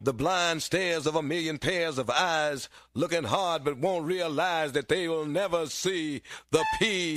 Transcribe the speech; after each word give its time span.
The 0.00 0.12
blind 0.12 0.62
stares 0.62 1.06
of 1.06 1.14
a 1.14 1.22
million 1.22 1.58
pairs 1.58 1.98
of 1.98 2.10
eyes, 2.10 2.68
looking 2.94 3.24
hard 3.24 3.64
but 3.64 3.78
won't 3.78 4.04
realize 4.04 4.72
that 4.72 4.88
they 4.88 5.08
will 5.08 5.24
never 5.24 5.66
see 5.66 6.20
the 6.50 6.64
P. 6.78 7.14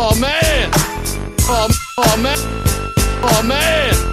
Oh 0.00 0.18
man! 0.20 0.70
Oh, 1.50 1.68
oh 1.98 2.16
man! 2.22 2.38
Oh 3.22 3.42
man! 3.46 4.07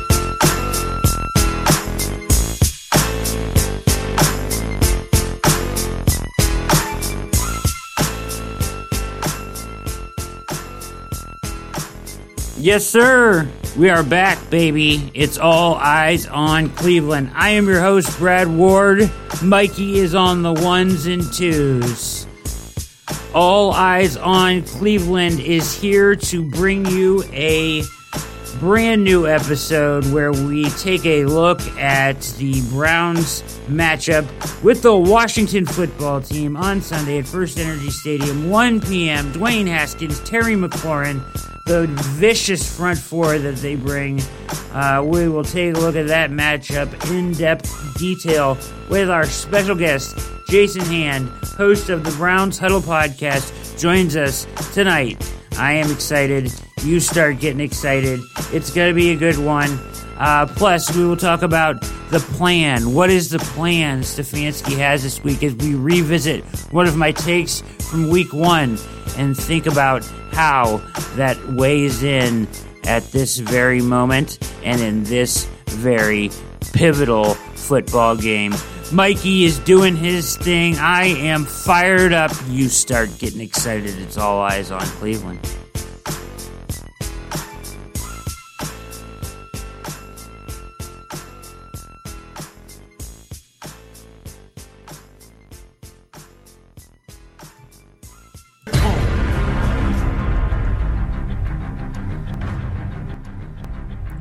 Yes, 12.65 12.83
sir. 12.83 13.47
We 13.77 13.91
are 13.91 14.01
back, 14.01 14.49
baby. 14.49 15.11
It's 15.13 15.37
all 15.37 15.75
eyes 15.75 16.25
on 16.25 16.69
Cleveland. 16.69 17.29
I 17.35 17.51
am 17.51 17.67
your 17.67 17.79
host, 17.79 18.17
Brad 18.17 18.47
Ward. 18.47 19.11
Mikey 19.43 19.99
is 19.99 20.15
on 20.15 20.41
the 20.41 20.51
ones 20.51 21.05
and 21.05 21.31
twos. 21.31 22.25
All 23.35 23.71
Eyes 23.71 24.17
on 24.17 24.63
Cleveland 24.63 25.41
is 25.41 25.79
here 25.79 26.15
to 26.15 26.41
bring 26.41 26.87
you 26.87 27.23
a 27.33 27.83
brand 28.59 29.03
new 29.03 29.27
episode 29.27 30.03
where 30.11 30.31
we 30.31 30.67
take 30.71 31.05
a 31.05 31.25
look 31.25 31.61
at 31.77 32.19
the 32.39 32.67
Browns 32.71 33.43
matchup 33.67 34.25
with 34.63 34.81
the 34.81 34.97
Washington 34.97 35.67
football 35.67 36.19
team 36.19 36.57
on 36.57 36.81
Sunday 36.81 37.19
at 37.19 37.27
First 37.27 37.59
Energy 37.59 37.91
Stadium, 37.91 38.49
1 38.49 38.81
p.m. 38.81 39.31
Dwayne 39.33 39.67
Haskins, 39.67 40.19
Terry 40.21 40.55
McLaurin, 40.55 41.21
the 41.65 41.87
vicious 41.87 42.75
front 42.77 42.99
four 42.99 43.39
that 43.39 43.55
they 43.55 43.75
bring. 43.75 44.21
Uh, 44.71 45.03
we 45.03 45.27
will 45.27 45.43
take 45.43 45.75
a 45.75 45.79
look 45.79 45.95
at 45.95 46.07
that 46.07 46.29
matchup 46.29 47.09
in 47.11 47.31
depth 47.33 47.97
detail 47.97 48.55
with 48.89 49.09
our 49.09 49.25
special 49.25 49.75
guest, 49.75 50.15
Jason 50.47 50.81
Hand, 50.85 51.27
host 51.57 51.89
of 51.89 52.03
the 52.03 52.11
Browns 52.11 52.59
Huddle 52.59 52.81
podcast, 52.81 53.79
joins 53.79 54.15
us 54.15 54.45
tonight. 54.75 55.17
I 55.57 55.73
am 55.73 55.91
excited. 55.91 56.53
You 56.83 56.99
start 56.99 57.39
getting 57.39 57.61
excited. 57.61 58.19
It's 58.51 58.71
going 58.71 58.89
to 58.89 58.93
be 58.93 59.11
a 59.11 59.15
good 59.15 59.37
one. 59.37 59.79
Uh, 60.17 60.45
plus, 60.45 60.95
we 60.95 61.03
will 61.03 61.17
talk 61.17 61.41
about 61.41 61.81
the 62.11 62.19
plan. 62.19 62.93
What 62.93 63.09
is 63.09 63.31
the 63.31 63.39
plan 63.39 64.01
Stefanski 64.01 64.77
has 64.77 65.01
this 65.01 65.23
week 65.23 65.41
as 65.43 65.55
we 65.55 65.73
revisit 65.73 66.43
one 66.71 66.87
of 66.87 66.95
my 66.95 67.11
takes 67.11 67.61
from 67.89 68.09
week 68.09 68.31
one 68.33 68.77
and 69.17 69.35
think 69.35 69.65
about 69.65 70.03
how 70.35 70.77
that 71.15 71.37
weighs 71.53 72.03
in 72.03 72.45
at 72.83 73.03
this 73.11 73.37
very 73.37 73.81
moment 73.81 74.37
and 74.63 74.81
in 74.81 75.03
this 75.05 75.45
very 75.67 76.29
pivotal 76.73 77.35
football 77.55 78.17
game. 78.17 78.53
Mikey 78.91 79.45
is 79.45 79.59
doing 79.59 79.95
his 79.95 80.37
thing. 80.37 80.77
I 80.77 81.05
am 81.05 81.45
fired 81.45 82.13
up. 82.13 82.31
You 82.49 82.67
start 82.67 83.09
getting 83.17 83.39
excited. 83.39 83.97
It's 83.97 84.17
all 84.17 84.41
eyes 84.41 84.71
on 84.71 84.81
Cleveland. 84.81 85.39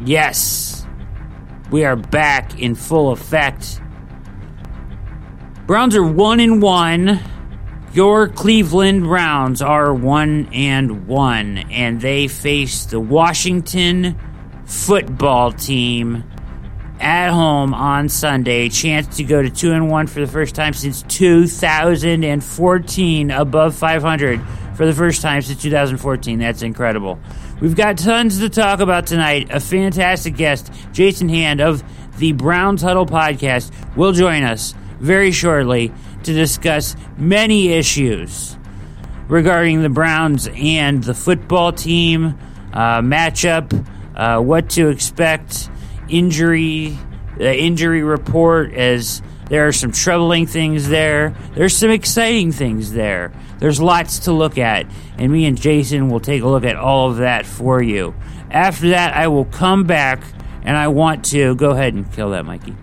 Yes, 0.05 0.87
we 1.71 1.87
are 1.87 1.97
back 1.97 2.61
in 2.61 2.75
full 2.75 3.11
effect. 3.11 3.81
Browns 5.67 5.97
are 5.97 6.05
one 6.05 6.41
and 6.41 6.61
one. 6.61 7.21
Your 7.95 8.29
Cleveland 8.29 9.05
Browns 9.05 9.63
are 9.63 9.95
one 9.95 10.51
and 10.53 11.07
one, 11.07 11.57
and 11.71 12.03
they 12.03 12.29
face 12.29 12.85
the 12.85 13.01
Washington 13.01 14.21
football 14.67 15.53
team 15.53 16.23
at 17.01 17.31
home 17.31 17.73
on 17.73 18.11
Sunday. 18.11 18.69
Chance 18.69 19.17
to 19.17 19.25
go 19.25 19.41
to 19.41 19.49
two 19.49 19.73
and 19.73 19.91
one 19.91 20.07
for 20.07 20.21
the 20.21 20.27
first 20.27 20.55
time 20.55 20.75
since 20.75 21.03
2014, 21.05 23.31
above 23.31 23.75
500 23.75 24.41
for 24.77 24.85
the 24.85 24.93
first 24.93 25.23
time 25.23 25.41
since 25.41 25.63
2014. 25.63 26.41
That's 26.41 26.61
incredible. 26.61 27.19
We've 27.61 27.77
got 27.77 27.99
tons 27.99 28.41
to 28.41 28.49
talk 28.49 28.81
about 28.81 29.07
tonight. 29.07 29.49
A 29.51 29.61
fantastic 29.61 30.37
guest, 30.37 30.73
Jason 30.93 31.29
Hand 31.29 31.61
of 31.61 31.85
the 32.19 32.33
Browns 32.33 32.83
Huddle 32.83 33.07
podcast, 33.07 33.73
will 33.97 34.13
join 34.13 34.43
us 34.43 34.75
very 34.99 35.31
shortly 35.31 35.93
to 36.25 36.33
discuss 36.33 36.97
many 37.17 37.69
issues 37.73 38.57
regarding 39.29 39.83
the 39.83 39.89
Browns 39.89 40.49
and 40.55 41.03
the 41.05 41.15
football 41.15 41.73
team, 41.73 42.37
uh, 42.73 43.01
matchup, 43.01 43.87
uh, 44.17 44.41
what 44.41 44.71
to 44.71 44.89
expect, 44.89 45.71
injury, 46.09 46.99
the 47.39 47.57
injury 47.57 48.03
report, 48.03 48.75
as 48.75 49.23
there 49.49 49.67
are 49.69 49.73
some 49.73 49.93
troubling 49.93 50.47
things 50.47 50.89
there. 50.89 51.35
There's 51.55 51.77
some 51.77 51.91
exciting 51.91 52.51
things 52.51 52.93
there. 52.93 53.33
There's 53.65 53.81
lots 53.81 54.19
to 54.19 54.33
look 54.33 54.59
at, 54.59 54.85
and 55.17 55.33
me 55.33 55.47
and 55.47 55.59
Jason 55.59 56.11
will 56.11 56.21
take 56.21 56.43
a 56.43 56.47
look 56.47 56.65
at 56.65 56.77
all 56.77 57.11
of 57.11 57.17
that 57.17 57.47
for 57.47 57.83
you. 57.83 58.15
After 58.51 58.91
that, 58.91 59.17
I 59.17 59.29
will 59.29 59.47
come 59.47 59.85
back 59.85 60.23
and 60.65 60.77
I 60.77 60.89
want 60.89 61.25
to 61.31 61.55
go 61.55 61.71
ahead 61.71 61.95
and 61.95 62.13
kill 62.13 62.29
that, 62.33 62.45
Mikey. 62.45 62.77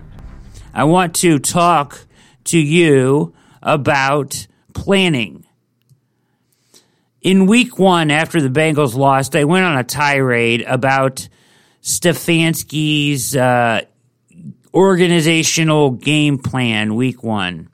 I 0.74 0.82
want 0.82 1.14
to 1.20 1.38
talk 1.38 2.04
to 2.46 2.58
you 2.58 3.32
about 3.62 4.48
planning. 4.74 5.46
In 7.20 7.46
week 7.46 7.78
one, 7.78 8.10
after 8.10 8.40
the 8.40 8.48
Bengals 8.48 8.96
lost, 8.96 9.36
I 9.36 9.44
went 9.44 9.64
on 9.64 9.78
a 9.78 9.84
tirade 9.84 10.62
about 10.62 11.28
Stefanski's 11.80 13.36
uh, 13.36 13.82
organizational 14.74 15.92
game 15.92 16.38
plan 16.38 16.96
week 16.96 17.22
one 17.22 17.68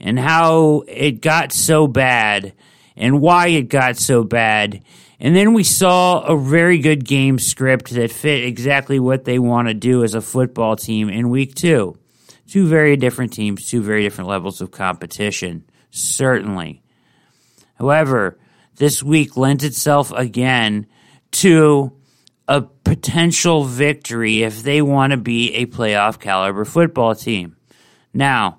and 0.00 0.18
how 0.18 0.84
it 0.86 1.20
got 1.20 1.52
so 1.52 1.86
bad 1.86 2.52
and 2.96 3.20
why 3.20 3.48
it 3.48 3.68
got 3.68 3.96
so 3.96 4.24
bad. 4.24 4.82
And 5.20 5.34
then 5.34 5.54
we 5.54 5.64
saw 5.64 6.20
a 6.22 6.36
very 6.36 6.78
good 6.78 7.04
game 7.04 7.38
script 7.38 7.90
that 7.90 8.10
fit 8.10 8.44
exactly 8.44 9.00
what 9.00 9.24
they 9.24 9.38
want 9.38 9.68
to 9.68 9.74
do 9.74 10.04
as 10.04 10.14
a 10.14 10.20
football 10.20 10.76
team 10.76 11.08
in 11.08 11.30
week 11.30 11.54
two. 11.54 11.96
Two 12.46 12.66
very 12.66 12.96
different 12.96 13.32
teams, 13.32 13.68
two 13.68 13.82
very 13.82 14.02
different 14.02 14.28
levels 14.28 14.60
of 14.60 14.70
competition, 14.70 15.64
certainly. 15.90 16.82
However, 17.76 18.38
this 18.76 19.02
week 19.02 19.36
lent 19.36 19.62
itself 19.62 20.12
again 20.12 20.86
to 21.32 21.92
a 22.46 22.60
potential 22.60 23.64
victory 23.64 24.42
if 24.42 24.62
they 24.62 24.82
want 24.82 25.12
to 25.12 25.16
be 25.16 25.54
a 25.54 25.66
playoff 25.66 26.20
caliber 26.20 26.64
football 26.64 27.14
team. 27.14 27.56
Now, 28.12 28.58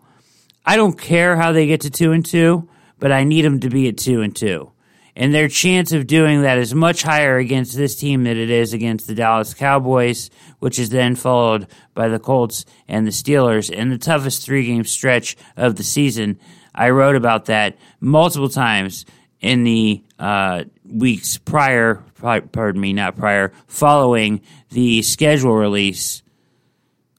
I 0.65 0.77
don't 0.77 0.99
care 0.99 1.35
how 1.35 1.51
they 1.51 1.67
get 1.67 1.81
to 1.81 1.89
two 1.89 2.11
and 2.11 2.25
two, 2.25 2.67
but 2.97 3.11
I 3.11 3.23
need 3.23 3.45
them 3.45 3.59
to 3.59 3.69
be 3.69 3.87
at 3.87 3.97
two 3.97 4.21
and 4.21 4.35
two. 4.35 4.71
And 5.15 5.33
their 5.33 5.47
chance 5.47 5.93
of 5.93 6.07
doing 6.07 6.41
that 6.41 6.57
is 6.57 6.75
much 6.75 7.03
higher 7.03 7.37
against 7.37 7.77
this 7.77 7.95
team 7.95 8.23
than 8.25 8.35
it 8.35 8.49
is 8.49 8.73
against 8.73 9.07
the 9.07 9.15
Dallas 9.15 9.53
Cowboys, 9.53 10.29
which 10.59 10.77
is 10.77 10.89
then 10.89 11.15
followed 11.15 11.67
by 11.93 12.09
the 12.09 12.19
Colts 12.19 12.65
and 12.87 13.07
the 13.07 13.11
Steelers 13.11 13.69
in 13.69 13.89
the 13.89 13.97
toughest 13.97 14.43
three 14.43 14.65
game 14.65 14.83
stretch 14.83 15.37
of 15.55 15.75
the 15.75 15.83
season. 15.83 16.37
I 16.73 16.89
wrote 16.89 17.15
about 17.15 17.45
that 17.45 17.77
multiple 18.01 18.49
times 18.49 19.05
in 19.39 19.63
the 19.63 20.03
uh, 20.19 20.65
weeks 20.83 21.37
prior, 21.37 22.03
pardon 22.19 22.81
me, 22.81 22.91
not 22.91 23.15
prior, 23.15 23.53
following 23.67 24.41
the 24.71 25.01
schedule 25.01 25.53
release 25.53 26.23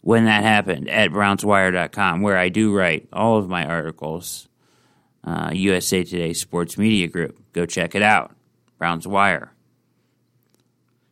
when 0.06 0.26
that 0.26 0.44
happened 0.44 0.88
at 0.88 1.11
brownswire.com, 1.11 2.20
where 2.20 2.38
I 2.38 2.49
do 2.49 2.73
write 2.73 3.08
all 3.12 3.38
of 3.38 3.49
my 3.49 3.67
articles. 3.67 4.49
Uh, 5.25 5.50
USA 5.53 6.05
Today 6.05 6.32
Sports 6.32 6.79
Media 6.79 7.08
Group. 7.08 7.41
Go 7.53 7.67
check 7.67 7.97
it 7.97 8.03
out. 8.03 8.32
Browns 8.79 9.05
Wire. 9.05 9.53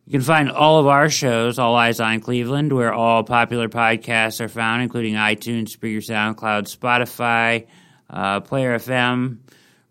You 0.05 0.13
can 0.13 0.21
find 0.21 0.49
all 0.49 0.79
of 0.79 0.87
our 0.87 1.09
shows, 1.09 1.59
All 1.59 1.75
Eyes 1.75 1.99
on 1.99 2.21
Cleveland, 2.21 2.71
where 2.71 2.93
all 2.93 3.25
popular 3.25 3.67
podcasts 3.67 4.39
are 4.39 4.47
found, 4.47 4.81
including 4.81 5.15
iTunes, 5.15 5.75
Spreaker, 5.75 5.97
SoundCloud, 5.97 6.73
Spotify, 6.73 7.67
uh, 8.09 8.39
Player 8.39 8.79
FM, 8.79 9.39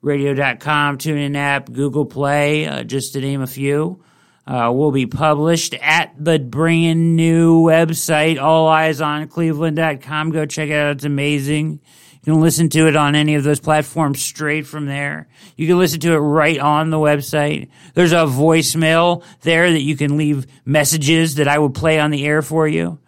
Radio.com, 0.01 0.97
TuneIn 0.97 1.37
app, 1.37 1.71
Google 1.71 2.07
Play, 2.07 2.67
uh, 2.67 2.83
just 2.85 3.13
to 3.13 3.21
name 3.21 3.43
a 3.43 3.47
few 3.47 4.03
uh, 4.47 4.71
will 4.75 4.93
be 4.93 5.07
published 5.07 5.75
at 5.75 6.13
the 6.23 6.39
brand 6.39 7.17
new 7.17 7.63
website, 7.63 8.37
alleyesoncleveland.com. 8.37 10.31
Go 10.31 10.47
check 10.47 10.69
it 10.69 10.75
out. 10.75 10.97
It's 10.97 11.05
amazing. 11.05 11.81
You 12.25 12.33
can 12.33 12.41
listen 12.41 12.69
to 12.71 12.87
it 12.87 12.97
on 12.97 13.15
any 13.15 13.35
of 13.35 13.45
those 13.45 13.61
platforms 13.61 14.23
straight 14.23 14.67
from 14.67 14.87
there. 14.87 15.29
You 15.57 15.67
can 15.67 15.79
listen 15.79 16.01
to 16.01 16.13
it 16.13 16.19
right 16.19 16.59
on 16.59 16.89
the 16.89 16.97
website. 16.97 17.69
There's 17.93 18.13
a 18.13 18.25
voicemail 18.25 19.23
there 19.43 19.71
that 19.71 19.83
you 19.83 19.95
can 19.97 20.17
leave 20.17 20.47
messages 20.65 21.35
that 21.35 21.49
I 21.49 21.59
will 21.59 21.71
play 21.71 22.01
on 22.01 22.11
the 22.11 22.25
air 22.25 22.41
for 22.41 22.67
you. 22.67 22.99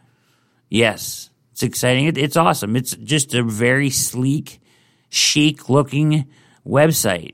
Yes, 0.69 1.31
it's 1.53 1.63
exciting. 1.63 2.07
It, 2.07 2.19
it's 2.19 2.37
awesome. 2.37 2.77
It's 2.77 2.95
just 2.97 3.33
a 3.33 3.43
very 3.43 3.89
sleek, 3.89 4.61
chic 5.09 5.71
looking 5.71 6.27
website. 6.67 7.33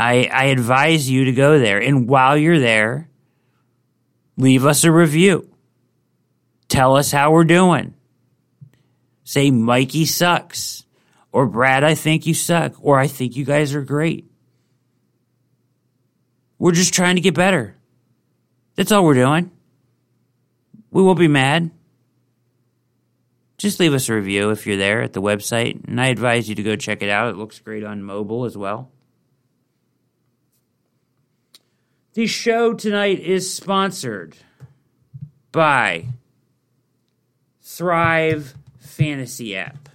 I, 0.00 0.30
I 0.32 0.44
advise 0.46 1.10
you 1.10 1.26
to 1.26 1.32
go 1.32 1.58
there. 1.58 1.78
And 1.78 2.08
while 2.08 2.36
you're 2.36 2.58
there, 2.58 3.10
leave 4.38 4.64
us 4.64 4.84
a 4.84 4.90
review. 4.90 5.46
Tell 6.68 6.96
us 6.96 7.12
how 7.12 7.32
we're 7.32 7.44
doing. 7.44 7.92
Say, 9.24 9.50
Mikey 9.50 10.06
sucks. 10.06 10.84
Or, 11.32 11.46
Brad, 11.46 11.84
I 11.84 11.94
think 11.94 12.26
you 12.26 12.32
suck. 12.32 12.74
Or, 12.80 12.98
I 12.98 13.08
think 13.08 13.36
you 13.36 13.44
guys 13.44 13.74
are 13.74 13.82
great. 13.82 14.24
We're 16.58 16.72
just 16.72 16.94
trying 16.94 17.16
to 17.16 17.20
get 17.20 17.34
better. 17.34 17.76
That's 18.76 18.92
all 18.92 19.04
we're 19.04 19.14
doing. 19.14 19.50
We 20.90 21.02
won't 21.02 21.18
be 21.18 21.28
mad. 21.28 21.70
Just 23.58 23.78
leave 23.78 23.92
us 23.92 24.08
a 24.08 24.14
review 24.14 24.48
if 24.48 24.66
you're 24.66 24.78
there 24.78 25.02
at 25.02 25.12
the 25.12 25.20
website, 25.20 25.86
and 25.86 26.00
I 26.00 26.06
advise 26.06 26.48
you 26.48 26.54
to 26.54 26.62
go 26.62 26.76
check 26.76 27.02
it 27.02 27.10
out. 27.10 27.28
It 27.28 27.36
looks 27.36 27.58
great 27.58 27.84
on 27.84 28.02
mobile 28.02 28.46
as 28.46 28.56
well. 28.56 28.90
The 32.20 32.26
show 32.26 32.74
tonight 32.74 33.20
is 33.20 33.50
sponsored 33.50 34.36
by 35.52 36.04
Thrive 37.62 38.52
Fantasy 38.78 39.56
app. 39.56 39.88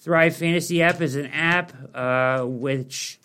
Thrive 0.00 0.34
Fantasy 0.34 0.80
app 0.80 1.02
is 1.02 1.16
an 1.16 1.26
app 1.26 1.74
uh, 1.94 2.44
which 2.46 3.20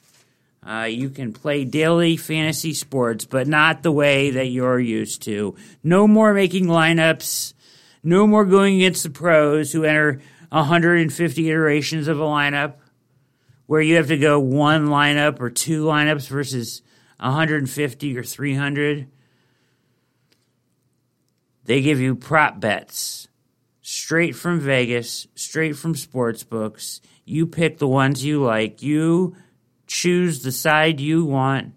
uh, 0.67 0.89
you 0.89 1.11
can 1.11 1.31
play 1.31 1.63
daily 1.63 2.17
fantasy 2.17 2.73
sports, 2.73 3.23
but 3.23 3.47
not 3.47 3.83
the 3.83 3.91
way 3.93 4.31
that 4.31 4.47
you're 4.47 4.81
used 4.81 5.21
to. 5.21 5.55
No 5.81 6.05
more 6.05 6.33
making 6.33 6.65
lineups. 6.65 7.53
No 8.03 8.27
more 8.27 8.43
going 8.43 8.75
against 8.75 9.03
the 9.03 9.11
pros 9.11 9.71
who 9.71 9.85
enter 9.85 10.19
150 10.49 11.49
iterations 11.49 12.09
of 12.09 12.19
a 12.19 12.23
lineup 12.23 12.73
where 13.65 13.79
you 13.79 13.95
have 13.95 14.07
to 14.07 14.17
go 14.17 14.41
one 14.41 14.87
lineup 14.87 15.39
or 15.39 15.49
two 15.49 15.85
lineups 15.85 16.27
versus 16.27 16.81
150 17.19 18.17
or 18.17 18.23
300. 18.23 19.07
They 21.65 21.81
give 21.81 21.99
you 21.99 22.15
prop 22.15 22.59
bets 22.59 23.27
straight 23.81 24.35
from 24.35 24.59
Vegas, 24.59 25.27
straight 25.35 25.75
from 25.75 25.95
sports 25.95 26.43
books. 26.43 27.01
You 27.25 27.45
pick 27.45 27.77
the 27.77 27.87
ones 27.87 28.23
you 28.23 28.41
like. 28.41 28.81
You 28.81 29.35
choose 29.85 30.41
the 30.41 30.51
side 30.51 30.99
you 30.99 31.25
want. 31.25 31.73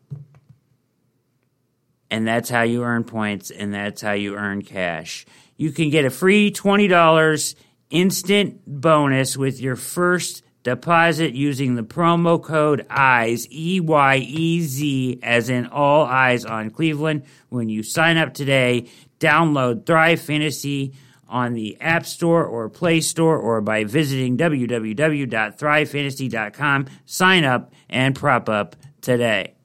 And 2.10 2.26
that's 2.26 2.48
how 2.48 2.62
you 2.62 2.84
earn 2.84 3.04
points 3.04 3.50
and 3.50 3.74
that's 3.74 4.00
how 4.00 4.12
you 4.12 4.36
earn 4.36 4.62
cash. 4.62 5.26
You 5.56 5.72
can 5.72 5.90
get 5.90 6.04
a 6.04 6.10
free 6.10 6.52
$20 6.52 7.54
instant 7.90 8.60
bonus 8.66 9.36
with 9.36 9.60
your 9.60 9.76
first 9.76 10.42
deposit 10.66 11.32
using 11.32 11.76
the 11.76 11.84
promo 11.84 12.42
code 12.42 12.84
EYES, 12.90 13.46
E 13.52 13.78
Y 13.78 14.16
E 14.16 14.60
Z, 14.62 15.20
as 15.22 15.48
in 15.48 15.68
all 15.68 16.04
eyes 16.04 16.44
on 16.44 16.70
Cleveland. 16.70 17.22
When 17.50 17.68
you 17.68 17.84
sign 17.84 18.16
up 18.16 18.34
today, 18.34 18.88
download 19.20 19.86
Thrive 19.86 20.20
Fantasy 20.20 20.92
on 21.28 21.52
the 21.52 21.80
App 21.80 22.04
Store 22.04 22.44
or 22.44 22.68
Play 22.68 23.00
Store 23.00 23.38
or 23.38 23.60
by 23.60 23.84
visiting 23.84 24.36
www.thrivefantasy.com. 24.36 26.86
Sign 27.04 27.44
up 27.44 27.72
and 27.88 28.16
prop 28.16 28.48
up 28.48 28.74
today. 29.00 29.55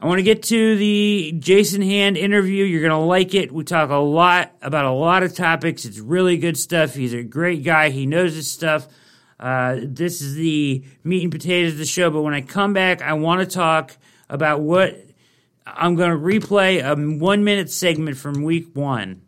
I 0.00 0.06
want 0.06 0.20
to 0.20 0.22
get 0.22 0.44
to 0.44 0.76
the 0.76 1.34
Jason 1.40 1.82
Hand 1.82 2.16
interview. 2.16 2.64
You're 2.64 2.82
going 2.82 2.90
to 2.90 2.98
like 2.98 3.34
it. 3.34 3.50
We 3.50 3.64
talk 3.64 3.90
a 3.90 3.96
lot 3.96 4.52
about 4.62 4.84
a 4.84 4.92
lot 4.92 5.24
of 5.24 5.34
topics. 5.34 5.84
It's 5.84 5.98
really 5.98 6.36
good 6.36 6.56
stuff. 6.56 6.94
He's 6.94 7.12
a 7.12 7.24
great 7.24 7.64
guy. 7.64 7.90
He 7.90 8.06
knows 8.06 8.36
his 8.36 8.48
stuff. 8.48 8.86
Uh, 9.40 9.78
this 9.82 10.22
is 10.22 10.36
the 10.36 10.84
meat 11.02 11.24
and 11.24 11.32
potatoes 11.32 11.72
of 11.72 11.78
the 11.78 11.84
show. 11.84 12.10
But 12.10 12.22
when 12.22 12.32
I 12.32 12.42
come 12.42 12.72
back, 12.72 13.02
I 13.02 13.14
want 13.14 13.40
to 13.40 13.46
talk 13.46 13.96
about 14.28 14.60
what 14.60 15.04
I'm 15.66 15.96
going 15.96 16.10
to 16.10 16.16
replay 16.16 16.80
a 16.80 16.94
one 17.18 17.42
minute 17.42 17.68
segment 17.68 18.18
from 18.18 18.44
week 18.44 18.68
one 18.74 19.22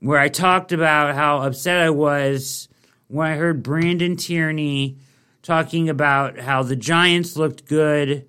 where 0.00 0.18
I 0.18 0.28
talked 0.28 0.72
about 0.72 1.14
how 1.14 1.38
upset 1.42 1.78
I 1.78 1.90
was 1.90 2.68
when 3.06 3.30
I 3.30 3.36
heard 3.36 3.62
Brandon 3.62 4.16
Tierney 4.16 4.98
talking 5.42 5.88
about 5.88 6.38
how 6.38 6.64
the 6.64 6.76
Giants 6.76 7.36
looked 7.36 7.64
good 7.64 8.28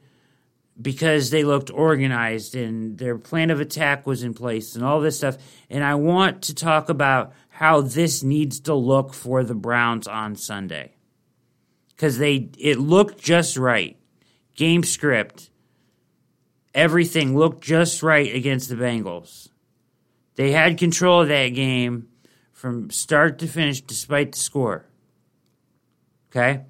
because 0.81 1.29
they 1.29 1.43
looked 1.43 1.71
organized 1.71 2.55
and 2.55 2.97
their 2.97 3.17
plan 3.17 3.49
of 3.49 3.59
attack 3.59 4.07
was 4.07 4.23
in 4.23 4.33
place 4.33 4.75
and 4.75 4.83
all 4.83 5.01
this 5.01 5.17
stuff. 5.17 5.37
And 5.69 5.83
I 5.83 5.95
want 5.95 6.43
to 6.43 6.55
talk 6.55 6.89
about 6.89 7.33
how 7.49 7.81
this 7.81 8.23
needs 8.23 8.61
to 8.61 8.73
look 8.73 9.13
for 9.13 9.43
the 9.43 9.55
Browns 9.55 10.07
on 10.07 10.35
Sunday. 10.35 10.95
Because 11.89 12.17
they 12.17 12.49
it 12.57 12.79
looked 12.79 13.21
just 13.21 13.57
right. 13.57 13.97
Game 14.55 14.83
script. 14.83 15.49
Everything 16.73 17.37
looked 17.37 17.63
just 17.63 18.01
right 18.01 18.33
against 18.33 18.69
the 18.69 18.75
Bengals. 18.75 19.49
They 20.35 20.51
had 20.51 20.77
control 20.77 21.23
of 21.23 21.27
that 21.27 21.49
game 21.49 22.07
from 22.53 22.89
start 22.91 23.39
to 23.39 23.47
finish 23.47 23.81
despite 23.81 24.33
the 24.33 24.39
score. 24.39 24.85
Okay? 26.31 26.61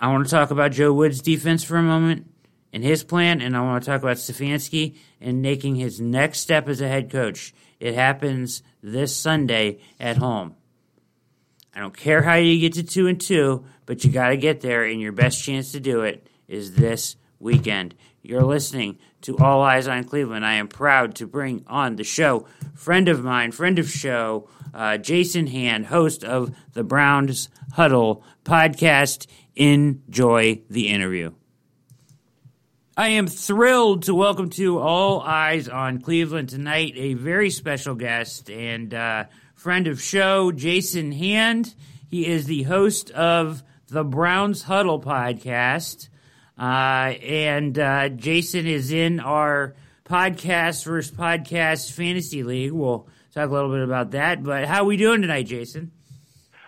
I 0.00 0.08
want 0.08 0.24
to 0.24 0.30
talk 0.30 0.50
about 0.50 0.72
Joe 0.72 0.92
Woods' 0.92 1.20
defense 1.20 1.62
for 1.62 1.76
a 1.76 1.82
moment 1.82 2.31
and 2.72 2.82
his 2.82 3.04
plan, 3.04 3.40
and 3.40 3.56
I 3.56 3.60
want 3.60 3.84
to 3.84 3.90
talk 3.90 4.02
about 4.02 4.16
Stefanski 4.16 4.96
and 5.20 5.42
making 5.42 5.76
his 5.76 6.00
next 6.00 6.40
step 6.40 6.68
as 6.68 6.80
a 6.80 6.88
head 6.88 7.10
coach. 7.10 7.52
It 7.78 7.94
happens 7.94 8.62
this 8.82 9.16
Sunday 9.16 9.80
at 10.00 10.16
home. 10.16 10.56
I 11.74 11.80
don't 11.80 11.96
care 11.96 12.22
how 12.22 12.34
you 12.34 12.58
get 12.60 12.74
to 12.74 12.82
two 12.82 13.06
and 13.08 13.20
two, 13.20 13.64
but 13.86 14.04
you 14.04 14.10
got 14.10 14.28
to 14.28 14.36
get 14.36 14.60
there, 14.60 14.84
and 14.84 15.00
your 15.00 15.12
best 15.12 15.42
chance 15.42 15.72
to 15.72 15.80
do 15.80 16.02
it 16.02 16.26
is 16.48 16.74
this 16.74 17.16
weekend. 17.38 17.94
You're 18.22 18.44
listening 18.44 18.98
to 19.22 19.36
All 19.38 19.62
Eyes 19.62 19.88
on 19.88 20.04
Cleveland. 20.04 20.46
I 20.46 20.54
am 20.54 20.68
proud 20.68 21.16
to 21.16 21.26
bring 21.26 21.64
on 21.66 21.96
the 21.96 22.04
show 22.04 22.46
friend 22.74 23.08
of 23.08 23.24
mine, 23.24 23.52
friend 23.52 23.78
of 23.78 23.90
show, 23.90 24.48
uh, 24.74 24.98
Jason 24.98 25.48
Hand, 25.48 25.86
host 25.86 26.24
of 26.24 26.54
the 26.72 26.84
Browns 26.84 27.48
Huddle 27.72 28.24
podcast. 28.44 29.26
Enjoy 29.56 30.62
the 30.70 30.88
interview. 30.88 31.32
I 32.94 33.08
am 33.08 33.26
thrilled 33.26 34.02
to 34.02 34.14
welcome 34.14 34.50
to 34.50 34.78
All 34.78 35.22
Eyes 35.22 35.66
on 35.66 36.02
Cleveland 36.02 36.50
tonight 36.50 36.92
a 36.96 37.14
very 37.14 37.48
special 37.48 37.94
guest 37.94 38.50
and 38.50 38.92
uh, 38.92 39.24
friend 39.54 39.86
of 39.86 40.02
show, 40.02 40.52
Jason 40.52 41.10
Hand. 41.10 41.74
He 42.10 42.26
is 42.26 42.44
the 42.44 42.64
host 42.64 43.10
of 43.12 43.62
the 43.88 44.04
Browns 44.04 44.64
Huddle 44.64 45.00
podcast. 45.00 46.10
Uh, 46.58 47.14
and 47.22 47.78
uh, 47.78 48.10
Jason 48.10 48.66
is 48.66 48.92
in 48.92 49.20
our 49.20 49.74
podcast 50.04 50.84
versus 50.84 51.10
podcast 51.10 51.92
fantasy 51.92 52.42
league. 52.42 52.72
We'll 52.72 53.08
talk 53.34 53.48
a 53.48 53.52
little 53.54 53.70
bit 53.70 53.84
about 53.84 54.10
that. 54.10 54.42
But 54.42 54.66
how 54.66 54.82
are 54.82 54.86
we 54.86 54.98
doing 54.98 55.22
tonight, 55.22 55.46
Jason? 55.46 55.92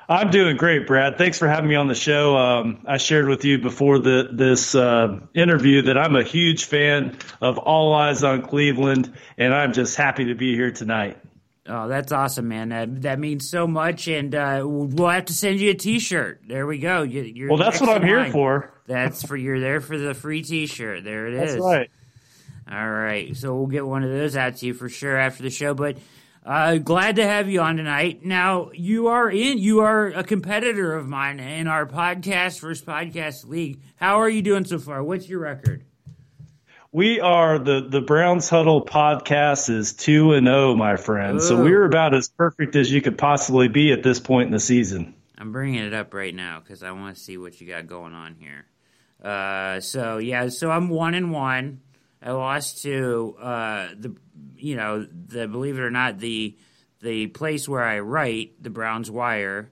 I'm 0.08 0.30
doing 0.30 0.56
great, 0.56 0.86
Brad. 0.86 1.16
Thanks 1.16 1.38
for 1.38 1.48
having 1.48 1.68
me 1.68 1.76
on 1.76 1.88
the 1.88 1.94
show. 1.94 2.36
Um, 2.36 2.84
I 2.86 2.98
shared 2.98 3.26
with 3.26 3.44
you 3.44 3.58
before 3.58 3.98
the, 3.98 4.28
this 4.30 4.74
uh, 4.74 5.20
interview 5.34 5.82
that 5.82 5.96
I'm 5.96 6.14
a 6.14 6.22
huge 6.22 6.64
fan 6.64 7.16
of 7.40 7.58
All 7.58 7.94
Eyes 7.94 8.22
on 8.22 8.42
Cleveland, 8.42 9.12
and 9.38 9.54
I'm 9.54 9.72
just 9.72 9.96
happy 9.96 10.26
to 10.26 10.34
be 10.34 10.54
here 10.54 10.70
tonight. 10.70 11.18
Oh, 11.66 11.88
that's 11.88 12.12
awesome, 12.12 12.48
man. 12.48 12.68
That, 12.68 13.02
that 13.02 13.18
means 13.18 13.48
so 13.48 13.66
much, 13.66 14.06
and 14.06 14.34
uh, 14.34 14.62
we'll 14.66 15.08
have 15.08 15.24
to 15.26 15.32
send 15.32 15.60
you 15.60 15.70
a 15.70 15.74
T-shirt. 15.74 16.42
There 16.46 16.66
we 16.66 16.76
go. 16.76 17.02
You, 17.02 17.48
well, 17.48 17.56
that's 17.56 17.80
what 17.80 17.88
I'm 17.88 18.02
here 18.02 18.30
for. 18.30 18.74
That's 18.86 19.22
for 19.24 19.34
you're 19.34 19.60
there 19.60 19.80
for 19.80 19.96
the 19.96 20.12
free 20.12 20.42
T-shirt. 20.42 21.04
There 21.04 21.28
it 21.28 21.36
that's 21.36 21.52
is. 21.52 21.56
That's 21.56 21.64
right. 21.64 21.90
All 22.70 22.90
right, 22.90 23.34
so 23.36 23.54
we'll 23.54 23.66
get 23.66 23.86
one 23.86 24.04
of 24.04 24.10
those 24.10 24.36
out 24.36 24.56
to 24.56 24.66
you 24.66 24.74
for 24.74 24.88
sure 24.88 25.16
after 25.16 25.42
the 25.42 25.50
show. 25.50 25.74
But 25.74 25.96
uh, 26.44 26.76
glad 26.76 27.16
to 27.16 27.26
have 27.26 27.48
you 27.48 27.60
on 27.60 27.76
tonight. 27.76 28.24
Now 28.24 28.70
you 28.74 29.06
are 29.06 29.30
in. 29.30 29.58
You 29.58 29.80
are 29.80 30.08
a 30.08 30.22
competitor 30.22 30.94
of 30.94 31.08
mine 31.08 31.40
in 31.40 31.66
our 31.66 31.86
podcast 31.86 32.60
versus 32.60 32.84
podcast 32.84 33.48
league. 33.48 33.80
How 33.96 34.20
are 34.20 34.28
you 34.28 34.42
doing 34.42 34.64
so 34.64 34.78
far? 34.78 35.02
What's 35.02 35.28
your 35.28 35.40
record? 35.40 35.84
We 36.92 37.18
are 37.20 37.58
the 37.58 37.88
the 37.88 38.00
Browns 38.00 38.48
Huddle 38.48 38.84
podcast 38.84 39.68
is 39.70 39.94
two 39.94 40.32
and 40.32 40.46
zero, 40.46 40.72
oh, 40.72 40.76
my 40.76 40.96
friend. 40.96 41.38
Ooh. 41.38 41.40
So 41.40 41.60
we're 41.60 41.84
about 41.84 42.14
as 42.14 42.28
perfect 42.28 42.76
as 42.76 42.92
you 42.92 43.00
could 43.00 43.18
possibly 43.18 43.68
be 43.68 43.92
at 43.92 44.02
this 44.02 44.20
point 44.20 44.46
in 44.46 44.52
the 44.52 44.60
season. 44.60 45.14
I'm 45.36 45.50
bringing 45.50 45.82
it 45.82 45.92
up 45.92 46.14
right 46.14 46.34
now 46.34 46.60
because 46.60 46.82
I 46.82 46.92
want 46.92 47.16
to 47.16 47.20
see 47.20 47.36
what 47.36 47.60
you 47.60 47.66
got 47.66 47.86
going 47.86 48.14
on 48.14 48.36
here. 48.36 48.66
Uh, 49.20 49.80
so 49.80 50.18
yeah, 50.18 50.48
so 50.50 50.70
I'm 50.70 50.88
one 50.88 51.14
and 51.14 51.32
one. 51.32 51.80
I 52.22 52.30
lost 52.30 52.82
to 52.82 53.36
uh, 53.40 53.88
the 53.98 54.14
you 54.56 54.76
know 54.76 55.06
the 55.26 55.46
believe 55.48 55.78
it 55.78 55.82
or 55.82 55.90
not 55.90 56.18
the 56.18 56.56
the 57.00 57.26
place 57.28 57.68
where 57.68 57.82
I 57.84 57.98
write, 58.00 58.62
the 58.62 58.70
Browns 58.70 59.10
Wire, 59.10 59.70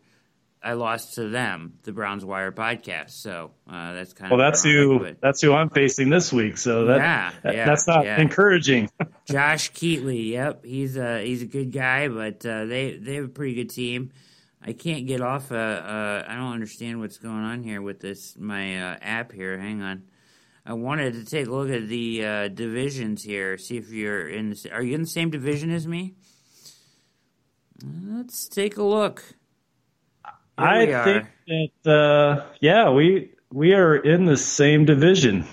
I 0.63 0.75
lost 0.75 1.15
to 1.15 1.29
them, 1.31 1.79
the 1.83 1.93
Browns 1.93 2.25
Wire 2.25 2.53
podcast. 2.53 3.11
So 3.11 3.53
uh, 3.69 3.95
that's 3.95 4.13
kind 4.13 4.31
well, 4.31 4.41
of 4.41 4.47
that's 4.47 4.63
who 4.63 4.99
but 4.99 5.21
that's 5.21 5.41
who 5.41 5.53
I'm 5.55 5.71
facing 5.71 6.11
this 6.11 6.33
week. 6.33 6.59
So 6.59 6.87
that, 6.87 6.99
Yeah, 6.99 7.33
that- 7.43 7.55
yeah, 7.55 7.65
that's 7.65 7.87
not 7.87 8.05
yeah. 8.05 8.21
encouraging. 8.21 8.91
Josh 9.27 9.73
Keatley. 9.73 10.29
Yep, 10.31 10.65
he's 10.65 10.97
a 10.97 11.25
he's 11.25 11.43
a 11.43 11.47
good 11.47 11.73
guy, 11.73 12.09
but 12.09 12.45
uh, 12.45 12.67
they 12.67 12.97
they 12.97 13.15
have 13.15 13.25
a 13.25 13.29
pretty 13.29 13.55
good 13.55 13.71
team. 13.71 14.13
I 14.65 14.73
can't 14.75 15.07
get 15.09 15.21
off. 15.21 15.51
Uh, 15.51 15.57
uh, 15.57 16.25
I 16.29 16.37
don't 16.37 16.53
understand 16.53 17.01
what's 17.01 17.19
going 17.19 17.43
on 17.43 17.65
here 17.65 17.83
with 17.83 17.99
this 17.99 18.37
my 18.39 18.93
uh, 18.93 18.97
app 19.03 19.33
here. 19.33 19.59
Hang 19.59 19.83
on. 19.83 20.05
I 20.65 20.75
wanted 20.75 21.15
to 21.15 21.25
take 21.25 21.49
a 21.49 21.51
look 21.51 21.71
at 21.71 21.89
the 21.89 22.25
uh, 22.25 22.49
divisions 22.49 23.23
here. 23.25 23.59
See 23.59 23.77
if 23.77 23.91
you're 23.91 24.29
in. 24.29 24.51
The, 24.51 24.71
are 24.73 24.83
you 24.83 24.95
in 24.95 25.03
the 25.03 25.09
same 25.09 25.31
division 25.31 25.71
as 25.71 25.87
me? 25.89 26.15
Let's 27.85 28.49
take 28.49 28.77
a 28.77 28.83
look. 28.83 29.25
Here 30.59 30.97
I 30.97 31.05
think 31.05 31.29
that 31.85 31.91
uh, 31.91 32.47
yeah, 32.61 32.91
we 32.91 33.33
we 33.53 33.75
are 33.75 33.97
in 33.97 34.25
the 34.25 34.37
same 34.37 34.85
division. 34.85 35.47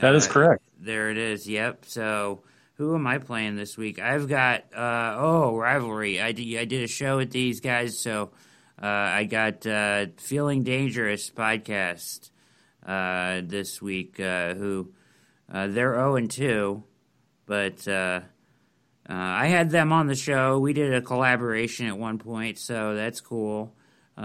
That 0.00 0.14
is 0.14 0.28
Uh, 0.28 0.32
correct. 0.32 0.62
There 0.78 1.10
it 1.10 1.18
is. 1.18 1.48
Yep. 1.48 1.86
So 1.86 2.42
who 2.74 2.94
am 2.94 3.06
I 3.06 3.18
playing 3.18 3.56
this 3.56 3.76
week? 3.76 3.98
I've 3.98 4.28
got 4.28 4.64
uh, 4.74 5.16
oh 5.18 5.56
rivalry. 5.56 6.20
I 6.20 6.32
did, 6.32 6.56
I 6.58 6.64
did 6.64 6.84
a 6.84 6.88
show 6.88 7.16
with 7.16 7.32
these 7.32 7.60
guys. 7.60 7.98
So 7.98 8.30
uh, 8.80 8.86
I 8.86 9.24
got 9.24 9.66
uh, 9.66 10.06
feeling 10.18 10.62
dangerous 10.62 11.30
podcast 11.30 12.30
uh, 12.84 13.40
this 13.44 13.80
week. 13.82 14.18
Uh, 14.20 14.54
who 14.54 14.92
uh, 15.52 15.66
they're 15.66 15.94
zero 15.94 16.16
and 16.16 16.30
two, 16.30 16.84
but. 17.46 17.86
Uh, 17.86 18.20
I 19.06 19.48
had 19.48 19.68
them 19.68 19.92
on 19.92 20.06
the 20.06 20.14
show. 20.14 20.58
We 20.58 20.72
did 20.72 20.94
a 20.94 21.02
collaboration 21.02 21.88
at 21.88 21.98
one 21.98 22.16
point, 22.16 22.56
so 22.56 22.94
that's 22.94 23.20
cool. 23.20 23.76
So 24.16 24.22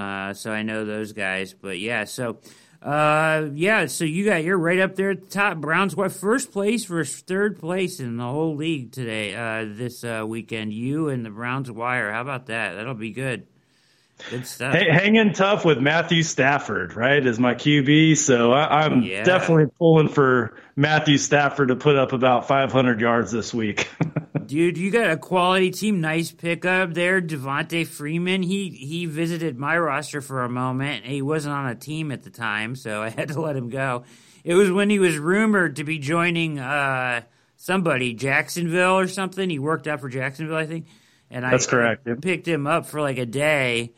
I 0.54 0.64
know 0.64 0.86
those 0.86 1.12
guys. 1.12 1.54
But 1.54 1.80
yeah, 1.80 2.06
so 2.06 2.40
uh, 2.82 3.50
yeah, 3.54 3.88
so 3.88 4.06
you 4.06 4.24
got 4.24 4.44
you're 4.44 4.58
right 4.58 4.80
up 4.80 4.96
there 4.96 5.12
at 5.12 5.22
the 5.22 5.30
top. 5.30 5.58
Browns 5.58 5.96
what 5.96 6.14
first 6.14 6.54
place 6.54 6.86
versus 6.86 7.20
third 7.22 7.60
place 7.60 8.00
in 8.00 8.16
the 8.16 8.24
whole 8.24 8.56
league 8.56 8.94
today. 8.94 9.36
Uh, 9.36 9.66
this 9.68 10.04
uh, 10.04 10.24
weekend, 10.26 10.72
you 10.72 11.10
and 11.10 11.26
the 11.26 11.30
Browns 11.30 11.70
wire. 11.70 12.12
How 12.12 12.22
about 12.22 12.46
that? 12.46 12.76
That'll 12.76 12.94
be 12.94 13.12
good. 13.12 13.48
Good 14.30 14.46
stuff. 14.46 14.74
Hey, 14.76 14.90
hanging 14.90 15.34
tough 15.34 15.64
with 15.66 15.80
Matthew 15.80 16.24
Stafford, 16.24 16.96
right, 16.96 17.26
is 17.26 17.40
my 17.40 17.56
QB. 17.56 18.18
So 18.18 18.52
I, 18.52 18.84
I'm 18.84 19.02
Yeah. 19.02 19.24
definitely 19.24 19.68
pulling 19.78 20.10
for 20.10 20.56
Matthew 20.76 21.18
Stafford 21.18 21.70
to 21.70 21.76
put 21.76 21.96
up 21.96 22.12
about 22.14 22.48
500 22.48 23.00
yards 23.02 23.32
this 23.32 23.54
week. 23.54 23.88
Dude, 24.46 24.78
you 24.78 24.92
got 24.92 25.10
a 25.12 25.18
quality 25.18 25.72
team. 25.72 26.02
Nice 26.02 26.32
pickup 26.32 26.94
there, 26.94 27.22
Devonta 27.22 27.86
Freeman. 27.86 28.42
He 28.44 28.70
he 28.70 29.06
visited 29.06 29.58
my 29.58 29.78
roster 29.78 30.22
for 30.22 30.44
a 30.44 30.50
moment. 30.50 31.06
He 31.06 31.22
wasn't 31.22 31.54
on 31.56 31.68
a 31.68 31.76
team 31.76 32.12
at 32.12 32.24
the 32.24 32.32
time, 32.32 32.76
so 32.76 33.02
I 33.04 33.10
had 33.10 33.28
to 33.30 33.40
let 33.42 33.56
him 33.56 33.70
go. 33.70 34.04
It 34.44 34.56
was 34.56 34.72
when 34.72 34.90
he 34.90 34.98
was 35.00 35.18
rumored 35.18 35.76
to 35.76 35.84
be 35.84 36.00
joining 36.00 36.58
uh, 36.60 37.22
somebody, 37.58 38.14
Jacksonville 38.16 38.98
or 38.98 39.08
something. 39.08 39.50
He 39.50 39.60
worked 39.60 39.88
out 39.88 40.00
for 40.02 40.10
Jacksonville, 40.10 40.56
I 40.58 40.66
think. 40.66 40.88
And 41.30 41.46
I 41.46 41.52
That's 41.52 41.68
correct, 41.68 42.08
yep. 42.08 42.22
picked 42.22 42.48
him 42.48 42.66
up 42.66 42.88
for 42.88 43.02
like 43.02 43.20
a 43.20 43.26
day. 43.28 43.92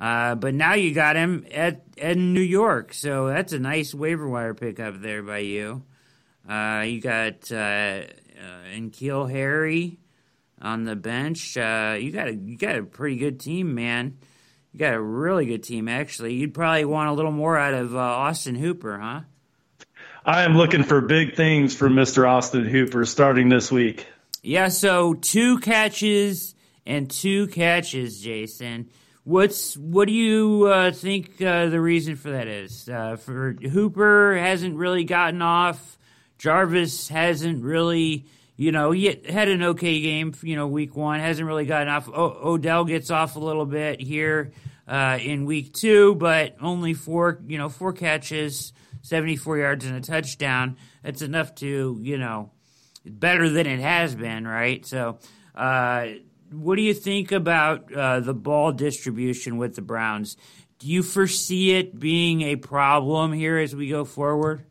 Uh, 0.00 0.34
but 0.34 0.54
now 0.54 0.72
you 0.72 0.94
got 0.94 1.14
him 1.14 1.44
at, 1.52 1.82
at 1.98 2.16
New 2.16 2.40
York, 2.40 2.94
so 2.94 3.28
that's 3.28 3.52
a 3.52 3.58
nice 3.58 3.94
waiver 3.94 4.26
wire 4.26 4.54
pickup 4.54 5.00
there 5.02 5.22
by 5.22 5.38
you. 5.38 5.82
Uh, 6.48 6.84
you 6.86 7.02
got 7.02 7.52
uh, 7.52 7.54
uh, 7.54 8.64
N'Keal 8.74 9.30
Harry 9.30 9.98
on 10.60 10.84
the 10.84 10.96
bench. 10.96 11.56
Uh, 11.56 11.98
you 12.00 12.12
got 12.12 12.28
a 12.28 12.34
you 12.34 12.56
got 12.56 12.76
a 12.76 12.82
pretty 12.82 13.16
good 13.16 13.38
team, 13.38 13.74
man. 13.74 14.16
You 14.72 14.78
got 14.78 14.94
a 14.94 15.00
really 15.00 15.44
good 15.44 15.62
team, 15.62 15.86
actually. 15.86 16.34
You'd 16.34 16.54
probably 16.54 16.86
want 16.86 17.10
a 17.10 17.12
little 17.12 17.32
more 17.32 17.58
out 17.58 17.74
of 17.74 17.94
uh, 17.94 17.98
Austin 17.98 18.54
Hooper, 18.54 18.98
huh? 18.98 19.20
I 20.24 20.44
am 20.44 20.56
looking 20.56 20.84
for 20.84 21.00
big 21.00 21.34
things 21.34 21.74
from 21.74 21.94
Mr. 21.94 22.28
Austin 22.28 22.64
Hooper 22.64 23.04
starting 23.04 23.48
this 23.48 23.70
week. 23.70 24.06
Yeah. 24.42 24.68
So 24.68 25.14
two 25.14 25.58
catches 25.58 26.54
and 26.86 27.10
two 27.10 27.48
catches, 27.48 28.20
Jason. 28.20 28.90
What's 29.30 29.76
what 29.76 30.08
do 30.08 30.12
you 30.12 30.64
uh, 30.64 30.90
think 30.90 31.40
uh, 31.40 31.66
the 31.66 31.80
reason 31.80 32.16
for 32.16 32.30
that 32.30 32.48
is? 32.48 32.88
Uh, 32.88 33.14
for 33.14 33.52
Hooper 33.52 34.36
hasn't 34.36 34.74
really 34.74 35.04
gotten 35.04 35.40
off. 35.40 35.96
Jarvis 36.36 37.06
hasn't 37.06 37.62
really, 37.62 38.26
you 38.56 38.72
know, 38.72 38.90
he 38.90 39.04
had 39.06 39.46
an 39.46 39.62
okay 39.62 40.00
game, 40.00 40.34
you 40.42 40.56
know, 40.56 40.66
week 40.66 40.96
one. 40.96 41.20
Hasn't 41.20 41.46
really 41.46 41.64
gotten 41.64 41.86
off. 41.86 42.08
O- 42.08 42.54
Odell 42.54 42.84
gets 42.84 43.12
off 43.12 43.36
a 43.36 43.38
little 43.38 43.66
bit 43.66 44.00
here 44.00 44.50
uh, 44.88 45.20
in 45.22 45.44
week 45.44 45.74
two, 45.74 46.16
but 46.16 46.56
only 46.60 46.92
four, 46.92 47.40
you 47.46 47.56
know, 47.56 47.68
four 47.68 47.92
catches, 47.92 48.72
74 49.02 49.58
yards 49.58 49.84
and 49.84 49.94
a 49.94 50.00
touchdown. 50.00 50.76
That's 51.04 51.22
enough 51.22 51.54
to, 51.56 52.00
you 52.02 52.18
know, 52.18 52.50
better 53.06 53.48
than 53.48 53.68
it 53.68 53.78
has 53.78 54.12
been, 54.12 54.44
right? 54.44 54.84
So, 54.84 55.20
uh, 55.54 56.06
what 56.52 56.76
do 56.76 56.82
you 56.82 56.94
think 56.94 57.32
about 57.32 57.92
uh, 57.92 58.20
the 58.20 58.34
ball 58.34 58.72
distribution 58.72 59.56
with 59.56 59.76
the 59.76 59.82
Browns? 59.82 60.36
Do 60.78 60.86
you 60.86 61.02
foresee 61.02 61.72
it 61.72 61.98
being 61.98 62.42
a 62.42 62.56
problem 62.56 63.32
here 63.32 63.58
as 63.58 63.76
we 63.76 63.88
go 63.88 64.04
forward? 64.04 64.64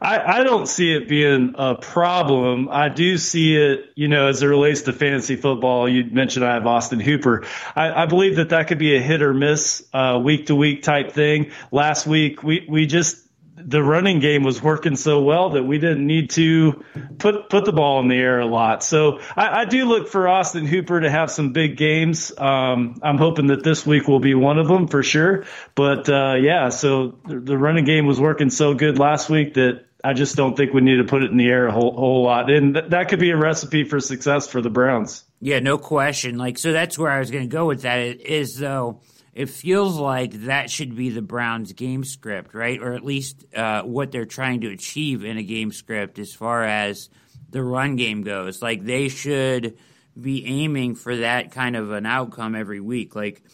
I, 0.00 0.40
I 0.40 0.44
don't 0.44 0.68
see 0.68 0.94
it 0.94 1.08
being 1.08 1.54
a 1.58 1.74
problem. 1.74 2.68
I 2.70 2.88
do 2.88 3.18
see 3.18 3.56
it, 3.56 3.86
you 3.96 4.06
know, 4.06 4.28
as 4.28 4.42
it 4.42 4.46
relates 4.46 4.82
to 4.82 4.92
fantasy 4.92 5.34
football. 5.34 5.88
You 5.88 6.04
mentioned 6.04 6.44
I 6.44 6.54
have 6.54 6.66
Austin 6.66 7.00
Hooper. 7.00 7.44
I, 7.74 8.02
I 8.02 8.06
believe 8.06 8.36
that 8.36 8.50
that 8.50 8.68
could 8.68 8.78
be 8.78 8.94
a 8.94 9.00
hit 9.00 9.22
or 9.22 9.34
miss, 9.34 9.84
uh, 9.92 10.20
week 10.22 10.46
to 10.46 10.54
week 10.54 10.84
type 10.84 11.12
thing. 11.12 11.50
Last 11.72 12.06
week, 12.06 12.44
we, 12.44 12.64
we 12.68 12.86
just, 12.86 13.27
the 13.64 13.82
running 13.82 14.20
game 14.20 14.42
was 14.42 14.62
working 14.62 14.96
so 14.96 15.22
well 15.22 15.50
that 15.50 15.64
we 15.64 15.78
didn't 15.78 16.06
need 16.06 16.30
to 16.30 16.84
put 17.18 17.50
put 17.50 17.64
the 17.64 17.72
ball 17.72 18.00
in 18.00 18.08
the 18.08 18.16
air 18.16 18.40
a 18.40 18.46
lot. 18.46 18.82
So 18.82 19.20
I, 19.36 19.60
I 19.60 19.64
do 19.64 19.84
look 19.84 20.08
for 20.08 20.28
Austin 20.28 20.66
Hooper 20.66 21.00
to 21.00 21.10
have 21.10 21.30
some 21.30 21.52
big 21.52 21.76
games. 21.76 22.32
Um, 22.36 22.98
I'm 23.02 23.18
hoping 23.18 23.48
that 23.48 23.62
this 23.62 23.86
week 23.86 24.08
will 24.08 24.20
be 24.20 24.34
one 24.34 24.58
of 24.58 24.68
them 24.68 24.88
for 24.88 25.02
sure. 25.02 25.44
But 25.74 26.08
uh, 26.08 26.34
yeah, 26.40 26.68
so 26.68 27.18
the, 27.26 27.58
running 27.58 27.84
game 27.84 28.06
was 28.06 28.20
working 28.20 28.50
so 28.50 28.74
good 28.74 28.98
last 28.98 29.28
week 29.28 29.54
that 29.54 29.84
I 30.02 30.12
just 30.12 30.36
don't 30.36 30.56
think 30.56 30.72
we 30.72 30.80
need 30.80 30.96
to 30.96 31.04
put 31.04 31.22
it 31.22 31.30
in 31.30 31.36
the 31.36 31.48
air 31.48 31.66
a 31.66 31.72
whole, 31.72 31.94
whole 31.94 32.22
lot. 32.22 32.50
And 32.50 32.74
th- 32.74 32.90
that 32.90 33.08
could 33.08 33.18
be 33.18 33.30
a 33.30 33.36
recipe 33.36 33.84
for 33.84 33.98
success 33.98 34.46
for 34.46 34.60
the 34.60 34.70
Browns. 34.70 35.24
Yeah, 35.40 35.58
no 35.58 35.76
question. 35.78 36.38
Like, 36.38 36.58
so 36.58 36.72
that's 36.72 36.98
where 36.98 37.10
I 37.10 37.18
was 37.18 37.30
going 37.30 37.48
to 37.48 37.52
go 37.52 37.66
with 37.66 37.82
that. 37.82 37.98
Is 37.98 38.56
though, 38.56 39.00
it 39.38 39.48
feels 39.48 39.96
like 39.96 40.32
that 40.46 40.68
should 40.68 40.96
be 40.96 41.10
the 41.10 41.22
Browns' 41.22 41.72
game 41.72 42.02
script, 42.02 42.54
right? 42.54 42.82
Or 42.82 42.94
at 42.94 43.04
least 43.04 43.44
uh, 43.54 43.82
what 43.82 44.10
they're 44.10 44.26
trying 44.26 44.62
to 44.62 44.72
achieve 44.72 45.24
in 45.24 45.38
a 45.38 45.44
game 45.44 45.70
script 45.70 46.18
as 46.18 46.34
far 46.34 46.64
as 46.64 47.08
the 47.48 47.62
run 47.62 47.94
game 47.94 48.22
goes. 48.22 48.60
Like, 48.60 48.84
they 48.84 49.08
should 49.08 49.78
be 50.20 50.44
aiming 50.44 50.96
for 50.96 51.18
that 51.18 51.52
kind 51.52 51.76
of 51.76 51.92
an 51.92 52.04
outcome 52.04 52.56
every 52.56 52.80
week. 52.80 53.14
Like, 53.14 53.44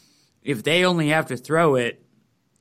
if 0.42 0.62
they 0.62 0.86
only 0.86 1.10
have 1.10 1.26
to 1.26 1.36
throw 1.36 1.74
it 1.74 2.02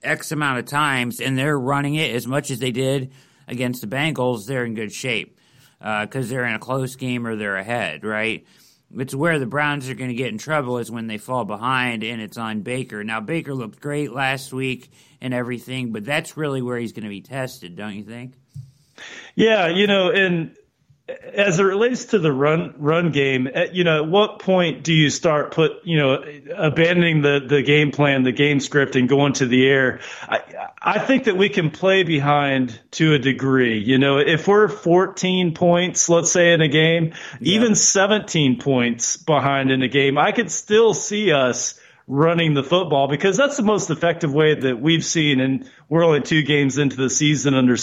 X 0.03 0.33
amount 0.33 0.59
of 0.59 0.65
times 0.65 1.21
and 1.21 1.37
they're 1.37 1.57
running 1.57 1.95
it 1.95 2.13
as 2.13 2.27
much 2.27 2.51
as 2.51 2.59
they 2.59 2.71
did 2.71 3.13
against 3.47 3.79
the 3.79 3.87
Bengals, 3.87 4.47
they're 4.47 4.65
in 4.65 4.73
good 4.73 4.91
shape 4.91 5.39
because 5.79 6.29
they're 6.29 6.43
in 6.43 6.55
a 6.55 6.59
close 6.59 6.97
game 6.97 7.25
or 7.25 7.37
they're 7.37 7.55
ahead, 7.55 8.03
right? 8.03 8.45
It's 8.95 9.15
where 9.15 9.39
the 9.39 9.45
Browns 9.45 9.89
are 9.89 9.95
going 9.95 10.09
to 10.09 10.15
get 10.15 10.27
in 10.27 10.37
trouble 10.37 10.77
is 10.77 10.91
when 10.91 11.07
they 11.07 11.17
fall 11.17 11.45
behind 11.45 12.03
and 12.03 12.21
it's 12.21 12.37
on 12.37 12.61
Baker. 12.61 13.03
Now, 13.03 13.19
Baker 13.19 13.53
looked 13.53 13.79
great 13.79 14.11
last 14.11 14.53
week 14.53 14.91
and 15.19 15.33
everything, 15.33 15.91
but 15.91 16.05
that's 16.05 16.37
really 16.37 16.61
where 16.61 16.77
he's 16.77 16.91
going 16.91 17.03
to 17.03 17.09
be 17.09 17.21
tested, 17.21 17.75
don't 17.75 17.95
you 17.95 18.03
think? 18.03 18.33
Yeah, 19.35 19.67
you 19.67 19.87
know, 19.87 20.11
and 20.11 20.55
as 21.09 21.59
it 21.59 21.63
relates 21.63 22.05
to 22.05 22.19
the 22.19 22.31
run 22.31 22.75
run 22.77 23.11
game, 23.11 23.47
at, 23.53 23.75
you 23.75 23.83
know, 23.83 24.03
at 24.03 24.09
what 24.09 24.39
point 24.39 24.83
do 24.83 24.93
you 24.93 25.09
start 25.09 25.51
put, 25.51 25.83
you 25.83 25.97
know, 25.97 26.23
abandoning 26.55 27.21
the 27.21 27.43
the 27.45 27.61
game 27.61 27.91
plan, 27.91 28.23
the 28.23 28.31
game 28.31 28.61
script, 28.61 28.95
and 28.95 29.09
going 29.09 29.33
to 29.33 29.45
the 29.45 29.67
air? 29.67 29.99
I 30.21 30.39
I 30.81 30.99
think 30.99 31.25
that 31.25 31.35
we 31.35 31.49
can 31.49 31.71
play 31.71 32.03
behind 32.03 32.79
to 32.91 33.13
a 33.15 33.19
degree. 33.19 33.79
You 33.79 33.97
know, 33.97 34.19
if 34.19 34.47
we're 34.47 34.69
14 34.69 35.53
points, 35.53 36.07
let's 36.07 36.31
say 36.31 36.53
in 36.53 36.61
a 36.61 36.69
game, 36.69 37.13
even 37.41 37.75
17 37.75 38.59
points 38.59 39.17
behind 39.17 39.71
in 39.71 39.81
a 39.81 39.89
game, 39.89 40.17
I 40.17 40.31
could 40.31 40.51
still 40.51 40.93
see 40.93 41.33
us 41.33 41.77
running 42.07 42.53
the 42.53 42.63
football 42.63 43.07
because 43.07 43.37
that's 43.37 43.57
the 43.57 43.63
most 43.63 43.89
effective 43.89 44.33
way 44.33 44.55
that 44.55 44.79
we've 44.79 45.05
seen. 45.05 45.39
And 45.39 45.69
we're 45.87 46.03
only 46.03 46.21
two 46.21 46.43
games 46.43 46.77
into 46.77 46.97
the 46.97 47.09
season 47.09 47.53
under 47.53 47.75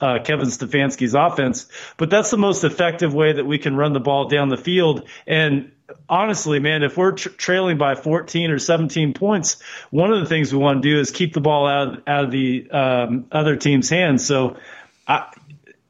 uh, 0.00 0.18
Kevin 0.24 0.48
Stefanski's 0.48 1.14
offense, 1.14 1.68
but 1.96 2.10
that's 2.10 2.30
the 2.30 2.38
most 2.38 2.64
effective 2.64 3.14
way 3.14 3.34
that 3.34 3.44
we 3.44 3.58
can 3.58 3.76
run 3.76 3.92
the 3.92 4.00
ball 4.00 4.28
down 4.28 4.48
the 4.48 4.56
field. 4.56 5.08
And 5.26 5.72
honestly, 6.08 6.58
man, 6.58 6.82
if 6.82 6.96
we're 6.96 7.12
tra- 7.12 7.32
trailing 7.32 7.78
by 7.78 7.94
14 7.94 8.50
or 8.50 8.58
17 8.58 9.14
points, 9.14 9.62
one 9.90 10.12
of 10.12 10.20
the 10.20 10.26
things 10.26 10.52
we 10.52 10.58
want 10.58 10.82
to 10.82 10.88
do 10.88 10.98
is 10.98 11.10
keep 11.10 11.32
the 11.32 11.40
ball 11.40 11.66
out, 11.66 12.08
out 12.08 12.24
of 12.24 12.30
the 12.30 12.70
um, 12.70 13.26
other 13.30 13.56
team's 13.56 13.88
hands. 13.88 14.26
So 14.26 14.56
I, 15.06 15.32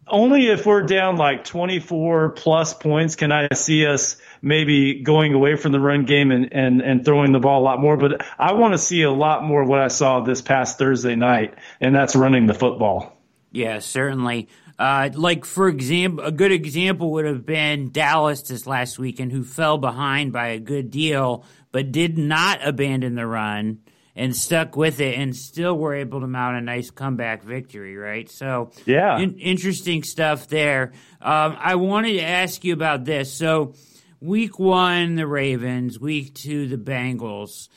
only 0.06 0.48
if 0.48 0.66
we're 0.66 0.82
down 0.82 1.16
like 1.16 1.44
24 1.44 2.30
plus 2.30 2.74
points 2.74 3.16
can 3.16 3.32
I 3.32 3.48
see 3.54 3.86
us 3.86 4.16
maybe 4.42 5.02
going 5.02 5.34
away 5.34 5.56
from 5.56 5.72
the 5.72 5.80
run 5.80 6.04
game 6.04 6.30
and, 6.30 6.52
and, 6.52 6.80
and 6.80 7.04
throwing 7.04 7.32
the 7.32 7.40
ball 7.40 7.62
a 7.62 7.64
lot 7.64 7.80
more. 7.80 7.96
But 7.96 8.26
I 8.38 8.52
want 8.52 8.74
to 8.74 8.78
see 8.78 9.02
a 9.02 9.10
lot 9.10 9.44
more 9.44 9.62
of 9.62 9.68
what 9.68 9.80
I 9.80 9.88
saw 9.88 10.20
this 10.20 10.42
past 10.42 10.78
Thursday 10.78 11.16
night, 11.16 11.54
and 11.80 11.94
that's 11.94 12.14
running 12.16 12.46
the 12.46 12.54
football. 12.54 13.18
Yeah, 13.50 13.78
certainly. 13.78 14.48
Uh, 14.78 15.10
like 15.14 15.44
for 15.44 15.68
example, 15.68 16.24
a 16.24 16.30
good 16.30 16.52
example 16.52 17.10
would 17.12 17.24
have 17.24 17.44
been 17.44 17.90
Dallas 17.90 18.42
this 18.42 18.66
last 18.66 18.98
weekend, 18.98 19.32
who 19.32 19.42
fell 19.42 19.76
behind 19.76 20.32
by 20.32 20.48
a 20.48 20.60
good 20.60 20.90
deal, 20.90 21.44
but 21.72 21.90
did 21.90 22.16
not 22.16 22.66
abandon 22.66 23.16
the 23.16 23.26
run 23.26 23.80
and 24.14 24.36
stuck 24.36 24.76
with 24.76 25.00
it, 25.00 25.16
and 25.18 25.34
still 25.34 25.76
were 25.76 25.94
able 25.94 26.20
to 26.20 26.26
mount 26.26 26.56
a 26.56 26.60
nice 26.60 26.90
comeback 26.90 27.42
victory. 27.42 27.96
Right. 27.96 28.30
So 28.30 28.70
yeah, 28.86 29.18
in- 29.18 29.38
interesting 29.38 30.04
stuff 30.04 30.46
there. 30.46 30.92
Um, 31.20 31.56
I 31.58 31.74
wanted 31.74 32.12
to 32.12 32.22
ask 32.22 32.62
you 32.62 32.72
about 32.72 33.04
this. 33.04 33.32
So 33.32 33.74
week 34.20 34.58
one, 34.58 35.16
the 35.16 35.26
Ravens. 35.26 35.98
Week 35.98 36.34
two, 36.34 36.68
the 36.68 36.76
Bengals 36.76 37.68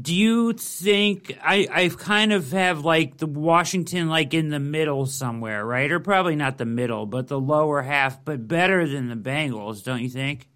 do 0.00 0.14
you 0.14 0.52
think 0.52 1.36
I 1.42 1.66
I 1.70 1.88
kind 1.88 2.32
of 2.32 2.52
have 2.52 2.84
like 2.84 3.18
the 3.18 3.26
Washington 3.26 4.08
like 4.08 4.34
in 4.34 4.50
the 4.50 4.58
middle 4.58 5.06
somewhere, 5.06 5.64
right? 5.64 5.90
Or 5.90 6.00
probably 6.00 6.36
not 6.36 6.58
the 6.58 6.66
middle, 6.66 7.06
but 7.06 7.28
the 7.28 7.40
lower 7.40 7.82
half, 7.82 8.24
but 8.24 8.46
better 8.46 8.86
than 8.86 9.08
the 9.08 9.16
Bengals, 9.16 9.84
don't 9.84 10.02
you 10.02 10.10
think? 10.10 10.48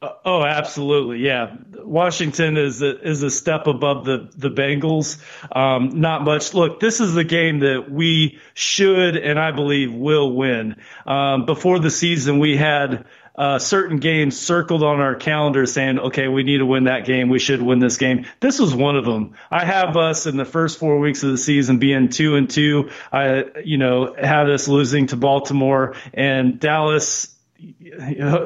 Uh, 0.00 0.10
oh, 0.24 0.42
absolutely, 0.42 1.18
yeah. 1.18 1.56
Washington 1.78 2.56
is 2.56 2.82
a, 2.82 3.00
is 3.08 3.22
a 3.22 3.30
step 3.30 3.66
above 3.66 4.04
the 4.04 4.30
the 4.34 4.50
Bengals. 4.50 5.22
Um, 5.54 6.00
not 6.00 6.24
much. 6.24 6.54
Look, 6.54 6.80
this 6.80 7.00
is 7.00 7.14
the 7.14 7.24
game 7.24 7.60
that 7.60 7.90
we 7.90 8.38
should 8.54 9.16
and 9.16 9.38
I 9.38 9.52
believe 9.52 9.92
will 9.92 10.34
win. 10.34 10.76
Um, 11.06 11.44
before 11.44 11.78
the 11.78 11.90
season, 11.90 12.38
we 12.38 12.56
had 12.56 13.04
uh, 13.34 13.58
certain 13.58 13.98
games 13.98 14.38
circled 14.38 14.82
on 14.82 15.00
our 15.00 15.14
calendar 15.14 15.66
saying, 15.66 15.98
okay, 15.98 16.28
we 16.28 16.42
need 16.42 16.58
to 16.58 16.66
win 16.66 16.84
that 16.84 17.06
game. 17.06 17.28
We 17.28 17.38
should 17.38 17.62
win 17.62 17.78
this 17.78 17.96
game. 17.96 18.26
This 18.40 18.58
was 18.58 18.74
one 18.74 18.96
of 18.96 19.04
them. 19.04 19.34
I 19.50 19.64
have 19.64 19.96
us 19.96 20.26
in 20.26 20.36
the 20.36 20.44
first 20.44 20.78
four 20.78 20.98
weeks 20.98 21.22
of 21.22 21.30
the 21.30 21.38
season 21.38 21.78
being 21.78 22.08
two 22.08 22.36
and 22.36 22.48
two. 22.48 22.90
I, 23.10 23.44
you 23.64 23.78
know, 23.78 24.14
had 24.14 24.50
us 24.50 24.68
losing 24.68 25.06
to 25.08 25.16
Baltimore 25.16 25.94
and 26.12 26.60
Dallas 26.60 27.28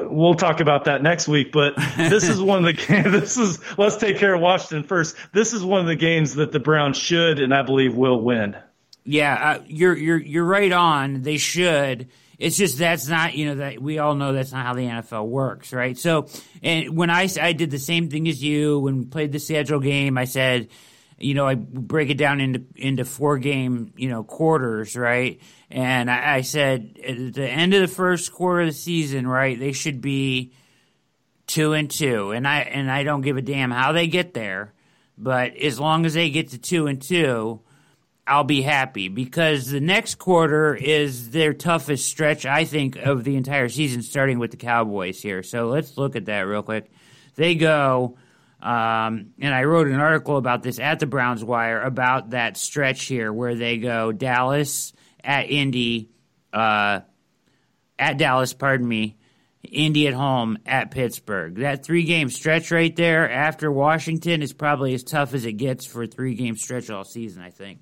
we'll 0.09 0.35
talk 0.35 0.59
about 0.59 0.85
that 0.85 1.01
next 1.01 1.27
week. 1.27 1.51
But 1.51 1.75
this 1.97 2.29
is 2.29 2.41
one 2.41 2.59
of 2.59 2.65
the 2.65 2.73
games. 2.87 3.11
This 3.11 3.37
is 3.37 3.59
let's 3.77 3.97
take 3.97 4.17
care 4.17 4.33
of 4.33 4.41
Washington 4.41 4.87
first. 4.87 5.15
This 5.33 5.53
is 5.53 5.63
one 5.63 5.81
of 5.81 5.87
the 5.87 5.95
games 5.95 6.35
that 6.35 6.51
the 6.51 6.59
Browns 6.59 6.97
should 6.97 7.39
and 7.39 7.53
I 7.53 7.63
believe 7.63 7.95
will 7.95 8.21
win. 8.21 8.55
Yeah, 9.03 9.33
uh, 9.33 9.63
you're 9.67 9.95
you're 9.95 10.17
you're 10.17 10.45
right 10.45 10.71
on. 10.71 11.21
They 11.21 11.37
should. 11.37 12.09
It's 12.39 12.55
just 12.55 12.77
that's 12.77 13.07
not 13.07 13.35
you 13.35 13.47
know 13.47 13.55
that 13.55 13.81
we 13.81 13.97
all 13.97 14.13
know 14.13 14.33
that's 14.33 14.51
not 14.51 14.65
how 14.65 14.73
the 14.73 14.81
NFL 14.81 15.27
works, 15.27 15.73
right? 15.73 15.97
So, 15.97 16.27
and 16.61 16.95
when 16.95 17.09
I 17.09 17.27
I 17.41 17.53
did 17.53 17.71
the 17.71 17.79
same 17.79 18.09
thing 18.09 18.27
as 18.27 18.43
you 18.43 18.79
when 18.79 18.99
we 18.99 19.05
played 19.05 19.31
the 19.31 19.39
schedule 19.39 19.79
game, 19.79 20.19
I 20.19 20.25
said, 20.25 20.67
you 21.17 21.33
know, 21.33 21.47
I 21.47 21.55
break 21.55 22.11
it 22.11 22.17
down 22.17 22.39
into 22.39 22.63
into 22.75 23.05
four 23.05 23.39
game 23.39 23.91
you 23.97 24.09
know 24.09 24.23
quarters, 24.23 24.95
right? 24.95 25.41
And 25.71 26.11
I, 26.11 26.35
I 26.35 26.41
said 26.41 26.99
at 27.03 27.33
the 27.33 27.47
end 27.49 27.73
of 27.73 27.81
the 27.81 27.87
first 27.87 28.31
quarter 28.31 28.61
of 28.61 28.67
the 28.67 28.73
season, 28.73 29.27
right, 29.27 29.59
they 29.59 29.71
should 29.71 29.99
be 29.99 30.53
two 31.47 31.73
and 31.73 31.89
two, 31.89 32.31
and 32.31 32.47
I 32.47 32.59
and 32.59 32.91
I 32.91 33.01
don't 33.01 33.21
give 33.21 33.37
a 33.37 33.41
damn 33.41 33.71
how 33.71 33.93
they 33.93 34.05
get 34.05 34.35
there, 34.35 34.73
but 35.17 35.55
as 35.57 35.79
long 35.79 36.05
as 36.05 36.13
they 36.13 36.29
get 36.29 36.49
to 36.49 36.59
two 36.59 36.85
and 36.85 37.01
two 37.01 37.61
I'll 38.27 38.43
be 38.43 38.61
happy 38.61 39.07
because 39.07 39.71
the 39.71 39.79
next 39.79 40.15
quarter 40.15 40.75
is 40.75 41.29
their 41.29 41.53
toughest 41.53 42.07
stretch, 42.07 42.45
I 42.45 42.65
think, 42.65 42.97
of 42.97 43.23
the 43.23 43.37
entire 43.37 43.69
season, 43.69 44.01
starting 44.01 44.37
with 44.37 44.51
the 44.51 44.57
Cowboys 44.57 45.21
here. 45.21 45.43
So 45.43 45.67
let's 45.67 45.97
look 45.97 46.17
at 46.17 46.25
that 46.25 46.41
real 46.41 46.61
quick. 46.61 46.91
They 47.35 47.55
go, 47.55 48.17
um, 48.61 49.33
and 49.39 49.53
I 49.53 49.63
wrote 49.63 49.87
an 49.87 49.99
article 49.99 50.35
about 50.35 50.61
this 50.61 50.77
at 50.77 50.99
the 50.99 51.05
Browns 51.05 51.43
Wire 51.43 51.81
about 51.81 52.31
that 52.31 52.57
stretch 52.57 53.05
here 53.05 53.31
where 53.31 53.55
they 53.55 53.77
go 53.77 54.11
Dallas 54.11 54.91
at 55.23 55.49
Indy, 55.49 56.09
uh, 56.51 57.01
at 57.97 58.17
Dallas, 58.17 58.53
pardon 58.53 58.87
me, 58.87 59.15
Indy 59.63 60.07
at 60.07 60.13
home 60.13 60.57
at 60.65 60.91
Pittsburgh. 60.91 61.55
That 61.55 61.85
three 61.85 62.03
game 62.03 62.29
stretch 62.29 62.71
right 62.71 62.95
there 62.95 63.29
after 63.31 63.71
Washington 63.71 64.41
is 64.41 64.51
probably 64.51 64.93
as 64.93 65.03
tough 65.03 65.33
as 65.33 65.45
it 65.45 65.53
gets 65.53 65.85
for 65.85 66.03
a 66.03 66.07
three 66.07 66.35
game 66.35 66.57
stretch 66.57 66.89
all 66.89 67.05
season, 67.05 67.41
I 67.41 67.51
think. 67.51 67.79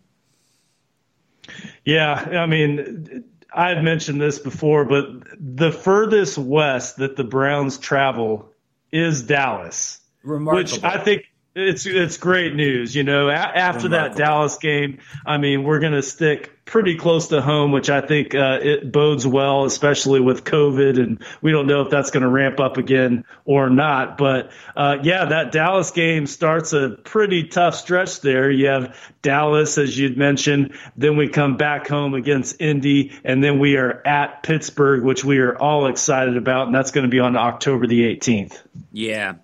Yeah, 1.83 2.13
I 2.13 2.45
mean, 2.45 3.23
I've 3.53 3.83
mentioned 3.83 4.19
this 4.21 4.39
before, 4.39 4.85
but 4.85 5.05
the 5.39 5.71
furthest 5.71 6.37
west 6.37 6.97
that 6.97 7.15
the 7.15 7.23
Browns 7.23 7.77
travel 7.77 8.51
is 8.91 9.23
Dallas, 9.23 9.99
Remarkable. 10.23 10.57
which 10.75 10.83
I 10.83 11.03
think 11.03 11.23
it's 11.55 11.85
it's 11.85 12.17
great 12.17 12.55
news. 12.55 12.95
You 12.95 13.03
know, 13.03 13.29
a- 13.29 13.33
after 13.33 13.89
that 13.89 14.15
Dallas 14.15 14.57
game, 14.57 14.99
I 15.25 15.37
mean, 15.37 15.63
we're 15.63 15.79
going 15.79 15.93
to 15.93 16.01
stick 16.01 16.51
pretty 16.65 16.95
close 16.95 17.27
to 17.27 17.41
home, 17.41 17.71
which 17.71 17.91
I 17.91 18.01
think 18.01 18.33
uh, 18.33 18.59
it 18.61 18.91
bodes 18.91 19.25
well, 19.25 19.65
especially 19.65 20.19
with 20.19 20.43
COVID, 20.43 20.99
and 20.99 21.23
we 21.41 21.51
don't 21.51 21.67
know 21.67 21.81
if 21.81 21.91
that's 21.91 22.09
going 22.09 22.23
to 22.23 22.29
ramp 22.29 22.59
up 22.59 22.77
again 22.77 23.23
or 23.45 23.69
not. 23.69 24.17
But 24.17 24.51
uh, 24.75 24.97
yeah, 25.03 25.25
that 25.25 25.51
Dallas 25.51 25.91
game 25.91 26.25
starts 26.25 26.73
a 26.73 26.89
pretty 26.89 27.47
tough 27.47 27.75
stretch 27.75 28.21
there. 28.21 28.49
You 28.49 28.67
have 28.67 28.97
Dallas, 29.21 29.77
as 29.77 29.97
you'd 29.97 30.17
mentioned, 30.17 30.73
then 30.97 31.17
we 31.17 31.29
come 31.29 31.55
back 31.55 31.87
home 31.87 32.15
against 32.15 32.59
Indy, 32.59 33.13
and 33.23 33.43
then 33.43 33.59
we 33.59 33.77
are 33.77 34.01
at 34.05 34.41
Pittsburgh, 34.41 35.03
which 35.03 35.23
we 35.23 35.37
are 35.37 35.55
all 35.55 35.85
excited 35.85 36.35
about, 36.35 36.65
and 36.65 36.75
that's 36.75 36.91
going 36.91 37.05
to 37.05 37.11
be 37.11 37.19
on 37.19 37.35
October 37.35 37.85
the 37.85 38.01
18th. 38.15 38.59
Yeah. 38.91 39.35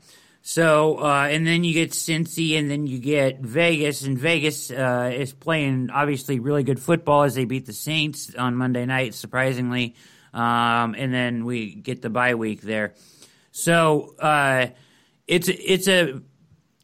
So, 0.54 0.98
uh, 1.00 1.30
and 1.32 1.48
then 1.48 1.64
you 1.64 1.74
get 1.74 1.92
Cincy, 1.92 2.60
and 2.60 2.70
then 2.70 2.86
you 2.86 3.00
get 3.00 3.40
Vegas, 3.40 4.02
and 4.02 4.20
Vegas 4.20 4.70
uh, 4.70 5.10
is 5.16 5.32
playing 5.32 5.90
obviously 5.94 6.42
really 6.42 6.64
good 6.64 6.78
football 6.78 7.24
as 7.24 7.36
they 7.36 7.46
beat 7.46 7.66
the 7.66 7.72
Saints 7.72 8.36
on 8.36 8.58
Monday 8.58 8.86
night, 8.86 9.14
surprisingly. 9.14 9.96
Um, 10.34 10.94
and 10.98 11.14
then 11.14 11.46
we 11.46 11.74
get 11.74 12.02
the 12.02 12.10
bye 12.10 12.36
week 12.36 12.60
there. 12.60 12.96
So 13.52 14.14
uh, 14.20 14.68
it's 15.26 15.48
it's 15.48 15.88
a 15.88 16.22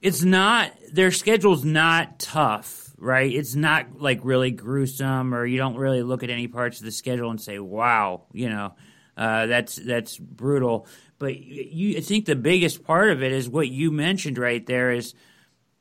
it's 0.01 0.23
not 0.23 0.71
their 0.93 1.11
schedule's 1.11 1.65
not 1.65 2.19
tough, 2.19 2.95
right? 2.97 3.29
It's 3.29 3.53
not 3.53 3.99
like 3.99 4.21
really 4.23 4.51
gruesome, 4.51 5.35
or 5.35 5.45
you 5.45 5.57
don't 5.57 5.75
really 5.75 6.03
look 6.03 6.23
at 6.23 6.29
any 6.29 6.47
parts 6.47 6.79
of 6.79 6.85
the 6.85 6.91
schedule 6.93 7.31
and 7.31 7.41
say, 7.41 7.59
"Wow," 7.59 8.27
you 8.31 8.47
know, 8.47 8.75
uh, 9.17 9.47
that's 9.47 9.75
that's 9.75 10.17
brutal. 10.17 10.87
But 11.19 11.39
you, 11.39 11.97
I 11.97 12.01
think 12.01 12.25
the 12.25 12.35
biggest 12.35 12.83
part 12.83 13.09
of 13.09 13.23
it 13.23 13.31
is 13.31 13.49
what 13.49 13.67
you 13.67 13.91
mentioned 13.91 14.37
right 14.37 14.65
there 14.65 14.91
is 14.91 15.13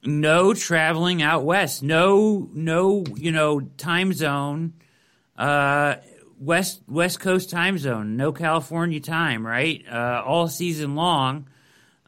no 0.02 0.54
traveling 0.54 1.22
out 1.22 1.44
west, 1.44 1.82
no 1.82 2.48
no 2.52 3.04
you 3.16 3.32
know 3.32 3.60
time 3.60 4.12
zone, 4.12 4.74
uh, 5.36 5.96
west 6.38 6.82
west 6.88 7.20
coast 7.20 7.50
time 7.50 7.78
zone, 7.78 8.16
no 8.16 8.32
California 8.32 9.00
time, 9.00 9.46
right? 9.46 9.84
Uh, 9.90 10.22
all 10.24 10.48
season 10.48 10.94
long. 10.94 11.48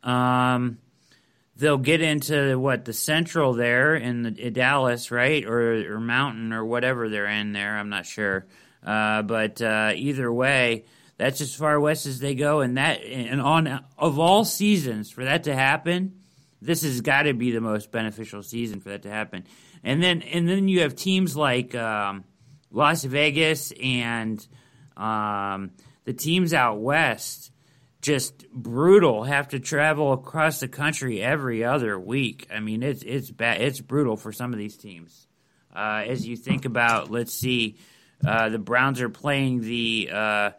Um, 0.02 0.78
they'll 1.56 1.76
get 1.76 2.00
into 2.00 2.58
what 2.58 2.84
the 2.84 2.92
central 2.92 3.52
there 3.52 3.96
in, 3.96 4.22
the, 4.22 4.46
in 4.46 4.52
Dallas, 4.52 5.10
right, 5.10 5.44
or 5.44 5.94
or 5.94 6.00
Mountain 6.00 6.52
or 6.52 6.64
whatever 6.64 7.08
they're 7.08 7.26
in 7.26 7.52
there. 7.52 7.76
I'm 7.76 7.90
not 7.90 8.06
sure, 8.06 8.46
uh, 8.84 9.22
but 9.22 9.60
uh, 9.60 9.92
either 9.94 10.32
way, 10.32 10.84
that's 11.18 11.40
as 11.40 11.54
far 11.54 11.78
west 11.78 12.07
as 12.07 12.20
they 12.20 12.35
go, 12.35 12.61
and 12.61 12.78
that 12.78 13.02
and 13.04 13.40
on 13.40 13.85
of 13.98 14.18
all 14.18 14.44
seasons 14.44 15.11
for 15.11 15.24
that 15.24 15.44
to 15.44 15.54
happen, 15.54 16.20
this 16.62 16.83
has 16.83 17.00
got 17.00 17.22
to 17.22 17.35
be 17.35 17.50
the 17.50 17.61
most 17.61 17.90
beneficial 17.90 18.42
season 18.42 18.81
for 18.81 18.90
that 18.90 19.02
to 19.02 19.11
happen. 19.11 19.44
And 19.83 20.02
then 20.02 20.22
and 20.22 20.48
then 20.48 20.68
you 20.68 20.81
have 20.83 20.94
teams 20.94 21.37
like 21.37 21.74
um, 21.74 22.24
Las 22.70 23.04
Vegas 23.04 23.72
and 23.83 24.46
um, 24.96 25.72
the 26.04 26.12
teams 26.12 26.54
out 26.54 26.81
west 26.81 27.50
just 28.00 28.48
brutal 28.50 29.24
have 29.24 29.48
to 29.48 29.59
travel 29.59 30.12
across 30.12 30.61
the 30.61 30.68
country 30.68 31.20
every 31.20 31.64
other 31.64 31.98
week 31.98 32.46
i 32.54 32.61
mean 32.61 32.83
it's 32.83 33.02
it's 33.02 33.28
bad 33.31 33.61
it's 33.61 33.81
brutal 33.81 34.16
for 34.16 34.33
some 34.33 34.52
of 34.52 34.59
these 34.59 34.76
teams 34.76 35.26
uh, 35.74 36.04
as 36.07 36.26
you 36.26 36.37
think 36.37 36.64
about 36.64 37.11
let's 37.11 37.35
see 37.35 37.76
uh, 38.26 38.48
the 38.48 38.59
browns 38.59 39.00
are 39.00 39.09
playing 39.09 39.61
the 39.61 40.09
uh, 40.12 40.50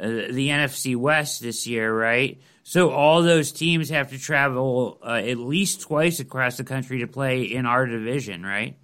uh 0.00 0.06
the 0.06 0.48
nfc 0.48 0.96
west 0.96 1.42
this 1.42 1.66
year 1.66 1.92
right 1.96 2.40
so 2.62 2.90
all 2.90 3.22
those 3.22 3.52
teams 3.52 3.88
have 3.88 4.10
to 4.10 4.18
travel 4.18 4.98
uh, 5.02 5.14
at 5.14 5.38
least 5.38 5.80
twice 5.82 6.20
across 6.20 6.56
the 6.56 6.64
country 6.64 7.00
to 7.00 7.06
play 7.06 7.42
in 7.42 7.66
our 7.66 7.86
division 7.86 8.42
right 8.44 8.76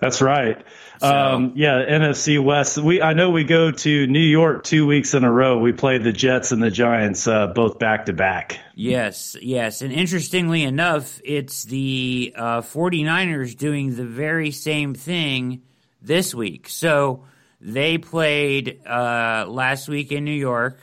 That's 0.00 0.20
right. 0.20 0.62
So- 1.00 1.06
Um, 1.08 1.52
yeah, 1.54 1.82
NFC 1.88 2.42
West. 2.42 2.76
We 2.78 3.00
I 3.00 3.14
know 3.14 3.30
we 3.30 3.44
go 3.44 3.70
to 3.70 4.06
New 4.06 4.18
York 4.20 4.64
two 4.64 4.86
weeks 4.86 5.14
in 5.14 5.24
a 5.24 5.32
row. 5.32 5.58
We 5.58 5.72
play 5.72 5.98
the 5.98 6.12
Jets 6.12 6.52
and 6.52 6.62
the 6.62 6.70
Giants 6.70 7.26
uh, 7.26 7.46
both 7.48 7.78
back 7.78 8.06
to 8.06 8.12
back. 8.12 8.58
Yes, 8.74 9.36
yes. 9.40 9.80
And 9.82 9.92
interestingly 9.92 10.62
enough, 10.62 11.20
it's 11.24 11.64
the 11.64 12.34
uh, 12.36 12.60
49ers 12.60 13.56
doing 13.56 13.96
the 13.96 14.04
very 14.04 14.50
same 14.50 14.94
thing 14.94 15.62
this 16.02 16.34
week. 16.34 16.68
So 16.68 17.24
they 17.64 17.96
played 17.96 18.86
uh, 18.86 19.46
last 19.48 19.88
week 19.88 20.12
in 20.12 20.24
New 20.24 20.32
York. 20.32 20.78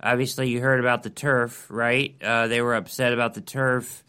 obviously 0.00 0.50
you 0.50 0.60
heard 0.60 0.78
about 0.78 1.02
the 1.02 1.10
turf, 1.10 1.66
right? 1.70 2.14
Uh, 2.22 2.48
they 2.48 2.60
were 2.60 2.74
upset 2.74 3.14
about 3.14 3.32
the 3.32 3.40
turf, 3.40 4.04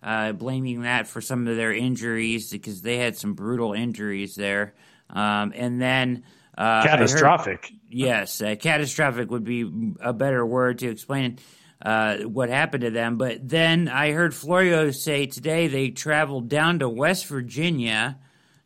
uh, 0.00 0.30
blaming 0.32 0.82
that 0.82 1.08
for 1.08 1.20
some 1.20 1.48
of 1.48 1.56
their 1.56 1.72
injuries 1.72 2.52
because 2.52 2.80
they 2.80 2.98
had 2.98 3.16
some 3.16 3.34
brutal 3.34 3.72
injuries 3.72 4.36
there. 4.36 4.72
Um, 5.10 5.52
and 5.56 5.82
then 5.82 6.22
uh, 6.56 6.84
catastrophic. 6.84 7.64
Heard, 7.64 7.80
yes, 7.90 8.40
uh, 8.40 8.54
catastrophic 8.54 9.28
would 9.32 9.44
be 9.44 9.94
a 10.00 10.12
better 10.12 10.46
word 10.46 10.78
to 10.78 10.88
explain 10.88 11.40
uh, 11.82 12.18
what 12.18 12.50
happened 12.50 12.82
to 12.82 12.90
them. 12.90 13.18
But 13.18 13.48
then 13.48 13.88
I 13.88 14.12
heard 14.12 14.32
Florio 14.32 14.92
say 14.92 15.26
today 15.26 15.66
they 15.66 15.90
traveled 15.90 16.48
down 16.48 16.78
to 16.78 16.88
West 16.88 17.26
Virginia 17.26 18.18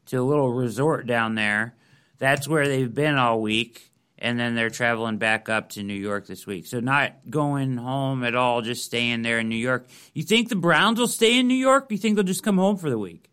to 0.07 0.18
a 0.18 0.23
little 0.23 0.53
resort 0.53 1.07
down 1.07 1.37
there. 1.37 1.75
That's 2.19 2.49
where 2.49 2.69
they've 2.69 2.93
been 2.93 3.17
all 3.17 3.41
week. 3.41 3.85
And 4.21 4.39
then 4.39 4.57
they're 4.57 4.71
traveling 4.71 5.19
back 5.19 5.49
up 5.49 5.71
to 5.71 5.83
New 5.85 5.95
York 5.95 6.27
this 6.27 6.45
week. 6.45 6.67
So, 6.67 6.81
not 6.81 7.13
going 7.31 7.77
home 7.77 8.25
at 8.25 8.35
all, 8.35 8.63
just 8.63 8.85
staying 8.85 9.23
there 9.23 9.39
in 9.39 9.49
New 9.49 9.55
York. 9.55 9.87
You 10.13 10.25
think 10.25 10.49
the 10.49 10.57
Browns 10.57 10.99
will 10.99 11.07
stay 11.07 11.39
in 11.39 11.47
New 11.47 11.55
York? 11.55 11.89
Do 11.89 11.95
you 11.95 12.01
think 12.01 12.17
they'll 12.17 12.25
just 12.25 12.43
come 12.43 12.59
home 12.59 12.79
for 12.79 12.91
the 12.91 12.99
week? 12.99 13.31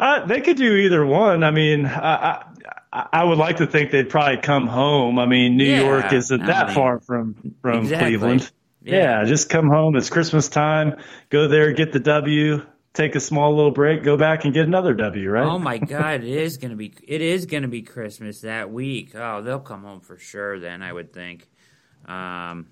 Uh, 0.00 0.26
they 0.26 0.40
could 0.40 0.56
do 0.56 0.74
either 0.74 1.06
one. 1.06 1.44
I 1.44 1.52
mean, 1.52 1.86
I, 1.86 2.42
I, 2.92 3.08
I, 3.12 3.24
would 3.24 3.38
like 3.38 3.58
to 3.58 3.68
think 3.68 3.92
they'd 3.92 4.10
probably 4.10 4.38
come 4.38 4.66
home. 4.66 5.20
I 5.20 5.26
mean, 5.26 5.56
New 5.56 5.64
yeah, 5.64 5.82
York 5.82 6.12
isn't 6.12 6.44
that 6.46 6.66
mean, 6.66 6.74
far 6.74 6.98
from 6.98 7.54
from 7.62 7.84
exactly. 7.84 8.08
Cleveland. 8.08 8.50
Yeah. 8.82 9.20
yeah, 9.20 9.24
just 9.26 9.48
come 9.48 9.68
home. 9.68 9.94
It's 9.94 10.10
Christmas 10.10 10.48
time. 10.48 10.96
Go 11.30 11.46
there, 11.46 11.72
get 11.72 11.92
the 11.92 12.00
W 12.00 12.66
take 12.94 13.14
a 13.14 13.20
small 13.20 13.54
little 13.54 13.70
break, 13.70 14.02
go 14.02 14.16
back 14.16 14.44
and 14.44 14.52
get 14.52 14.66
another 14.66 14.94
W, 14.94 15.30
right? 15.30 15.46
Oh 15.46 15.58
my 15.58 15.78
God, 15.78 16.22
it 16.22 16.28
is 16.28 16.56
gonna 16.56 16.76
be 16.76 16.94
it 17.06 17.20
is 17.20 17.46
gonna 17.46 17.68
be 17.68 17.82
Christmas 17.82 18.40
that 18.42 18.70
week. 18.70 19.14
Oh, 19.14 19.42
they'll 19.42 19.60
come 19.60 19.82
home 19.82 20.00
for 20.00 20.18
sure. 20.18 20.58
Then 20.58 20.82
I 20.82 20.92
would 20.92 21.12
think. 21.12 21.48
Um, 22.06 22.68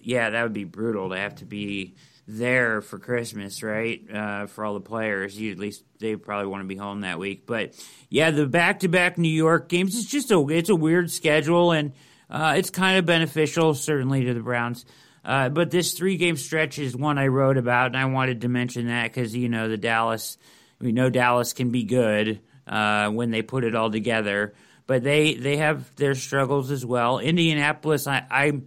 yeah, 0.00 0.30
that 0.30 0.42
would 0.42 0.52
be 0.52 0.64
brutal 0.64 1.10
to 1.10 1.16
have 1.16 1.36
to 1.36 1.44
be 1.44 1.94
there 2.26 2.82
for 2.82 2.98
Christmas, 2.98 3.62
right? 3.62 4.02
Uh, 4.12 4.46
for 4.46 4.64
all 4.64 4.74
the 4.74 4.80
players, 4.80 5.38
you, 5.38 5.50
at 5.50 5.58
least 5.58 5.82
they 5.98 6.14
probably 6.14 6.46
want 6.46 6.62
to 6.62 6.68
be 6.68 6.76
home 6.76 7.00
that 7.00 7.18
week. 7.18 7.46
But 7.46 7.74
yeah, 8.10 8.30
the 8.30 8.46
back-to-back 8.46 9.16
New 9.16 9.30
York 9.30 9.68
games. 9.68 9.96
It's 9.96 10.10
just 10.10 10.30
a 10.30 10.46
it's 10.48 10.68
a 10.68 10.76
weird 10.76 11.10
schedule, 11.10 11.72
and 11.72 11.92
uh, 12.28 12.54
it's 12.56 12.70
kind 12.70 12.98
of 12.98 13.06
beneficial 13.06 13.74
certainly 13.74 14.24
to 14.24 14.34
the 14.34 14.40
Browns. 14.40 14.84
Uh, 15.24 15.48
but 15.48 15.70
this 15.70 15.92
three 15.92 16.16
game 16.16 16.36
stretch 16.36 16.78
is 16.78 16.96
one 16.96 17.18
I 17.18 17.26
wrote 17.26 17.56
about, 17.56 17.88
and 17.88 17.96
I 17.96 18.06
wanted 18.06 18.42
to 18.42 18.48
mention 18.48 18.86
that 18.86 19.04
because, 19.04 19.34
you 19.34 19.48
know, 19.48 19.68
the 19.68 19.76
Dallas, 19.76 20.38
we 20.80 20.92
know 20.92 21.10
Dallas 21.10 21.52
can 21.52 21.70
be 21.70 21.84
good 21.84 22.40
uh, 22.66 23.10
when 23.10 23.30
they 23.30 23.42
put 23.42 23.64
it 23.64 23.74
all 23.74 23.90
together, 23.90 24.54
but 24.86 25.02
they, 25.02 25.34
they 25.34 25.58
have 25.58 25.94
their 25.96 26.14
struggles 26.14 26.70
as 26.70 26.84
well. 26.84 27.18
Indianapolis, 27.18 28.06
I, 28.06 28.24
I, 28.30 28.60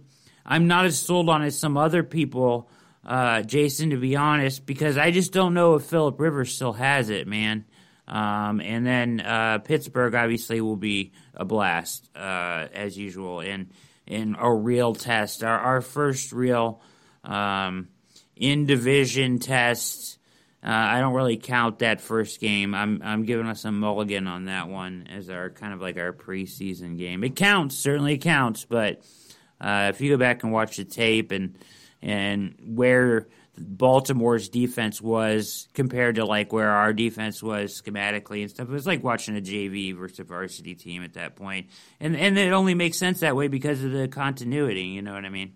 I'm 0.44 0.68
not 0.68 0.84
as 0.84 0.98
sold 0.98 1.28
on 1.28 1.42
as 1.42 1.58
some 1.58 1.76
other 1.76 2.02
people, 2.02 2.68
uh, 3.04 3.42
Jason, 3.42 3.90
to 3.90 3.96
be 3.96 4.14
honest, 4.14 4.66
because 4.66 4.96
I 4.96 5.10
just 5.10 5.32
don't 5.32 5.54
know 5.54 5.74
if 5.74 5.84
Philip 5.84 6.20
Rivers 6.20 6.54
still 6.54 6.74
has 6.74 7.10
it, 7.10 7.26
man. 7.26 7.64
Um, 8.06 8.60
and 8.60 8.86
then 8.86 9.20
uh, 9.20 9.58
Pittsburgh 9.58 10.14
obviously 10.14 10.60
will 10.60 10.76
be 10.76 11.12
a 11.34 11.44
blast 11.44 12.10
uh, 12.14 12.66
as 12.72 12.98
usual, 12.98 13.40
and 13.40 13.70
in 14.06 14.36
a 14.38 14.52
real 14.52 14.94
test, 14.94 15.44
our, 15.44 15.58
our 15.58 15.80
first 15.80 16.32
real 16.32 16.80
um, 17.24 17.88
in 18.36 18.66
division 18.66 19.38
test. 19.38 20.18
Uh, 20.64 20.70
I 20.70 21.00
don't 21.00 21.14
really 21.14 21.36
count 21.36 21.80
that 21.80 22.00
first 22.00 22.40
game. 22.40 22.72
I'm 22.74 23.02
I'm 23.02 23.24
giving 23.24 23.46
us 23.46 23.64
a 23.64 23.72
mulligan 23.72 24.28
on 24.28 24.44
that 24.44 24.68
one 24.68 25.08
as 25.10 25.28
our 25.28 25.50
kind 25.50 25.72
of 25.74 25.80
like 25.80 25.96
our 25.96 26.12
preseason 26.12 26.96
game. 26.96 27.24
It 27.24 27.34
counts, 27.34 27.76
certainly 27.76 28.16
counts, 28.18 28.64
but 28.64 29.02
uh, 29.60 29.90
if 29.92 30.00
you 30.00 30.10
go 30.10 30.16
back 30.16 30.44
and 30.44 30.52
watch 30.52 30.76
the 30.76 30.84
tape 30.84 31.32
and 31.32 31.58
and 32.00 32.54
where 32.64 33.28
Baltimore's 33.58 34.48
defense 34.48 35.02
was 35.02 35.68
compared 35.74 36.14
to 36.14 36.24
like 36.24 36.52
where 36.52 36.70
our 36.70 36.92
defense 36.92 37.42
was 37.42 37.80
schematically 37.80 38.40
and 38.40 38.50
stuff. 38.50 38.68
It 38.68 38.72
was 38.72 38.86
like 38.86 39.04
watching 39.04 39.36
a 39.36 39.40
JV 39.40 39.96
versus 39.96 40.20
a 40.20 40.24
varsity 40.24 40.74
team 40.74 41.02
at 41.02 41.14
that. 41.14 41.38
And 41.38 42.16
and 42.16 42.38
it 42.38 42.52
only 42.52 42.74
makes 42.74 42.98
sense 42.98 43.20
that 43.20 43.36
way 43.36 43.48
because 43.48 43.84
of 43.84 43.92
the 43.92 44.08
continuity, 44.08 44.84
you 44.84 45.02
know 45.02 45.12
what 45.12 45.24
I 45.24 45.28
mean? 45.28 45.54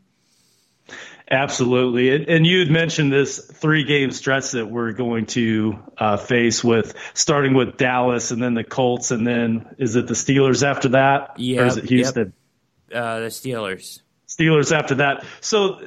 Absolutely. 1.29 2.25
And 2.33 2.47
you 2.47 2.61
had 2.61 2.71
mentioned 2.71 3.13
this 3.13 3.41
three 3.41 3.83
game 3.83 4.13
stretch 4.13 4.53
that 4.53 4.71
we're 4.71 4.93
going 4.93 5.27
to 5.27 5.79
uh, 5.99 6.17
face 6.17 6.63
with 6.63 6.95
starting 7.15 7.55
with 7.55 7.77
Dallas 7.77 8.31
and 8.31 8.41
then 8.41 8.55
the 8.55 8.63
Colts 8.63 9.11
and 9.11 9.27
then 9.27 9.75
is 9.79 9.97
it 9.97 10.07
the 10.07 10.15
Steelers 10.15 10.63
after 10.63 10.91
that? 10.91 11.39
Yeah. 11.39 11.63
Or 11.63 11.67
is 11.67 11.77
it 11.79 11.87
Houston? 11.87 12.33
Yep. 12.91 13.03
Uh, 13.03 13.21
the 13.21 13.27
Steelers. 13.27 14.03
Steelers 14.29 14.71
after 14.71 14.97
that. 14.97 15.25
So 15.41 15.81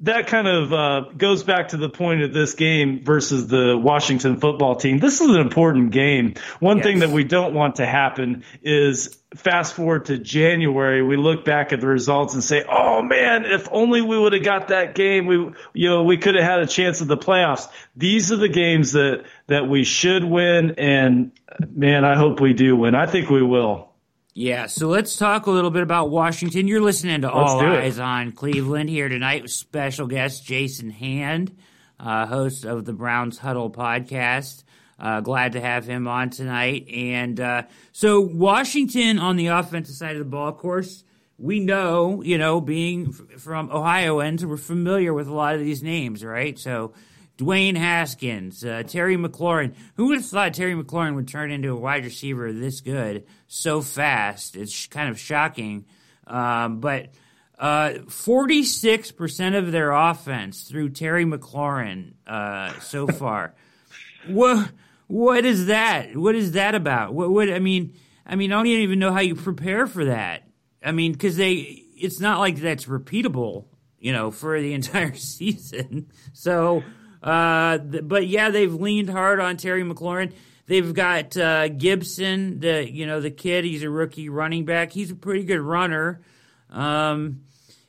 that 0.00 0.26
kind 0.26 0.48
of 0.48 0.72
uh, 0.72 1.00
goes 1.16 1.42
back 1.42 1.68
to 1.68 1.76
the 1.76 1.90
point 1.90 2.22
of 2.22 2.32
this 2.32 2.54
game 2.54 3.04
versus 3.04 3.46
the 3.46 3.76
Washington 3.76 4.38
football 4.40 4.76
team. 4.76 4.98
This 4.98 5.20
is 5.20 5.28
an 5.28 5.40
important 5.40 5.90
game. 5.90 6.34
One 6.58 6.78
yes. 6.78 6.86
thing 6.86 6.98
that 7.00 7.10
we 7.10 7.24
don't 7.24 7.54
want 7.54 7.76
to 7.76 7.86
happen 7.86 8.44
is 8.62 9.20
fast 9.36 9.74
forward 9.74 10.06
to 10.06 10.18
January, 10.18 11.02
we 11.02 11.16
look 11.16 11.44
back 11.44 11.72
at 11.72 11.80
the 11.80 11.86
results 11.86 12.34
and 12.34 12.42
say, 12.42 12.64
"Oh 12.68 13.02
man, 13.02 13.44
if 13.44 13.68
only 13.70 14.00
we 14.00 14.18
would 14.18 14.32
have 14.32 14.42
got 14.42 14.68
that 14.68 14.94
game, 14.94 15.26
we 15.26 15.36
you 15.72 15.88
know 15.88 16.02
we 16.02 16.16
could 16.16 16.34
have 16.34 16.44
had 16.44 16.60
a 16.60 16.66
chance 16.66 17.00
at 17.00 17.08
the 17.08 17.16
playoffs." 17.16 17.68
These 17.96 18.32
are 18.32 18.36
the 18.36 18.48
games 18.48 18.92
that 18.92 19.24
that 19.46 19.68
we 19.68 19.84
should 19.84 20.24
win, 20.24 20.72
and 20.78 21.32
man, 21.74 22.04
I 22.04 22.16
hope 22.16 22.40
we 22.40 22.54
do 22.54 22.76
win. 22.76 22.94
I 22.94 23.06
think 23.06 23.30
we 23.30 23.42
will. 23.42 23.89
Yeah, 24.32 24.66
so 24.66 24.86
let's 24.86 25.16
talk 25.16 25.46
a 25.46 25.50
little 25.50 25.70
bit 25.72 25.82
about 25.82 26.10
Washington. 26.10 26.68
You're 26.68 26.80
listening 26.80 27.22
to 27.22 27.26
let's 27.26 27.50
All 27.50 27.60
Eyes 27.60 27.98
it. 27.98 28.02
on 28.02 28.32
Cleveland 28.32 28.88
here 28.88 29.08
tonight 29.08 29.42
with 29.42 29.50
special 29.50 30.06
guest 30.06 30.44
Jason 30.44 30.90
Hand, 30.90 31.56
uh, 31.98 32.26
host 32.26 32.64
of 32.64 32.84
the 32.84 32.92
Browns 32.92 33.38
Huddle 33.38 33.70
podcast. 33.70 34.62
Uh, 35.00 35.20
glad 35.20 35.52
to 35.52 35.60
have 35.60 35.84
him 35.84 36.06
on 36.06 36.30
tonight. 36.30 36.86
And 36.88 37.40
uh, 37.40 37.62
so, 37.90 38.20
Washington 38.20 39.18
on 39.18 39.36
the 39.36 39.48
offensive 39.48 39.96
side 39.96 40.12
of 40.12 40.20
the 40.20 40.24
ball, 40.26 40.48
of 40.48 40.58
course, 40.58 41.02
we 41.36 41.58
know, 41.58 42.22
you 42.22 42.38
know, 42.38 42.60
being 42.60 43.08
f- 43.08 43.40
from 43.40 43.70
Ohioans, 43.70 44.44
we're 44.46 44.58
familiar 44.58 45.12
with 45.12 45.26
a 45.26 45.34
lot 45.34 45.54
of 45.54 45.60
these 45.60 45.82
names, 45.82 46.22
right? 46.22 46.56
So, 46.58 46.92
Dwayne 47.40 47.76
Haskins, 47.76 48.64
uh, 48.64 48.82
Terry 48.86 49.16
McLaurin. 49.16 49.74
Who 49.96 50.08
would 50.08 50.18
have 50.18 50.26
thought 50.26 50.52
Terry 50.52 50.74
McLaurin 50.74 51.14
would 51.14 51.26
turn 51.26 51.50
into 51.50 51.72
a 51.72 51.76
wide 51.76 52.04
receiver 52.04 52.52
this 52.52 52.82
good 52.82 53.24
so 53.46 53.80
fast? 53.80 54.56
It's 54.56 54.72
sh- 54.72 54.88
kind 54.88 55.08
of 55.08 55.18
shocking. 55.18 55.86
Um, 56.26 56.80
but 56.80 57.08
uh, 57.58 57.94
46% 58.06 59.58
of 59.58 59.72
their 59.72 59.92
offense 59.92 60.64
through 60.64 60.90
Terry 60.90 61.24
McLaurin 61.24 62.12
uh, 62.26 62.78
so 62.80 63.06
far. 63.08 63.54
what, 64.28 64.70
what 65.06 65.44
is 65.46 65.66
that? 65.66 66.14
What 66.16 66.34
is 66.34 66.52
that 66.52 66.74
about? 66.74 67.14
What, 67.14 67.30
what, 67.30 67.50
I 67.50 67.58
mean, 67.58 67.94
I 68.26 68.36
mean, 68.36 68.52
I 68.52 68.56
don't 68.56 68.66
even 68.66 68.98
know 68.98 69.12
how 69.12 69.20
you 69.20 69.34
prepare 69.34 69.86
for 69.86 70.04
that. 70.04 70.46
I 70.84 70.92
mean, 70.92 71.12
because 71.12 71.36
they, 71.36 71.54
it's 71.96 72.20
not 72.20 72.38
like 72.38 72.56
that's 72.56 72.84
repeatable, 72.84 73.64
you 73.98 74.12
know, 74.12 74.30
for 74.30 74.60
the 74.60 74.74
entire 74.74 75.14
season. 75.16 76.10
So, 76.32 76.82
uh, 77.22 77.78
but 77.78 78.26
yeah, 78.26 78.50
they've 78.50 78.72
leaned 78.72 79.10
hard 79.10 79.40
on 79.40 79.56
Terry 79.56 79.82
McLaurin. 79.82 80.32
They've 80.66 80.94
got 80.94 81.36
uh, 81.36 81.68
Gibson, 81.68 82.60
the 82.60 82.90
you 82.90 83.06
know 83.06 83.20
the 83.20 83.30
kid. 83.30 83.64
He's 83.64 83.82
a 83.82 83.90
rookie 83.90 84.28
running 84.28 84.64
back. 84.64 84.92
He's 84.92 85.10
a 85.10 85.16
pretty 85.16 85.44
good 85.44 85.60
runner. 85.60 86.20
Um, 86.70 87.42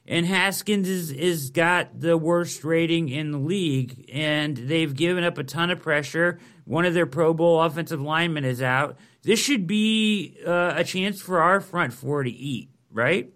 and 0.07 0.25
Haskins 0.25 0.89
is 0.89 1.11
is 1.11 1.51
got 1.51 1.99
the 1.99 2.17
worst 2.17 2.63
rating 2.63 3.09
in 3.09 3.31
the 3.31 3.37
league, 3.37 4.09
and 4.11 4.57
they've 4.57 4.93
given 4.93 5.23
up 5.23 5.37
a 5.37 5.43
ton 5.43 5.69
of 5.69 5.79
pressure. 5.79 6.39
One 6.65 6.85
of 6.85 6.93
their 6.93 7.05
Pro 7.05 7.33
Bowl 7.33 7.61
offensive 7.61 8.01
linemen 8.01 8.45
is 8.45 8.61
out. 8.61 8.97
This 9.23 9.39
should 9.39 9.67
be 9.67 10.37
uh, 10.45 10.73
a 10.75 10.83
chance 10.83 11.21
for 11.21 11.39
our 11.39 11.61
front 11.61 11.93
four 11.93 12.23
to 12.23 12.31
eat, 12.31 12.69
right? 12.91 13.31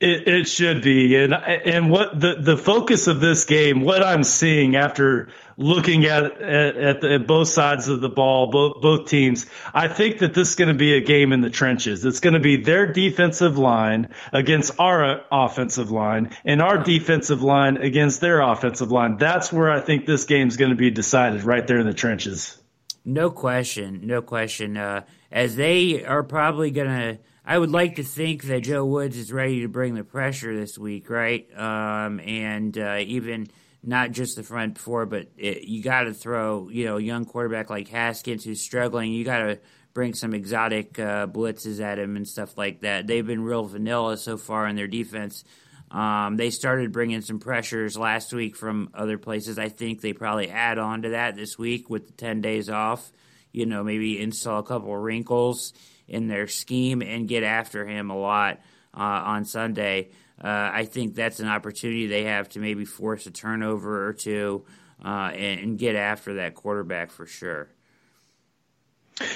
It, 0.00 0.26
it, 0.26 0.48
should 0.48 0.80
be, 0.80 1.14
and 1.16 1.34
and 1.34 1.90
what 1.90 2.18
the 2.18 2.36
the 2.36 2.56
focus 2.56 3.06
of 3.06 3.20
this 3.20 3.44
game, 3.44 3.82
what 3.82 4.02
I'm 4.02 4.24
seeing 4.24 4.74
after 4.74 5.28
looking 5.58 6.06
at 6.06 6.24
at, 6.40 6.76
at, 6.78 7.00
the, 7.02 7.14
at 7.16 7.26
both 7.26 7.48
sides 7.48 7.86
of 7.88 8.00
the 8.00 8.08
ball, 8.08 8.50
both 8.50 8.80
both 8.80 9.08
teams, 9.08 9.44
I 9.74 9.88
think 9.88 10.20
that 10.20 10.32
this 10.32 10.48
is 10.48 10.54
going 10.54 10.68
to 10.68 10.74
be 10.74 10.94
a 10.94 11.02
game 11.02 11.34
in 11.34 11.42
the 11.42 11.50
trenches. 11.50 12.02
It's 12.06 12.20
going 12.20 12.32
to 12.32 12.40
be 12.40 12.56
their 12.56 12.90
defensive 12.90 13.58
line 13.58 14.08
against 14.32 14.80
our 14.80 15.20
offensive 15.30 15.90
line, 15.90 16.34
and 16.46 16.62
our 16.62 16.78
defensive 16.78 17.42
line 17.42 17.76
against 17.76 18.22
their 18.22 18.40
offensive 18.40 18.90
line. 18.90 19.18
That's 19.18 19.52
where 19.52 19.70
I 19.70 19.80
think 19.80 20.06
this 20.06 20.24
game 20.24 20.48
is 20.48 20.56
going 20.56 20.70
to 20.70 20.76
be 20.76 20.90
decided, 20.90 21.44
right 21.44 21.66
there 21.66 21.78
in 21.78 21.86
the 21.86 21.92
trenches. 21.92 22.56
No 23.04 23.30
question, 23.30 24.06
no 24.06 24.22
question. 24.22 24.78
Uh, 24.78 25.02
as 25.30 25.56
they 25.56 26.06
are 26.06 26.22
probably 26.22 26.70
going 26.70 26.88
to 26.88 27.18
I 27.50 27.58
would 27.58 27.72
like 27.72 27.96
to 27.96 28.04
think 28.04 28.44
that 28.44 28.60
Joe 28.60 28.84
Woods 28.84 29.16
is 29.16 29.32
ready 29.32 29.62
to 29.62 29.68
bring 29.68 29.96
the 29.96 30.04
pressure 30.04 30.56
this 30.56 30.78
week, 30.78 31.10
right? 31.10 31.48
Um, 31.58 32.20
and 32.20 32.78
uh, 32.78 32.98
even 33.00 33.48
not 33.82 34.12
just 34.12 34.36
the 34.36 34.44
front 34.44 34.78
four, 34.78 35.04
but 35.04 35.26
it, 35.36 35.64
you 35.64 35.82
got 35.82 36.04
to 36.04 36.14
throw, 36.14 36.68
you 36.68 36.84
know, 36.84 36.98
a 36.98 37.02
young 37.02 37.24
quarterback 37.24 37.68
like 37.68 37.88
Haskins 37.88 38.44
who's 38.44 38.60
struggling. 38.60 39.12
You 39.12 39.24
got 39.24 39.38
to 39.38 39.58
bring 39.94 40.14
some 40.14 40.32
exotic 40.32 40.96
uh, 41.00 41.26
blitzes 41.26 41.80
at 41.80 41.98
him 41.98 42.14
and 42.14 42.28
stuff 42.28 42.56
like 42.56 42.82
that. 42.82 43.08
They've 43.08 43.26
been 43.26 43.42
real 43.42 43.64
vanilla 43.64 44.16
so 44.16 44.36
far 44.36 44.68
in 44.68 44.76
their 44.76 44.86
defense. 44.86 45.42
Um, 45.90 46.36
they 46.36 46.50
started 46.50 46.92
bringing 46.92 47.20
some 47.20 47.40
pressures 47.40 47.98
last 47.98 48.32
week 48.32 48.54
from 48.54 48.90
other 48.94 49.18
places. 49.18 49.58
I 49.58 49.70
think 49.70 50.02
they 50.02 50.12
probably 50.12 50.50
add 50.50 50.78
on 50.78 51.02
to 51.02 51.08
that 51.08 51.34
this 51.34 51.58
week 51.58 51.90
with 51.90 52.06
the 52.06 52.12
10 52.12 52.42
days 52.42 52.70
off. 52.70 53.10
You 53.50 53.66
know, 53.66 53.82
maybe 53.82 54.22
install 54.22 54.60
a 54.60 54.62
couple 54.62 54.94
of 54.94 55.02
wrinkles 55.02 55.72
in 56.10 56.28
their 56.28 56.46
scheme 56.46 57.00
and 57.00 57.28
get 57.28 57.42
after 57.42 57.86
him 57.86 58.10
a 58.10 58.18
lot 58.18 58.60
uh, 58.94 59.00
on 59.00 59.44
Sunday. 59.44 60.10
Uh, 60.42 60.70
I 60.72 60.84
think 60.84 61.14
that's 61.14 61.40
an 61.40 61.48
opportunity 61.48 62.06
they 62.06 62.24
have 62.24 62.48
to 62.50 62.58
maybe 62.60 62.84
force 62.84 63.26
a 63.26 63.30
turnover 63.30 64.06
or 64.06 64.12
two 64.12 64.64
uh, 65.04 65.30
and, 65.32 65.60
and 65.60 65.78
get 65.78 65.96
after 65.96 66.34
that 66.34 66.54
quarterback 66.54 67.10
for 67.10 67.26
sure. 67.26 67.68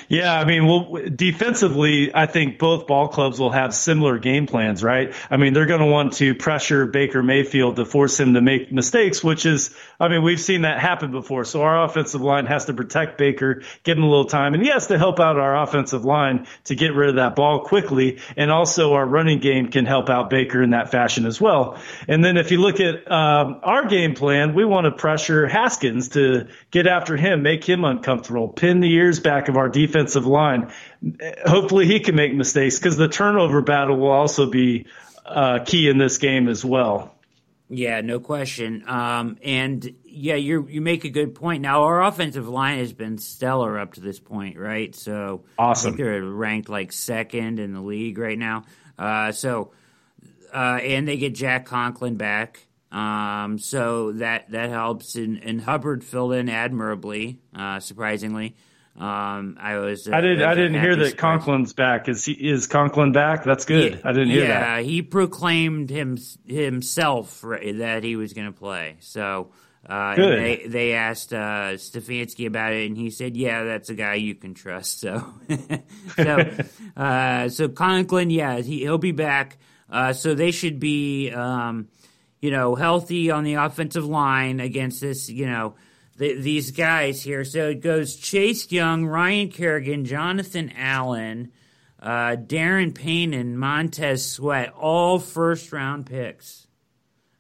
Yeah, 0.09 0.33
I 0.33 0.45
mean, 0.45 0.67
well, 0.67 0.99
defensively, 1.15 2.15
I 2.15 2.27
think 2.27 2.59
both 2.59 2.87
ball 2.87 3.09
clubs 3.09 3.39
will 3.39 3.51
have 3.51 3.75
similar 3.75 4.19
game 4.19 4.47
plans, 4.47 4.83
right? 4.83 5.15
I 5.31 5.37
mean, 5.37 5.53
they're 5.53 5.67
going 5.67 5.81
to 5.81 5.87
want 5.87 6.15
to 6.15 6.35
pressure 6.35 6.87
Baker 6.87 7.23
Mayfield 7.23 7.77
to 7.77 7.85
force 7.85 8.19
him 8.19 8.35
to 8.35 8.41
make 8.41 8.73
mistakes, 8.73 9.23
which 9.23 9.47
is, 9.47 9.75
I 10.01 10.09
mean, 10.09 10.23
we've 10.23 10.41
seen 10.41 10.63
that 10.63 10.81
happen 10.81 11.11
before. 11.11 11.45
So 11.45 11.63
our 11.63 11.85
offensive 11.85 12.21
line 12.21 12.47
has 12.47 12.67
to 12.67 12.75
protect 12.75 13.19
Baker, 13.19 13.63
give 13.83 13.99
him 13.99 14.05
a 14.05 14.09
little 14.09 14.25
time, 14.25 14.55
and 14.55 14.63
he 14.63 14.71
has 14.71 14.87
to 14.89 14.99
help 14.99 15.21
out 15.21 15.39
our 15.39 15.63
offensive 15.63 16.05
line 16.05 16.47
to 16.65 16.75
get 16.75 16.95
rid 16.95 17.11
of 17.11 17.17
that 17.17 17.37
ball 17.37 17.61
quickly. 17.61 18.21
And 18.37 18.51
also 18.51 18.95
our 18.95 19.07
running 19.07 19.41
game 19.41 19.69
can 19.71 19.85
help 19.85 20.09
out 20.09 20.31
Baker 20.31 20.63
in 20.63 20.71
that 20.71 20.91
fashion 20.91 21.27
as 21.27 21.41
well. 21.41 21.79
And 22.09 22.25
then 22.25 22.37
if 22.37 22.51
you 22.51 22.59
look 22.59 22.81
at 22.81 23.11
um, 23.11 23.61
our 23.63 23.87
game 23.87 24.15
plan, 24.15 24.55
we 24.55 24.65
want 24.65 24.87
to 24.87 24.93
pressure 24.93 25.47
Haskins 25.47 26.11
to 26.11 26.49
get 26.71 26.87
after 26.87 27.17
him, 27.17 27.43
make 27.43 27.65
him 27.65 27.85
uncomfortable, 27.85 28.49
pin 28.49 28.81
the 28.81 28.93
ears 28.93 29.21
back 29.21 29.49
of 29.49 29.57
our 29.57 29.69
defensive 29.75 30.27
line. 30.27 30.73
Hopefully, 31.45 31.87
he 31.87 32.01
can 32.01 32.15
make 32.15 32.35
mistakes 32.35 32.79
because 32.79 32.97
the 32.97 33.09
turnover 33.09 33.61
battle 33.61 33.99
will 33.99 34.11
also 34.11 34.49
be 34.49 34.87
uh, 35.27 35.59
key 35.65 35.89
in 35.89 35.99
this 35.99 36.19
game 36.19 36.49
as 36.49 36.65
well. 36.65 37.15
Yeah, 37.69 38.01
no 38.03 38.21
question. 38.21 38.85
Um, 38.87 39.39
and 39.43 39.95
yeah, 40.05 40.37
you 40.37 40.67
you 40.69 40.81
make 40.81 41.05
a 41.05 41.11
good 41.11 41.35
point. 41.35 41.63
Now 41.63 41.85
our 41.85 42.03
offensive 42.03 42.49
line 42.49 42.79
has 42.79 42.93
been 42.93 43.19
stellar 43.19 43.79
up 43.79 43.95
to 43.95 44.01
this 44.01 44.21
point, 44.21 44.59
right? 44.59 44.95
So 44.95 45.45
awesome. 45.59 45.97
they're 45.97 46.23
ranked 46.23 46.69
like 46.69 46.93
second 46.93 47.59
in 47.59 47.73
the 47.73 47.81
league 47.81 48.19
right 48.19 48.39
now. 48.39 48.65
Uh, 48.99 49.33
so 49.33 49.73
uh, 50.53 50.79
and 50.83 51.09
they 51.09 51.17
get 51.17 51.35
Jack 51.35 51.67
Conklin 51.67 52.17
back. 52.17 52.67
Um, 52.93 53.59
so 53.59 54.13
that 54.13 54.51
that 54.53 54.71
helps, 54.71 55.17
and, 55.17 55.43
and 55.43 55.61
Hubbard 55.61 56.05
filled 56.05 56.35
in 56.35 56.49
admirably, 56.49 57.41
uh, 57.55 57.81
surprisingly. 57.81 58.55
Um, 58.97 59.59
I 59.61 59.79
was. 59.79 60.07
Uh, 60.07 60.15
I 60.15 60.21
did. 60.21 60.43
I 60.43 60.55
didn't 60.55 60.81
hear 60.81 60.95
that 60.95 61.11
surprised. 61.11 61.45
Conklin's 61.45 61.73
back. 61.73 62.09
Is 62.09 62.25
he? 62.25 62.33
Is 62.33 62.69
Conklin 62.69 63.13
back? 63.13 63.43
That's 63.45 63.65
good. 63.65 63.95
Yeah, 63.95 64.01
I 64.05 64.13
didn't 64.13 64.31
hear 64.31 64.45
yeah, 64.45 64.77
that. 64.77 64.85
he 64.85 65.03
proclaimed 65.03 65.91
him 65.91 66.17
himself 66.47 67.41
that 67.43 68.05
he 68.05 68.15
was 68.15 68.35
going 68.35 68.47
to 68.47 68.53
play. 68.53 68.97
So 69.01 69.51
uh, 69.87 70.15
Good. 70.15 70.39
they 70.39 70.67
they 70.67 70.93
asked 70.95 71.33
uh, 71.33 71.75
Stefanski 71.75 72.47
about 72.47 72.73
it, 72.73 72.87
and 72.87 72.97
he 72.97 73.11
said, 73.11 73.37
"Yeah, 73.37 73.65
that's 73.65 73.91
a 73.91 73.95
guy 73.95 74.15
you 74.15 74.35
can 74.35 74.55
trust." 74.55 75.05
So, 75.05 75.35
so, 76.17 76.51
uh, 76.97 77.49
so 77.49 77.69
Conklin, 77.69 78.31
yeah, 78.31 78.61
he, 78.61 78.81
he'll 78.81 78.99
be 78.99 79.13
back. 79.13 79.59
Uh, 79.91 80.13
so 80.13 80.35
they 80.35 80.51
should 80.51 80.81
be, 80.81 81.31
um, 81.31 81.89
you 82.41 82.51
know, 82.51 82.75
healthy 82.75 83.31
on 83.31 83.45
the 83.45 83.55
offensive 83.55 84.07
line 84.07 84.61
against 84.61 85.01
this, 85.01 85.29
you 85.29 85.47
know. 85.47 85.75
Th 86.19 86.43
these 86.43 86.71
guys 86.71 87.23
here. 87.23 87.45
So 87.45 87.69
it 87.69 87.81
goes 87.81 88.17
Chase 88.17 88.71
Young, 88.71 89.07
Ryan 89.07 89.49
Kerrigan, 89.49 90.05
Jonathan 90.05 90.73
Allen, 90.77 91.51
uh, 92.01 92.37
Daron 92.37 92.95
Payne, 92.95 93.35
and 93.35 93.59
Montez 93.59 94.25
Sweat, 94.25 94.73
all 94.75 95.19
first 95.19 95.73
round 95.73 96.07
picks. 96.07 96.67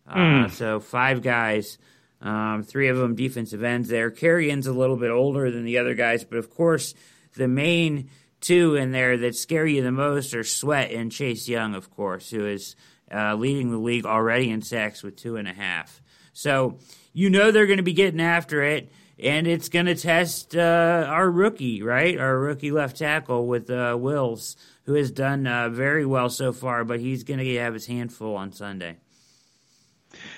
Uh, 0.09 0.49
So 0.49 0.81
five 0.81 1.23
guys, 1.23 1.79
um, 2.21 2.63
three 2.63 2.89
of 2.89 2.97
them 2.97 3.15
defensive 3.15 3.63
ends 3.63 3.89
there. 3.89 4.11
Kerrigan's 4.11 4.67
a 4.67 4.73
little 4.73 4.97
bit 4.97 5.11
older 5.11 5.51
than 5.51 5.65
the 5.65 5.79
other 5.79 5.95
guys, 5.95 6.25
but 6.25 6.39
of 6.39 6.51
course, 6.51 6.95
the 7.37 7.49
main 7.49 8.11
two 8.41 8.75
in 8.75 8.93
there 8.93 9.17
that 9.17 9.35
scare 9.35 9.67
you 9.67 9.83
the 9.83 9.93
most 9.93 10.35
are 10.35 10.45
Sweat 10.45 10.91
and 10.91 11.11
Chase 11.11 11.49
Young, 11.49 11.75
of 11.75 11.91
course, 11.91 12.31
who 12.31 12.45
is 12.47 12.77
uh, 13.13 13.35
leading 13.35 13.71
the 13.71 13.79
league 13.79 14.05
already 14.05 14.51
in 14.51 14.63
sacks 14.63 15.03
with 15.03 15.17
two 15.17 15.37
and 15.37 15.49
a 15.49 15.53
half. 15.53 16.03
So 16.33 16.79
you 17.14 17.31
know 17.31 17.50
they're 17.50 17.66
going 17.66 17.79
to 17.79 17.83
be 17.83 17.94
getting 17.94 18.20
after 18.20 18.62
it, 18.62 18.90
and 19.18 19.46
it's 19.46 19.70
going 19.70 19.87
to 19.87 19.94
test 19.94 20.55
uh, 20.55 21.07
our 21.09 21.31
rookie, 21.31 21.83
right? 21.83 22.18
Our 22.18 22.38
rookie 22.38 22.72
left 22.72 22.98
tackle 22.98 23.46
with 23.46 23.70
uh, 23.70 23.96
Wills, 23.98 24.57
who 24.85 24.94
has 24.94 25.11
done 25.11 25.46
uh, 25.46 25.70
very 25.70 26.05
well 26.05 26.29
so 26.29 26.53
far, 26.53 26.85
but 26.85 27.00
he's 27.00 27.22
going 27.24 27.38
to 27.38 27.57
have 27.57 27.72
his 27.72 27.87
handful 27.87 28.37
on 28.37 28.53
Sunday. 28.53 28.98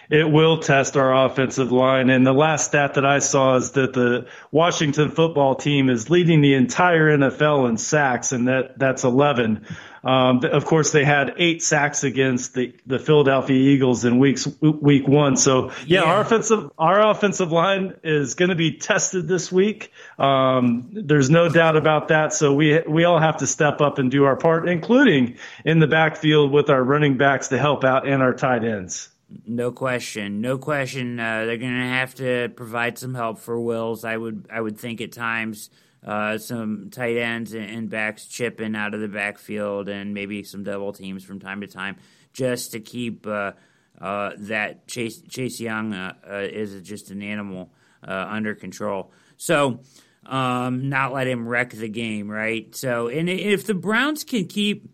It 0.08 0.30
will 0.30 0.58
test 0.58 0.96
our 0.96 1.26
offensive 1.26 1.72
line. 1.72 2.10
And 2.10 2.26
the 2.26 2.32
last 2.32 2.66
stat 2.66 2.94
that 2.94 3.04
I 3.04 3.18
saw 3.18 3.56
is 3.56 3.72
that 3.72 3.92
the 3.92 4.26
Washington 4.50 5.10
football 5.10 5.54
team 5.54 5.90
is 5.90 6.08
leading 6.08 6.40
the 6.40 6.54
entire 6.54 7.16
NFL 7.16 7.68
in 7.68 7.76
sacks, 7.76 8.32
and 8.32 8.48
that 8.48 8.78
that's 8.78 9.04
11. 9.04 9.66
Um, 10.06 10.40
of 10.44 10.64
course, 10.64 10.92
they 10.92 11.04
had 11.04 11.34
eight 11.36 11.62
sacks 11.62 12.04
against 12.04 12.54
the, 12.54 12.74
the 12.86 12.98
Philadelphia 12.98 13.56
Eagles 13.56 14.04
in 14.04 14.18
weeks 14.18 14.46
week 14.60 15.08
one. 15.08 15.36
So 15.36 15.72
yeah, 15.84 16.02
Yeah. 16.02 16.12
our 16.12 16.20
offensive 16.20 16.70
our 16.78 17.10
offensive 17.10 17.50
line 17.50 17.94
is 18.04 18.34
going 18.34 18.50
to 18.50 18.54
be 18.54 18.76
tested 18.78 19.26
this 19.26 19.50
week. 19.50 19.90
Um, 20.18 20.88
there's 20.92 21.28
no 21.28 21.48
doubt 21.48 21.76
about 21.76 22.08
that. 22.08 22.32
So 22.32 22.54
we 22.54 22.80
we 22.86 23.04
all 23.04 23.18
have 23.18 23.38
to 23.38 23.46
step 23.46 23.80
up 23.80 23.98
and 23.98 24.10
do 24.10 24.24
our 24.24 24.36
part, 24.36 24.68
including 24.68 25.38
in 25.64 25.80
the 25.80 25.86
backfield 25.88 26.52
with 26.52 26.70
our 26.70 26.82
running 26.82 27.16
backs 27.16 27.48
to 27.48 27.58
help 27.58 27.82
out 27.82 28.06
and 28.06 28.22
our 28.22 28.32
tight 28.34 28.62
ends. 28.64 29.08
No 29.44 29.72
question, 29.72 30.40
no 30.40 30.56
question. 30.56 31.18
Uh, 31.18 31.46
they're 31.46 31.56
going 31.56 31.72
to 31.80 31.88
have 31.88 32.14
to 32.16 32.48
provide 32.54 32.96
some 32.96 33.12
help 33.12 33.40
for 33.40 33.58
Wills. 33.58 34.04
I 34.04 34.16
would, 34.16 34.46
I 34.52 34.60
would 34.60 34.78
think 34.78 35.00
at 35.00 35.10
times 35.10 35.68
uh, 36.06 36.38
some 36.38 36.90
tight 36.90 37.16
ends 37.16 37.52
and, 37.52 37.90
backs 37.90 38.26
chipping 38.26 38.76
out 38.76 38.94
of 38.94 39.00
the 39.00 39.08
backfield, 39.08 39.88
and 39.88 40.14
maybe 40.14 40.42
some 40.44 40.62
double 40.62 40.92
teams 40.92 41.24
from 41.24 41.40
time 41.40 41.60
to 41.62 41.66
time, 41.66 41.96
just 42.32 42.72
to 42.72 42.80
keep 42.80 43.26
uh, 43.26 43.52
uh, 44.00 44.30
that 44.38 44.86
Chase 44.86 45.20
Chase 45.28 45.60
Young 45.60 45.92
uh, 45.92 46.14
uh, 46.28 46.36
is 46.36 46.80
just 46.82 47.10
an 47.10 47.22
animal 47.22 47.70
uh, 48.06 48.26
under 48.28 48.54
control. 48.54 49.12
So. 49.36 49.80
Um, 50.28 50.88
not 50.88 51.12
let 51.12 51.28
him 51.28 51.46
wreck 51.46 51.70
the 51.70 51.88
game, 51.88 52.28
right? 52.28 52.74
So, 52.74 53.06
and 53.06 53.30
if 53.30 53.64
the 53.64 53.74
Browns 53.74 54.24
can 54.24 54.48
keep 54.48 54.90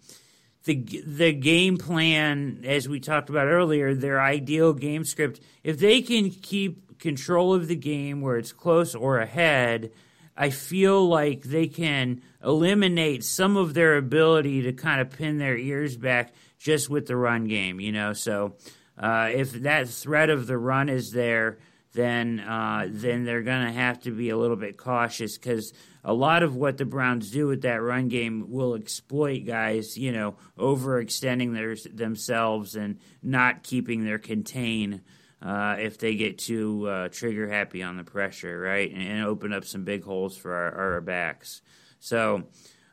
the 0.64 0.74
the 1.06 1.32
game 1.32 1.78
plan 1.78 2.64
as 2.66 2.88
we 2.88 3.00
talked 3.00 3.30
about 3.30 3.46
earlier, 3.46 3.94
their 3.94 4.20
ideal 4.20 4.74
game 4.74 5.04
script, 5.04 5.40
if 5.64 5.78
they 5.78 6.02
can 6.02 6.30
keep 6.30 6.98
control 6.98 7.54
of 7.54 7.68
the 7.68 7.76
game 7.76 8.20
where 8.20 8.36
it's 8.36 8.52
close 8.52 8.94
or 8.94 9.18
ahead, 9.18 9.90
I 10.36 10.50
feel 10.50 11.06
like 11.06 11.42
they 11.42 11.66
can 11.66 12.22
eliminate 12.42 13.24
some 13.24 13.56
of 13.56 13.74
their 13.74 13.96
ability 13.96 14.62
to 14.62 14.72
kind 14.72 15.00
of 15.00 15.10
pin 15.10 15.38
their 15.38 15.56
ears 15.56 15.96
back 15.96 16.32
just 16.58 16.88
with 16.88 17.06
the 17.06 17.16
run 17.16 17.44
game, 17.44 17.80
you 17.80 17.92
know. 17.92 18.12
So 18.12 18.56
uh, 18.98 19.30
if 19.32 19.52
that 19.62 19.88
threat 19.88 20.30
of 20.30 20.46
the 20.46 20.56
run 20.56 20.88
is 20.88 21.12
there, 21.12 21.58
then 21.92 22.40
uh, 22.40 22.86
then 22.88 23.24
they're 23.24 23.42
going 23.42 23.66
to 23.66 23.72
have 23.72 24.00
to 24.02 24.10
be 24.10 24.30
a 24.30 24.36
little 24.36 24.56
bit 24.56 24.78
cautious 24.78 25.36
because 25.36 25.72
a 26.04 26.14
lot 26.14 26.42
of 26.42 26.56
what 26.56 26.78
the 26.78 26.84
Browns 26.84 27.30
do 27.30 27.46
with 27.46 27.62
that 27.62 27.82
run 27.82 28.08
game 28.08 28.46
will 28.50 28.74
exploit 28.74 29.44
guys, 29.44 29.96
you 29.96 30.10
know, 30.10 30.36
overextending 30.58 31.54
their, 31.54 31.76
themselves 31.94 32.74
and 32.74 32.98
not 33.22 33.62
keeping 33.62 34.04
their 34.04 34.18
contain 34.18 35.02
uh, 35.42 35.76
if 35.78 35.98
they 35.98 36.14
get 36.14 36.38
too 36.38 36.86
uh, 36.88 37.08
trigger 37.08 37.48
happy 37.48 37.82
on 37.82 37.96
the 37.96 38.04
pressure, 38.04 38.60
right, 38.60 38.90
and, 38.90 39.02
and 39.02 39.24
open 39.24 39.52
up 39.52 39.64
some 39.64 39.84
big 39.84 40.04
holes 40.04 40.36
for 40.36 40.54
our, 40.54 40.94
our 40.94 41.00
backs. 41.00 41.62
So 41.98 42.44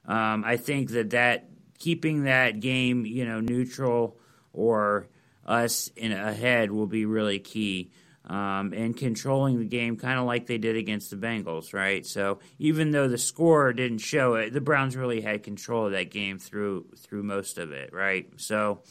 um, 0.06 0.44
I 0.46 0.58
think 0.58 0.90
that 0.92 1.12
that 1.12 1.50
keeping 1.78 2.24
that 2.24 2.60
game, 2.60 3.06
you 3.06 3.26
know, 3.26 3.40
neutral 3.40 4.18
or 4.54 5.08
us 5.46 5.90
in 5.96 6.12
ahead 6.12 6.72
will 6.72 6.88
be 6.88 7.06
really 7.06 7.40
key 7.40 7.92
um, 8.26 8.74
and 8.74 8.96
controlling 8.96 9.58
the 9.58 9.66
game, 9.66 9.98
kind 9.98 10.20
of 10.20 10.26
like 10.26 10.46
they 10.46 10.60
did 10.60 10.76
against 10.76 11.10
the 11.10 11.16
Bengals, 11.16 11.74
right? 11.74 12.06
So 12.06 12.40
even 12.60 12.92
though 12.92 13.08
the 13.08 13.18
score 13.18 13.74
didn't 13.74 14.00
show 14.00 14.36
it, 14.36 14.54
the 14.54 14.62
Browns 14.62 14.96
really 14.96 15.22
had 15.22 15.44
control 15.44 15.88
of 15.88 15.94
that 15.94 16.12
game 16.12 16.38
through 16.38 16.88
through 16.98 17.24
most 17.24 17.58
of 17.58 17.72
it, 17.72 17.92
right? 17.94 18.30
So 18.38 18.82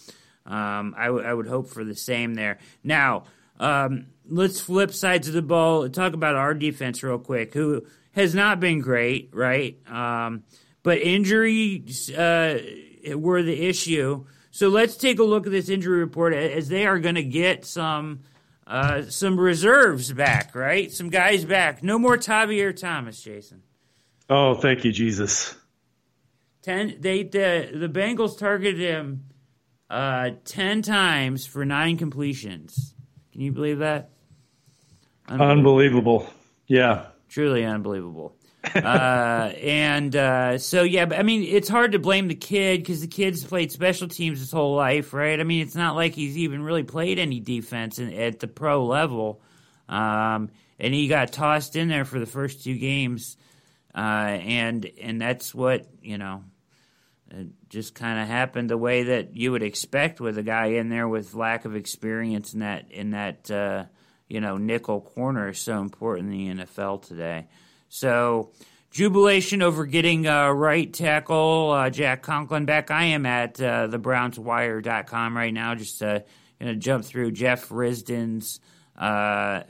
um, 0.45 0.95
I, 0.97 1.07
w- 1.07 1.25
I 1.25 1.33
would 1.33 1.47
hope 1.47 1.69
for 1.69 1.85
the 1.85 1.95
same 1.95 2.35
there. 2.35 2.59
Now 2.83 3.25
um, 3.59 4.07
let's 4.29 4.61
flip 4.61 4.93
sides 4.93 5.29
of 5.29 5.35
the 5.35 5.43
ball. 5.43 5.89
Talk 5.89 6.13
about 6.13 6.37
our 6.37 6.55
defense 6.55 7.03
real 7.03 7.19
quick, 7.19 7.55
who 7.55 7.85
has 8.13 8.35
not 8.35 8.61
been 8.61 8.81
great, 8.81 9.31
right? 9.33 9.79
Um, 9.89 10.45
but 10.83 10.99
injuries 10.99 12.11
uh, 12.11 12.61
were 13.15 13.43
the 13.43 13.69
issue. 13.69 14.25
So 14.51 14.69
let's 14.69 14.97
take 14.97 15.19
a 15.19 15.25
look 15.25 15.47
at 15.47 15.53
this 15.53 15.69
injury 15.69 15.99
report 15.99 16.35
as 16.35 16.69
they 16.69 16.87
are 16.87 16.99
going 16.99 17.15
to 17.15 17.23
get 17.23 17.65
some 17.65 18.21
uh, 18.67 19.03
some 19.03 19.41
reserves 19.41 20.13
back, 20.13 20.55
right? 20.55 20.93
Some 20.93 21.09
guys 21.09 21.45
back. 21.45 21.83
No 21.83 21.99
more 21.99 22.19
Tavierre 22.19 22.77
Thomas, 22.79 23.21
Jason. 23.21 23.63
Oh, 24.29 24.55
thank 24.55 24.85
you, 24.85 24.93
Jesus. 24.93 25.55
Ten. 26.63 26.97
They 27.01 27.23
the 27.23 27.71
the 27.73 27.89
Bengals 27.89 28.39
targeted 28.39 28.81
him 28.81 29.25
uh, 29.89 30.31
ten 30.45 30.83
times 30.83 31.47
for 31.47 31.65
nine 31.65 31.97
completions. 31.97 32.95
Can 33.39 33.45
you 33.45 33.53
believe 33.53 33.79
that? 33.79 34.11
Unbelievable. 35.29 36.29
Yeah. 36.67 37.07
Truly 37.29 37.65
unbelievable. 37.65 38.35
uh, 38.75 38.79
and 39.63 40.17
uh, 40.17 40.59
so 40.59 40.83
yeah, 40.83 41.05
but 41.05 41.21
I 41.21 41.23
mean, 41.23 41.45
it's 41.45 41.69
hard 41.69 41.93
to 41.93 42.01
blame 42.01 42.27
the 42.27 42.35
kid 42.35 42.81
because 42.81 43.01
the 43.01 43.07
kid's 43.07 43.45
played 43.45 43.71
special 43.71 44.09
teams 44.09 44.41
his 44.41 44.51
whole 44.51 44.75
life, 44.75 45.13
right? 45.13 45.39
I 45.39 45.45
mean, 45.45 45.63
it's 45.63 45.77
not 45.77 45.95
like 45.95 46.17
he's 46.17 46.37
even 46.37 46.65
really 46.65 46.83
played 46.83 47.21
any 47.21 47.39
defense 47.39 48.01
in, 48.01 48.13
at 48.13 48.41
the 48.41 48.49
pro 48.49 48.85
level, 48.85 49.41
um, 49.89 50.51
and 50.81 50.93
he 50.93 51.07
got 51.07 51.31
tossed 51.31 51.77
in 51.77 51.87
there 51.87 52.05
for 52.05 52.19
the 52.19 52.27
first 52.27 52.65
two 52.65 52.77
games, 52.77 53.37
uh, 53.95 53.99
and 53.99 54.91
and 55.01 55.23
that's 55.23 55.55
what 55.55 55.87
you 56.03 56.19
know. 56.19 56.43
It 57.31 57.49
just 57.69 57.95
kind 57.95 58.19
of 58.21 58.27
happened 58.27 58.71
the 58.71 58.79
way 58.79 59.03
that 59.05 59.37
you 59.37 59.53
would 59.53 59.63
expect 59.63 60.21
with 60.21 60.39
a 60.39 60.43
guy 60.43 60.67
in 60.67 60.89
there 60.89 61.07
with 61.07 61.35
lack 61.35 61.65
of 61.65 61.77
experience 61.77 62.55
in 62.55 62.61
that 62.61 62.91
in 62.91 63.11
that 63.11 63.51
uh, 63.51 63.85
you 64.29 64.41
know 64.41 64.57
nickel 64.57 65.01
corner 65.01 65.51
is 65.51 65.59
so 65.59 65.81
important 65.81 66.33
in 66.33 66.57
the 66.57 66.65
NFL 66.65 67.07
today. 67.07 67.47
So, 67.89 68.53
jubilation 68.91 69.63
over 69.63 69.87
getting 69.87 70.27
uh, 70.27 70.51
right 70.51 70.93
tackle 70.93 71.71
uh, 71.71 71.91
Jack 71.91 72.23
Conklin 72.23 72.65
back. 72.65 72.91
I 72.91 73.05
am 73.05 73.27
at 73.27 73.61
uh, 73.61 73.89
thebrownswire.com 73.89 75.37
right 75.37 75.53
now, 75.53 75.75
just 75.75 75.99
to 76.01 76.25
jump 76.79 77.05
through 77.05 77.33
Jeff 77.33 77.69
Risdon's 77.69 78.61
uh, 78.97 79.63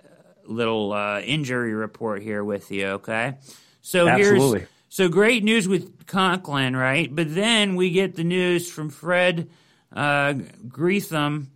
little 0.46 0.92
uh, 0.92 1.20
injury 1.20 1.74
report 1.74 2.22
here 2.22 2.42
with 2.42 2.70
you, 2.70 2.86
okay? 2.86 3.34
So, 3.82 4.08
Absolutely. 4.08 4.60
here's. 4.60 4.70
So 4.88 5.08
great 5.08 5.44
news 5.44 5.68
with 5.68 6.06
Conklin, 6.06 6.74
right? 6.74 7.14
But 7.14 7.34
then 7.34 7.76
we 7.76 7.90
get 7.90 8.14
the 8.14 8.24
news 8.24 8.70
from 8.70 8.88
Fred 8.88 9.50
uh, 9.92 10.34
Greetham 10.66 11.48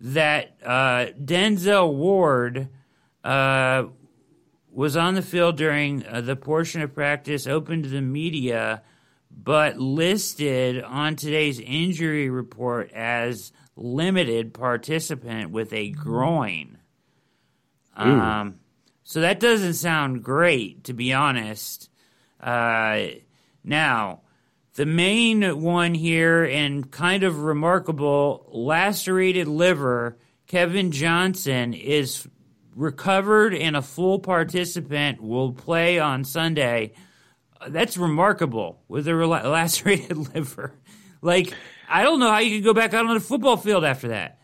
that 0.00 0.56
uh, 0.64 1.06
Denzel 1.22 1.92
Ward 1.92 2.68
uh, 3.22 3.84
was 4.72 4.96
on 4.96 5.14
the 5.14 5.22
field 5.22 5.56
during 5.56 6.06
uh, 6.06 6.22
the 6.22 6.36
portion 6.36 6.80
of 6.80 6.94
practice 6.94 7.46
open 7.46 7.82
to 7.82 7.88
the 7.88 8.00
media, 8.00 8.82
but 9.30 9.78
listed 9.78 10.82
on 10.82 11.16
today's 11.16 11.60
injury 11.60 12.30
report 12.30 12.90
as 12.92 13.52
limited 13.76 14.54
participant 14.54 15.50
with 15.50 15.72
a 15.74 15.90
groin. 15.90 16.78
Um, 17.94 18.60
so 19.04 19.20
that 19.20 19.38
doesn't 19.40 19.74
sound 19.74 20.22
great, 20.22 20.84
to 20.84 20.94
be 20.94 21.12
honest. 21.12 21.89
Uh, 22.42 23.06
now, 23.62 24.20
the 24.74 24.86
main 24.86 25.60
one 25.60 25.94
here, 25.94 26.44
and 26.44 26.90
kind 26.90 27.22
of 27.22 27.42
remarkable, 27.42 28.46
lacerated 28.50 29.48
liver. 29.48 30.16
Kevin 30.46 30.90
Johnson 30.90 31.74
is 31.74 32.26
recovered 32.74 33.54
and 33.54 33.76
a 33.76 33.82
full 33.82 34.18
participant 34.18 35.22
will 35.22 35.52
play 35.52 35.98
on 35.98 36.24
Sunday. 36.24 36.92
That's 37.68 37.96
remarkable 37.96 38.80
with 38.88 39.06
a 39.06 39.14
lacerated 39.26 40.34
liver. 40.34 40.72
Like, 41.20 41.52
I 41.88 42.02
don't 42.02 42.20
know 42.20 42.30
how 42.30 42.38
you 42.38 42.56
could 42.56 42.64
go 42.64 42.74
back 42.74 42.94
out 42.94 43.06
on 43.06 43.14
the 43.14 43.20
football 43.20 43.56
field 43.56 43.84
after 43.84 44.08
that. 44.08 44.39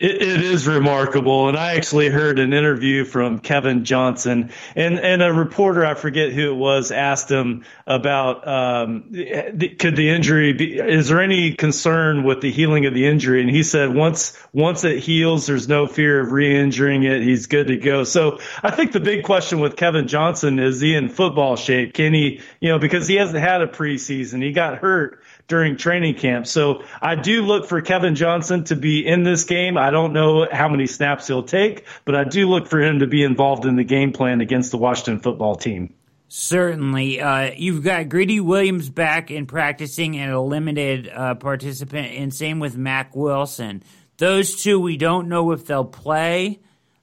It, 0.00 0.22
it 0.22 0.40
is 0.40 0.66
remarkable, 0.66 1.48
and 1.48 1.58
I 1.58 1.74
actually 1.74 2.08
heard 2.08 2.38
an 2.38 2.54
interview 2.54 3.04
from 3.04 3.38
Kevin 3.38 3.84
Johnson, 3.84 4.50
and 4.74 4.98
and 4.98 5.22
a 5.22 5.30
reporter 5.30 5.84
I 5.84 5.92
forget 5.92 6.32
who 6.32 6.52
it 6.52 6.56
was 6.56 6.90
asked 6.90 7.30
him 7.30 7.66
about 7.86 8.48
um, 8.48 9.10
could 9.12 9.96
the 9.96 10.08
injury 10.08 10.54
be? 10.54 10.78
Is 10.78 11.08
there 11.08 11.20
any 11.20 11.52
concern 11.52 12.24
with 12.24 12.40
the 12.40 12.50
healing 12.50 12.86
of 12.86 12.94
the 12.94 13.06
injury? 13.06 13.42
And 13.42 13.50
he 13.50 13.62
said 13.62 13.94
once 13.94 14.38
once 14.54 14.84
it 14.84 15.00
heals, 15.00 15.46
there's 15.46 15.68
no 15.68 15.86
fear 15.86 16.20
of 16.20 16.32
re-injuring 16.32 17.02
it. 17.02 17.20
He's 17.20 17.46
good 17.46 17.66
to 17.66 17.76
go. 17.76 18.04
So 18.04 18.38
I 18.62 18.70
think 18.70 18.92
the 18.92 19.00
big 19.00 19.24
question 19.24 19.60
with 19.60 19.76
Kevin 19.76 20.08
Johnson 20.08 20.58
is 20.60 20.80
he 20.80 20.94
in 20.94 21.10
football 21.10 21.56
shape? 21.56 21.92
Can 21.92 22.14
he, 22.14 22.40
you 22.58 22.70
know, 22.70 22.78
because 22.78 23.06
he 23.06 23.16
hasn't 23.16 23.38
had 23.44 23.60
a 23.60 23.66
preseason, 23.66 24.42
he 24.42 24.52
got 24.52 24.78
hurt 24.78 25.20
during 25.50 25.76
training 25.76 26.14
camp. 26.14 26.46
So 26.46 26.84
I 27.02 27.16
do 27.16 27.42
look 27.42 27.66
for 27.66 27.82
Kevin 27.82 28.14
Johnson 28.14 28.64
to 28.64 28.76
be 28.76 29.06
in 29.06 29.24
this 29.24 29.44
game. 29.44 29.76
I 29.76 29.90
don't 29.90 30.14
know 30.14 30.46
how 30.50 30.68
many 30.68 30.86
snaps 30.86 31.26
he'll 31.26 31.42
take, 31.42 31.84
but 32.06 32.14
I 32.14 32.24
do 32.24 32.48
look 32.48 32.68
for 32.68 32.80
him 32.80 33.00
to 33.00 33.06
be 33.06 33.22
involved 33.24 33.66
in 33.66 33.76
the 33.76 33.84
game 33.84 34.12
plan 34.12 34.40
against 34.40 34.70
the 34.70 34.78
Washington 34.78 35.20
football 35.20 35.56
team. 35.56 35.92
Certainly. 36.28 37.20
Uh, 37.20 37.50
you've 37.56 37.82
got 37.82 38.08
Greedy 38.08 38.38
Williams 38.38 38.88
back 38.88 39.30
and 39.30 39.48
practicing 39.48 40.16
and 40.16 40.30
a 40.32 40.40
limited 40.40 41.08
uh, 41.08 41.34
participant, 41.34 42.12
and 42.12 42.32
same 42.32 42.60
with 42.60 42.76
Mac 42.76 43.16
Wilson. 43.16 43.82
Those 44.18 44.62
two, 44.62 44.78
we 44.78 44.96
don't 44.96 45.28
know 45.28 45.50
if 45.50 45.66
they'll 45.66 45.84
play 45.84 46.60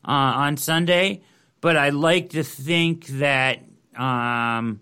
uh, 0.07 0.11
on 0.11 0.55
Sunday, 0.55 1.21
but 1.59 1.75
I 1.75 1.89
like 1.89 2.31
to 2.31 2.43
think 2.43 3.05
that. 3.07 3.59
Um, 3.95 4.79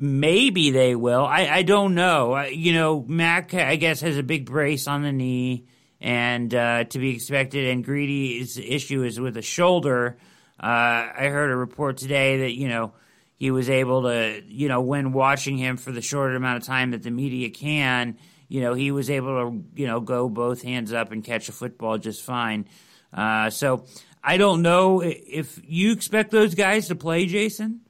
maybe 0.00 0.70
they 0.70 0.96
will. 0.96 1.24
I, 1.24 1.46
I 1.46 1.62
don't 1.62 1.94
know. 1.94 2.40
You 2.44 2.72
know, 2.72 3.04
Mac, 3.06 3.54
I 3.54 3.76
guess, 3.76 4.00
has 4.00 4.16
a 4.16 4.22
big 4.22 4.46
brace 4.46 4.88
on 4.88 5.02
the 5.02 5.12
knee 5.12 5.66
and 6.00 6.52
uh, 6.54 6.84
to 6.84 6.98
be 6.98 7.14
expected. 7.14 7.68
And 7.68 7.84
Greedy's 7.84 8.58
issue 8.58 9.02
is 9.02 9.20
with 9.20 9.34
the 9.34 9.42
shoulder. 9.42 10.16
Uh, 10.58 10.66
I 10.66 11.28
heard 11.30 11.50
a 11.50 11.56
report 11.56 11.98
today 11.98 12.38
that, 12.40 12.52
you 12.52 12.68
know, 12.68 12.92
he 13.36 13.50
was 13.50 13.70
able 13.70 14.02
to, 14.02 14.42
you 14.48 14.68
know, 14.68 14.82
when 14.82 15.12
watching 15.12 15.56
him 15.56 15.76
for 15.76 15.92
the 15.92 16.02
shorter 16.02 16.36
amount 16.36 16.58
of 16.58 16.64
time 16.64 16.90
that 16.90 17.02
the 17.02 17.10
media 17.10 17.48
can, 17.50 18.18
you 18.48 18.60
know, 18.60 18.74
he 18.74 18.90
was 18.90 19.08
able 19.08 19.28
to, 19.28 19.64
you 19.74 19.86
know, 19.86 20.00
go 20.00 20.28
both 20.28 20.62
hands 20.62 20.92
up 20.92 21.12
and 21.12 21.24
catch 21.24 21.48
a 21.48 21.52
football 21.52 21.96
just 21.96 22.22
fine. 22.22 22.66
Uh, 23.12 23.48
so 23.48 23.86
I 24.22 24.36
don't 24.36 24.60
know 24.60 25.00
if 25.02 25.58
you 25.64 25.92
expect 25.92 26.30
those 26.30 26.54
guys 26.54 26.88
to 26.88 26.94
play, 26.94 27.26
Jason. 27.26 27.80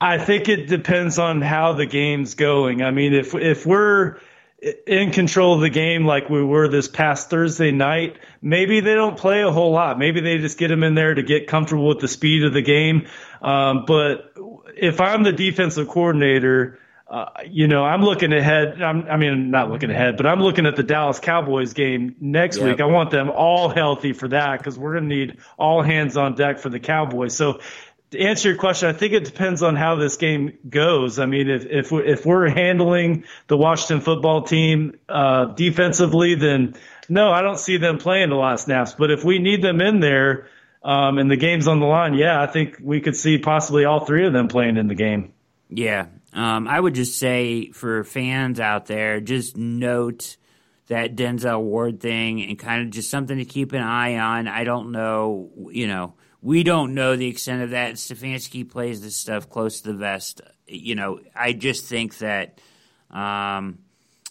I 0.00 0.18
think 0.18 0.48
it 0.48 0.66
depends 0.66 1.18
on 1.18 1.40
how 1.40 1.72
the 1.72 1.86
game's 1.86 2.34
going. 2.34 2.82
I 2.82 2.90
mean, 2.90 3.14
if 3.14 3.34
if 3.34 3.64
we're 3.64 4.18
in 4.86 5.10
control 5.10 5.54
of 5.54 5.60
the 5.60 5.70
game 5.70 6.06
like 6.06 6.28
we 6.28 6.42
were 6.42 6.68
this 6.68 6.88
past 6.88 7.30
Thursday 7.30 7.70
night, 7.70 8.18
maybe 8.42 8.80
they 8.80 8.94
don't 8.94 9.16
play 9.16 9.42
a 9.42 9.50
whole 9.50 9.72
lot. 9.72 9.98
Maybe 9.98 10.20
they 10.20 10.38
just 10.38 10.58
get 10.58 10.68
them 10.68 10.82
in 10.82 10.94
there 10.94 11.14
to 11.14 11.22
get 11.22 11.46
comfortable 11.46 11.86
with 11.86 12.00
the 12.00 12.08
speed 12.08 12.44
of 12.44 12.52
the 12.52 12.62
game. 12.62 13.06
Um, 13.42 13.84
but 13.86 14.32
if 14.76 15.00
I'm 15.00 15.22
the 15.22 15.32
defensive 15.32 15.88
coordinator, 15.88 16.78
uh, 17.08 17.26
you 17.48 17.68
know, 17.68 17.84
I'm 17.84 18.02
looking 18.02 18.32
ahead. 18.32 18.82
I'm, 18.82 19.06
i 19.08 19.16
mean, 19.16 19.50
not 19.50 19.70
looking 19.70 19.90
ahead, 19.90 20.16
but 20.16 20.26
I'm 20.26 20.40
looking 20.40 20.66
at 20.66 20.74
the 20.74 20.82
Dallas 20.82 21.20
Cowboys 21.20 21.72
game 21.72 22.16
next 22.20 22.56
yep. 22.56 22.66
week. 22.66 22.80
I 22.80 22.86
want 22.86 23.12
them 23.12 23.30
all 23.30 23.68
healthy 23.68 24.12
for 24.12 24.26
that 24.28 24.58
because 24.58 24.76
we're 24.76 24.94
going 24.94 25.08
to 25.08 25.14
need 25.14 25.38
all 25.56 25.82
hands 25.82 26.16
on 26.16 26.34
deck 26.34 26.58
for 26.58 26.68
the 26.68 26.80
Cowboys. 26.80 27.36
So 27.36 27.60
to 28.12 28.20
answer 28.20 28.50
your 28.50 28.58
question, 28.58 28.88
I 28.88 28.92
think 28.92 29.12
it 29.12 29.24
depends 29.24 29.62
on 29.62 29.74
how 29.74 29.96
this 29.96 30.16
game 30.16 30.58
goes. 30.68 31.18
I 31.18 31.26
mean, 31.26 31.50
if 31.50 31.66
if 31.66 31.92
we're, 31.92 32.04
if 32.04 32.24
we're 32.24 32.48
handling 32.48 33.24
the 33.48 33.56
Washington 33.56 34.00
football 34.00 34.42
team 34.42 34.98
uh, 35.08 35.46
defensively, 35.46 36.34
then 36.34 36.76
no, 37.08 37.30
I 37.30 37.42
don't 37.42 37.58
see 37.58 37.78
them 37.78 37.98
playing 37.98 38.30
a 38.30 38.36
lot 38.36 38.54
of 38.54 38.60
snaps. 38.60 38.94
But 38.94 39.10
if 39.10 39.24
we 39.24 39.38
need 39.38 39.62
them 39.62 39.80
in 39.80 40.00
there 40.00 40.48
um, 40.82 41.18
and 41.18 41.30
the 41.30 41.36
game's 41.36 41.66
on 41.66 41.80
the 41.80 41.86
line, 41.86 42.14
yeah, 42.14 42.40
I 42.40 42.46
think 42.46 42.78
we 42.80 43.00
could 43.00 43.16
see 43.16 43.38
possibly 43.38 43.84
all 43.84 44.04
three 44.04 44.26
of 44.26 44.32
them 44.32 44.48
playing 44.48 44.76
in 44.76 44.86
the 44.86 44.94
game. 44.94 45.32
Yeah, 45.68 46.06
um, 46.32 46.68
I 46.68 46.78
would 46.78 46.94
just 46.94 47.18
say 47.18 47.70
for 47.72 48.04
fans 48.04 48.60
out 48.60 48.86
there, 48.86 49.20
just 49.20 49.56
note 49.56 50.36
that 50.86 51.16
Denzel 51.16 51.60
Ward 51.60 51.98
thing 51.98 52.40
and 52.40 52.56
kind 52.56 52.82
of 52.82 52.90
just 52.90 53.10
something 53.10 53.38
to 53.38 53.44
keep 53.44 53.72
an 53.72 53.82
eye 53.82 54.16
on. 54.18 54.46
I 54.46 54.62
don't 54.62 54.92
know, 54.92 55.50
you 55.72 55.88
know 55.88 56.14
we 56.46 56.62
don't 56.62 56.94
know 56.94 57.16
the 57.16 57.26
extent 57.26 57.64
of 57.64 57.70
that. 57.70 57.94
Stefanski 57.94 58.70
plays 58.70 59.02
this 59.02 59.16
stuff 59.16 59.50
close 59.50 59.80
to 59.80 59.90
the 59.90 59.98
vest. 59.98 60.40
You 60.68 60.94
know, 60.94 61.18
I 61.34 61.52
just 61.52 61.86
think 61.86 62.18
that 62.18 62.60
um, 63.10 63.80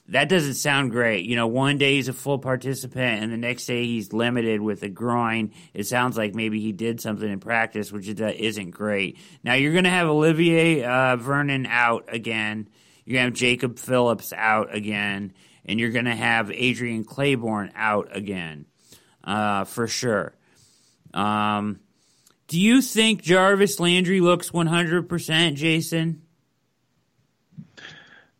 that 0.07 0.29
doesn't 0.29 0.53
sound 0.53 0.91
great. 0.91 1.25
You 1.25 1.35
know, 1.35 1.47
one 1.47 1.77
day 1.77 1.95
he's 1.95 2.07
a 2.07 2.13
full 2.13 2.39
participant, 2.39 3.21
and 3.21 3.33
the 3.33 3.37
next 3.37 3.65
day 3.65 3.83
he's 3.83 4.13
limited 4.13 4.61
with 4.61 4.81
a 4.83 4.87
groin. 4.87 5.51
It 5.73 5.87
sounds 5.87 6.15
like 6.15 6.33
maybe 6.33 6.61
he 6.61 6.71
did 6.71 7.01
something 7.01 7.29
in 7.29 7.41
practice, 7.41 7.91
which 7.91 8.07
isn't 8.07 8.71
great. 8.71 9.17
Now 9.43 9.55
you're 9.55 9.73
going 9.73 9.83
to 9.83 9.89
have 9.89 10.07
Olivier 10.07 10.85
uh, 10.85 11.17
Vernon 11.17 11.65
out 11.65 12.05
again. 12.07 12.69
You're 13.03 13.15
going 13.15 13.25
to 13.25 13.31
have 13.31 13.37
Jacob 13.37 13.77
Phillips 13.77 14.31
out 14.31 14.73
again, 14.73 15.33
and 15.65 15.81
you're 15.81 15.91
going 15.91 16.05
to 16.05 16.15
have 16.15 16.49
Adrian 16.49 17.03
Clayborn 17.03 17.73
out 17.75 18.15
again, 18.15 18.67
uh, 19.25 19.65
for 19.65 19.89
sure. 19.89 20.33
Um, 21.13 21.81
do 22.47 22.59
you 22.59 22.81
think 22.81 23.21
Jarvis 23.21 23.79
Landry 23.79 24.21
looks 24.21 24.51
100%, 24.51 25.55
Jason? 25.55 26.21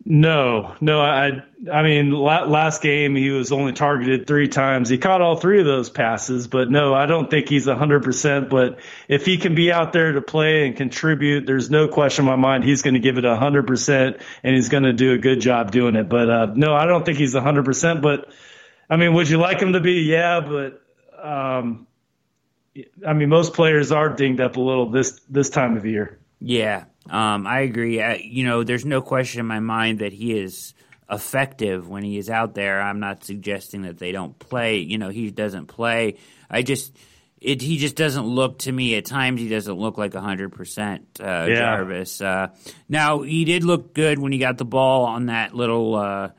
No, 0.07 0.75
no. 0.81 1.01
I, 1.01 1.43
I 1.71 1.81
mean, 1.81 2.11
last 2.11 2.83
game 2.83 3.15
he 3.15 3.31
was 3.31 3.51
only 3.51 3.73
targeted 3.73 4.27
three 4.27 4.47
times. 4.47 4.87
He 4.87 4.99
caught 4.99 5.21
all 5.21 5.35
three 5.35 5.59
of 5.59 5.65
those 5.65 5.89
passes, 5.89 6.45
but 6.45 6.69
no, 6.69 6.93
I 6.93 7.07
don't 7.07 7.27
think 7.27 7.49
he's 7.49 7.65
hundred 7.65 8.03
percent. 8.03 8.51
But 8.51 8.77
if 9.07 9.25
he 9.25 9.37
can 9.37 9.55
be 9.55 9.71
out 9.71 9.93
there 9.93 10.11
to 10.11 10.21
play 10.21 10.67
and 10.67 10.77
contribute, 10.77 11.47
there's 11.47 11.71
no 11.71 11.87
question 11.87 12.23
in 12.25 12.29
my 12.29 12.35
mind 12.35 12.63
he's 12.63 12.83
going 12.83 12.93
to 12.93 12.99
give 12.99 13.17
it 13.17 13.25
hundred 13.25 13.65
percent, 13.65 14.17
and 14.43 14.55
he's 14.55 14.69
going 14.69 14.83
to 14.83 14.93
do 14.93 15.13
a 15.13 15.17
good 15.17 15.41
job 15.41 15.71
doing 15.71 15.95
it. 15.95 16.07
But 16.07 16.29
uh, 16.29 16.47
no, 16.53 16.75
I 16.75 16.85
don't 16.85 17.03
think 17.03 17.17
he's 17.17 17.33
hundred 17.33 17.65
percent. 17.65 18.03
But 18.03 18.31
I 18.87 18.97
mean, 18.97 19.15
would 19.15 19.27
you 19.27 19.39
like 19.39 19.59
him 19.59 19.73
to 19.73 19.79
be? 19.79 20.03
Yeah, 20.03 20.39
but 20.41 20.83
um, 21.19 21.87
I 23.05 23.13
mean, 23.13 23.29
most 23.29 23.53
players 23.53 23.91
are 23.91 24.09
dinged 24.09 24.41
up 24.41 24.57
a 24.57 24.61
little 24.61 24.89
this 24.89 25.19
this 25.29 25.49
time 25.49 25.77
of 25.77 25.85
year. 25.85 26.19
Yeah, 26.39 26.85
um, 27.09 27.47
I 27.47 27.61
agree. 27.61 28.01
I, 28.01 28.15
you 28.15 28.43
know, 28.43 28.63
there's 28.63 28.85
no 28.85 29.01
question 29.01 29.39
in 29.39 29.45
my 29.45 29.59
mind 29.59 29.99
that 29.99 30.11
he 30.11 30.37
is 30.37 30.73
effective 31.09 31.87
when 31.87 32.03
he 32.03 32.17
is 32.17 32.29
out 32.29 32.55
there. 32.55 32.81
I'm 32.81 32.99
not 32.99 33.23
suggesting 33.23 33.83
that 33.83 33.97
they 33.97 34.11
don't 34.11 34.37
play. 34.37 34.79
You 34.79 34.97
know, 34.97 35.09
he 35.09 35.31
doesn't 35.31 35.67
play. 35.67 36.17
I 36.49 36.61
just. 36.61 36.95
It, 37.41 37.61
he 37.61 37.77
just 37.77 37.95
doesn't 37.95 38.25
look 38.25 38.59
to 38.59 38.71
me 38.71 38.95
at 38.95 39.05
times. 39.05 39.39
He 39.39 39.49
doesn't 39.49 39.77
look 39.77 39.99
like 39.99 40.15
hundred 40.15 40.51
uh, 40.51 40.55
percent 40.55 41.19
Jarvis. 41.55 42.19
Uh, 42.19 42.47
now 42.89 43.21
he 43.21 43.45
did 43.45 43.63
look 43.63 43.93
good 43.93 44.17
when 44.17 44.31
he 44.31 44.39
got 44.39 44.57
the 44.57 44.65
ball 44.65 45.05
on 45.05 45.27
that 45.27 45.53
little 45.53 45.93
uh, 45.95 46.29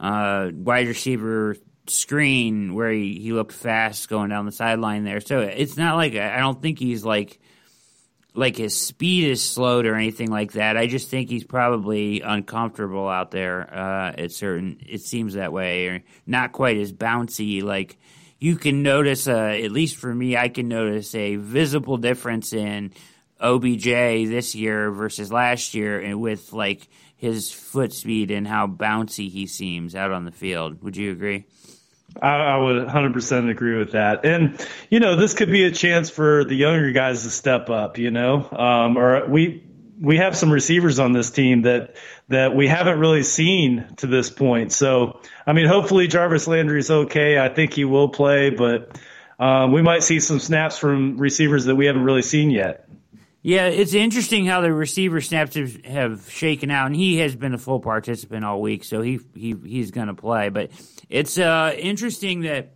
uh, 0.00 0.50
wide 0.52 0.88
receiver 0.88 1.56
screen 1.90 2.74
where 2.74 2.90
he, 2.90 3.18
he 3.18 3.32
looked 3.32 3.52
fast 3.52 4.08
going 4.08 4.30
down 4.30 4.46
the 4.46 4.52
sideline 4.52 5.04
there. 5.04 5.20
So 5.20 5.40
it's 5.40 5.76
not 5.76 5.96
like 5.96 6.14
I 6.14 6.38
don't 6.38 6.60
think 6.60 6.78
he's 6.78 7.04
like 7.04 7.40
like 8.36 8.56
his 8.56 8.78
speed 8.78 9.24
is 9.24 9.42
slowed 9.42 9.86
or 9.86 9.94
anything 9.94 10.30
like 10.30 10.52
that. 10.52 10.76
I 10.76 10.86
just 10.86 11.08
think 11.08 11.30
he's 11.30 11.44
probably 11.44 12.20
uncomfortable 12.20 13.08
out 13.08 13.30
there. 13.30 13.72
Uh, 13.72 14.12
at 14.16 14.32
certain, 14.32 14.78
it 14.86 15.00
seems 15.00 15.34
that 15.34 15.52
way, 15.52 15.88
or 15.88 16.02
not 16.26 16.52
quite 16.52 16.76
as 16.76 16.92
bouncy. 16.92 17.62
Like 17.62 17.98
you 18.38 18.56
can 18.56 18.82
notice, 18.82 19.26
uh, 19.26 19.32
at 19.32 19.72
least 19.72 19.96
for 19.96 20.14
me, 20.14 20.36
I 20.36 20.48
can 20.48 20.68
notice 20.68 21.14
a 21.14 21.36
visible 21.36 21.96
difference 21.96 22.52
in 22.52 22.92
OBJ 23.40 23.84
this 23.84 24.54
year 24.54 24.90
versus 24.90 25.32
last 25.32 25.74
year, 25.74 25.98
and 26.00 26.20
with 26.20 26.52
like 26.52 26.88
his 27.16 27.50
foot 27.50 27.92
speed 27.94 28.30
and 28.30 28.46
how 28.46 28.66
bouncy 28.66 29.30
he 29.30 29.46
seems 29.46 29.94
out 29.94 30.12
on 30.12 30.24
the 30.24 30.32
field. 30.32 30.82
Would 30.82 30.96
you 30.96 31.12
agree? 31.12 31.46
I, 32.22 32.28
I, 32.28 32.56
would 32.56 32.86
100% 32.86 33.50
agree 33.50 33.78
with 33.78 33.92
that. 33.92 34.24
And, 34.24 34.64
you 34.90 35.00
know, 35.00 35.16
this 35.16 35.34
could 35.34 35.50
be 35.50 35.64
a 35.64 35.70
chance 35.70 36.10
for 36.10 36.44
the 36.44 36.54
younger 36.54 36.90
guys 36.92 37.22
to 37.24 37.30
step 37.30 37.70
up, 37.70 37.98
you 37.98 38.10
know, 38.10 38.48
um, 38.50 38.96
or 38.96 39.26
we, 39.28 39.64
we 40.00 40.18
have 40.18 40.36
some 40.36 40.52
receivers 40.52 40.98
on 40.98 41.12
this 41.12 41.30
team 41.30 41.62
that, 41.62 41.96
that 42.28 42.54
we 42.54 42.68
haven't 42.68 42.98
really 42.98 43.22
seen 43.22 43.86
to 43.96 44.06
this 44.06 44.30
point. 44.30 44.72
So, 44.72 45.20
I 45.46 45.52
mean, 45.52 45.66
hopefully 45.66 46.06
Jarvis 46.06 46.46
Landry's 46.46 46.90
okay. 46.90 47.38
I 47.38 47.48
think 47.48 47.72
he 47.72 47.84
will 47.84 48.08
play, 48.08 48.50
but, 48.50 48.98
um, 49.38 49.72
we 49.72 49.82
might 49.82 50.02
see 50.02 50.20
some 50.20 50.38
snaps 50.38 50.78
from 50.78 51.18
receivers 51.18 51.66
that 51.66 51.76
we 51.76 51.86
haven't 51.86 52.04
really 52.04 52.22
seen 52.22 52.50
yet. 52.50 52.85
Yeah, 53.46 53.66
it's 53.66 53.94
interesting 53.94 54.44
how 54.44 54.60
the 54.60 54.72
receiver 54.72 55.20
snaps 55.20 55.54
have, 55.54 55.84
have 55.84 56.28
shaken 56.28 56.68
out, 56.72 56.86
and 56.86 56.96
he 56.96 57.18
has 57.18 57.36
been 57.36 57.54
a 57.54 57.58
full 57.58 57.78
participant 57.78 58.44
all 58.44 58.60
week, 58.60 58.82
so 58.82 59.02
he 59.02 59.20
he 59.36 59.54
he's 59.64 59.92
going 59.92 60.08
to 60.08 60.14
play. 60.14 60.48
But 60.48 60.72
it's 61.08 61.38
uh, 61.38 61.72
interesting 61.78 62.40
that 62.40 62.74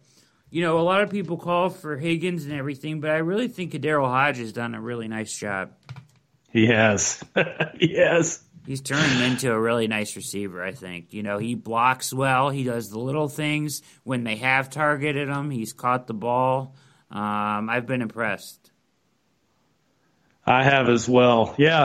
you 0.48 0.62
know 0.62 0.78
a 0.78 0.82
lot 0.82 1.02
of 1.02 1.10
people 1.10 1.38
call 1.38 1.70
for 1.70 1.96
Higgins 1.96 2.44
and 2.44 2.54
everything, 2.54 3.00
but 3.00 3.10
I 3.10 3.16
really 3.16 3.48
think 3.48 3.72
KhaDarel 3.72 4.06
Hodge 4.06 4.38
has 4.38 4.52
done 4.52 4.76
a 4.76 4.80
really 4.80 5.08
nice 5.08 5.36
job. 5.36 5.72
He 6.52 6.68
has, 6.68 7.20
he 7.76 7.96
has. 7.96 8.40
He's 8.64 8.80
turned 8.80 9.10
him 9.10 9.22
into 9.22 9.50
a 9.50 9.60
really 9.60 9.88
nice 9.88 10.14
receiver. 10.14 10.62
I 10.62 10.70
think 10.70 11.12
you 11.12 11.24
know 11.24 11.38
he 11.38 11.56
blocks 11.56 12.12
well. 12.12 12.48
He 12.48 12.62
does 12.62 12.90
the 12.90 13.00
little 13.00 13.26
things 13.26 13.82
when 14.04 14.22
they 14.22 14.36
have 14.36 14.70
targeted 14.70 15.28
him. 15.28 15.50
He's 15.50 15.72
caught 15.72 16.06
the 16.06 16.14
ball. 16.14 16.76
Um, 17.10 17.68
I've 17.68 17.86
been 17.86 18.02
impressed. 18.02 18.59
I 20.51 20.64
have 20.64 20.88
as 20.88 21.09
well. 21.09 21.55
Yeah. 21.59 21.84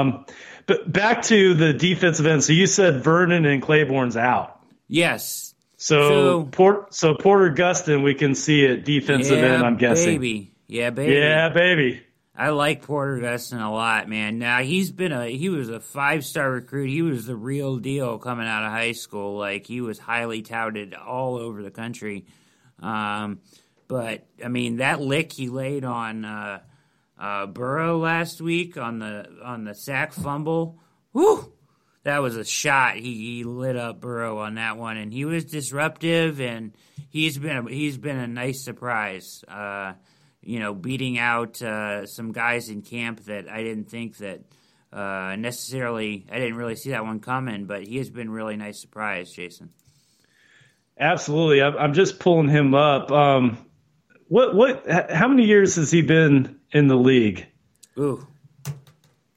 Um, 0.00 0.26
but 0.66 0.90
back 0.90 1.22
to 1.24 1.54
the 1.54 1.72
defensive 1.72 2.26
end. 2.26 2.42
So 2.42 2.52
you 2.52 2.66
said 2.66 3.04
Vernon 3.04 3.44
and 3.44 3.62
Clayborn's 3.62 4.16
out. 4.16 4.60
Yes. 4.88 5.54
So, 5.76 6.08
so 6.08 6.44
Port, 6.44 6.94
so 6.94 7.14
Porter 7.14 7.54
Gustin, 7.54 8.02
we 8.02 8.14
can 8.14 8.34
see 8.34 8.66
at 8.66 8.84
defensive 8.84 9.38
yeah, 9.38 9.54
end. 9.54 9.62
I'm 9.62 9.76
guessing. 9.76 10.14
Baby. 10.14 10.52
Yeah, 10.66 10.90
baby. 10.90 11.14
Yeah, 11.14 11.50
baby. 11.50 12.02
I 12.34 12.50
like 12.50 12.82
Porter 12.82 13.18
Gustin 13.18 13.64
a 13.64 13.70
lot, 13.70 14.08
man. 14.08 14.38
Now 14.38 14.62
he's 14.62 14.90
been 14.90 15.12
a 15.12 15.26
he 15.26 15.48
was 15.48 15.70
a 15.70 15.80
five 15.80 16.24
star 16.24 16.50
recruit. 16.50 16.90
He 16.90 17.00
was 17.02 17.26
the 17.26 17.36
real 17.36 17.78
deal 17.78 18.18
coming 18.18 18.46
out 18.46 18.64
of 18.64 18.72
high 18.72 18.92
school. 18.92 19.38
Like 19.38 19.66
he 19.66 19.80
was 19.80 19.98
highly 19.98 20.42
touted 20.42 20.94
all 20.94 21.36
over 21.36 21.62
the 21.62 21.70
country. 21.70 22.26
Um, 22.80 23.40
but 23.88 24.26
I 24.44 24.48
mean 24.48 24.76
that 24.76 25.00
lick 25.00 25.32
he 25.32 25.48
laid 25.48 25.84
on. 25.84 26.26
Uh, 26.26 26.60
uh, 27.18 27.46
Burrow 27.46 27.98
last 27.98 28.40
week 28.40 28.76
on 28.76 28.98
the 28.98 29.26
on 29.42 29.64
the 29.64 29.74
sack 29.74 30.12
fumble. 30.12 30.78
Whew, 31.12 31.52
that 32.02 32.18
was 32.18 32.36
a 32.36 32.44
shot. 32.44 32.96
He, 32.96 33.36
he 33.36 33.44
lit 33.44 33.76
up 33.76 34.00
Burrow 34.00 34.38
on 34.38 34.54
that 34.54 34.76
one, 34.76 34.96
and 34.96 35.12
he 35.12 35.24
was 35.24 35.44
disruptive, 35.44 36.40
and 36.40 36.72
he's 37.10 37.38
been 37.38 37.56
a, 37.56 37.68
he's 37.68 37.98
been 37.98 38.18
a 38.18 38.28
nice 38.28 38.64
surprise. 38.64 39.42
Uh, 39.48 39.94
you 40.40 40.60
know, 40.60 40.74
beating 40.74 41.18
out 41.18 41.60
uh, 41.60 42.06
some 42.06 42.30
guys 42.30 42.68
in 42.68 42.82
camp 42.82 43.24
that 43.24 43.48
I 43.48 43.64
didn't 43.64 43.90
think 43.90 44.18
that 44.18 44.42
uh, 44.92 45.34
necessarily. 45.36 46.26
I 46.30 46.38
didn't 46.38 46.56
really 46.56 46.76
see 46.76 46.90
that 46.90 47.04
one 47.04 47.20
coming, 47.20 47.64
but 47.66 47.82
he 47.82 47.96
has 47.98 48.10
been 48.10 48.30
really 48.30 48.56
nice 48.56 48.80
surprise, 48.80 49.32
Jason. 49.32 49.70
Absolutely, 50.98 51.62
I'm 51.62 51.92
just 51.92 52.20
pulling 52.20 52.48
him 52.48 52.74
up. 52.74 53.10
Um, 53.10 53.65
what 54.28 54.54
what? 54.54 54.90
How 54.90 55.28
many 55.28 55.44
years 55.44 55.76
has 55.76 55.90
he 55.90 56.02
been 56.02 56.58
in 56.72 56.88
the 56.88 56.96
league? 56.96 57.46
Ooh, 57.98 58.26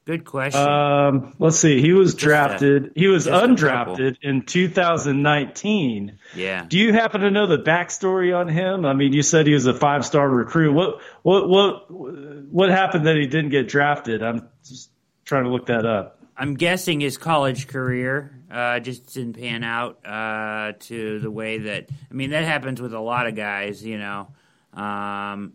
good 0.04 0.24
question. 0.24 0.60
Um, 0.60 1.34
let's 1.38 1.56
see. 1.56 1.80
He 1.80 1.92
was 1.92 2.14
drafted. 2.14 2.86
A, 2.86 2.90
he 2.96 3.06
was 3.06 3.26
undrafted 3.26 4.16
in 4.22 4.42
2019. 4.42 6.18
Yeah. 6.34 6.64
Do 6.68 6.78
you 6.78 6.92
happen 6.92 7.20
to 7.20 7.30
know 7.30 7.46
the 7.46 7.58
backstory 7.58 8.36
on 8.36 8.48
him? 8.48 8.84
I 8.84 8.94
mean, 8.94 9.12
you 9.12 9.22
said 9.22 9.46
he 9.46 9.54
was 9.54 9.66
a 9.66 9.74
five 9.74 10.04
star 10.04 10.28
recruit. 10.28 10.72
What 10.72 11.00
what 11.22 11.48
what 11.48 11.90
what 11.90 12.70
happened 12.70 13.06
that 13.06 13.16
he 13.16 13.26
didn't 13.26 13.50
get 13.50 13.68
drafted? 13.68 14.22
I'm 14.22 14.48
just 14.64 14.90
trying 15.24 15.44
to 15.44 15.50
look 15.50 15.66
that 15.66 15.86
up. 15.86 16.16
I'm 16.36 16.54
guessing 16.54 17.00
his 17.00 17.18
college 17.18 17.68
career 17.68 18.34
uh, 18.50 18.80
just 18.80 19.12
didn't 19.12 19.34
pan 19.34 19.62
out 19.62 20.04
uh, 20.06 20.72
to 20.80 21.20
the 21.20 21.30
way 21.30 21.58
that. 21.58 21.90
I 22.10 22.14
mean, 22.14 22.30
that 22.30 22.44
happens 22.44 22.80
with 22.80 22.92
a 22.92 23.00
lot 23.00 23.28
of 23.28 23.36
guys. 23.36 23.84
You 23.84 23.98
know 23.98 24.28
um, 24.72 25.54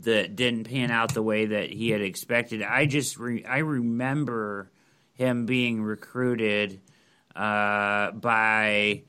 that 0.00 0.36
didn't 0.36 0.64
pan 0.64 0.90
out 0.90 1.14
the 1.14 1.22
way 1.22 1.46
that 1.46 1.70
he 1.70 1.90
had 1.90 2.00
expected. 2.00 2.62
I 2.62 2.86
just 2.86 3.18
re- 3.18 3.44
I 3.44 3.58
remember 3.58 4.70
him 5.12 5.46
being 5.46 5.82
recruited 5.82 6.80
uh, 7.34 8.12
by 8.12 9.02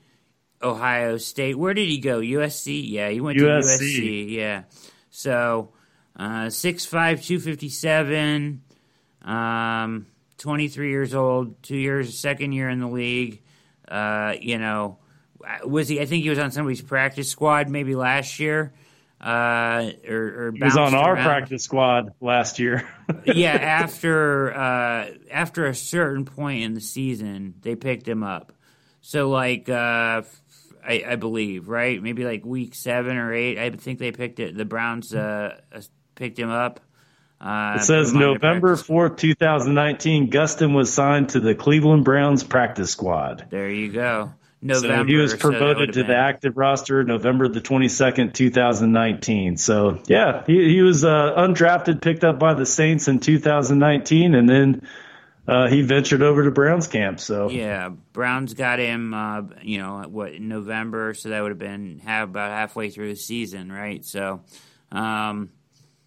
Ohio 0.62 1.16
State. 1.18 1.58
Where 1.58 1.74
did 1.74 1.88
he 1.88 1.98
go? 1.98 2.20
USC. 2.20 2.82
Yeah, 2.88 3.10
he 3.10 3.20
went 3.20 3.38
USC. 3.38 3.78
to 3.78 3.84
USC. 3.84 4.30
Yeah. 4.30 4.62
So 5.10 5.72
uh, 6.16 6.50
six 6.50 6.84
five 6.84 7.22
two 7.22 7.40
fifty 7.40 7.68
seven. 7.68 8.62
Um, 9.22 10.06
23 10.38 10.90
years 10.90 11.14
old, 11.14 11.62
two 11.62 11.76
years, 11.76 12.16
second 12.16 12.52
year 12.52 12.68
in 12.68 12.78
the 12.78 12.86
league. 12.86 13.42
Uh, 13.88 14.34
you 14.40 14.58
know, 14.58 14.98
was 15.64 15.88
he? 15.88 16.00
I 16.00 16.06
think 16.06 16.22
he 16.22 16.30
was 16.30 16.38
on 16.38 16.50
somebody's 16.50 16.82
practice 16.82 17.28
squad 17.30 17.68
maybe 17.68 17.94
last 17.94 18.38
year 18.38 18.72
uh, 19.26 19.90
or, 20.08 20.16
or 20.16 20.52
he 20.54 20.62
was 20.62 20.76
on 20.76 20.94
our 20.94 21.14
around. 21.14 21.24
practice 21.24 21.64
squad 21.64 22.12
last 22.20 22.60
year. 22.60 22.88
yeah, 23.24 23.50
after 23.82 24.56
uh, 24.56 25.10
after 25.32 25.66
a 25.66 25.74
certain 25.74 26.24
point 26.24 26.62
in 26.62 26.74
the 26.74 26.80
season, 26.80 27.54
they 27.62 27.74
picked 27.74 28.06
him 28.06 28.22
up. 28.22 28.52
So 29.00 29.28
like, 29.28 29.68
uh, 29.68 30.22
I, 30.86 31.04
I, 31.08 31.16
believe 31.16 31.68
right, 31.68 32.00
maybe 32.00 32.24
like 32.24 32.44
week 32.44 32.76
seven 32.76 33.16
or 33.16 33.32
eight. 33.34 33.58
I 33.58 33.70
think 33.70 33.98
they 33.98 34.12
picked 34.12 34.38
it. 34.38 34.56
The 34.56 34.64
Browns 34.64 35.12
uh, 35.12 35.58
uh, 35.72 35.80
picked 36.14 36.38
him 36.38 36.50
up. 36.50 36.78
Uh, 37.40 37.78
it 37.80 37.82
says 37.82 38.14
November 38.14 38.76
fourth, 38.76 39.16
two 39.16 39.34
thousand 39.34 39.74
nineteen. 39.74 40.30
Gustin 40.30 40.72
was 40.72 40.92
signed 40.92 41.30
to 41.30 41.40
the 41.40 41.56
Cleveland 41.56 42.04
Browns 42.04 42.44
practice 42.44 42.92
squad. 42.92 43.48
There 43.50 43.68
you 43.68 43.90
go. 43.90 44.34
November. 44.66 45.04
So 45.04 45.04
he 45.04 45.16
was 45.16 45.34
promoted 45.34 45.94
so 45.94 46.02
to 46.02 46.06
the 46.06 46.16
active 46.16 46.56
roster 46.56 47.04
November 47.04 47.48
the 47.48 47.60
22nd, 47.60 48.34
2019. 48.34 49.56
So 49.56 50.00
yeah, 50.06 50.44
he, 50.46 50.74
he 50.74 50.82
was 50.82 51.04
uh, 51.04 51.34
undrafted, 51.36 52.00
picked 52.00 52.24
up 52.24 52.38
by 52.38 52.54
the 52.54 52.66
Saints 52.66 53.08
in 53.08 53.20
2019, 53.20 54.34
and 54.34 54.48
then 54.48 54.86
uh, 55.48 55.68
he 55.68 55.82
ventured 55.82 56.22
over 56.22 56.44
to 56.44 56.50
Browns 56.50 56.88
camp. 56.88 57.20
So 57.20 57.48
yeah, 57.50 57.90
Browns 58.12 58.54
got 58.54 58.78
him. 58.78 59.14
Uh, 59.14 59.42
you 59.62 59.78
know 59.78 60.04
what 60.08 60.32
in 60.32 60.48
November, 60.48 61.14
so 61.14 61.30
that 61.30 61.40
would 61.42 61.50
have 61.50 61.58
been 61.58 62.00
have 62.00 62.30
about 62.30 62.50
halfway 62.50 62.90
through 62.90 63.10
the 63.10 63.16
season, 63.16 63.70
right? 63.70 64.04
So. 64.04 64.42
Um, 64.92 65.50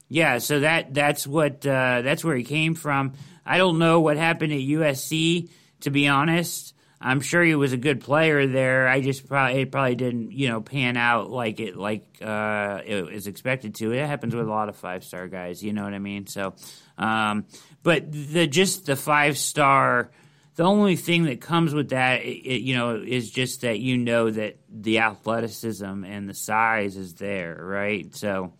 yeah, 0.10 0.39
so 0.39 0.62
that 0.62 0.93
that's 0.93 1.28
what 1.28 1.66
uh, 1.66 2.01
that's 2.01 2.24
where 2.24 2.36
he 2.36 2.43
came 2.43 2.74
from. 2.74 3.14
I 3.45 3.57
don't 3.57 3.78
know 3.78 4.01
what 4.01 4.18
happened 4.18 4.51
at 4.51 4.60
USC, 4.60 5.49
to 5.82 5.91
be 5.91 6.07
honest. 6.07 6.74
I'm 7.02 7.22
sure 7.22 7.41
he 7.41 7.56
was 7.56 7.72
a 7.72 7.78
good 7.78 8.02
player 8.02 8.45
there. 8.45 8.88
I 8.88 9.00
just 9.00 9.28
probably 9.28 9.62
it 9.62 9.72
probably 9.72 9.95
didn't 9.95 10.32
you 10.34 10.50
know 10.50 10.62
pan 10.62 10.97
out 10.97 11.30
like 11.30 11.60
it 11.60 11.78
like 11.78 12.04
uh, 12.22 12.82
it 12.86 13.06
was 13.14 13.28
expected 13.28 13.76
to. 13.76 13.93
It 13.93 14.06
happens 14.06 14.36
with 14.36 14.47
a 14.47 14.50
lot 14.50 14.68
of 14.70 14.76
five 14.76 15.04
star 15.04 15.28
guys. 15.28 15.64
You 15.64 15.72
know 15.72 15.84
what 15.84 15.93
I 15.93 16.00
mean? 16.00 16.28
So, 16.28 16.56
um, 16.97 17.45
but 17.84 18.12
the 18.12 18.47
just 18.47 18.86
the 18.86 18.95
five 18.95 19.38
star. 19.38 20.12
The 20.56 20.66
only 20.66 20.97
thing 20.97 21.24
that 21.24 21.39
comes 21.39 21.74
with 21.74 21.91
that, 21.91 22.22
it, 22.22 22.62
you 22.62 22.76
know, 22.76 22.97
is 22.97 23.32
just 23.32 23.62
that 23.62 23.80
you 23.80 23.97
know 23.97 24.30
that 24.30 24.58
the 24.68 25.00
athleticism 25.00 26.04
and 26.04 26.28
the 26.28 26.34
size 26.34 26.97
is 26.97 27.14
there, 27.14 27.58
right? 27.58 28.14
So, 28.14 28.52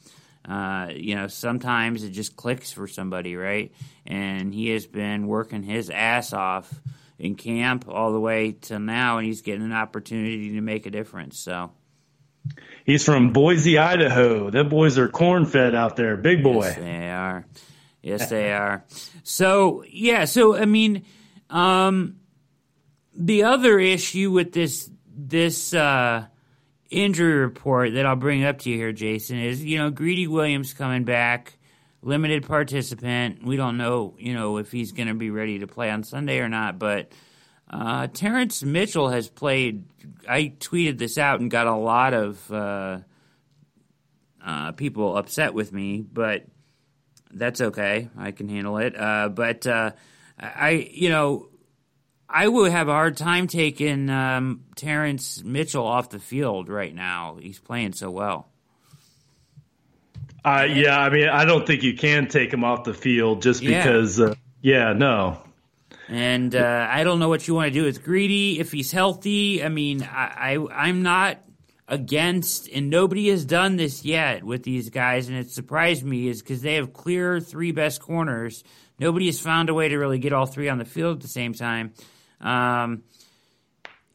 uh, 0.48 0.92
you 0.96 1.16
know, 1.16 1.28
sometimes 1.28 2.06
it 2.06 2.12
just 2.12 2.38
clicks 2.38 2.72
for 2.72 2.88
somebody, 2.88 3.36
right? 3.36 3.74
And 4.06 4.54
he 4.54 4.70
has 4.70 4.88
been 4.88 5.28
working 5.28 5.62
his 5.62 5.90
ass 5.90 6.32
off 6.32 6.74
in 7.20 7.36
camp 7.36 7.86
all 7.88 8.14
the 8.14 8.20
way 8.20 8.54
to 8.54 8.80
now, 8.80 9.18
and 9.18 9.28
he's 9.28 9.42
getting 9.42 9.64
an 9.64 9.74
opportunity 9.74 10.54
to 10.54 10.62
make 10.62 10.86
a 10.86 10.90
difference. 10.90 11.38
So 11.38 11.72
he's 12.86 13.04
from 13.04 13.34
Boise, 13.34 13.78
Idaho. 13.78 14.50
Them 14.50 14.70
boys 14.70 14.98
are 14.98 15.10
corn 15.10 15.46
fed 15.46 15.76
out 15.76 15.98
there, 15.98 16.16
big 16.18 16.42
boy. 16.42 16.66
Yes, 16.66 16.76
they 16.78 17.10
are. 17.10 17.46
Yes, 18.02 18.30
they 18.30 18.54
are. 18.54 18.86
So 19.24 19.84
yeah, 19.88 20.26
so 20.26 20.56
I 20.56 20.66
mean, 20.66 21.06
um, 21.50 22.16
the 23.14 23.44
other 23.44 23.78
issue 23.78 24.32
with 24.32 24.54
this 24.54 24.90
this 25.14 25.74
uh, 25.74 26.26
injury 26.90 27.34
report 27.34 27.94
that 27.96 28.06
I'll 28.06 28.16
bring 28.16 28.46
up 28.46 28.60
to 28.60 28.70
you 28.70 28.78
here, 28.78 28.94
Jason, 28.94 29.40
is 29.40 29.64
you 29.64 29.78
know 29.78 29.90
Greedy 29.90 30.28
Williams 30.28 30.74
coming 30.74 31.04
back 31.04 31.59
limited 32.02 32.46
participant. 32.46 33.44
We 33.44 33.58
don't 33.58 33.78
know, 33.78 34.16
you 34.18 34.34
know, 34.34 34.58
if 34.58 34.72
he's 34.72 34.92
going 34.92 35.08
to 35.08 35.14
be 35.14 35.30
ready 35.30 35.60
to 35.60 35.68
play 35.68 35.90
on 35.90 36.04
Sunday 36.04 36.40
or 36.40 36.50
not. 36.50 36.80
But 36.80 37.12
uh, 37.70 38.08
Terrence 38.08 38.64
Mitchell 38.64 39.10
has 39.10 39.30
played. 39.30 39.84
I 40.28 40.54
tweeted 40.60 40.98
this 40.98 41.18
out 41.18 41.40
and 41.40 41.52
got 41.52 41.68
a 41.68 41.76
lot 41.76 42.14
of 42.14 42.52
uh, 42.52 43.00
uh, 44.44 44.72
people 44.74 45.18
upset 45.18 45.54
with 45.54 45.72
me, 45.72 46.02
but 46.02 46.46
that's 47.32 47.62
okay. 47.62 48.10
I 48.18 48.32
can 48.32 48.50
handle 48.50 48.78
it. 48.78 49.00
Uh, 49.00 49.30
but 49.30 49.68
uh, 49.68 49.92
I, 50.40 50.90
you 50.92 51.10
know, 51.10 51.50
I 52.28 52.48
would 52.48 52.72
have 52.72 52.88
a 52.88 52.94
hard 52.94 53.18
time 53.18 53.48
taking 53.48 54.10
um, 54.10 54.66
Terrence 54.76 55.44
Mitchell 55.44 55.86
off 55.86 56.10
the 56.10 56.20
field 56.20 56.70
right 56.70 56.94
now. 56.94 57.38
He's 57.42 57.60
playing 57.60 57.94
so 57.94 58.10
well. 58.10 58.50
Uh, 60.50 60.64
yeah, 60.64 61.00
I 61.00 61.10
mean, 61.10 61.30
I 61.30 61.46
don't 61.46 61.66
think 61.66 61.84
you 61.84 61.96
can 61.96 62.28
take 62.28 62.52
him 62.52 62.64
off 62.64 62.84
the 62.84 62.94
field 62.94 63.42
just 63.42 63.62
yeah. 63.62 63.84
because. 63.84 64.20
Uh, 64.20 64.36
yeah, 64.62 64.94
no. 64.94 65.42
And 66.08 66.56
uh, 66.56 66.88
I 66.90 67.04
don't 67.04 67.20
know 67.20 67.30
what 67.30 67.48
you 67.48 67.54
want 67.54 67.68
to 67.68 67.80
do 67.80 67.86
with 67.86 68.04
Greedy 68.04 68.60
if 68.60 68.72
he's 68.72 68.92
healthy. 68.92 69.64
I 69.64 69.70
mean, 69.70 70.04
I, 70.04 70.58
I 70.58 70.86
I'm 70.88 71.04
not 71.04 71.38
against, 71.88 72.68
and 72.70 72.90
nobody 72.90 73.30
has 73.30 73.46
done 73.46 73.76
this 73.76 74.04
yet 74.04 74.44
with 74.44 74.64
these 74.64 74.90
guys, 74.90 75.30
and 75.30 75.38
it 75.38 75.52
surprised 75.52 76.04
me 76.04 76.28
is 76.28 76.42
because 76.42 76.62
they 76.62 76.76
have 76.76 76.94
clear 76.94 77.40
three 77.40 77.72
best 77.72 78.02
corners. 78.02 78.64
Nobody 79.00 79.28
has 79.28 79.40
found 79.40 79.70
a 79.70 79.74
way 79.74 79.88
to 79.90 79.98
really 79.98 80.20
get 80.20 80.34
all 80.34 80.48
three 80.48 80.68
on 80.68 80.80
the 80.80 80.86
field 80.86 81.18
at 81.18 81.22
the 81.22 81.28
same 81.28 81.54
time. 81.54 81.94
Um, 82.42 83.04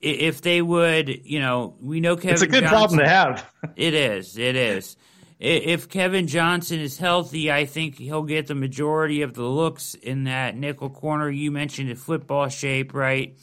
if 0.01 0.43
they 0.43 0.61
would, 0.61 1.09
you 1.09 1.39
know, 1.39 1.77
we 1.81 2.01
know 2.01 2.17
Kevin. 2.17 2.33
It's 2.33 2.43
a 2.43 2.47
good 2.47 2.65
Johnson, 2.65 2.99
problem 2.99 2.99
to 2.99 3.09
have. 3.09 3.53
it 3.77 3.95
is. 3.95 4.37
It 4.37 4.57
is 4.57 4.97
if 5.39 5.89
Kevin 5.89 6.27
Johnson 6.27 6.81
is 6.81 6.99
healthy, 6.99 7.51
I 7.51 7.67
think 7.67 7.99
he'll 7.99 8.23
get 8.23 8.47
the 8.47 8.55
majority 8.55 9.23
of 9.23 9.35
the 9.35 9.43
looks 9.43 9.95
in 9.95 10.25
that 10.25 10.57
nickel 10.57 10.91
corner. 10.91 11.29
You 11.29 11.51
mentioned 11.51 11.91
the 11.91 11.97
football 11.97 12.49
shape, 12.49 12.95
right? 12.95 13.37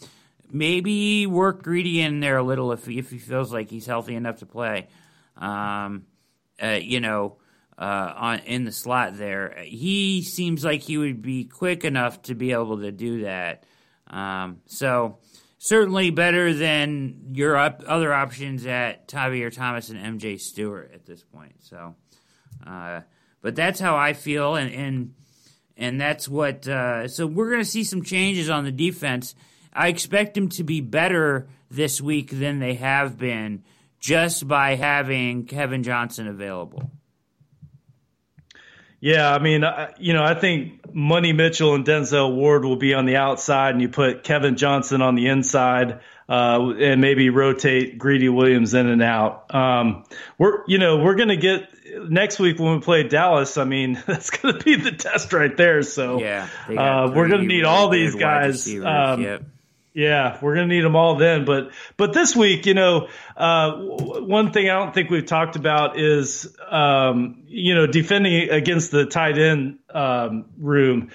Maybe 0.49 1.27
work 1.27 1.63
Greedy 1.63 2.01
in 2.01 2.19
there 2.19 2.37
a 2.37 2.43
little 2.43 2.71
if 2.71 2.87
if 2.87 3.09
he 3.09 3.17
feels 3.17 3.53
like 3.53 3.69
he's 3.69 3.85
healthy 3.85 4.15
enough 4.15 4.37
to 4.37 4.45
play. 4.45 4.87
Um, 5.37 6.05
uh, 6.61 6.79
you 6.81 6.99
know, 6.99 7.37
uh, 7.77 8.13
on 8.15 8.39
in 8.39 8.63
the 8.63 8.71
slot 8.71 9.17
there, 9.17 9.63
he 9.65 10.21
seems 10.21 10.63
like 10.63 10.81
he 10.81 10.97
would 10.97 11.21
be 11.21 11.45
quick 11.45 11.83
enough 11.83 12.21
to 12.23 12.35
be 12.35 12.51
able 12.51 12.79
to 12.79 12.91
do 12.91 13.23
that. 13.23 13.65
Um, 14.07 14.61
so 14.65 15.19
certainly 15.63 16.09
better 16.09 16.55
than 16.55 17.33
your 17.33 17.55
up, 17.55 17.83
other 17.85 18.11
options 18.11 18.65
at 18.65 19.07
Tavierre 19.07 19.53
Thomas 19.53 19.89
and 19.89 20.19
MJ 20.19 20.39
Stewart 20.39 20.91
at 20.91 21.05
this 21.05 21.23
point. 21.23 21.53
So, 21.59 21.95
uh, 22.65 23.01
but 23.43 23.55
that's 23.55 23.79
how 23.79 23.95
I 23.95 24.13
feel, 24.13 24.55
and 24.55 24.73
and 24.73 25.13
and 25.77 26.01
that's 26.01 26.27
what. 26.27 26.67
Uh, 26.67 27.07
so 27.07 27.27
we're 27.27 27.49
going 27.49 27.61
to 27.61 27.69
see 27.69 27.83
some 27.83 28.03
changes 28.03 28.49
on 28.49 28.63
the 28.63 28.71
defense. 28.71 29.35
I 29.71 29.89
expect 29.89 30.33
them 30.33 30.49
to 30.49 30.63
be 30.63 30.81
better 30.81 31.47
this 31.69 32.01
week 32.01 32.31
than 32.31 32.57
they 32.59 32.73
have 32.73 33.17
been 33.17 33.63
just 33.99 34.47
by 34.47 34.75
having 34.75 35.45
Kevin 35.45 35.83
Johnson 35.83 36.27
available. 36.27 36.89
Yeah, 39.01 39.33
I 39.33 39.39
mean, 39.39 39.65
you 39.97 40.13
know, 40.13 40.23
I 40.23 40.35
think 40.35 40.93
Money 40.93 41.33
Mitchell 41.33 41.73
and 41.73 41.83
Denzel 41.83 42.35
Ward 42.35 42.63
will 42.63 42.75
be 42.75 42.93
on 42.93 43.07
the 43.07 43.15
outside, 43.15 43.71
and 43.71 43.81
you 43.81 43.89
put 43.89 44.23
Kevin 44.23 44.57
Johnson 44.57 45.01
on 45.01 45.15
the 45.15 45.27
inside, 45.27 46.01
uh, 46.29 46.69
and 46.79 47.01
maybe 47.01 47.31
rotate 47.31 47.97
Greedy 47.97 48.29
Williams 48.29 48.75
in 48.75 48.85
and 48.85 49.01
out. 49.01 49.53
Um, 49.53 50.03
we're, 50.37 50.63
you 50.67 50.77
know, 50.77 50.97
we're 50.97 51.15
going 51.15 51.29
to 51.29 51.35
get 51.35 51.67
next 52.09 52.37
week 52.37 52.59
when 52.59 52.75
we 52.75 52.79
play 52.81 53.01
Dallas. 53.01 53.57
I 53.57 53.63
mean, 53.63 54.01
that's 54.05 54.29
going 54.29 54.53
to 54.59 54.63
be 54.63 54.75
the 54.75 54.91
test 54.91 55.33
right 55.33 55.57
there. 55.57 55.81
So, 55.81 56.19
yeah, 56.19 56.47
uh, 56.69 57.11
we're 57.13 57.27
going 57.27 57.41
to 57.41 57.47
need 57.47 57.65
all 57.65 57.89
these 57.89 58.13
guys. 58.13 58.67
Um, 58.71 59.21
yep. 59.23 59.43
Yeah, 59.93 60.37
we're 60.41 60.55
going 60.55 60.69
to 60.69 60.75
need 60.75 60.83
them 60.83 60.95
all 60.95 61.15
then. 61.15 61.43
But 61.43 61.71
but 61.97 62.13
this 62.13 62.33
week, 62.33 62.65
you 62.65 62.73
know, 62.73 63.09
uh, 63.35 63.73
one 63.73 64.53
thing 64.53 64.69
I 64.69 64.79
don't 64.79 64.93
think 64.93 65.09
we've 65.09 65.25
talked 65.25 65.57
about 65.57 65.99
is 65.99 66.55
um, 66.69 67.43
you 67.47 67.75
know 67.75 67.87
defending 67.87 68.49
against 68.49 68.91
the 68.91 69.05
tight 69.05 69.37
end 69.37 69.79
um, 69.93 70.45
room. 70.57 71.11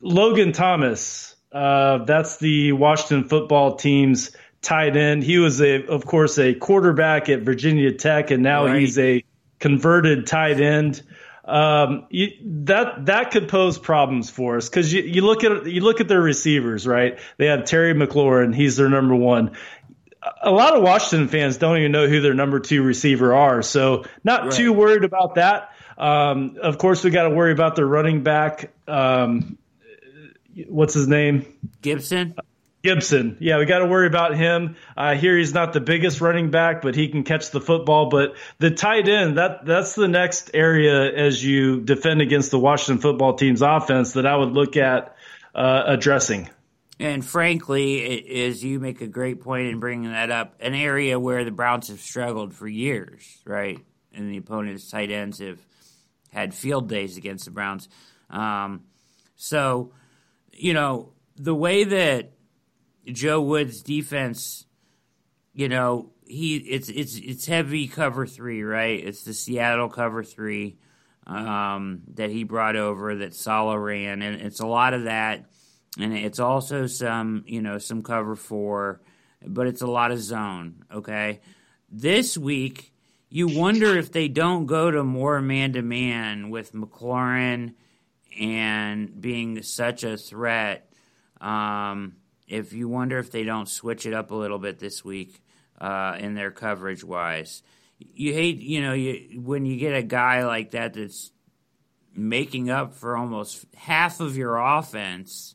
Logan 0.00 0.52
Thomas, 0.52 1.36
uh, 1.52 1.98
that's 2.04 2.38
the 2.38 2.72
Washington 2.72 3.28
football 3.28 3.76
team's 3.76 4.34
tight 4.62 4.96
end. 4.96 5.22
He 5.22 5.38
was 5.38 5.60
a, 5.60 5.86
of 5.86 6.06
course, 6.06 6.38
a 6.38 6.54
quarterback 6.54 7.28
at 7.28 7.42
Virginia 7.42 7.92
Tech, 7.92 8.30
and 8.30 8.42
now 8.42 8.66
right. 8.66 8.80
he's 8.80 8.98
a 8.98 9.22
converted 9.58 10.26
tight 10.26 10.60
end 10.60 11.02
um, 11.44 12.06
you, 12.10 12.30
that 12.64 13.06
that 13.06 13.30
could 13.32 13.48
pose 13.48 13.78
problems 13.78 14.30
for 14.30 14.56
us 14.56 14.68
because 14.68 14.92
you, 14.92 15.02
you 15.02 15.22
look 15.22 15.42
at 15.42 15.66
you 15.66 15.80
look 15.80 16.00
at 16.00 16.08
their 16.08 16.20
receivers, 16.20 16.86
right? 16.86 17.18
They 17.36 17.46
have 17.46 17.64
Terry 17.64 17.94
McLaurin, 17.94 18.54
he's 18.54 18.76
their 18.76 18.88
number 18.88 19.14
one. 19.14 19.52
A 20.40 20.52
lot 20.52 20.76
of 20.76 20.84
Washington 20.84 21.26
fans 21.26 21.56
don't 21.56 21.78
even 21.78 21.90
know 21.90 22.06
who 22.06 22.20
their 22.20 22.34
number 22.34 22.60
two 22.60 22.84
receiver 22.84 23.34
are, 23.34 23.62
so 23.62 24.04
not 24.22 24.44
right. 24.44 24.52
too 24.52 24.72
worried 24.72 25.02
about 25.02 25.34
that. 25.34 25.70
Um, 25.98 26.58
of 26.62 26.78
course, 26.78 27.02
we 27.02 27.10
got 27.10 27.24
to 27.24 27.30
worry 27.30 27.52
about 27.52 27.74
their 27.74 27.86
running 27.86 28.22
back. 28.22 28.70
Um, 28.86 29.58
what's 30.68 30.94
his 30.94 31.08
name? 31.08 31.46
Gibson. 31.80 32.36
Gibson. 32.82 33.36
Yeah, 33.38 33.58
we 33.58 33.66
got 33.66 33.78
to 33.78 33.86
worry 33.86 34.08
about 34.08 34.36
him. 34.36 34.76
I 34.96 35.14
hear 35.14 35.38
he's 35.38 35.54
not 35.54 35.72
the 35.72 35.80
biggest 35.80 36.20
running 36.20 36.50
back, 36.50 36.82
but 36.82 36.94
he 36.96 37.08
can 37.08 37.22
catch 37.22 37.50
the 37.50 37.60
football. 37.60 38.08
But 38.08 38.34
the 38.58 38.72
tight 38.72 39.08
end, 39.08 39.38
that 39.38 39.64
that's 39.64 39.94
the 39.94 40.08
next 40.08 40.50
area 40.52 41.12
as 41.12 41.44
you 41.44 41.80
defend 41.80 42.20
against 42.20 42.50
the 42.50 42.58
Washington 42.58 43.00
football 43.00 43.34
team's 43.34 43.62
offense 43.62 44.14
that 44.14 44.26
I 44.26 44.36
would 44.36 44.52
look 44.52 44.76
at 44.76 45.16
uh, 45.54 45.84
addressing. 45.86 46.50
And 46.98 47.24
frankly, 47.24 48.44
as 48.44 48.62
you 48.62 48.78
make 48.78 49.00
a 49.00 49.06
great 49.06 49.40
point 49.40 49.68
in 49.68 49.80
bringing 49.80 50.10
that 50.10 50.30
up, 50.30 50.54
an 50.60 50.74
area 50.74 51.18
where 51.18 51.44
the 51.44 51.50
Browns 51.50 51.88
have 51.88 52.00
struggled 52.00 52.52
for 52.52 52.68
years, 52.68 53.38
right? 53.44 53.78
And 54.14 54.30
the 54.30 54.36
opponent's 54.36 54.90
tight 54.90 55.10
ends 55.10 55.38
have 55.38 55.58
had 56.32 56.54
field 56.54 56.88
days 56.88 57.16
against 57.16 57.44
the 57.44 57.50
Browns. 57.50 57.88
Um, 58.30 58.84
so, 59.36 59.92
you 60.52 60.74
know, 60.74 61.12
the 61.36 61.54
way 61.54 61.84
that 61.84 62.32
Joe 63.06 63.40
Woods' 63.40 63.82
defense, 63.82 64.66
you 65.52 65.68
know, 65.68 66.12
he 66.26 66.56
it's 66.56 66.88
it's 66.88 67.16
it's 67.16 67.46
heavy 67.46 67.88
cover 67.88 68.26
three, 68.26 68.62
right? 68.62 69.04
It's 69.04 69.24
the 69.24 69.34
Seattle 69.34 69.88
cover 69.88 70.22
three 70.24 70.78
um, 71.26 72.02
that 72.14 72.30
he 72.30 72.44
brought 72.44 72.76
over 72.76 73.16
that 73.16 73.34
Saleh 73.34 73.78
ran, 73.78 74.22
and 74.22 74.40
it's 74.40 74.60
a 74.60 74.66
lot 74.66 74.94
of 74.94 75.04
that, 75.04 75.44
and 75.98 76.14
it's 76.14 76.38
also 76.38 76.86
some 76.86 77.44
you 77.46 77.60
know 77.60 77.78
some 77.78 78.02
cover 78.02 78.36
four, 78.36 79.00
but 79.44 79.66
it's 79.66 79.82
a 79.82 79.86
lot 79.86 80.10
of 80.10 80.20
zone. 80.20 80.84
Okay, 80.92 81.40
this 81.90 82.38
week 82.38 82.92
you 83.28 83.48
wonder 83.48 83.96
if 83.96 84.12
they 84.12 84.28
don't 84.28 84.66
go 84.66 84.90
to 84.90 85.02
more 85.02 85.40
man 85.40 85.72
to 85.72 85.82
man 85.82 86.50
with 86.50 86.72
McLaurin 86.72 87.74
and 88.38 89.20
being 89.20 89.62
such 89.62 90.04
a 90.04 90.16
threat. 90.16 90.92
Um, 91.40 92.16
if 92.52 92.72
you 92.74 92.86
wonder 92.86 93.18
if 93.18 93.30
they 93.30 93.44
don't 93.44 93.68
switch 93.68 94.04
it 94.04 94.12
up 94.12 94.30
a 94.30 94.34
little 94.34 94.58
bit 94.58 94.78
this 94.78 95.02
week 95.02 95.42
uh, 95.80 96.16
in 96.18 96.34
their 96.34 96.50
coverage 96.50 97.02
wise. 97.02 97.62
You 97.98 98.34
hate, 98.34 98.60
you 98.60 98.82
know, 98.82 98.92
you 98.92 99.40
when 99.40 99.64
you 99.64 99.76
get 99.78 99.94
a 99.94 100.02
guy 100.02 100.44
like 100.44 100.72
that 100.72 100.94
that's 100.94 101.30
making 102.14 102.68
up 102.68 102.94
for 102.94 103.16
almost 103.16 103.64
half 103.74 104.20
of 104.20 104.36
your 104.36 104.58
offense. 104.58 105.54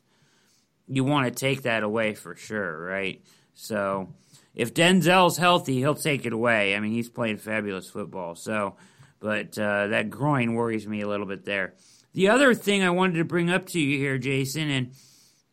you 0.88 1.04
want 1.04 1.26
to 1.26 1.30
take 1.30 1.62
that 1.62 1.82
away 1.82 2.14
for 2.14 2.34
sure, 2.34 2.84
right? 2.84 3.22
So 3.54 4.08
if 4.54 4.74
Denzel's 4.74 5.36
healthy, 5.36 5.76
he'll 5.78 5.94
take 5.94 6.26
it 6.26 6.32
away. 6.32 6.74
I 6.74 6.80
mean, 6.80 6.92
he's 6.92 7.10
playing 7.10 7.36
fabulous 7.36 7.88
football. 7.88 8.34
So, 8.34 8.74
but 9.20 9.56
uh, 9.56 9.88
that 9.88 10.10
groin 10.10 10.54
worries 10.54 10.88
me 10.88 11.02
a 11.02 11.08
little 11.08 11.26
bit 11.26 11.44
there. 11.44 11.74
The 12.12 12.28
other 12.30 12.54
thing 12.54 12.82
I 12.82 12.90
wanted 12.90 13.18
to 13.18 13.24
bring 13.24 13.50
up 13.50 13.66
to 13.66 13.78
you 13.78 13.98
here, 13.98 14.18
Jason, 14.18 14.70
and 14.70 14.92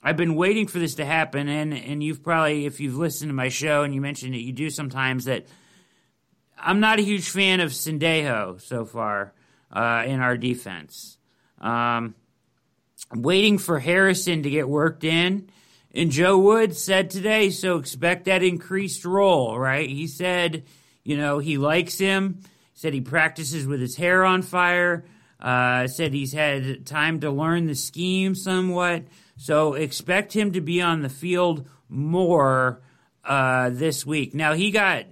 I've 0.05 0.17
been 0.17 0.35
waiting 0.35 0.67
for 0.67 0.77
this 0.77 0.93
to 0.95 1.05
happen, 1.05 1.49
and 1.49 1.73
and 1.73 2.03
you've 2.03 2.21
probably, 2.21 2.67
if 2.67 2.79
you've 2.79 2.95
listened 2.95 3.29
to 3.29 3.33
my 3.33 3.49
show 3.49 3.81
and 3.81 3.91
you 3.91 4.01
mentioned 4.01 4.35
that 4.35 4.43
you 4.43 4.53
do 4.53 4.69
sometimes, 4.69 5.25
that 5.25 5.47
I'm 6.59 6.79
not 6.79 6.99
a 6.99 7.01
huge 7.01 7.27
fan 7.27 7.59
of 7.59 7.71
Sendejo 7.71 8.61
so 8.61 8.85
far 8.85 9.33
uh, 9.71 10.03
in 10.05 10.19
our 10.19 10.37
defense. 10.37 11.17
Um, 11.59 12.13
waiting 13.15 13.57
for 13.57 13.79
Harrison 13.79 14.43
to 14.43 14.49
get 14.51 14.69
worked 14.69 15.03
in. 15.03 15.49
And 15.91 16.11
Joe 16.11 16.37
Wood 16.37 16.75
said 16.75 17.09
today, 17.09 17.49
so 17.49 17.77
expect 17.77 18.25
that 18.25 18.43
increased 18.43 19.05
role, 19.05 19.57
right? 19.57 19.89
He 19.89 20.05
said, 20.05 20.65
you 21.03 21.17
know, 21.17 21.39
he 21.39 21.57
likes 21.57 21.97
him. 21.97 22.41
Said 22.75 22.93
he 22.93 23.01
practices 23.01 23.65
with 23.65 23.81
his 23.81 23.95
hair 23.95 24.23
on 24.23 24.43
fire. 24.43 25.05
Uh, 25.39 25.87
said 25.87 26.13
he's 26.13 26.33
had 26.33 26.85
time 26.85 27.21
to 27.21 27.31
learn 27.31 27.65
the 27.65 27.75
scheme 27.75 28.35
somewhat. 28.35 29.05
So 29.37 29.73
expect 29.73 30.33
him 30.33 30.53
to 30.53 30.61
be 30.61 30.81
on 30.81 31.01
the 31.01 31.09
field 31.09 31.67
more 31.89 32.81
uh, 33.23 33.69
this 33.71 34.05
week. 34.05 34.33
Now, 34.33 34.53
he 34.53 34.71
got 34.71 35.05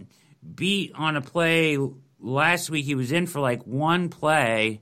beat 0.56 0.94
on 0.96 1.16
a 1.16 1.22
play 1.22 1.78
last 2.20 2.70
week. 2.70 2.86
He 2.86 2.96
was 2.96 3.12
in 3.12 3.28
for 3.28 3.40
like 3.40 3.64
one 3.64 4.10
play 4.10 4.82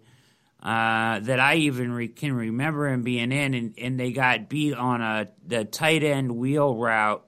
uh, 0.61 1.19
that 1.19 1.39
I 1.39 1.55
even 1.55 1.91
re- 1.91 2.07
can 2.07 2.33
remember 2.33 2.87
him 2.87 3.01
being 3.01 3.31
in, 3.31 3.53
and, 3.53 3.73
and 3.77 3.99
they 3.99 4.11
got 4.11 4.47
beat 4.47 4.75
on 4.75 5.01
a 5.01 5.29
the 5.45 5.65
tight 5.65 6.03
end 6.03 6.37
wheel 6.37 6.75
route 6.75 7.27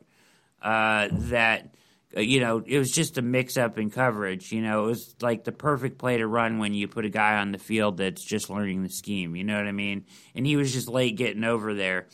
uh, 0.61 1.09
that 1.11 1.72
you 2.15 2.39
know 2.39 2.63
it 2.65 2.77
was 2.77 2.91
just 2.91 3.17
a 3.17 3.21
mix 3.21 3.57
up 3.57 3.77
in 3.77 3.89
coverage. 3.89 4.51
You 4.51 4.61
know, 4.61 4.83
it 4.85 4.87
was 4.87 5.15
like 5.21 5.43
the 5.43 5.51
perfect 5.51 5.97
play 5.97 6.17
to 6.17 6.27
run 6.27 6.59
when 6.59 6.73
you 6.73 6.87
put 6.87 7.05
a 7.05 7.09
guy 7.09 7.37
on 7.37 7.51
the 7.51 7.57
field 7.57 7.97
that's 7.97 8.23
just 8.23 8.49
learning 8.49 8.83
the 8.83 8.89
scheme. 8.89 9.35
You 9.35 9.43
know 9.43 9.55
what 9.57 9.67
I 9.67 9.71
mean? 9.71 10.05
And 10.35 10.45
he 10.45 10.55
was 10.55 10.71
just 10.73 10.87
late 10.87 11.15
getting 11.17 11.43
over 11.43 11.73
there. 11.73 12.07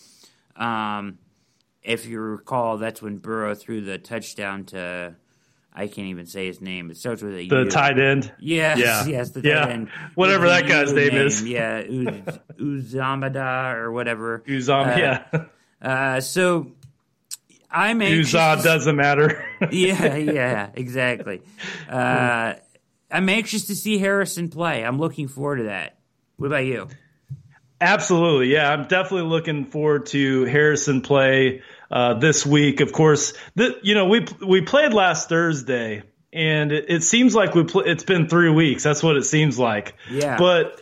Um, 0.55 1.17
if 1.83 2.05
you 2.05 2.19
recall, 2.19 2.77
that's 2.77 3.01
when 3.01 3.17
Burrow 3.17 3.55
threw 3.55 3.81
the 3.81 3.97
touchdown 3.97 4.65
to 4.65 5.15
I 5.73 5.87
can't 5.87 6.07
even 6.07 6.25
say 6.25 6.47
his 6.47 6.59
name. 6.61 6.89
It 6.91 6.97
starts 6.97 7.21
with 7.21 7.33
a 7.35 7.47
the 7.47 7.55
U. 7.63 7.69
tight 7.69 7.99
end. 7.99 8.31
Yes, 8.39 8.79
Yeah. 8.79 9.05
yes, 9.07 9.29
the 9.31 9.41
Yeah. 9.41 9.65
tight 9.65 9.71
end. 9.71 9.89
Whatever 10.15 10.47
that 10.49 10.67
guy's 10.67 10.89
U 10.89 10.95
name 10.95 11.13
is. 11.15 11.43
Yeah, 11.43 11.79
Uz- 11.87 12.39
Uzamada 12.59 13.73
or 13.75 13.91
whatever. 13.91 14.43
Uzom, 14.47 14.93
Uh, 14.95 14.97
yeah. 14.99 15.45
Uh, 15.81 16.19
so 16.19 16.71
I'm 17.71 18.01
anxious. 18.01 18.33
Uzom 18.33 18.63
doesn't 18.63 18.95
matter. 18.95 19.45
yeah, 19.71 20.15
yeah, 20.15 20.69
exactly. 20.73 21.41
Uh, 21.89 22.53
I'm 23.11 23.27
anxious 23.29 23.65
to 23.67 23.75
see 23.75 23.97
Harrison 23.97 24.49
play. 24.49 24.83
I'm 24.83 24.99
looking 24.99 25.27
forward 25.27 25.57
to 25.57 25.63
that. 25.63 25.97
What 26.37 26.47
about 26.47 26.65
you? 26.65 26.87
Absolutely, 27.81 28.53
yeah. 28.53 28.71
I'm 28.71 28.87
definitely 28.87 29.27
looking 29.29 29.65
forward 29.65 30.05
to 30.07 30.45
Harrison 30.45 31.01
play 31.01 31.63
uh, 31.89 32.15
this 32.15 32.45
week. 32.45 32.81
Of 32.81 32.91
course, 32.93 33.33
you 33.55 33.95
know 33.95 34.05
we 34.05 34.27
we 34.45 34.61
played 34.61 34.93
last 34.93 35.29
Thursday, 35.29 36.03
and 36.31 36.71
it, 36.71 36.85
it 36.89 37.03
seems 37.03 37.33
like 37.33 37.55
we 37.55 37.63
pl- 37.63 37.81
it's 37.85 38.03
been 38.03 38.27
three 38.27 38.51
weeks. 38.51 38.83
That's 38.83 39.01
what 39.01 39.15
it 39.15 39.23
seems 39.23 39.57
like. 39.57 39.95
Yeah. 40.11 40.37
but 40.37 40.79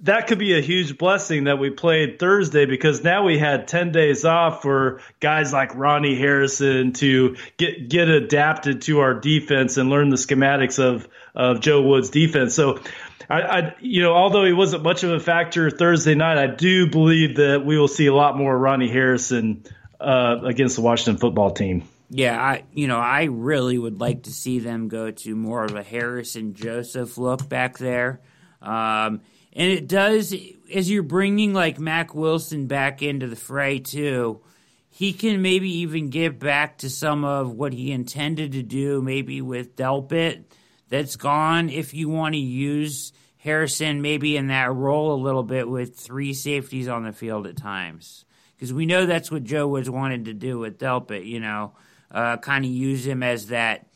that 0.00 0.26
could 0.26 0.38
be 0.38 0.56
a 0.56 0.60
huge 0.60 0.98
blessing 0.98 1.44
that 1.44 1.58
we 1.58 1.70
played 1.70 2.18
Thursday 2.18 2.66
because 2.66 3.02
now 3.02 3.24
we 3.24 3.38
had 3.38 3.66
10 3.66 3.92
days 3.92 4.24
off 4.24 4.62
for 4.62 5.00
guys 5.20 5.52
like 5.52 5.74
Ronnie 5.74 6.16
Harrison 6.16 6.92
to 6.94 7.36
get 7.56 7.88
get 7.88 8.08
adapted 8.08 8.82
to 8.82 9.00
our 9.00 9.14
defense 9.14 9.78
and 9.78 9.88
learn 9.88 10.10
the 10.10 10.16
schematics 10.16 10.78
of 10.78 11.08
of 11.34 11.60
Joe 11.60 11.82
Woods' 11.82 12.10
defense. 12.10 12.54
So 12.54 12.80
I, 13.28 13.40
I 13.42 13.74
you 13.80 14.02
know 14.02 14.12
although 14.12 14.44
he 14.44 14.52
wasn't 14.52 14.82
much 14.82 15.02
of 15.02 15.12
a 15.12 15.20
factor 15.20 15.70
Thursday 15.70 16.14
night, 16.14 16.38
I 16.38 16.46
do 16.46 16.90
believe 16.90 17.36
that 17.36 17.64
we 17.64 17.78
will 17.78 17.88
see 17.88 18.06
a 18.06 18.14
lot 18.14 18.36
more 18.36 18.56
Ronnie 18.56 18.90
Harrison 18.90 19.64
uh, 19.98 20.40
against 20.44 20.76
the 20.76 20.82
Washington 20.82 21.18
football 21.18 21.52
team. 21.52 21.88
Yeah, 22.10 22.40
I 22.40 22.64
you 22.72 22.86
know 22.86 22.98
I 22.98 23.24
really 23.24 23.78
would 23.78 23.98
like 23.98 24.24
to 24.24 24.30
see 24.30 24.58
them 24.58 24.88
go 24.88 25.10
to 25.10 25.34
more 25.34 25.64
of 25.64 25.74
a 25.74 25.82
Harrison 25.82 26.54
Joseph 26.54 27.18
look 27.18 27.48
back 27.48 27.78
there, 27.78 28.20
um, 28.62 29.22
and 29.56 29.72
it 29.72 29.88
does 29.88 30.34
as 30.72 30.90
you're 30.90 31.02
bringing 31.02 31.54
like 31.54 31.78
Mac 31.80 32.14
Wilson 32.14 32.66
back 32.66 33.02
into 33.02 33.26
the 33.26 33.36
fray 33.36 33.78
too. 33.78 34.42
He 34.90 35.12
can 35.12 35.42
maybe 35.42 35.78
even 35.78 36.10
get 36.10 36.38
back 36.38 36.78
to 36.78 36.90
some 36.90 37.24
of 37.24 37.52
what 37.52 37.72
he 37.72 37.92
intended 37.92 38.52
to 38.52 38.62
do, 38.62 39.02
maybe 39.02 39.42
with 39.42 39.76
Delpit 39.76 40.44
that's 40.88 41.16
gone. 41.16 41.68
If 41.68 41.92
you 41.92 42.08
want 42.08 42.34
to 42.34 42.40
use 42.40 43.12
Harrison 43.38 44.02
maybe 44.02 44.36
in 44.36 44.48
that 44.48 44.72
role 44.72 45.14
a 45.14 45.22
little 45.22 45.42
bit 45.42 45.68
with 45.68 45.98
three 45.98 46.34
safeties 46.34 46.88
on 46.88 47.04
the 47.04 47.12
field 47.12 47.46
at 47.46 47.56
times 47.56 48.24
because 48.54 48.72
we 48.72 48.86
know 48.86 49.06
that's 49.06 49.30
what 49.30 49.44
Joe 49.44 49.68
was 49.68 49.88
wanted 49.88 50.26
to 50.26 50.34
do 50.34 50.58
with 50.58 50.78
Delpit. 50.78 51.26
You 51.26 51.40
know, 51.40 51.72
uh, 52.10 52.36
kind 52.38 52.64
of 52.64 52.70
use 52.70 53.06
him 53.06 53.22
as 53.22 53.48
that 53.48 53.86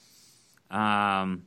um, 0.71 1.43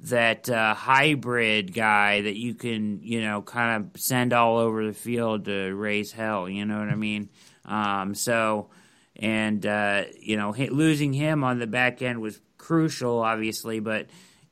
that 0.00 0.48
uh, 0.50 0.74
hybrid 0.74 1.72
guy 1.72 2.20
that 2.20 2.36
you 2.36 2.54
can 2.54 3.00
you 3.02 3.22
know 3.22 3.42
kind 3.42 3.84
of 3.84 4.00
send 4.00 4.32
all 4.32 4.58
over 4.58 4.86
the 4.86 4.92
field 4.92 5.46
to 5.46 5.74
raise 5.74 6.12
hell. 6.12 6.48
You 6.48 6.64
know 6.64 6.78
what 6.78 6.88
I 6.88 6.94
mean? 6.94 7.30
Um, 7.64 8.14
so 8.14 8.70
and 9.16 9.64
uh, 9.64 10.04
you 10.20 10.36
know 10.36 10.50
losing 10.50 11.12
him 11.12 11.44
on 11.44 11.58
the 11.58 11.66
back 11.66 12.02
end 12.02 12.20
was 12.20 12.40
crucial, 12.58 13.20
obviously, 13.20 13.80
but. 13.80 14.06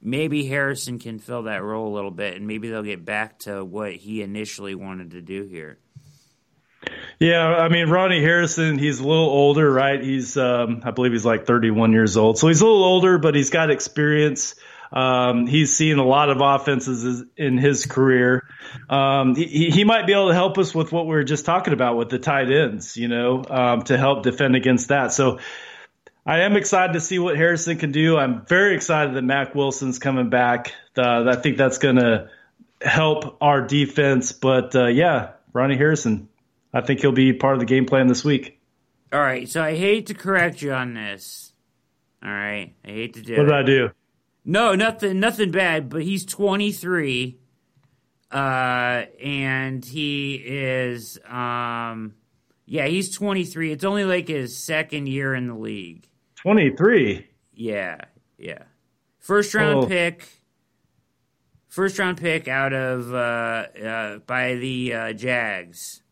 Maybe 0.07 0.45
Harrison 0.45 0.99
can 0.99 1.19
fill 1.19 1.45
that 1.45 1.63
role 1.63 1.91
a 1.91 1.95
little 1.95 2.11
bit, 2.11 2.37
and 2.37 2.47
maybe 2.47 2.69
they'll 2.69 2.83
get 2.83 3.07
back 3.07 3.39
to 3.39 3.65
what 3.65 3.95
he 3.95 4.21
initially 4.21 4.75
wanted 4.75 5.13
to 5.13 5.23
do 5.23 5.45
here. 5.45 5.79
Yeah, 7.19 7.47
I 7.47 7.69
mean 7.69 7.89
Ronnie 7.89 8.21
Harrison, 8.21 8.79
he's 8.79 9.01
a 9.01 9.07
little 9.07 9.29
older, 9.29 9.71
right? 9.71 10.03
He's 10.03 10.37
um, 10.37 10.83
I 10.85 10.91
believe 10.91 11.13
he's 11.13 11.25
like 11.25 11.47
31 11.47 11.93
years 11.93 12.17
old. 12.17 12.39
So 12.39 12.49
he's 12.49 12.61
a 12.61 12.65
little 12.65 12.85
older, 12.85 13.19
but 13.19 13.35
he's 13.35 13.51
got 13.51 13.71
experience. 13.71 14.57
Um, 14.95 15.49
he's 15.49 15.77
seen 15.77 15.99
a 15.99 16.07
lot 16.07 16.31
of 16.31 16.41
offenses 16.41 17.25
in 17.37 17.59
his 17.59 17.85
career. 17.85 18.47
Um, 18.89 19.35
he, 19.35 19.69
he 19.71 19.83
might 19.83 20.07
be 20.07 20.13
able 20.13 20.29
to 20.29 20.35
help 20.35 20.57
us 20.57 20.73
with 20.73 20.93
what 20.93 21.07
we 21.07 21.17
were 21.17 21.25
just 21.25 21.45
talking 21.45 21.73
about 21.73 21.97
with 21.97 22.11
the 22.11 22.21
tight 22.21 22.49
ends, 22.51 22.97
you 22.97 23.09
know, 23.09 23.43
um, 23.51 23.83
to 23.83 23.99
help 23.99 24.23
defend 24.23 24.55
against 24.55 24.89
that. 24.89 25.13
So 25.13 25.41
I 26.25 26.43
am 26.43 26.57
excited 26.57 26.93
to 26.93 27.01
see 27.01 27.19
what 27.19 27.37
Harrison 27.37 27.77
can 27.77 27.91
do. 27.91 28.17
I'm 28.17 28.47
very 28.47 28.77
excited 28.77 29.15
that 29.17 29.23
Mac 29.23 29.55
Wilson's 29.57 29.99
coming 29.99 30.31
back. 30.31 30.73
Uh, 30.97 31.25
I 31.29 31.37
think 31.37 31.57
that's 31.57 31.79
going 31.79 31.97
to 31.97 32.31
help 32.81 33.37
our 33.41 33.63
defense. 33.67 34.31
But 34.31 34.77
uh, 34.77 34.87
yeah, 34.87 35.33
Ronnie 35.53 35.77
Harrison, 35.77 36.29
I 36.73 36.83
think 36.83 37.01
he'll 37.01 37.11
be 37.11 37.33
part 37.33 37.55
of 37.55 37.61
the 37.61 37.67
game 37.67 37.87
plan 37.87 38.07
this 38.07 38.25
week. 38.25 38.61
All 39.13 39.21
right, 39.21 39.49
so 39.49 39.61
I 39.63 39.75
hate 39.75 40.07
to 40.07 40.15
correct 40.15 40.63
you 40.63 40.73
on 40.73 40.95
this. 40.95 41.53
All 42.25 42.31
right, 42.31 42.73
I 42.85 42.89
hate 42.89 43.15
to 43.15 43.23
do 43.23 43.33
What 43.37 43.43
it. 43.43 43.47
did 43.47 43.55
I 43.55 43.63
do? 43.63 43.91
No, 44.45 44.75
nothing, 44.75 45.21
nothing 45.21 45.51
bad. 45.51 45.89
But 45.89 46.03
he's 46.03 46.25
23, 46.27 47.39
uh, 48.31 48.37
and 48.37 49.85
he 49.85 50.35
is, 50.35 51.19
um, 51.29 52.15
yeah, 52.67 52.87
he's 52.87 53.15
23. 53.15 53.73
It's 53.73 53.85
only 53.85 54.05
like 54.05 54.29
his 54.29 54.57
second 54.57 55.09
year 55.09 55.35
in 55.35 55.49
the 55.49 55.55
league. 55.55 56.09
23. 56.43 57.27
Yeah, 57.55 57.99
yeah. 58.39 58.65
First 59.19 59.55
round 59.55 59.85
Oh. 59.85 59.87
pick. 59.87 60.29
First 61.69 61.99
round 61.99 62.19
pick 62.19 62.47
out 62.47 62.73
of 62.73 63.13
uh, 63.13 63.17
uh, 63.17 64.19
by 64.27 64.55
the 64.57 64.95
uh, 64.95 65.13
Jags. 65.15 66.03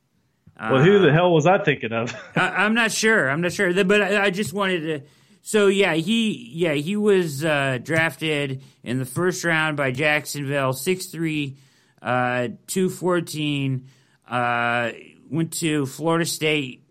Well, 0.61 0.83
who 0.83 0.99
the 1.01 1.13
hell 1.13 1.33
was 1.33 1.47
I 1.47 1.59
thinking 1.59 1.93
of? 1.93 2.15
I, 2.37 2.49
I'm 2.65 2.75
not 2.75 2.93
sure. 2.93 3.29
I'm 3.29 3.41
not 3.41 3.53
sure. 3.53 3.73
But 3.85 4.01
I, 4.03 4.25
I 4.25 4.31
just 4.31 4.53
wanted 4.53 4.81
to. 4.81 5.07
So 5.43 5.67
yeah, 5.67 5.95
he 5.95 6.51
yeah 6.55 6.75
he 6.75 6.97
was 6.97 7.45
uh, 7.45 7.79
drafted 7.83 8.63
in 8.85 8.99
the 8.99 9.05
first 9.05 9.45
round 9.45 9.77
by 9.77 9.91
Jacksonville, 9.91 10.73
6'3", 10.73 11.57
uh, 12.01 12.49
two 12.67 12.89
fourteen. 12.89 13.89
Uh, 14.29 14.93
went 15.29 15.53
to 15.55 15.85
Florida 15.87 16.25
State, 16.25 16.85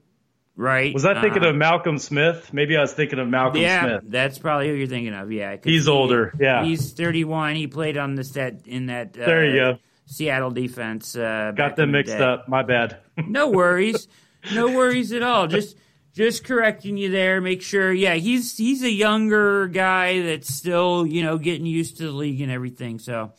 right? 0.55 0.93
Was 0.93 1.05
I 1.05 1.19
thinking 1.21 1.45
of 1.45 1.55
Malcolm 1.55 1.97
Smith? 1.97 2.51
Maybe 2.53 2.75
I 2.75 2.81
was 2.81 2.93
thinking 2.93 3.19
of 3.19 3.27
Malcolm 3.29 3.61
yeah, 3.61 3.83
Smith. 3.99 4.03
that's 4.07 4.37
probably 4.37 4.67
who 4.67 4.73
you're 4.73 4.87
thinking 4.87 5.13
of. 5.13 5.31
Yeah, 5.31 5.55
He's 5.63 5.85
he- 5.85 5.91
older, 5.91 6.33
yeah. 6.39 6.63
he's 6.65 6.91
31. 6.91 7.55
He 7.55 7.67
played 7.67 7.97
on 7.97 8.15
the 8.15 8.23
set 8.23 8.63
in 8.67 8.87
that. 8.87 9.17
Uh, 9.17 9.25
There 9.25 9.45
you 9.45 9.55
go. 9.55 9.77
Seattle 10.07 10.51
defense. 10.51 11.15
Uh, 11.15 11.53
Got 11.55 11.77
them 11.77 11.91
the 11.93 11.99
mixed 11.99 12.15
up. 12.17 12.49
My 12.49 12.63
bad. 12.63 12.97
No 13.17 13.47
worries. 13.47 14.09
no 14.53 14.67
worries 14.67 15.13
at 15.13 15.23
all. 15.23 15.47
Just 15.47 15.77
just 16.13 16.43
correcting 16.43 16.97
you 16.97 17.09
there. 17.09 17.41
Make 17.41 17.61
sure. 17.61 17.91
Yeah, 17.91 18.15
he's 18.15 18.57
he's 18.57 18.83
a 18.83 18.91
younger 18.91 19.67
guy 19.67 20.21
that's 20.21 20.53
still 20.53 21.05
you 21.05 21.23
know 21.23 21.37
getting 21.37 21.65
used 21.65 21.97
to 21.97 22.03
the 22.03 22.11
league 22.11 22.41
and 22.41 22.51
everything. 22.51 22.99
So, 22.99 23.33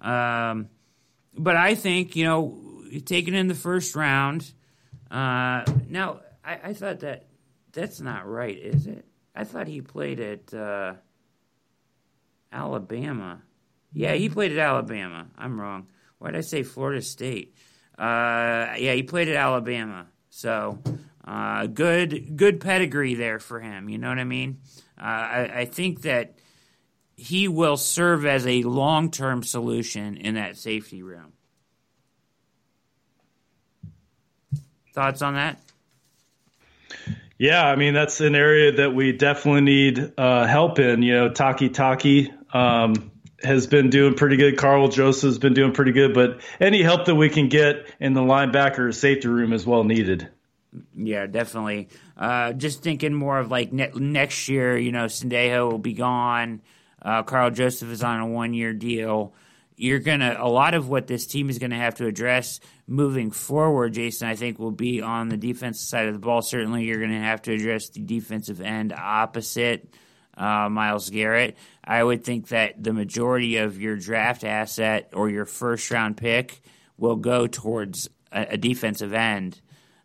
um, 0.00 0.68
but 1.36 1.56
I 1.56 1.74
think 1.74 2.16
you 2.16 2.24
know 2.24 2.62
taken 3.04 3.34
in 3.34 3.48
the 3.48 3.54
first 3.54 3.94
round. 3.94 4.52
Uh, 5.10 5.64
now 5.88 6.20
I, 6.44 6.60
I 6.64 6.72
thought 6.72 7.00
that 7.00 7.26
that's 7.72 8.00
not 8.00 8.26
right, 8.26 8.56
is 8.56 8.86
it? 8.86 9.04
I 9.34 9.44
thought 9.44 9.66
he 9.66 9.82
played 9.82 10.18
at 10.18 10.54
uh, 10.54 10.94
Alabama. 12.52 13.42
Yeah, 13.92 14.14
he 14.14 14.28
played 14.28 14.52
at 14.52 14.58
Alabama. 14.58 15.26
I'm 15.36 15.60
wrong. 15.60 15.88
Why 16.18 16.30
did 16.30 16.38
I 16.38 16.42
say 16.42 16.62
Florida 16.62 17.02
State? 17.02 17.54
Uh, 17.98 18.74
yeah, 18.78 18.92
he 18.92 19.02
played 19.02 19.28
at 19.28 19.36
Alabama. 19.36 20.06
So 20.30 20.78
uh, 21.26 21.66
good, 21.66 22.36
good 22.36 22.60
pedigree 22.60 23.14
there 23.14 23.38
for 23.38 23.60
him. 23.60 23.88
You 23.88 23.98
know 23.98 24.08
what 24.08 24.18
I 24.18 24.24
mean? 24.24 24.60
Uh, 24.98 25.04
I, 25.04 25.50
I 25.60 25.64
think 25.64 26.02
that 26.02 26.38
he 27.16 27.48
will 27.48 27.76
serve 27.76 28.26
as 28.26 28.46
a 28.46 28.62
long 28.62 29.10
term 29.10 29.42
solution 29.42 30.16
in 30.16 30.34
that 30.34 30.56
safety 30.56 31.02
room. 31.02 31.32
Thoughts 34.94 35.22
on 35.22 35.34
that? 35.34 35.60
Yeah, 37.38 37.66
I 37.66 37.76
mean 37.76 37.92
that's 37.92 38.20
an 38.20 38.34
area 38.34 38.72
that 38.72 38.94
we 38.94 39.12
definitely 39.12 39.60
need 39.60 40.12
uh, 40.16 40.46
help 40.46 40.78
in. 40.78 41.02
You 41.02 41.14
know, 41.14 41.28
Taki 41.28 42.32
um, 42.54 43.10
has 43.42 43.66
been 43.66 43.90
doing 43.90 44.14
pretty 44.14 44.36
good. 44.36 44.56
Karl 44.56 44.88
Joseph's 44.88 45.36
been 45.36 45.52
doing 45.52 45.72
pretty 45.72 45.92
good, 45.92 46.14
but 46.14 46.40
any 46.60 46.82
help 46.82 47.04
that 47.06 47.14
we 47.14 47.28
can 47.28 47.48
get 47.48 47.92
in 48.00 48.14
the 48.14 48.22
linebacker 48.22 48.94
safety 48.94 49.28
room 49.28 49.52
is 49.52 49.66
well 49.66 49.84
needed. 49.84 50.30
Yeah, 50.94 51.26
definitely. 51.26 51.88
Uh, 52.16 52.52
just 52.52 52.82
thinking 52.82 53.14
more 53.14 53.38
of 53.38 53.50
like 53.50 53.72
ne- 53.72 53.90
next 53.94 54.48
year. 54.48 54.76
You 54.76 54.92
know, 54.92 55.06
Sendejo 55.06 55.70
will 55.70 55.78
be 55.78 55.92
gone. 55.92 56.62
Uh, 57.00 57.22
Karl 57.22 57.50
Joseph 57.50 57.90
is 57.90 58.02
on 58.02 58.20
a 58.20 58.26
one 58.26 58.54
year 58.54 58.72
deal. 58.72 59.34
You're 59.76 59.98
gonna 59.98 60.36
a 60.38 60.48
lot 60.48 60.74
of 60.74 60.88
what 60.88 61.06
this 61.06 61.26
team 61.26 61.50
is 61.50 61.58
gonna 61.58 61.76
have 61.76 61.96
to 61.96 62.06
address 62.06 62.60
moving 62.86 63.30
forward, 63.30 63.92
Jason. 63.92 64.28
I 64.28 64.34
think 64.34 64.58
will 64.58 64.70
be 64.70 65.02
on 65.02 65.28
the 65.28 65.36
defensive 65.36 65.86
side 65.86 66.06
of 66.06 66.14
the 66.14 66.18
ball. 66.20 66.40
Certainly, 66.40 66.84
you're 66.84 67.00
gonna 67.00 67.20
have 67.20 67.42
to 67.42 67.52
address 67.52 67.90
the 67.90 68.00
defensive 68.00 68.60
end 68.60 68.92
opposite 68.92 69.94
uh, 70.36 70.68
Myles 70.68 71.10
Garrett. 71.10 71.56
I 71.84 72.02
would 72.02 72.24
think 72.24 72.48
that 72.48 72.82
the 72.82 72.92
majority 72.92 73.58
of 73.58 73.80
your 73.80 73.96
draft 73.96 74.44
asset 74.44 75.10
or 75.12 75.28
your 75.28 75.46
first 75.46 75.90
round 75.90 76.16
pick 76.16 76.62
will 76.98 77.16
go 77.16 77.46
towards 77.46 78.08
a, 78.32 78.46
a 78.50 78.56
defensive 78.56 79.12
end, 79.12 79.60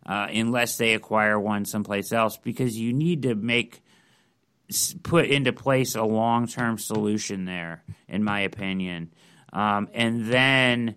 uh, 0.05 0.27
unless 0.33 0.77
they 0.77 0.93
acquire 0.93 1.39
one 1.39 1.65
someplace 1.65 2.11
else, 2.11 2.37
because 2.37 2.77
you 2.77 2.93
need 2.93 3.23
to 3.23 3.35
make 3.35 3.81
put 5.03 5.25
into 5.25 5.53
place 5.53 5.95
a 5.95 6.03
long 6.03 6.47
term 6.47 6.77
solution 6.77 7.45
there, 7.45 7.83
in 8.07 8.23
my 8.23 8.41
opinion. 8.41 9.11
Um, 9.53 9.89
and 9.93 10.27
then 10.27 10.95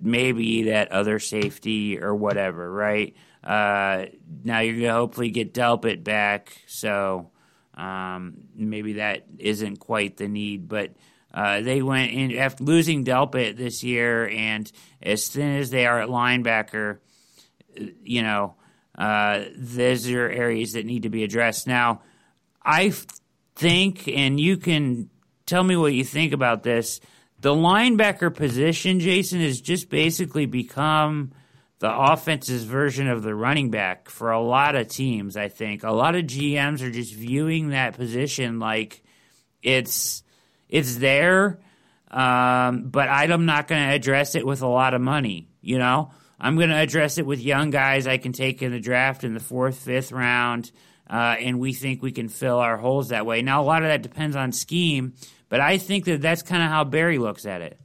maybe 0.00 0.64
that 0.64 0.92
other 0.92 1.18
safety 1.18 2.00
or 2.00 2.14
whatever, 2.14 2.70
right? 2.70 3.14
Uh, 3.42 4.06
now 4.44 4.60
you're 4.60 4.80
to 4.80 4.92
hopefully 4.92 5.30
get 5.30 5.54
Delpit 5.54 6.02
back, 6.02 6.60
so 6.66 7.30
um, 7.74 8.34
maybe 8.56 8.94
that 8.94 9.26
isn't 9.38 9.78
quite 9.78 10.16
the 10.16 10.28
need, 10.28 10.68
but. 10.68 10.94
Uh, 11.34 11.60
they 11.60 11.82
went 11.82 12.12
in 12.12 12.34
after 12.38 12.64
losing 12.64 13.04
Delpit 13.04 13.58
this 13.58 13.84
year, 13.84 14.26
and 14.26 14.72
as 15.02 15.28
thin 15.28 15.58
as 15.58 15.68
they 15.68 15.84
are 15.84 16.00
at 16.00 16.08
linebacker, 16.08 16.96
you 18.02 18.22
know, 18.22 18.54
uh, 18.96 19.44
those 19.56 20.08
are 20.10 20.28
areas 20.28 20.72
that 20.72 20.86
need 20.86 21.02
to 21.02 21.10
be 21.10 21.24
addressed. 21.24 21.66
Now, 21.66 22.02
I 22.62 22.92
think, 23.54 24.08
and 24.08 24.40
you 24.40 24.56
can 24.56 25.10
tell 25.44 25.62
me 25.62 25.76
what 25.76 25.92
you 25.92 26.04
think 26.04 26.32
about 26.32 26.62
this. 26.62 27.00
The 27.40 27.54
linebacker 27.54 28.34
position, 28.34 29.00
Jason, 29.00 29.40
has 29.40 29.60
just 29.60 29.90
basically 29.90 30.46
become 30.46 31.32
the 31.78 31.94
offense's 31.94 32.64
version 32.64 33.08
of 33.08 33.22
the 33.22 33.34
running 33.34 33.70
back 33.70 34.08
for 34.08 34.30
a 34.30 34.40
lot 34.40 34.74
of 34.74 34.88
teams, 34.88 35.36
I 35.36 35.48
think. 35.48 35.84
A 35.84 35.92
lot 35.92 36.14
of 36.14 36.24
GMs 36.24 36.80
are 36.80 36.90
just 36.90 37.12
viewing 37.12 37.68
that 37.70 37.94
position 37.94 38.58
like 38.58 39.02
it's 39.62 40.22
it's 40.68 40.96
there, 40.96 41.60
um, 42.10 42.88
but 42.88 43.08
I'm 43.08 43.46
not 43.46 43.68
going 43.68 43.86
to 43.88 43.94
address 43.94 44.34
it 44.34 44.46
with 44.46 44.62
a 44.62 44.66
lot 44.66 44.94
of 44.94 45.00
money, 45.00 45.48
you 45.60 45.78
know? 45.78 46.10
I'm 46.38 46.56
going 46.56 46.68
to 46.68 46.76
address 46.76 47.18
it 47.18 47.26
with 47.26 47.40
young 47.40 47.70
guys 47.70 48.06
I 48.06 48.18
can 48.18 48.32
take 48.32 48.62
in 48.62 48.72
the 48.72 48.80
draft 48.80 49.24
in 49.24 49.34
the 49.34 49.40
fourth, 49.40 49.78
fifth 49.78 50.12
round 50.12 50.70
uh, 51.08 51.36
and 51.38 51.60
we 51.60 51.72
think 51.72 52.02
we 52.02 52.12
can 52.12 52.28
fill 52.28 52.58
our 52.58 52.76
holes 52.76 53.08
that 53.08 53.26
way. 53.26 53.42
Now, 53.42 53.62
a 53.62 53.64
lot 53.64 53.82
of 53.82 53.88
that 53.88 54.02
depends 54.02 54.34
on 54.36 54.52
scheme, 54.52 55.14
but 55.48 55.60
I 55.60 55.78
think 55.78 56.04
that 56.06 56.20
that's 56.20 56.42
kind 56.42 56.62
of 56.62 56.68
how 56.68 56.84
Barry 56.84 57.18
looks 57.18 57.46
at 57.46 57.62
it. 57.62 57.78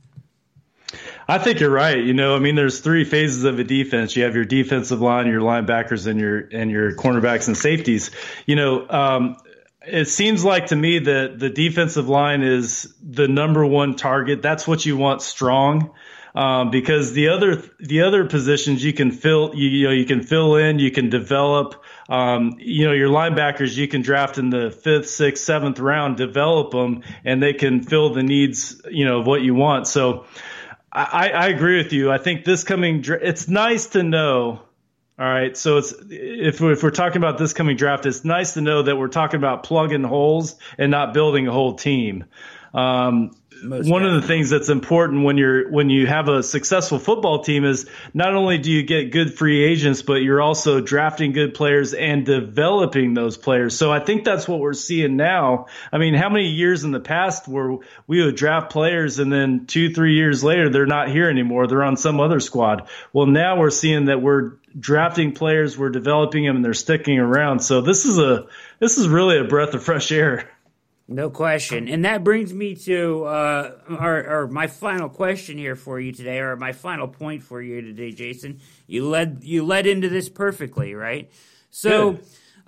I 1.27 1.37
think 1.37 1.59
you're 1.59 1.71
right. 1.71 2.03
You 2.03 2.13
know, 2.13 2.35
I 2.35 2.39
mean, 2.39 2.55
there's 2.55 2.81
three 2.81 3.05
phases 3.05 3.45
of 3.45 3.59
a 3.59 3.63
defense. 3.63 4.15
You 4.15 4.23
have 4.23 4.35
your 4.35 4.43
defensive 4.43 4.99
line, 4.99 5.27
your 5.27 5.39
linebackers, 5.39 6.05
and 6.05 6.19
your 6.19 6.49
and 6.51 6.69
your 6.69 6.93
cornerbacks 6.95 7.47
and 7.47 7.55
safeties. 7.55 8.11
You 8.45 8.57
know, 8.57 8.89
um, 8.89 9.37
it 9.87 10.09
seems 10.09 10.43
like 10.43 10.67
to 10.67 10.75
me 10.75 10.99
that 10.99 11.39
the 11.39 11.49
defensive 11.49 12.09
line 12.09 12.41
is 12.41 12.93
the 13.01 13.29
number 13.29 13.65
one 13.65 13.95
target. 13.95 14.41
That's 14.41 14.67
what 14.67 14.85
you 14.85 14.97
want 14.97 15.21
strong 15.21 15.91
um, 16.33 16.71
because 16.71 17.13
the 17.13 17.29
other 17.29 17.61
the 17.79 18.01
other 18.01 18.25
positions 18.25 18.83
you 18.83 18.93
can 18.93 19.11
fill 19.11 19.51
you, 19.55 19.69
you 19.69 19.87
know 19.87 19.93
you 19.93 20.05
can 20.05 20.23
fill 20.23 20.55
in 20.55 20.79
you 20.79 20.91
can 20.91 21.09
develop 21.09 21.83
um, 22.09 22.55
you 22.59 22.85
know 22.85 22.93
your 22.93 23.09
linebackers 23.09 23.75
you 23.75 23.87
can 23.87 24.01
draft 24.01 24.37
in 24.37 24.49
the 24.49 24.71
fifth 24.71 25.09
sixth 25.09 25.43
seventh 25.43 25.79
round 25.79 26.17
develop 26.17 26.71
them 26.71 27.03
and 27.25 27.41
they 27.41 27.53
can 27.53 27.81
fill 27.81 28.13
the 28.13 28.23
needs 28.23 28.81
you 28.89 29.05
know 29.05 29.19
of 29.19 29.27
what 29.27 29.41
you 29.41 29.53
want 29.55 29.87
so 29.87 30.25
I, 30.91 31.29
I 31.29 31.47
agree 31.47 31.77
with 31.77 31.93
you 31.93 32.11
I 32.11 32.17
think 32.17 32.45
this 32.45 32.63
coming 32.63 33.03
it's 33.05 33.47
nice 33.47 33.87
to 33.87 34.03
know 34.03 34.61
all 35.19 35.27
right. 35.27 35.55
So 35.55 35.77
it's 35.77 35.93
if 36.09 36.59
we're, 36.59 36.71
if 36.71 36.81
we're 36.81 36.89
talking 36.89 37.17
about 37.17 37.37
this 37.37 37.53
coming 37.53 37.75
draft, 37.75 38.07
it's 38.07 38.25
nice 38.25 38.55
to 38.55 38.61
know 38.61 38.81
that 38.81 38.95
we're 38.95 39.07
talking 39.07 39.37
about 39.37 39.61
plugging 39.61 40.03
holes 40.03 40.55
and 40.79 40.89
not 40.89 41.13
building 41.13 41.47
a 41.47 41.51
whole 41.51 41.75
team. 41.75 42.25
Um, 42.73 43.31
most 43.61 43.89
one 43.89 44.03
of 44.03 44.13
the 44.13 44.27
things 44.27 44.49
that's 44.49 44.69
important 44.69 45.23
when 45.23 45.37
you're 45.37 45.69
when 45.69 45.89
you 45.89 46.07
have 46.07 46.27
a 46.27 46.43
successful 46.43 46.99
football 46.99 47.43
team 47.43 47.65
is 47.65 47.87
not 48.13 48.35
only 48.35 48.57
do 48.57 48.71
you 48.71 48.83
get 48.83 49.11
good 49.11 49.33
free 49.33 49.63
agents, 49.63 50.01
but 50.01 50.15
you're 50.15 50.41
also 50.41 50.81
drafting 50.81 51.31
good 51.31 51.53
players 51.53 51.93
and 51.93 52.25
developing 52.25 53.13
those 53.13 53.37
players. 53.37 53.77
So 53.77 53.91
I 53.91 53.99
think 53.99 54.23
that's 54.23 54.47
what 54.47 54.59
we're 54.59 54.73
seeing 54.73 55.17
now. 55.17 55.67
I 55.91 55.97
mean, 55.97 56.13
how 56.13 56.29
many 56.29 56.47
years 56.47 56.83
in 56.83 56.91
the 56.91 56.99
past 56.99 57.47
where 57.47 57.77
we 58.07 58.23
would 58.23 58.35
draft 58.35 58.71
players 58.71 59.19
and 59.19 59.31
then 59.31 59.65
two, 59.65 59.93
three 59.93 60.15
years 60.15 60.43
later 60.43 60.69
they're 60.69 60.85
not 60.85 61.09
here 61.09 61.29
anymore. 61.29 61.67
They're 61.67 61.83
on 61.83 61.97
some 61.97 62.19
other 62.19 62.39
squad. 62.39 62.87
Well, 63.13 63.27
now 63.27 63.59
we're 63.59 63.69
seeing 63.69 64.05
that 64.05 64.21
we're 64.21 64.53
drafting 64.77 65.33
players, 65.33 65.77
we're 65.77 65.89
developing 65.89 66.45
them, 66.45 66.57
and 66.57 66.65
they're 66.65 66.73
sticking 66.73 67.19
around. 67.19 67.59
So 67.59 67.81
this 67.81 68.05
is 68.05 68.17
a 68.17 68.47
this 68.79 68.97
is 68.97 69.07
really 69.07 69.37
a 69.37 69.43
breath 69.43 69.73
of 69.73 69.83
fresh 69.83 70.11
air. 70.11 70.50
No 71.11 71.29
question. 71.29 71.89
And 71.89 72.05
that 72.05 72.23
brings 72.23 72.53
me 72.53 72.75
to 72.75 73.25
uh, 73.25 73.71
our, 73.89 74.27
our, 74.27 74.47
my 74.47 74.67
final 74.67 75.09
question 75.09 75.57
here 75.57 75.75
for 75.75 75.99
you 75.99 76.13
today, 76.13 76.39
or 76.39 76.55
my 76.55 76.71
final 76.71 77.07
point 77.07 77.43
for 77.43 77.61
you 77.61 77.81
today, 77.81 78.11
Jason. 78.13 78.61
You 78.87 79.07
led 79.09 79.39
you 79.43 79.65
led 79.65 79.87
into 79.87 80.07
this 80.07 80.29
perfectly, 80.29 80.95
right? 80.95 81.29
So 81.69 82.19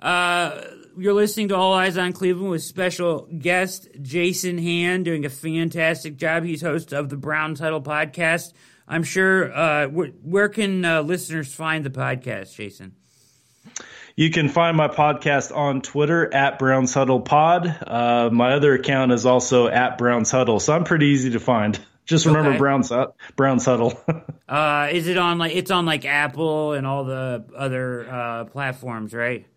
uh, 0.02 0.62
you're 0.98 1.14
listening 1.14 1.48
to 1.50 1.56
All 1.56 1.74
Eyes 1.74 1.98
on 1.98 2.12
Cleveland 2.12 2.52
with 2.52 2.64
special 2.64 3.30
guest 3.38 3.88
Jason 4.02 4.58
Hand 4.58 5.06
doing 5.06 5.24
a 5.24 5.30
fantastic 5.30 6.18
job. 6.18 6.44
He's 6.44 6.62
host 6.62 6.92
of 6.92 7.08
the 7.08 7.18
Browns 7.18 7.62
Huddle 7.62 7.82
podcast. 7.82 8.52
I'm 8.90 9.04
sure. 9.04 9.54
Uh, 9.54 9.88
where, 9.88 10.10
where, 10.22 10.50
can 10.50 10.84
uh, 10.84 11.02
listeners 11.02 11.54
find 11.54 11.86
the 11.86 11.90
podcast, 11.90 12.54
Jason? 12.56 12.96
You 14.16 14.30
can 14.30 14.48
find 14.48 14.78
my 14.78 14.90
podcast 14.90 15.56
on 15.56 15.82
Twitter 15.82 16.32
at 16.32 16.60
Browns 16.60 16.94
Huddle 16.94 17.22
Pod. 17.22 17.66
Uh, 17.66 18.30
my 18.32 18.54
other 18.54 18.76
account 18.76 19.12
is 19.12 19.26
also 19.26 19.68
at 19.68 19.98
Browns 19.98 20.30
Huddle, 20.30 20.60
so 20.60 20.74
I'm 20.74 20.84
pretty 20.84 21.08
easy 21.08 21.32
to 21.32 21.40
find. 21.40 21.80
Just 22.06 22.26
remember 22.26 22.50
okay. 22.50 22.58
Browns 22.60 22.92
Browns 23.38 23.66
Huddle. 23.66 24.00
uh, 24.50 24.90
is 24.92 25.08
it 25.08 25.18
on 25.18 25.38
like 25.38 25.56
it's 25.56 25.72
on 25.72 25.86
like 25.86 26.04
Apple 26.06 26.74
and 26.74 26.86
all 26.86 27.06
the 27.06 27.46
other 27.56 28.10
uh, 28.10 28.46
platforms, 28.46 29.14
right? 29.14 29.48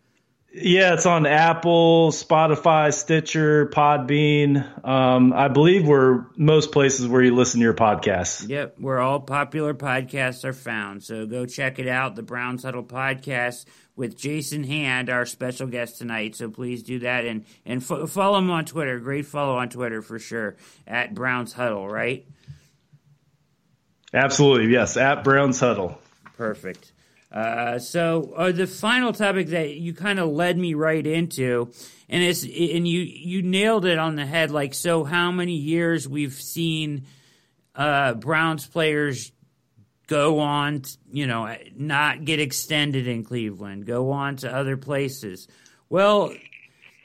Yeah, 0.59 0.95
it's 0.95 1.05
on 1.05 1.27
Apple, 1.27 2.13
Spotify, 2.13 2.93
Stitcher, 2.93 3.67
Podbean. 3.67 4.87
Um, 4.87 5.35
I 5.35 5.49
believe 5.49 5.87
we're 5.87 6.25
most 6.35 6.73
places 6.73 7.07
where 7.07 7.21
you 7.21 7.35
listen 7.35 7.61
to 7.61 7.65
your 7.65 7.75
podcasts. 7.75 8.49
Yep, 8.49 8.77
where 8.79 8.99
all 8.99 9.21
popular 9.21 9.75
podcasts 9.75 10.47
are 10.47 10.55
found. 10.55 11.05
So 11.05 11.27
go 11.27 11.45
check 11.45 11.79
it 11.79 11.87
out, 11.87 12.17
the 12.17 12.23
Browns 12.23 12.63
Huddle 12.63 12.85
podcast 12.85 13.67
with 13.97 14.17
Jason 14.17 14.65
Hand, 14.65 15.11
our 15.11 15.27
special 15.27 15.67
guest 15.67 15.99
tonight. 15.99 16.35
So 16.35 16.49
please 16.49 16.83
do 16.83 17.01
that 17.01 17.27
and 17.27 17.45
and 17.67 17.85
fo- 17.85 18.07
follow 18.07 18.39
him 18.39 18.51
on 18.51 18.65
Twitter. 18.65 18.99
Great 18.99 19.27
follow 19.27 19.59
on 19.59 19.69
Twitter 19.69 20.01
for 20.01 20.19
sure 20.19 20.57
at 20.87 21.15
Browns 21.15 21.53
Huddle, 21.53 21.87
right? 21.87 22.27
Absolutely, 24.15 24.73
yes, 24.73 24.97
at 24.97 25.23
Browns 25.23 25.61
Huddle. 25.61 26.01
Perfect. 26.39 26.93
Uh, 27.31 27.79
so 27.79 28.33
uh, 28.37 28.53
the 28.53 28.67
final 28.67 29.13
topic 29.13 29.49
that 29.49 29.75
you 29.75 29.93
kind 29.93 30.19
of 30.19 30.29
led 30.29 30.57
me 30.57 30.75
right 30.75 31.07
into, 31.07 31.71
and 32.09 32.23
it's 32.23 32.43
and 32.43 32.87
you 32.87 33.01
you 33.01 33.43
nailed 33.43 33.85
it 33.85 33.99
on 33.99 34.17
the 34.17 34.25
head. 34.25 34.51
Like, 34.51 34.75
so 34.75 35.05
how 35.05 35.31
many 35.31 35.55
years 35.55 36.09
we've 36.09 36.35
seen 36.35 37.05
uh, 37.75 38.15
Browns 38.15 38.67
players 38.67 39.33
go 40.07 40.39
on, 40.39 40.83
you 41.11 41.27
know, 41.27 41.55
not 41.75 42.25
get 42.25 42.41
extended 42.41 43.07
in 43.07 43.25
Cleveland, 43.25 43.87
go 43.87 44.13
on 44.13 44.37
to 44.37 44.55
other 44.55 44.77
places. 44.77 45.49
Well, 45.89 46.33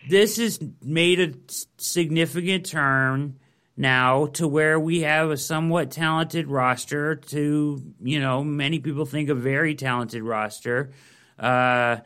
this 0.08 0.38
has 0.38 0.60
made 0.84 1.20
a 1.20 1.34
significant 1.78 2.68
turn 2.68 3.40
now 3.82 4.28
to 4.28 4.48
where 4.48 4.80
we 4.80 5.02
have 5.02 5.30
a 5.32 5.38
somewhat 5.38 5.92
talented 5.92 6.48
roster 6.48 7.16
to, 7.16 7.82
you 8.02 8.20
know, 8.20 8.44
many 8.44 8.80
people 8.80 9.06
think 9.06 9.30
a 9.30 9.36
very 9.36 9.76
talented 9.76 10.24
roster. 10.24 10.92
Uh, 11.38 11.98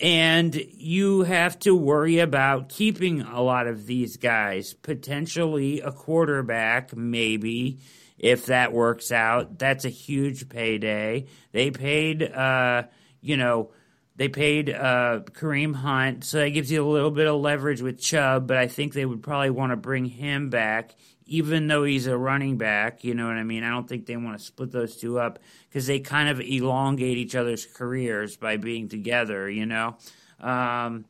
and 0.00 0.54
you 0.54 1.22
have 1.22 1.58
to 1.60 1.74
worry 1.74 2.18
about 2.18 2.68
keeping 2.68 3.22
a 3.22 3.40
lot 3.40 3.66
of 3.66 3.86
these 3.86 4.16
guys, 4.16 4.74
potentially 4.74 5.80
a 5.80 5.90
quarterback, 5.90 6.94
maybe 6.94 7.78
if 8.18 8.46
that 8.46 8.72
works 8.72 9.10
out. 9.10 9.58
That's 9.58 9.84
a 9.84 9.90
huge 9.90 10.48
payday. 10.48 11.26
They 11.52 11.70
paid, 11.70 12.22
uh, 12.22 12.84
you 13.20 13.36
know, 13.36 13.70
they 14.18 14.28
paid 14.28 14.68
uh, 14.68 15.20
Kareem 15.30 15.76
Hunt, 15.76 16.24
so 16.24 16.38
that 16.38 16.50
gives 16.50 16.72
you 16.72 16.84
a 16.84 16.90
little 16.90 17.12
bit 17.12 17.28
of 17.28 17.40
leverage 17.40 17.80
with 17.80 18.00
Chubb, 18.00 18.48
but 18.48 18.56
I 18.56 18.66
think 18.66 18.92
they 18.92 19.06
would 19.06 19.22
probably 19.22 19.50
want 19.50 19.70
to 19.70 19.76
bring 19.76 20.06
him 20.06 20.50
back, 20.50 20.96
even 21.24 21.68
though 21.68 21.84
he's 21.84 22.08
a 22.08 22.18
running 22.18 22.58
back. 22.58 23.04
You 23.04 23.14
know 23.14 23.28
what 23.28 23.36
I 23.36 23.44
mean? 23.44 23.62
I 23.62 23.70
don't 23.70 23.88
think 23.88 24.06
they 24.06 24.16
want 24.16 24.36
to 24.36 24.44
split 24.44 24.72
those 24.72 24.96
two 24.96 25.20
up 25.20 25.38
because 25.68 25.86
they 25.86 26.00
kind 26.00 26.28
of 26.28 26.40
elongate 26.40 27.16
each 27.16 27.36
other's 27.36 27.64
careers 27.64 28.36
by 28.36 28.56
being 28.56 28.88
together, 28.88 29.48
you 29.48 29.66
know? 29.66 29.96
Um, 30.40 31.04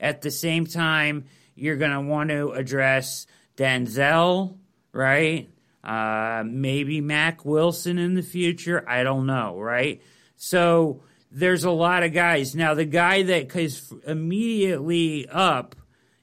at 0.00 0.22
the 0.22 0.32
same 0.32 0.66
time, 0.66 1.26
you're 1.54 1.76
going 1.76 1.92
to 1.92 2.00
want 2.00 2.30
to 2.30 2.50
address 2.50 3.28
Denzel, 3.56 4.56
right? 4.92 5.48
Uh, 5.84 6.42
maybe 6.44 7.00
Mac 7.00 7.44
Wilson 7.44 7.98
in 7.98 8.14
the 8.14 8.22
future. 8.22 8.84
I 8.88 9.04
don't 9.04 9.26
know, 9.26 9.60
right? 9.60 10.02
So 10.36 11.02
there's 11.30 11.64
a 11.64 11.70
lot 11.70 12.02
of 12.02 12.12
guys. 12.12 12.54
Now, 12.54 12.74
the 12.74 12.84
guy 12.84 13.22
that 13.22 13.54
is 13.56 13.92
immediately 14.06 15.28
up 15.28 15.76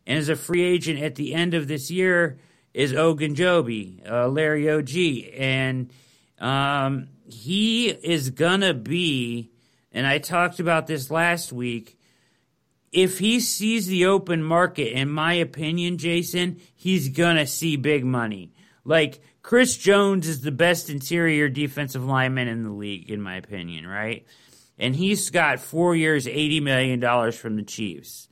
and 0.05 0.17
is 0.17 0.29
a 0.29 0.35
free 0.35 0.63
agent 0.63 1.01
at 1.01 1.15
the 1.15 1.33
end 1.33 1.53
of 1.53 1.67
this 1.67 1.91
year 1.91 2.39
is 2.73 2.93
Ogunjobi, 2.93 4.09
uh, 4.09 4.27
Larry 4.27 4.69
OG. 4.69 5.33
And 5.37 5.91
um, 6.39 7.07
he 7.27 7.89
is 7.89 8.31
going 8.31 8.61
to 8.61 8.73
be, 8.73 9.51
and 9.91 10.05
I 10.05 10.17
talked 10.17 10.59
about 10.59 10.87
this 10.87 11.09
last 11.09 11.53
week, 11.53 11.97
if 12.91 13.19
he 13.19 13.39
sees 13.39 13.87
the 13.87 14.05
open 14.05 14.41
market, 14.41 14.93
in 14.93 15.09
my 15.09 15.33
opinion, 15.33 15.97
Jason, 15.97 16.61
he's 16.73 17.09
going 17.09 17.35
to 17.35 17.47
see 17.47 17.75
big 17.75 18.05
money. 18.05 18.53
Like, 18.85 19.21
Chris 19.41 19.75
Jones 19.77 20.27
is 20.27 20.41
the 20.41 20.51
best 20.51 20.89
interior 20.89 21.49
defensive 21.49 22.03
lineman 22.03 22.47
in 22.47 22.63
the 22.63 22.71
league, 22.71 23.11
in 23.11 23.21
my 23.21 23.35
opinion, 23.35 23.85
right? 23.85 24.25
And 24.77 24.95
he's 24.95 25.29
got 25.29 25.59
four 25.59 25.95
years, 25.95 26.25
$80 26.25 26.61
million 26.61 27.31
from 27.31 27.55
the 27.55 27.63
Chiefs. 27.63 28.27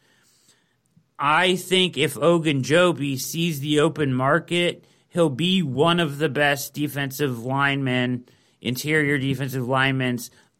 I 1.18 1.56
think 1.56 1.98
if 1.98 2.16
Ogunjobi 2.16 3.20
sees 3.20 3.60
the 3.60 3.80
open 3.80 4.14
market, 4.14 4.86
he'll 5.10 5.30
be 5.30 5.62
one 5.62 6.00
of 6.00 6.18
the 6.18 6.30
best 6.30 6.74
defensive 6.74 7.46
linemen, 7.46 8.26
interior 8.62 9.18
defensive 9.18 9.68
linemen 9.68 10.20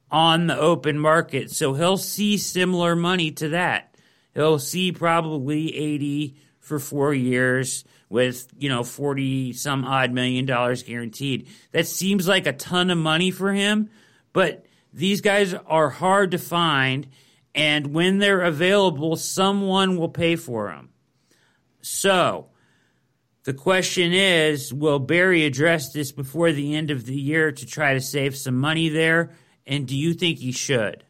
on 0.10 0.48
the 0.48 0.58
open 0.58 1.00
market. 1.00 1.52
So 1.52 1.74
he'll 1.74 1.98
see 1.98 2.38
similar 2.38 2.96
money 2.96 3.32
to 3.32 3.50
that. 3.50 3.96
He'll 4.34 4.60
see 4.60 4.92
probably 4.92 5.76
80 5.76 6.38
for 6.60 6.80
four 6.80 7.14
years 7.14 7.84
with, 8.10 8.48
you 8.58 8.70
know, 8.70 8.84
40 8.84 9.54
some 9.54 9.84
odd 9.84 10.12
million 10.12 10.46
dollars 10.46 10.84
guaranteed. 10.84 11.48
That 11.72 11.88
seems 11.88 12.28
like 12.28 12.46
a 12.48 12.54
ton 12.54 12.90
of 12.90 12.98
money 12.98 13.32
for 13.32 13.52
him, 13.52 13.90
but 14.32 14.66
these 14.94 15.22
guys 15.22 15.54
are 15.54 15.90
hard 15.90 16.32
to 16.32 16.38
find. 16.38 17.08
And 17.56 17.94
when 17.94 18.20
they're 18.20 18.42
available, 18.42 19.16
someone 19.16 19.98
will 19.98 20.10
pay 20.10 20.36
for 20.36 20.70
them. 20.70 20.90
So, 21.82 22.48
the 23.44 23.54
question 23.54 24.14
is 24.14 24.74
will 24.74 25.00
Barry 25.00 25.46
address 25.46 25.92
this 25.92 26.12
before 26.12 26.52
the 26.52 26.76
end 26.76 26.92
of 26.92 27.06
the 27.06 27.16
year 27.16 27.52
to 27.52 27.66
try 27.66 27.94
to 27.94 28.02
save 28.02 28.38
some 28.38 28.58
money 28.58 28.90
there? 28.90 29.32
And 29.66 29.88
do 29.88 29.96
you 29.96 30.14
think 30.14 30.40
he 30.40 30.52
should? 30.52 31.04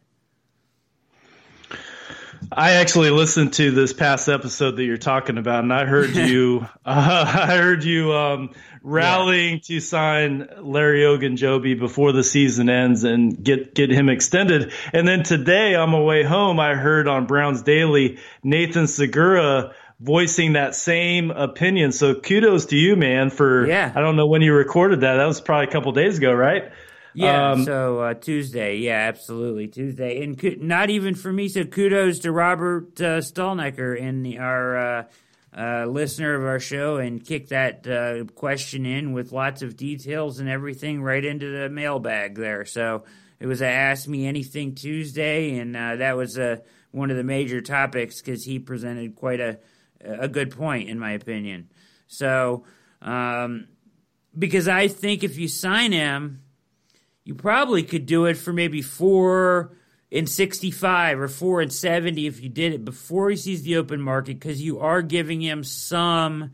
I 2.52 2.72
actually 2.72 3.10
listened 3.10 3.54
to 3.54 3.70
this 3.70 3.92
past 3.92 4.28
episode 4.28 4.76
that 4.76 4.84
you're 4.84 4.96
talking 4.96 5.38
about, 5.38 5.64
and 5.64 5.72
I 5.72 5.84
heard 5.84 6.10
you. 6.16 6.66
uh, 6.84 7.46
I 7.48 7.56
heard 7.56 7.84
you 7.84 8.12
um, 8.12 8.50
rallying 8.82 9.54
yeah. 9.54 9.78
to 9.78 9.80
sign 9.80 10.48
Larry 10.60 11.02
Ogunjobi 11.02 11.78
before 11.78 12.12
the 12.12 12.24
season 12.24 12.68
ends 12.68 13.04
and 13.04 13.42
get 13.42 13.74
get 13.74 13.90
him 13.90 14.08
extended. 14.08 14.72
And 14.92 15.06
then 15.06 15.22
today, 15.22 15.74
on 15.74 15.90
my 15.90 16.00
way 16.00 16.22
home, 16.22 16.60
I 16.60 16.74
heard 16.74 17.08
on 17.08 17.26
Browns 17.26 17.62
Daily 17.62 18.18
Nathan 18.42 18.84
Zegura 18.84 19.72
voicing 20.00 20.54
that 20.54 20.74
same 20.74 21.30
opinion. 21.30 21.92
So 21.92 22.14
kudos 22.14 22.66
to 22.66 22.76
you, 22.76 22.96
man. 22.96 23.30
For 23.30 23.66
yeah. 23.66 23.92
I 23.94 24.00
don't 24.00 24.16
know 24.16 24.26
when 24.26 24.42
you 24.42 24.52
recorded 24.52 25.00
that. 25.00 25.16
That 25.16 25.26
was 25.26 25.40
probably 25.40 25.68
a 25.68 25.70
couple 25.70 25.92
days 25.92 26.18
ago, 26.18 26.32
right? 26.32 26.72
Yeah, 27.14 27.52
um, 27.52 27.64
so 27.64 28.00
uh, 28.00 28.14
Tuesday, 28.14 28.78
yeah, 28.78 29.06
absolutely 29.08 29.68
Tuesday, 29.68 30.22
and 30.22 30.38
co- 30.38 30.56
not 30.58 30.90
even 30.90 31.14
for 31.14 31.32
me. 31.32 31.48
So 31.48 31.64
kudos 31.64 32.20
to 32.20 32.32
Robert 32.32 33.00
uh, 33.00 33.18
Stallnecker 33.20 34.00
and 34.00 34.26
the, 34.26 34.38
our 34.38 34.76
uh, 34.76 35.04
uh, 35.56 35.86
listener 35.86 36.34
of 36.34 36.44
our 36.44 36.58
show, 36.58 36.96
and 36.96 37.24
kicked 37.24 37.50
that 37.50 37.86
uh, 37.86 38.24
question 38.34 38.84
in 38.84 39.12
with 39.12 39.30
lots 39.30 39.62
of 39.62 39.76
details 39.76 40.40
and 40.40 40.48
everything 40.48 41.02
right 41.02 41.24
into 41.24 41.50
the 41.50 41.68
mailbag 41.68 42.34
there. 42.34 42.64
So 42.64 43.04
it 43.38 43.46
was 43.46 43.62
a 43.62 43.68
Ask 43.68 44.08
Me 44.08 44.26
Anything 44.26 44.74
Tuesday, 44.74 45.56
and 45.58 45.76
uh, 45.76 45.96
that 45.96 46.16
was 46.16 46.38
one 46.90 47.10
of 47.10 47.16
the 47.16 47.24
major 47.24 47.60
topics 47.60 48.20
because 48.20 48.44
he 48.44 48.58
presented 48.58 49.14
quite 49.14 49.40
a 49.40 49.58
a 50.04 50.28
good 50.28 50.50
point, 50.50 50.88
in 50.88 50.98
my 50.98 51.12
opinion. 51.12 51.68
So, 52.06 52.64
um, 53.00 53.68
because 54.38 54.68
I 54.68 54.88
think 54.88 55.24
if 55.24 55.38
you 55.38 55.48
sign 55.48 55.92
him 55.92 56.43
you 57.24 57.34
probably 57.34 57.82
could 57.82 58.06
do 58.06 58.26
it 58.26 58.34
for 58.34 58.52
maybe 58.52 58.82
four 58.82 59.76
and 60.12 60.28
65 60.28 61.20
or 61.20 61.28
four 61.28 61.60
and 61.60 61.72
70 61.72 62.26
if 62.26 62.40
you 62.40 62.48
did 62.48 62.72
it 62.72 62.84
before 62.84 63.30
he 63.30 63.36
sees 63.36 63.62
the 63.62 63.76
open 63.76 64.00
market 64.00 64.38
because 64.38 64.62
you 64.62 64.80
are 64.80 65.02
giving 65.02 65.40
him 65.40 65.64
some 65.64 66.52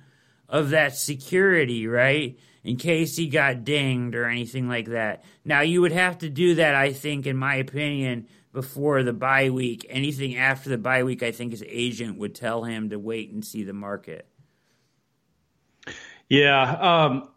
of 0.48 0.70
that 0.70 0.96
security, 0.96 1.86
right? 1.86 2.38
In 2.62 2.76
case 2.76 3.16
he 3.16 3.28
got 3.28 3.64
dinged 3.64 4.14
or 4.14 4.26
anything 4.26 4.68
like 4.68 4.86
that. 4.86 5.24
Now, 5.44 5.60
you 5.60 5.80
would 5.80 5.92
have 5.92 6.18
to 6.18 6.28
do 6.28 6.56
that, 6.56 6.74
I 6.74 6.92
think, 6.92 7.26
in 7.26 7.36
my 7.36 7.56
opinion, 7.56 8.28
before 8.52 9.02
the 9.02 9.12
bye 9.12 9.50
week. 9.50 9.86
Anything 9.88 10.36
after 10.36 10.68
the 10.68 10.78
bye 10.78 11.02
week, 11.04 11.22
I 11.22 11.32
think 11.32 11.52
his 11.52 11.64
agent 11.66 12.18
would 12.18 12.34
tell 12.34 12.64
him 12.64 12.90
to 12.90 12.98
wait 12.98 13.32
and 13.32 13.44
see 13.44 13.62
the 13.62 13.72
market. 13.72 14.26
Yeah. 16.28 16.62
Um, 16.62 17.29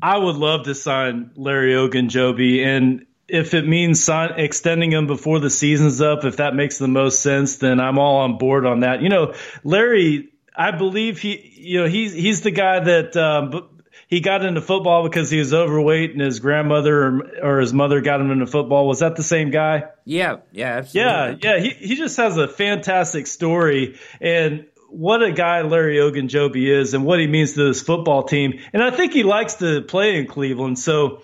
I 0.00 0.16
would 0.18 0.36
love 0.36 0.64
to 0.64 0.74
sign 0.74 1.30
Larry 1.36 1.72
Ogunjobi, 1.72 2.64
and 2.64 3.06
if 3.28 3.54
it 3.54 3.66
means 3.66 4.02
sign, 4.02 4.34
extending 4.36 4.92
him 4.92 5.06
before 5.06 5.40
the 5.40 5.50
season's 5.50 6.00
up, 6.00 6.24
if 6.24 6.36
that 6.36 6.54
makes 6.54 6.78
the 6.78 6.88
most 6.88 7.20
sense, 7.20 7.56
then 7.56 7.80
I'm 7.80 7.98
all 7.98 8.18
on 8.18 8.38
board 8.38 8.66
on 8.66 8.80
that. 8.80 9.02
You 9.02 9.08
know, 9.08 9.34
Larry, 9.64 10.28
I 10.54 10.70
believe 10.70 11.18
he, 11.18 11.52
you 11.56 11.80
know, 11.82 11.88
he's 11.88 12.12
he's 12.12 12.42
the 12.42 12.50
guy 12.50 12.80
that 12.80 13.16
um, 13.16 13.68
he 14.06 14.20
got 14.20 14.44
into 14.44 14.60
football 14.60 15.02
because 15.02 15.30
he 15.30 15.38
was 15.38 15.52
overweight, 15.52 16.12
and 16.12 16.20
his 16.20 16.40
grandmother 16.40 17.02
or, 17.02 17.30
or, 17.42 17.60
his 17.60 17.72
mother 17.72 18.00
got 18.00 18.20
him 18.20 18.30
into 18.30 18.46
football. 18.46 18.86
Was 18.86 19.00
that 19.00 19.16
the 19.16 19.22
same 19.22 19.50
guy? 19.50 19.84
Yeah, 20.04 20.36
yeah, 20.52 20.76
absolutely. 20.76 21.38
Yeah, 21.42 21.56
yeah. 21.56 21.58
He 21.58 21.70
he 21.70 21.96
just 21.96 22.16
has 22.18 22.36
a 22.36 22.46
fantastic 22.46 23.26
story, 23.26 23.98
and 24.20 24.66
what 24.88 25.22
a 25.22 25.32
guy 25.32 25.62
Larry 25.62 25.96
Ogunjobi 25.96 26.68
is 26.68 26.94
and 26.94 27.04
what 27.04 27.20
he 27.20 27.26
means 27.26 27.54
to 27.54 27.64
this 27.64 27.82
football 27.82 28.22
team. 28.22 28.60
And 28.72 28.82
I 28.82 28.90
think 28.90 29.12
he 29.12 29.22
likes 29.22 29.54
to 29.54 29.82
play 29.82 30.18
in 30.18 30.26
Cleveland. 30.26 30.78
So 30.78 31.22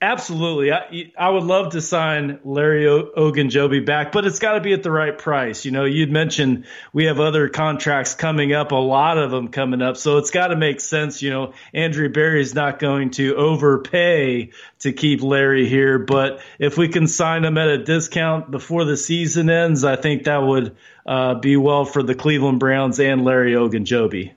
absolutely, 0.00 0.72
I, 0.72 1.12
I 1.18 1.30
would 1.30 1.44
love 1.44 1.72
to 1.72 1.80
sign 1.80 2.40
Larry 2.44 2.84
Ogunjobi 2.84 3.84
back, 3.84 4.12
but 4.12 4.26
it's 4.26 4.38
got 4.38 4.54
to 4.54 4.60
be 4.60 4.72
at 4.72 4.82
the 4.82 4.90
right 4.90 5.16
price. 5.16 5.64
You 5.64 5.70
know, 5.70 5.84
you'd 5.84 6.10
mentioned 6.10 6.66
we 6.92 7.06
have 7.06 7.20
other 7.20 7.48
contracts 7.48 8.14
coming 8.14 8.52
up, 8.52 8.72
a 8.72 8.76
lot 8.76 9.18
of 9.18 9.30
them 9.30 9.48
coming 9.48 9.82
up. 9.82 9.96
So 9.96 10.18
it's 10.18 10.30
got 10.30 10.48
to 10.48 10.56
make 10.56 10.80
sense. 10.80 11.22
You 11.22 11.30
know, 11.30 11.52
Andrew 11.72 12.08
Berry 12.08 12.42
is 12.42 12.54
not 12.54 12.78
going 12.78 13.10
to 13.12 13.34
overpay 13.36 14.50
to 14.80 14.92
keep 14.92 15.22
Larry 15.22 15.68
here, 15.68 15.98
but 15.98 16.40
if 16.58 16.76
we 16.76 16.88
can 16.88 17.06
sign 17.06 17.44
him 17.44 17.56
at 17.58 17.68
a 17.68 17.82
discount 17.82 18.50
before 18.50 18.84
the 18.84 18.96
season 18.96 19.48
ends, 19.48 19.84
I 19.84 19.96
think 19.96 20.24
that 20.24 20.42
would 20.42 20.76
uh, 21.06 21.34
be 21.34 21.56
well 21.56 21.84
for 21.84 22.02
the 22.02 22.14
Cleveland 22.14 22.60
Browns 22.60 23.00
and 23.00 23.24
Larry 23.24 23.52
Ogunjobi. 23.52 24.32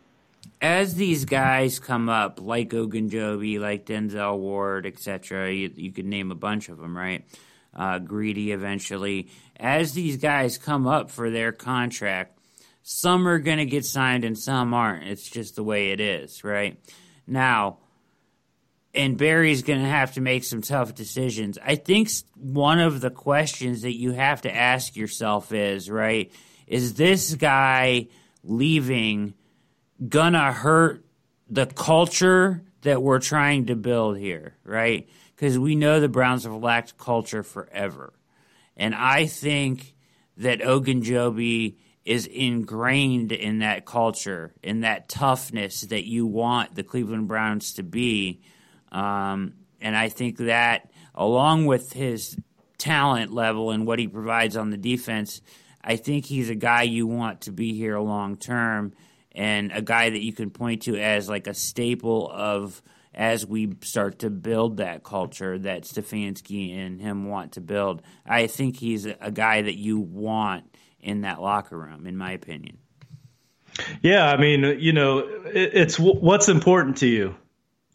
As 0.62 0.96
these 0.96 1.26
guys 1.26 1.80
come 1.80 2.10
up, 2.10 2.40
like 2.42 2.70
Ogunjobi, 2.70 3.60
like 3.60 3.86
Denzel 3.86 4.38
Ward, 4.38 4.86
etc., 4.86 5.52
you, 5.52 5.72
you 5.76 5.92
could 5.92 6.06
name 6.06 6.32
a 6.32 6.36
bunch 6.36 6.70
of 6.70 6.78
them, 6.78 6.98
right? 6.98 7.26
Uh, 7.74 8.00
Greedy 8.00 8.52
eventually. 8.52 9.30
As 9.58 9.94
these 9.94 10.18
guys 10.18 10.58
come 10.58 10.88
up 10.88 11.12
for 11.12 11.30
their 11.30 11.52
contract, 11.52 12.40
some 12.84 13.28
are 13.28 13.40
going 13.40 13.58
to 13.58 13.66
get 13.66 13.86
signed 13.86 14.24
and 14.24 14.38
some 14.38 14.74
aren't. 14.74 15.08
It's 15.08 15.30
just 15.30 15.56
the 15.56 15.64
way 15.64 15.92
it 15.92 16.00
is, 16.00 16.44
right? 16.44 16.80
Now, 17.28 17.80
and 18.94 19.18
Barry's 19.18 19.64
going 19.64 19.82
to 19.82 19.88
have 19.88 20.14
to 20.14 20.22
make 20.22 20.44
some 20.44 20.62
tough 20.62 20.96
decisions. 20.96 21.58
I 21.62 21.76
think 21.76 22.10
one 22.36 22.80
of 22.80 23.02
the 23.02 23.10
questions 23.10 23.82
that 23.82 23.96
you 23.96 24.12
have 24.12 24.42
to 24.44 24.56
ask 24.56 24.96
yourself 24.96 25.52
is, 25.52 25.90
right, 25.90 26.32
is 26.66 26.94
this 26.94 27.36
guy 27.36 28.08
leaving 28.44 29.34
gonna 30.10 30.52
hurt 30.52 31.06
the 31.50 31.66
culture 31.66 32.64
that 32.82 33.02
we're 33.02 33.20
trying 33.20 33.66
to 33.68 33.76
build 33.76 34.18
here, 34.18 34.56
right? 34.64 35.10
Because 35.36 35.58
we 35.58 35.76
know 35.76 36.00
the 36.00 36.10
Browns 36.10 36.44
have 36.44 36.54
lacked 36.54 36.98
culture 36.98 37.44
forever. 37.44 38.14
And 38.78 38.94
I 38.94 39.26
think 39.26 39.96
that 40.38 40.60
Ogunjobi 40.60 41.76
is 42.04 42.28
ingrained 42.28 43.32
in 43.32 43.60
that 43.60 43.86
culture, 43.86 44.54
in 44.62 44.82
that 44.82 45.10
toughness 45.10 45.82
that 45.82 46.06
you 46.06 46.26
want 46.28 46.76
the 46.76 46.84
Cleveland 46.84 47.28
Browns 47.28 47.74
to 47.74 47.84
be. 47.84 48.42
Um, 48.92 49.54
and 49.82 49.96
I 49.98 50.10
think 50.10 50.38
that, 50.38 50.92
along 51.16 51.66
with 51.66 51.94
his 51.94 52.38
talent 52.78 53.34
level 53.34 53.72
and 53.72 53.88
what 53.88 53.98
he 53.98 54.08
provides 54.08 54.56
on 54.56 54.70
the 54.70 54.78
defense, 54.78 55.42
I 55.84 55.96
think 55.96 56.26
he's 56.26 56.50
a 56.50 56.56
guy 56.56 56.84
you 56.84 57.08
want 57.08 57.42
to 57.42 57.52
be 57.52 57.74
here 57.74 57.98
long 58.00 58.38
term 58.38 58.94
and 59.36 59.72
a 59.74 59.82
guy 59.82 60.10
that 60.10 60.24
you 60.24 60.34
can 60.34 60.50
point 60.50 60.84
to 60.84 60.98
as 60.98 61.30
like 61.30 61.48
a 61.48 61.54
staple 61.54 62.32
of 62.32 62.82
as 63.14 63.46
we 63.46 63.76
start 63.82 64.20
to 64.20 64.30
build 64.30 64.78
that 64.78 65.04
culture 65.04 65.58
that 65.60 65.84
Stefanski 65.84 66.76
and 66.78 67.00
him 67.00 67.30
want 67.30 67.54
to 67.54 67.62
build. 67.62 68.02
I 68.26 68.48
think 68.48 68.78
he's 68.78 69.06
a 69.06 69.32
guy 69.32 69.62
that 69.62 69.76
you 69.76 70.00
want 70.00 70.66
in 71.00 71.22
that 71.22 71.42
locker 71.42 71.78
room, 71.78 72.08
in 72.08 72.18
my 72.18 72.32
opinion. 72.32 72.78
Yeah, 74.02 74.30
I 74.30 74.38
mean, 74.38 74.80
you 74.80 74.94
know, 74.94 75.20
it's 75.46 75.98
what's 75.98 76.50
important 76.50 76.98
to 76.98 77.08
you, 77.08 77.36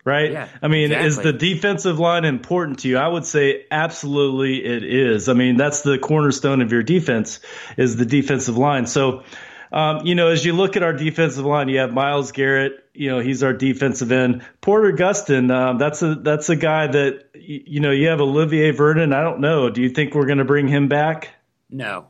right? 0.05 0.32
Yeah, 0.32 0.49
I 0.62 0.68
mean, 0.68 0.93
exactly. 0.93 1.07
is 1.09 1.16
the 1.18 1.32
defensive 1.32 1.99
line 1.99 2.24
important 2.24 2.80
to 2.80 2.88
you? 2.88 2.99
I 2.99 3.09
would 3.09 3.24
say 3.24 3.66
absolutely 3.70 4.64
it 4.64 4.84
is. 4.84 5.28
I 5.28 5.34
mean, 5.34 5.57
that's 5.57 5.82
the 5.82 5.99
cornerstone 5.99 6.61
of 6.61 6.72
your 6.72 6.82
defense 6.82 7.41
is 7.76 7.97
the 7.97 8.07
defensive 8.07 8.59
line. 8.59 8.86
So, 8.86 9.24
um, 9.73 10.07
you 10.07 10.14
know, 10.14 10.29
as 10.29 10.45
you 10.45 10.53
look 10.53 10.77
at 10.77 10.83
our 10.83 10.93
defensive 10.93 11.45
line, 11.45 11.68
you 11.68 11.79
have 11.79 11.93
Myles 11.93 12.33
Garrett. 12.33 12.85
You 12.95 13.11
know, 13.11 13.21
he's 13.21 13.43
our 13.43 13.53
defensive 13.53 14.11
end. 14.11 14.43
Porter 14.61 14.93
Gustin, 14.93 15.51
um, 15.53 15.79
that's 15.79 16.03
a 16.03 16.16
that's 16.16 16.49
a 16.49 16.57
guy 16.57 16.89
that 16.89 17.31
you 17.35 17.81
know. 17.81 17.91
You 17.93 18.09
have 18.09 18.21
Olivier 18.21 18.73
Vernon. 18.73 19.12
I 19.12 19.23
don't 19.23 19.41
know. 19.41 19.71
Do 19.71 19.81
you 19.81 19.91
think 19.91 20.14
we're 20.14 20.27
going 20.27 20.39
to 20.39 20.45
bring 20.45 20.66
him 20.68 20.89
back? 20.89 21.29
No. 21.71 22.09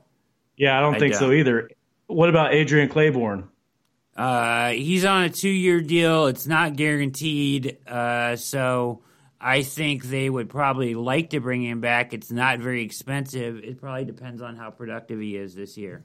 Yeah, 0.57 0.77
I 0.77 0.81
don't 0.81 0.97
I 0.97 0.99
think 0.99 1.15
so 1.15 1.29
don't. 1.29 1.37
either. 1.37 1.71
What 2.07 2.29
about 2.29 2.55
Adrian 2.55 2.89
Clayborn? 2.89 3.49
Uh, 4.17 4.71
he's 4.71 5.05
on 5.05 5.25
a 5.25 5.31
two-year 5.31 5.81
deal. 5.81 6.27
It's 6.27 6.47
not 6.47 6.77
guaranteed, 6.77 7.79
uh, 7.87 8.37
so 8.37 9.03
I 9.41 9.63
think 9.63 10.05
they 10.05 10.29
would 10.29 10.51
probably 10.51 10.95
like 10.95 11.31
to 11.31 11.41
bring 11.41 11.63
him 11.63 11.81
back. 11.81 12.13
It's 12.13 12.31
not 12.31 12.59
very 12.59 12.83
expensive. 12.83 13.59
It 13.65 13.81
probably 13.81 14.05
depends 14.05 14.43
on 14.43 14.57
how 14.57 14.71
productive 14.71 15.21
he 15.21 15.37
is 15.37 15.55
this 15.55 15.79
year. 15.79 16.05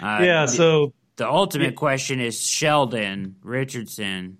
Uh, 0.00 0.20
yeah, 0.22 0.46
so 0.46 0.92
The 1.18 1.28
ultimate 1.28 1.74
question 1.74 2.20
is 2.20 2.40
Sheldon 2.40 3.34
Richardson, 3.42 4.38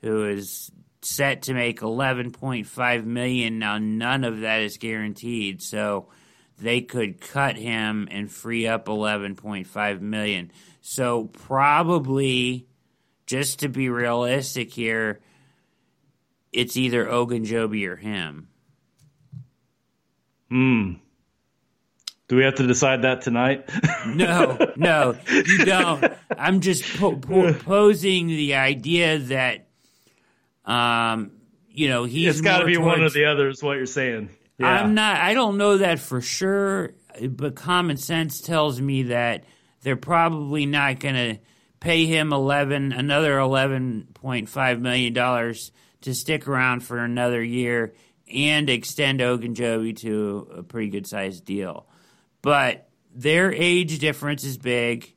who 0.00 0.26
is 0.26 0.70
set 1.02 1.42
to 1.42 1.54
make 1.54 1.82
eleven 1.82 2.32
point 2.32 2.66
five 2.66 3.04
million. 3.04 3.58
Now, 3.58 3.76
none 3.76 4.24
of 4.24 4.40
that 4.40 4.62
is 4.62 4.78
guaranteed, 4.78 5.60
so 5.60 6.08
they 6.58 6.80
could 6.80 7.20
cut 7.20 7.56
him 7.56 8.08
and 8.10 8.32
free 8.32 8.66
up 8.66 8.88
eleven 8.88 9.36
point 9.36 9.66
five 9.66 10.00
million. 10.00 10.50
So 10.80 11.24
probably, 11.24 12.66
just 13.26 13.58
to 13.58 13.68
be 13.68 13.90
realistic 13.90 14.72
here, 14.72 15.20
it's 16.52 16.74
either 16.78 17.04
Ogunjobi 17.04 17.86
or 17.86 17.96
him. 17.96 18.48
hmm. 20.48 20.92
Do 22.28 22.36
we 22.36 22.44
have 22.44 22.54
to 22.56 22.66
decide 22.66 23.02
that 23.02 23.22
tonight? 23.22 23.68
No, 24.06 24.58
no, 24.76 25.16
you 25.30 25.64
don't. 25.64 26.04
I'm 26.38 26.60
just 26.60 26.84
po- 26.98 27.16
po- 27.16 27.54
posing 27.64 28.26
the 28.26 28.54
idea 28.56 29.18
that, 29.18 29.66
um, 30.66 31.32
you 31.70 31.88
know, 31.88 32.04
he's 32.04 32.28
it's 32.28 32.40
got 32.42 32.58
to 32.58 32.66
be 32.66 32.76
one 32.76 33.00
or 33.02 33.08
the 33.08 33.24
other. 33.24 33.48
Is 33.48 33.62
what 33.62 33.78
you're 33.78 33.86
saying? 33.86 34.28
Yeah. 34.58 34.66
I'm 34.68 34.94
not. 34.94 35.16
I 35.16 35.32
don't 35.32 35.56
know 35.56 35.78
that 35.78 36.00
for 36.00 36.20
sure, 36.20 36.94
but 37.28 37.54
common 37.56 37.96
sense 37.96 38.42
tells 38.42 38.78
me 38.80 39.04
that 39.04 39.44
they're 39.82 39.96
probably 39.96 40.66
not 40.66 41.00
going 41.00 41.14
to 41.14 41.40
pay 41.80 42.04
him 42.06 42.32
eleven 42.32 42.92
another 42.92 43.38
eleven 43.38 44.06
point 44.14 44.48
five 44.50 44.80
million 44.80 45.14
dollars 45.14 45.72
to 46.02 46.14
stick 46.14 46.46
around 46.46 46.80
for 46.80 46.98
another 46.98 47.42
year 47.42 47.94
and 48.32 48.68
extend 48.68 49.20
Ogunjobi 49.20 49.96
to 50.00 50.48
a 50.56 50.62
pretty 50.62 50.90
good 50.90 51.06
sized 51.06 51.44
deal. 51.46 51.86
But 52.44 52.90
their 53.14 53.50
age 53.54 53.98
difference 54.00 54.44
is 54.44 54.58
big, 54.58 55.10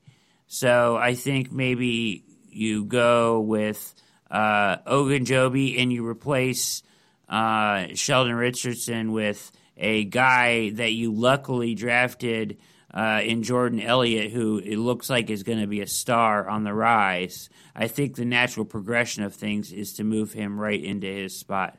so 0.47 0.95
I 0.95 1.13
think 1.13 1.51
maybe 1.51 2.23
you 2.49 2.85
go 2.85 3.41
with 3.41 3.93
uh, 4.31 4.77
Ogunjobi 4.77 5.81
and 5.81 5.91
you 5.91 6.07
replace 6.07 6.83
uh, 7.27 7.87
Sheldon 7.95 8.33
Richardson 8.33 9.11
with 9.11 9.51
a 9.75 10.05
guy 10.05 10.69
that 10.69 10.93
you 10.93 11.11
luckily 11.11 11.75
drafted 11.75 12.59
uh, 12.93 13.19
in 13.21 13.43
Jordan 13.43 13.81
Elliott, 13.81 14.31
who 14.31 14.59
it 14.59 14.77
looks 14.77 15.09
like 15.09 15.29
is 15.29 15.43
going 15.43 15.59
to 15.59 15.67
be 15.67 15.81
a 15.81 15.87
star 15.87 16.47
on 16.47 16.63
the 16.63 16.73
rise. 16.73 17.49
I 17.75 17.89
think 17.89 18.15
the 18.15 18.23
natural 18.23 18.65
progression 18.65 19.23
of 19.23 19.35
things 19.35 19.73
is 19.73 19.95
to 19.95 20.05
move 20.05 20.31
him 20.31 20.57
right 20.57 20.81
into 20.81 21.07
his 21.07 21.37
spot. 21.37 21.77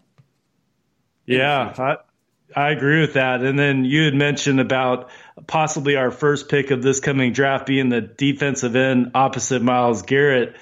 Yeah, 1.24 1.72
I, 1.78 1.96
I 2.55 2.70
agree 2.70 3.01
with 3.01 3.14
that. 3.14 3.42
And 3.42 3.59
then 3.59 3.84
you 3.84 4.05
had 4.05 4.14
mentioned 4.14 4.61
about 4.61 5.11
possibly 5.46 5.96
our 5.96 6.11
first 6.11 6.49
pick 6.49 6.70
of 6.70 6.82
this 6.82 7.01
coming 7.01 7.32
draft 7.32 7.66
being 7.66 7.88
the 7.88 8.01
defensive 8.01 8.74
end 8.74 9.12
opposite 9.14 9.62
Myles 9.62 10.03
Garrett. 10.03 10.57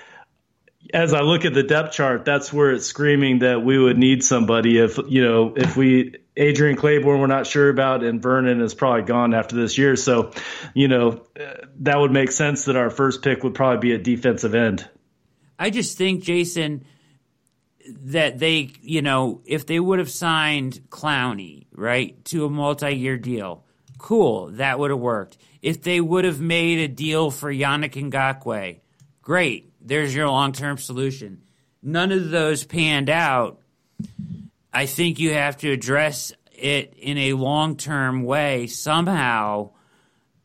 As 0.93 1.13
I 1.15 1.21
look 1.21 1.45
at 1.45 1.55
the 1.55 1.63
depth 1.63 1.93
chart, 1.93 2.25
that's 2.25 2.53
where 2.53 2.73
it's 2.73 2.87
screaming 2.87 3.41
that 3.41 3.63
we 3.63 3.79
would 3.79 3.99
need 3.99 4.23
somebody. 4.23 4.79
If 4.79 4.99
you 5.09 5.25
know, 5.25 5.55
if 5.57 5.77
we 5.77 6.15
Adrian 6.37 6.77
Clayborn, 6.77 7.19
we're 7.19 7.27
not 7.27 7.47
sure 7.47 7.69
about, 7.69 8.05
and 8.05 8.23
Vernon 8.23 8.61
is 8.61 8.75
probably 8.75 9.03
gone 9.03 9.35
after 9.35 9.57
this 9.57 9.79
year. 9.79 9.97
So, 9.97 10.33
you 10.75 10.87
know, 10.87 11.23
that 11.81 11.99
would 11.99 12.13
make 12.13 12.31
sense 12.31 12.67
that 12.67 12.77
our 12.77 12.91
first 12.91 13.23
pick 13.23 13.43
would 13.43 13.55
probably 13.55 13.89
be 13.89 13.95
a 13.95 13.99
defensive 13.99 14.55
end. 14.55 14.89
I 15.59 15.71
just 15.71 15.97
think, 15.97 16.23
Jason, 16.23 16.85
that 17.89 18.39
they, 18.39 18.73
you 18.83 19.03
know, 19.03 19.41
if 19.45 19.67
they 19.67 19.81
would 19.81 19.99
have 19.99 20.11
signed 20.11 20.81
Clowney, 20.89 21.67
right, 21.73 22.23
to 22.27 22.45
a 22.45 22.51
multi 22.51 22.93
year 22.93 23.17
deal, 23.17 23.65
cool, 23.99 24.49
that 24.53 24.79
would 24.79 24.91
have 24.91 25.01
worked. 25.01 25.39
If 25.63 25.83
they 25.83 26.01
would 26.01 26.25
have 26.25 26.41
made 26.41 26.79
a 26.79 26.89
deal 26.89 27.31
for 27.31 27.53
Yannick 27.53 27.95
Ngakoue, 27.95 28.81
great, 29.23 29.73
there's 29.81 30.15
your 30.15 30.29
long 30.29 30.53
term 30.53 30.79
solution. 30.79 31.43
None 31.83 32.13
of 32.13 32.31
those 32.31 32.65
panned 32.65 33.11
out. 33.11 33.61
I 34.73 34.87
think 34.87 35.19
you 35.19 35.33
have 35.33 35.57
to 35.59 35.71
address 35.71 36.33
it 36.53 36.95
in 36.97 37.19
a 37.19 37.33
long 37.35 37.77
term 37.77 38.25
way 38.25 38.67
somehow. 38.67 39.71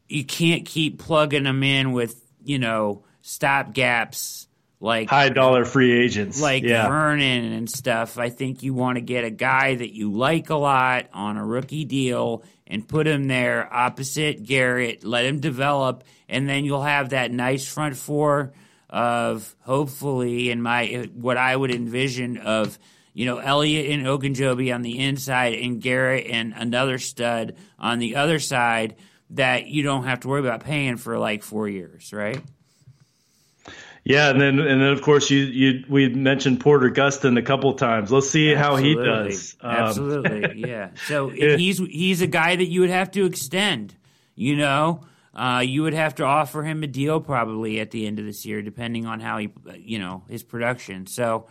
You 0.07 0.25
can't 0.25 0.65
keep 0.65 0.99
plugging 0.99 1.43
them 1.43 1.63
in 1.63 1.93
with, 1.93 2.21
you 2.43 2.59
know, 2.59 3.03
stop 3.21 3.73
gaps 3.73 4.47
like 4.81 5.09
High 5.09 5.29
dollar 5.29 5.63
free 5.63 5.93
agents, 6.03 6.41
like 6.41 6.63
yeah. 6.63 6.87
Vernon 6.87 7.53
and 7.53 7.69
stuff. 7.69 8.17
I 8.17 8.29
think 8.29 8.63
you 8.63 8.73
want 8.73 8.95
to 8.95 9.01
get 9.01 9.23
a 9.23 9.29
guy 9.29 9.75
that 9.75 9.93
you 9.93 10.11
like 10.11 10.49
a 10.49 10.55
lot 10.55 11.07
on 11.13 11.37
a 11.37 11.45
rookie 11.45 11.85
deal 11.85 12.43
and 12.65 12.87
put 12.87 13.05
him 13.05 13.27
there 13.27 13.71
opposite 13.71 14.43
Garrett, 14.43 15.03
let 15.03 15.25
him 15.25 15.39
develop, 15.39 16.03
and 16.27 16.49
then 16.49 16.65
you'll 16.65 16.81
have 16.81 17.09
that 17.09 17.31
nice 17.31 17.65
front 17.65 17.95
four 17.95 18.53
of 18.89 19.55
hopefully 19.61 20.49
in 20.49 20.61
my 20.61 21.07
what 21.13 21.37
I 21.37 21.55
would 21.55 21.71
envision 21.71 22.37
of 22.37 22.79
you 23.13 23.25
know 23.25 23.37
Elliott 23.37 23.91
and 23.91 24.07
Ogunjobi 24.07 24.73
on 24.73 24.81
the 24.81 24.97
inside 24.97 25.53
and 25.53 25.79
Garrett 25.79 26.25
and 26.25 26.53
another 26.57 26.97
stud 26.97 27.55
on 27.77 27.99
the 27.99 28.15
other 28.15 28.39
side 28.39 28.95
that 29.29 29.67
you 29.67 29.83
don't 29.83 30.05
have 30.05 30.21
to 30.21 30.27
worry 30.27 30.41
about 30.41 30.61
paying 30.61 30.97
for 30.97 31.19
like 31.19 31.43
four 31.43 31.69
years, 31.69 32.11
right? 32.11 32.41
Yeah, 34.03 34.31
and 34.31 34.41
then 34.41 34.59
and 34.59 34.81
then 34.81 34.89
of 34.91 35.01
course 35.01 35.29
you 35.29 35.43
you 35.43 35.83
we 35.87 36.09
mentioned 36.09 36.59
Porter 36.59 36.89
Gustin 36.89 37.37
a 37.37 37.41
couple 37.41 37.71
times. 37.73 38.11
Let's 38.11 38.29
see 38.29 38.53
how 38.53 38.75
he 38.75 38.95
does. 38.95 39.55
Um, 39.61 39.71
Absolutely, 39.71 40.67
yeah. 40.67 40.89
So 41.07 41.31
Yeah. 41.31 41.55
he's 41.57 41.77
he's 41.77 42.21
a 42.21 42.27
guy 42.27 42.55
that 42.55 42.65
you 42.67 42.81
would 42.81 42.89
have 42.89 43.11
to 43.11 43.25
extend. 43.25 43.95
You 44.33 44.55
know, 44.55 45.01
uh, 45.35 45.63
you 45.63 45.83
would 45.83 45.93
have 45.93 46.15
to 46.15 46.23
offer 46.23 46.63
him 46.63 46.81
a 46.81 46.87
deal 46.87 47.19
probably 47.19 47.79
at 47.79 47.91
the 47.91 48.07
end 48.07 48.17
of 48.17 48.25
this 48.25 48.43
year, 48.45 48.61
depending 48.63 49.05
on 49.05 49.19
how 49.19 49.37
he, 49.37 49.49
you 49.77 49.99
know, 49.99 50.23
his 50.27 50.41
production. 50.41 51.05
So, 51.05 51.45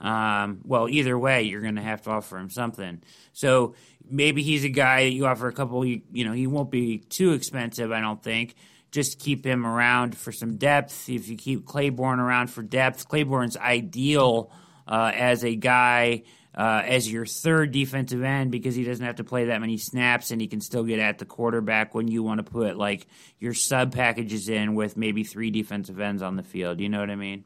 um, 0.00 0.60
well, 0.64 0.88
either 0.88 1.18
way, 1.18 1.42
you're 1.42 1.62
going 1.62 1.76
to 1.76 1.82
have 1.82 2.02
to 2.02 2.10
offer 2.10 2.38
him 2.38 2.50
something. 2.50 3.02
So 3.32 3.74
maybe 4.08 4.42
he's 4.42 4.64
a 4.64 4.68
guy 4.68 5.04
that 5.04 5.10
you 5.12 5.26
offer 5.26 5.48
a 5.48 5.52
couple. 5.52 5.84
You, 5.84 6.02
you 6.12 6.24
know, 6.24 6.32
he 6.32 6.46
won't 6.46 6.70
be 6.70 6.98
too 6.98 7.32
expensive, 7.32 7.90
I 7.90 8.00
don't 8.00 8.22
think. 8.22 8.54
Just 8.96 9.18
keep 9.18 9.44
him 9.44 9.66
around 9.66 10.16
for 10.16 10.32
some 10.32 10.56
depth. 10.56 11.10
If 11.10 11.28
you 11.28 11.36
keep 11.36 11.66
Clayborn 11.66 12.16
around 12.16 12.46
for 12.46 12.62
depth, 12.62 13.06
Clayborn's 13.06 13.58
ideal 13.58 14.50
uh, 14.88 15.12
as 15.14 15.44
a 15.44 15.54
guy 15.54 16.22
uh, 16.54 16.82
as 16.82 17.12
your 17.12 17.26
third 17.26 17.72
defensive 17.72 18.22
end 18.22 18.50
because 18.50 18.74
he 18.74 18.84
doesn't 18.84 19.04
have 19.04 19.16
to 19.16 19.24
play 19.24 19.44
that 19.44 19.60
many 19.60 19.76
snaps 19.76 20.30
and 20.30 20.40
he 20.40 20.46
can 20.46 20.62
still 20.62 20.82
get 20.82 20.98
at 20.98 21.18
the 21.18 21.26
quarterback 21.26 21.94
when 21.94 22.08
you 22.08 22.22
want 22.22 22.38
to 22.38 22.50
put 22.50 22.78
like 22.78 23.06
your 23.38 23.52
sub 23.52 23.92
packages 23.92 24.48
in 24.48 24.74
with 24.74 24.96
maybe 24.96 25.24
three 25.24 25.50
defensive 25.50 26.00
ends 26.00 26.22
on 26.22 26.36
the 26.36 26.42
field. 26.42 26.80
You 26.80 26.88
know 26.88 27.00
what 27.00 27.10
I 27.10 27.16
mean? 27.16 27.44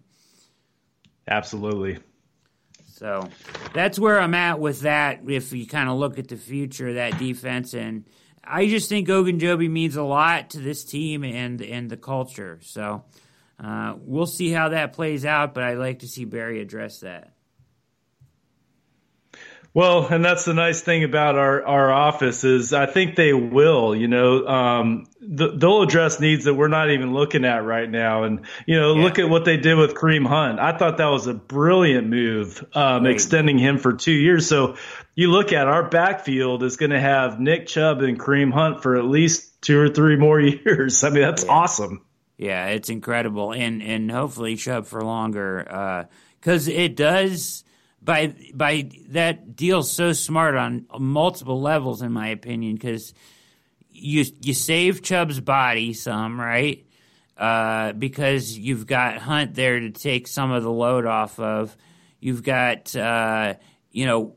Absolutely. 1.26 1.98
So 2.86 3.28
that's 3.74 3.98
where 3.98 4.20
I'm 4.20 4.34
at 4.34 4.60
with 4.60 4.82
that. 4.82 5.28
If 5.28 5.52
you 5.52 5.66
kind 5.66 5.88
of 5.88 5.98
look 5.98 6.16
at 6.16 6.28
the 6.28 6.36
future 6.36 6.90
of 6.90 6.94
that 6.94 7.18
defense, 7.18 7.74
and 7.74 8.04
I 8.42 8.66
just 8.66 8.88
think 8.88 9.08
Ogunjobi 9.08 9.70
means 9.70 9.96
a 9.96 10.02
lot 10.02 10.50
to 10.50 10.60
this 10.60 10.84
team 10.84 11.24
and 11.24 11.60
and 11.60 11.90
the 11.90 11.96
culture. 11.96 12.58
So 12.62 13.04
uh, 13.62 13.94
we'll 13.98 14.26
see 14.26 14.50
how 14.50 14.70
that 14.70 14.92
plays 14.92 15.24
out. 15.24 15.54
But 15.54 15.64
I'd 15.64 15.78
like 15.78 16.00
to 16.00 16.08
see 16.08 16.24
Barry 16.24 16.60
address 16.60 17.00
that. 17.00 17.32
Well, 19.72 20.06
and 20.08 20.24
that's 20.24 20.44
the 20.44 20.54
nice 20.54 20.80
thing 20.80 21.04
about 21.04 21.38
our, 21.38 21.64
our 21.64 21.92
office 21.92 22.42
is 22.42 22.72
I 22.72 22.86
think 22.86 23.14
they 23.14 23.32
will, 23.32 23.94
you 23.94 24.08
know, 24.08 24.44
um, 24.44 25.06
th- 25.20 25.52
they'll 25.56 25.82
address 25.82 26.20
needs 26.20 26.44
that 26.44 26.54
we're 26.54 26.68
not 26.68 26.90
even 26.90 27.12
looking 27.12 27.44
at 27.44 27.64
right 27.64 27.88
now. 27.88 28.24
And, 28.24 28.46
you 28.66 28.78
know, 28.78 28.94
yeah. 28.94 29.02
look 29.02 29.18
at 29.18 29.28
what 29.28 29.44
they 29.44 29.56
did 29.56 29.76
with 29.76 29.94
Kareem 29.94 30.26
Hunt. 30.26 30.58
I 30.58 30.76
thought 30.76 30.98
that 30.98 31.06
was 31.06 31.26
a 31.26 31.34
brilliant 31.34 32.08
move, 32.08 32.64
um, 32.74 33.06
extending 33.06 33.58
him 33.58 33.78
for 33.78 33.92
two 33.92 34.12
years. 34.12 34.46
So 34.46 34.76
you 35.14 35.30
look 35.30 35.52
at 35.52 35.68
our 35.68 35.88
backfield 35.88 36.62
is 36.62 36.76
going 36.76 36.90
to 36.90 37.00
have 37.00 37.40
Nick 37.40 37.66
Chubb 37.66 38.00
and 38.00 38.18
Kareem 38.18 38.52
Hunt 38.52 38.82
for 38.82 38.96
at 38.96 39.04
least 39.04 39.60
two 39.60 39.78
or 39.78 39.88
three 39.88 40.16
more 40.16 40.40
years. 40.40 41.04
I 41.04 41.10
mean, 41.10 41.22
that's 41.22 41.44
yeah. 41.44 41.52
awesome. 41.52 42.04
Yeah, 42.36 42.66
it's 42.68 42.88
incredible. 42.88 43.52
And, 43.52 43.82
and 43.82 44.10
hopefully 44.10 44.56
Chubb 44.56 44.86
for 44.86 45.02
longer, 45.02 45.66
uh, 45.70 46.04
cause 46.40 46.68
it 46.68 46.96
does, 46.96 47.64
by 48.02 48.34
by 48.54 48.88
that 49.10 49.56
deal's 49.56 49.92
so 49.92 50.14
smart 50.14 50.54
on 50.54 50.86
multiple 50.98 51.60
levels, 51.60 52.00
in 52.00 52.12
my 52.12 52.28
opinion, 52.28 52.76
because 52.76 53.12
you 54.00 54.24
you 54.40 54.54
save 54.54 55.02
Chubb's 55.02 55.40
body 55.40 55.92
some, 55.92 56.40
right? 56.40 56.86
Uh, 57.36 57.92
because 57.92 58.56
you've 58.56 58.86
got 58.86 59.18
Hunt 59.18 59.54
there 59.54 59.80
to 59.80 59.90
take 59.90 60.28
some 60.28 60.50
of 60.50 60.62
the 60.62 60.70
load 60.70 61.06
off 61.06 61.38
of. 61.38 61.76
You've 62.20 62.42
got 62.42 62.94
uh, 62.94 63.54
you 63.90 64.06
know 64.06 64.34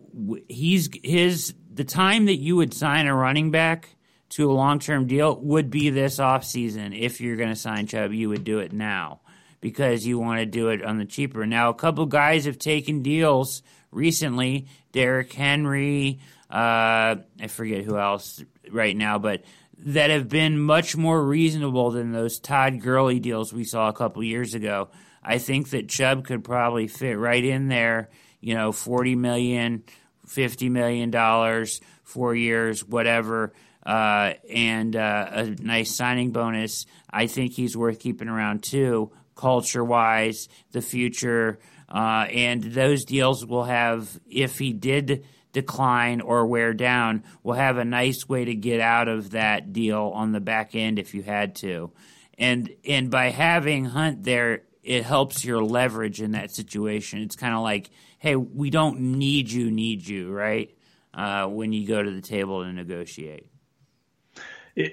he's 0.48 0.90
his 1.04 1.54
the 1.72 1.84
time 1.84 2.26
that 2.26 2.38
you 2.38 2.56
would 2.56 2.74
sign 2.74 3.08
a 3.08 3.16
running 3.16 3.52
back 3.52 3.90
to 4.30 4.50
a 4.50 4.54
long 4.54 4.80
term 4.80 5.08
deal 5.08 5.40
would 5.42 5.70
be 5.70 5.90
this 5.90 6.18
offseason. 6.18 6.98
If 6.98 7.22
you're 7.22 7.36
going 7.36 7.50
to 7.50 7.56
sign 7.56 7.88
Chubb, 7.88 8.14
you 8.14 8.30
would 8.30 8.44
do 8.44 8.60
it 8.60 8.74
now 8.74 9.22
because 9.62 10.06
you 10.06 10.20
want 10.20 10.40
to 10.40 10.46
do 10.46 10.70
it 10.70 10.84
on 10.84 10.98
the 10.98 11.06
cheaper. 11.06 11.46
Now, 11.46 11.70
a 11.70 11.74
couple 11.74 12.06
guys 12.06 12.46
have 12.46 12.58
taken 12.58 13.02
deals 13.04 13.62
recently. 13.92 14.68
Derrick 14.92 15.32
Henry, 15.32 16.20
uh, 16.50 17.16
I 17.42 17.48
forget 17.48 17.84
who 17.84 17.98
else 17.98 18.44
right 18.74 18.96
now, 18.96 19.20
but 19.20 19.44
that 19.78 20.10
have 20.10 20.30
been 20.30 20.60
much 20.60 20.96
more 20.96 21.24
reasonable 21.24 21.92
than 21.92 22.12
those 22.12 22.40
Todd 22.40 22.82
Gurley 22.82 23.20
deals 23.20 23.54
we 23.54 23.64
saw 23.64 23.90
a 23.90 23.94
couple 23.94 24.24
years 24.24 24.54
ago. 24.54 24.90
I 25.24 25.38
think 25.38 25.70
that 25.70 25.90
Chubb 25.90 26.26
could 26.26 26.44
probably 26.44 26.88
fit 26.88 27.18
right 27.18 27.44
in 27.44 27.68
there. 27.68 28.10
You 28.42 28.56
know, 28.56 28.72
forty 28.72 29.16
million, 29.16 29.84
fifty 30.28 30.70
million 30.70 31.12
dollars, 31.12 31.82
four 32.04 32.36
years, 32.36 32.84
whatever. 32.86 33.54
Uh, 33.86 34.34
and 34.50 34.96
uh, 34.96 35.28
a 35.32 35.46
nice 35.46 35.94
signing 35.94 36.32
bonus. 36.32 36.86
I 37.10 37.28
think 37.28 37.54
he's 37.54 37.76
worth 37.76 38.00
keeping 38.00 38.30
around 38.30 38.64
too 38.64 39.12
culture 39.36 39.84
wise, 39.84 40.48
the 40.72 40.82
future. 40.82 41.60
Uh, 41.90 42.28
and 42.32 42.64
those 42.64 43.06
deals 43.06 43.46
will 43.46 43.66
have, 43.66 44.20
if 44.30 44.58
he 44.58 44.74
did 44.74 45.26
decline 45.54 46.20
or 46.20 46.46
wear 46.46 46.74
down, 46.74 47.24
will 47.44 47.54
have 47.54 47.78
a 47.78 47.86
nice 47.86 48.28
way 48.28 48.46
to 48.46 48.56
get 48.56 48.82
out 48.82 49.08
of 49.08 49.32
that 49.32 49.72
deal 49.72 50.12
on 50.14 50.32
the 50.32 50.42
back 50.42 50.76
end 50.76 51.00
if 51.00 51.14
you 51.14 51.24
had 51.24 51.56
to. 51.58 51.92
And 52.38 52.70
and 52.86 53.10
by 53.10 53.30
having 53.30 53.86
Hunt 53.86 54.24
there, 54.24 54.64
it 54.84 55.06
helps 55.06 55.46
your 55.46 55.64
leverage 55.64 56.22
in 56.22 56.32
that 56.32 56.52
situation. 56.52 57.22
It's 57.22 57.36
kind 57.36 57.54
of 57.54 57.62
like, 57.62 57.90
hey, 58.20 58.36
we 58.36 58.70
don't 58.70 59.00
need 59.00 59.50
you, 59.50 59.72
need 59.72 60.06
you, 60.06 60.32
right? 60.32 60.76
Uh, 61.14 61.46
when 61.46 61.72
you 61.72 61.88
go 61.88 62.02
to 62.02 62.10
the 62.10 62.22
table 62.22 62.64
to 62.64 62.74
negotiate. 62.74 63.48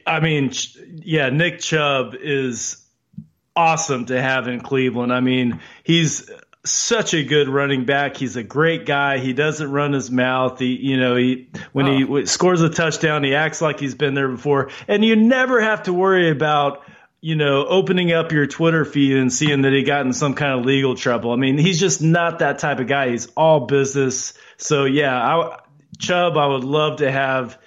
I 0.06 0.20
mean, 0.20 0.52
yeah, 0.96 1.30
Nick 1.30 1.60
Chubb 1.60 2.14
is 2.14 2.84
awesome 3.56 4.04
to 4.06 4.20
have 4.20 4.46
in 4.46 4.60
Cleveland. 4.60 5.12
I 5.12 5.20
mean, 5.20 5.60
he's 5.82 6.30
such 6.64 7.14
a 7.14 7.24
good 7.24 7.48
running 7.48 7.86
back. 7.86 8.16
He's 8.16 8.36
a 8.36 8.42
great 8.42 8.84
guy. 8.84 9.18
He 9.18 9.32
doesn't 9.32 9.70
run 9.70 9.92
his 9.92 10.10
mouth. 10.10 10.58
He, 10.58 10.76
you 10.76 10.98
know, 10.98 11.16
he 11.16 11.48
when 11.72 11.86
oh. 11.86 12.16
he 12.16 12.26
scores 12.26 12.60
a 12.60 12.68
touchdown, 12.68 13.24
he 13.24 13.34
acts 13.34 13.60
like 13.60 13.80
he's 13.80 13.94
been 13.94 14.14
there 14.14 14.28
before. 14.28 14.70
And 14.86 15.04
you 15.04 15.16
never 15.16 15.60
have 15.60 15.84
to 15.84 15.92
worry 15.92 16.30
about, 16.30 16.82
you 17.22 17.36
know, 17.36 17.64
opening 17.66 18.12
up 18.12 18.32
your 18.32 18.46
Twitter 18.46 18.84
feed 18.84 19.16
and 19.16 19.32
seeing 19.32 19.62
that 19.62 19.72
he 19.72 19.84
got 19.84 20.04
in 20.04 20.12
some 20.12 20.34
kind 20.34 20.58
of 20.58 20.66
legal 20.66 20.94
trouble. 20.94 21.32
I 21.32 21.36
mean, 21.36 21.56
he's 21.56 21.80
just 21.80 22.02
not 22.02 22.40
that 22.40 22.58
type 22.58 22.78
of 22.78 22.86
guy. 22.86 23.10
He's 23.10 23.26
all 23.28 23.66
business. 23.66 24.34
So 24.58 24.84
yeah, 24.84 25.16
I, 25.16 25.60
Chubb, 25.98 26.36
I 26.36 26.46
would 26.46 26.64
love 26.64 26.98
to 26.98 27.10
have, 27.10 27.58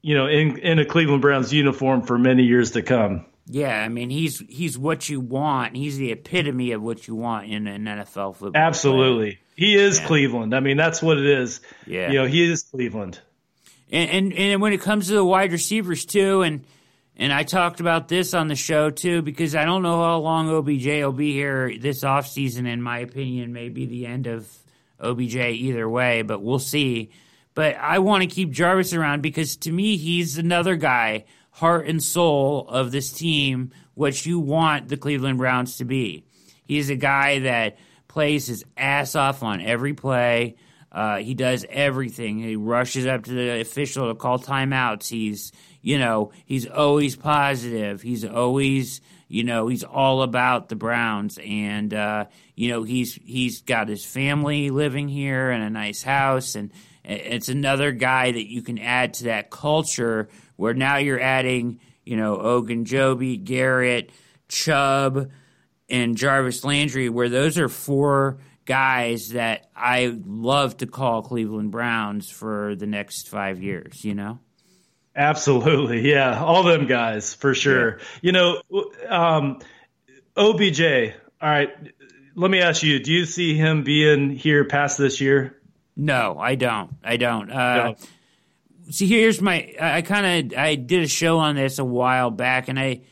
you 0.00 0.14
know, 0.14 0.26
in 0.26 0.58
in 0.58 0.78
a 0.78 0.86
Cleveland 0.86 1.20
Browns 1.20 1.52
uniform 1.52 2.02
for 2.02 2.16
many 2.16 2.44
years 2.44 2.72
to 2.72 2.82
come. 2.82 3.26
Yeah, 3.50 3.82
I 3.82 3.88
mean 3.88 4.10
he's 4.10 4.40
he's 4.48 4.78
what 4.78 5.08
you 5.08 5.20
want. 5.20 5.74
He's 5.74 5.96
the 5.96 6.12
epitome 6.12 6.72
of 6.72 6.82
what 6.82 7.08
you 7.08 7.14
want 7.14 7.50
in 7.50 7.66
an 7.66 7.84
NFL 7.84 8.36
football. 8.36 8.60
Absolutely, 8.60 9.32
player. 9.32 9.38
he 9.56 9.74
is 9.74 9.98
yeah. 9.98 10.06
Cleveland. 10.06 10.54
I 10.54 10.60
mean 10.60 10.76
that's 10.76 11.00
what 11.00 11.18
it 11.18 11.26
is. 11.26 11.60
Yeah, 11.86 12.10
you 12.10 12.18
know 12.18 12.26
he 12.26 12.50
is 12.50 12.62
Cleveland. 12.64 13.20
And, 13.90 14.10
and 14.10 14.32
and 14.34 14.60
when 14.60 14.74
it 14.74 14.82
comes 14.82 15.08
to 15.08 15.14
the 15.14 15.24
wide 15.24 15.52
receivers 15.52 16.04
too, 16.04 16.42
and 16.42 16.64
and 17.16 17.32
I 17.32 17.42
talked 17.42 17.80
about 17.80 18.08
this 18.08 18.34
on 18.34 18.48
the 18.48 18.54
show 18.54 18.90
too 18.90 19.22
because 19.22 19.54
I 19.54 19.64
don't 19.64 19.82
know 19.82 20.02
how 20.02 20.18
long 20.18 20.50
OBJ 20.50 20.86
will 20.86 21.12
be 21.12 21.32
here 21.32 21.76
this 21.78 22.04
offseason. 22.04 22.66
In 22.66 22.82
my 22.82 22.98
opinion, 22.98 23.54
may 23.54 23.70
be 23.70 23.86
the 23.86 24.06
end 24.06 24.26
of 24.26 24.46
OBJ 25.00 25.36
either 25.36 25.88
way, 25.88 26.20
but 26.20 26.42
we'll 26.42 26.58
see. 26.58 27.10
But 27.54 27.76
I 27.76 27.98
want 28.00 28.22
to 28.22 28.28
keep 28.28 28.50
Jarvis 28.50 28.92
around 28.92 29.22
because 29.22 29.56
to 29.58 29.72
me 29.72 29.96
he's 29.96 30.36
another 30.36 30.76
guy 30.76 31.24
heart 31.58 31.88
and 31.88 32.00
soul 32.00 32.68
of 32.68 32.92
this 32.92 33.12
team, 33.12 33.72
what 33.94 34.24
you 34.24 34.38
want 34.38 34.88
the 34.88 34.96
Cleveland 34.96 35.38
Browns 35.38 35.78
to 35.78 35.84
be. 35.84 36.24
He's 36.64 36.88
a 36.88 36.94
guy 36.94 37.40
that 37.40 37.78
plays 38.06 38.46
his 38.46 38.64
ass 38.76 39.16
off 39.16 39.42
on 39.42 39.60
every 39.60 39.92
play. 39.92 40.54
Uh, 40.92 41.16
he 41.16 41.34
does 41.34 41.66
everything. 41.68 42.38
He 42.38 42.54
rushes 42.54 43.06
up 43.06 43.24
to 43.24 43.32
the 43.32 43.60
official 43.60 44.06
to 44.06 44.14
call 44.14 44.38
timeouts. 44.38 45.08
He's, 45.08 45.50
you 45.82 45.98
know, 45.98 46.30
he's 46.46 46.64
always 46.64 47.16
positive. 47.16 48.02
He's 48.02 48.24
always, 48.24 49.00
you 49.26 49.42
know, 49.42 49.66
he's 49.66 49.82
all 49.82 50.22
about 50.22 50.68
the 50.68 50.76
Browns, 50.76 51.40
and 51.44 51.92
uh, 51.92 52.26
you 52.54 52.70
know, 52.70 52.84
he's 52.84 53.14
he's 53.14 53.62
got 53.62 53.88
his 53.88 54.04
family 54.04 54.70
living 54.70 55.08
here 55.08 55.50
and 55.50 55.64
a 55.64 55.70
nice 55.70 56.04
house, 56.04 56.54
and 56.54 56.70
it's 57.04 57.48
another 57.48 57.90
guy 57.90 58.30
that 58.30 58.48
you 58.48 58.62
can 58.62 58.78
add 58.78 59.14
to 59.14 59.24
that 59.24 59.50
culture 59.50 60.28
where 60.58 60.74
now 60.74 60.96
you're 60.96 61.20
adding, 61.20 61.78
you 62.04 62.16
know, 62.16 62.36
Ogunjobi, 62.36 63.44
Garrett, 63.44 64.10
Chubb, 64.48 65.30
and 65.88 66.16
Jarvis 66.16 66.64
Landry, 66.64 67.08
where 67.08 67.28
those 67.28 67.58
are 67.58 67.68
four 67.68 68.38
guys 68.64 69.30
that 69.30 69.70
I 69.74 70.18
love 70.26 70.78
to 70.78 70.86
call 70.88 71.22
Cleveland 71.22 71.70
Browns 71.70 72.28
for 72.28 72.74
the 72.74 72.88
next 72.88 73.28
five 73.28 73.62
years, 73.62 74.04
you 74.04 74.14
know? 74.14 74.40
Absolutely. 75.14 76.00
Yeah. 76.10 76.42
All 76.42 76.64
them 76.64 76.88
guys 76.88 77.34
for 77.34 77.54
sure. 77.54 77.98
Yeah. 77.98 78.04
You 78.22 78.32
know, 78.32 78.62
um, 79.08 79.60
OBJ, 80.36 80.82
all 80.82 81.48
right. 81.48 81.70
Let 82.34 82.50
me 82.50 82.60
ask 82.60 82.82
you, 82.82 82.98
do 82.98 83.12
you 83.12 83.26
see 83.26 83.54
him 83.54 83.84
being 83.84 84.30
here 84.30 84.64
past 84.64 84.98
this 84.98 85.20
year? 85.20 85.56
No, 85.96 86.36
I 86.38 86.56
don't. 86.56 86.90
I 87.04 87.16
don't. 87.16 87.48
Uh, 87.48 87.74
no 87.90 87.96
see 88.90 89.06
here's 89.06 89.40
my 89.40 89.74
I 89.80 90.02
kind 90.02 90.52
of 90.52 90.58
I 90.58 90.74
did 90.74 91.02
a 91.02 91.08
show 91.08 91.38
on 91.38 91.56
this 91.56 91.78
a 91.78 91.84
while 91.84 92.30
back 92.30 92.68
and 92.68 92.78
I 92.78 93.02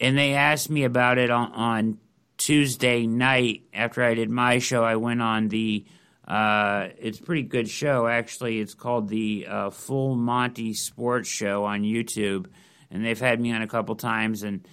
and 0.00 0.16
they 0.16 0.34
asked 0.34 0.70
me 0.70 0.84
about 0.84 1.18
it 1.18 1.30
on, 1.30 1.52
on 1.52 1.98
Tuesday 2.36 3.06
night 3.06 3.62
after 3.72 4.02
I 4.02 4.14
did 4.14 4.28
my 4.28 4.58
show. 4.58 4.84
I 4.84 4.96
went 4.96 5.22
on 5.22 5.48
the 5.48 5.84
uh, 6.26 6.88
it's 6.98 7.20
a 7.20 7.22
pretty 7.22 7.42
good 7.42 7.68
show 7.68 8.06
actually. 8.06 8.60
It's 8.60 8.74
called 8.74 9.08
the 9.08 9.46
uh, 9.48 9.70
Full 9.70 10.16
Monty 10.16 10.74
Sports 10.74 11.28
Show 11.28 11.64
on 11.64 11.82
YouTube 11.82 12.46
and 12.90 13.04
they've 13.04 13.18
had 13.18 13.40
me 13.40 13.52
on 13.52 13.62
a 13.62 13.68
couple 13.68 13.94
times 13.94 14.42
and 14.42 14.66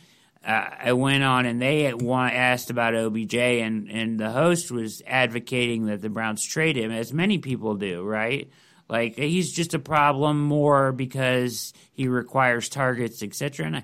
uh, 0.45 0.69
I 0.83 0.93
went 0.93 1.23
on 1.23 1.45
and 1.45 1.61
they 1.61 1.87
asked 1.87 2.69
about 2.69 2.95
OBJ 2.95 3.35
and 3.35 3.89
and 3.89 4.19
the 4.19 4.31
host 4.31 4.71
was 4.71 5.01
advocating 5.05 5.85
that 5.85 6.01
the 6.01 6.09
Browns 6.09 6.43
trade 6.43 6.77
him 6.77 6.91
as 6.91 7.13
many 7.13 7.37
people 7.37 7.75
do 7.75 8.03
right 8.03 8.49
like 8.89 9.15
he's 9.15 9.51
just 9.51 9.73
a 9.73 9.79
problem 9.79 10.41
more 10.41 10.91
because 10.91 11.73
he 11.91 12.07
requires 12.07 12.69
targets, 12.69 13.23
etc. 13.23 13.65
And 13.65 13.77
I, 13.77 13.83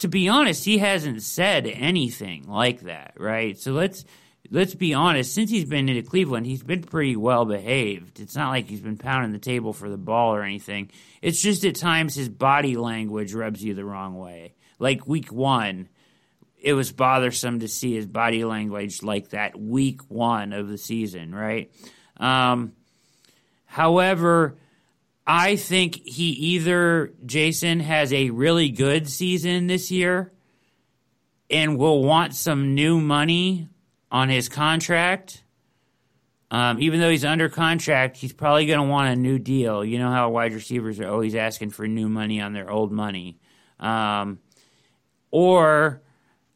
to 0.00 0.08
be 0.08 0.28
honest, 0.28 0.64
he 0.64 0.78
hasn't 0.78 1.22
said 1.22 1.66
anything 1.66 2.48
like 2.48 2.80
that, 2.80 3.14
right? 3.16 3.58
So 3.58 3.72
let's 3.72 4.04
let's 4.50 4.74
be 4.74 4.94
honest, 4.94 5.34
since 5.34 5.50
he's 5.50 5.64
been 5.64 5.88
into 5.88 6.08
Cleveland, 6.08 6.46
he's 6.46 6.62
been 6.62 6.82
pretty 6.82 7.16
well 7.16 7.44
behaved. 7.44 8.20
It's 8.20 8.36
not 8.36 8.50
like 8.50 8.68
he's 8.68 8.80
been 8.80 8.98
pounding 8.98 9.32
the 9.32 9.38
table 9.38 9.72
for 9.72 9.88
the 9.88 9.96
ball 9.96 10.34
or 10.34 10.42
anything. 10.42 10.90
It's 11.22 11.40
just 11.40 11.64
at 11.64 11.76
times 11.76 12.14
his 12.14 12.28
body 12.28 12.76
language 12.76 13.34
rubs 13.34 13.62
you 13.62 13.74
the 13.74 13.84
wrong 13.84 14.16
way. 14.16 14.54
Like 14.78 15.06
week 15.06 15.32
one, 15.32 15.88
it 16.60 16.74
was 16.74 16.92
bothersome 16.92 17.60
to 17.60 17.68
see 17.68 17.94
his 17.94 18.06
body 18.06 18.44
language 18.44 19.02
like 19.02 19.30
that 19.30 19.58
week 19.58 20.02
one 20.08 20.52
of 20.52 20.68
the 20.68 20.78
season, 20.78 21.34
right? 21.34 21.72
Um, 22.18 22.72
however, 23.72 24.58
I 25.26 25.56
think 25.56 25.94
he 26.04 26.28
either, 26.28 27.14
Jason, 27.24 27.80
has 27.80 28.12
a 28.12 28.28
really 28.28 28.68
good 28.68 29.08
season 29.08 29.66
this 29.66 29.90
year 29.90 30.30
and 31.48 31.78
will 31.78 32.02
want 32.02 32.34
some 32.34 32.74
new 32.74 33.00
money 33.00 33.70
on 34.10 34.28
his 34.28 34.50
contract. 34.50 35.42
Um, 36.50 36.82
even 36.82 37.00
though 37.00 37.08
he's 37.08 37.24
under 37.24 37.48
contract, 37.48 38.18
he's 38.18 38.34
probably 38.34 38.66
going 38.66 38.80
to 38.80 38.86
want 38.86 39.08
a 39.08 39.16
new 39.16 39.38
deal. 39.38 39.82
You 39.82 39.98
know 39.98 40.10
how 40.10 40.28
wide 40.28 40.52
receivers 40.52 41.00
are 41.00 41.08
always 41.08 41.34
asking 41.34 41.70
for 41.70 41.88
new 41.88 42.10
money 42.10 42.42
on 42.42 42.52
their 42.52 42.70
old 42.70 42.92
money. 42.92 43.38
Um, 43.80 44.38
or 45.30 46.02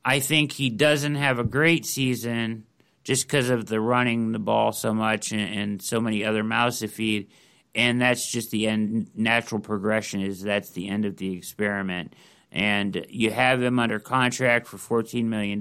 I 0.04 0.20
think 0.20 0.52
he 0.52 0.68
doesn't 0.68 1.14
have 1.14 1.38
a 1.38 1.44
great 1.44 1.86
season 1.86 2.66
just 3.06 3.28
because 3.28 3.50
of 3.50 3.66
the 3.66 3.80
running 3.80 4.32
the 4.32 4.38
ball 4.40 4.72
so 4.72 4.92
much 4.92 5.30
and, 5.30 5.40
and, 5.40 5.80
so 5.80 6.00
many 6.00 6.24
other 6.24 6.42
mouths 6.42 6.80
to 6.80 6.88
feed. 6.88 7.30
And 7.72 8.00
that's 8.02 8.28
just 8.28 8.50
the 8.50 8.66
end. 8.66 9.10
Natural 9.14 9.60
progression 9.60 10.22
is 10.22 10.42
that's 10.42 10.70
the 10.70 10.88
end 10.88 11.04
of 11.04 11.16
the 11.16 11.36
experiment. 11.36 12.14
And 12.50 13.06
you 13.08 13.30
have 13.30 13.62
him 13.62 13.78
under 13.78 14.00
contract 14.00 14.66
for 14.66 14.76
$14 14.76 15.24
million. 15.26 15.60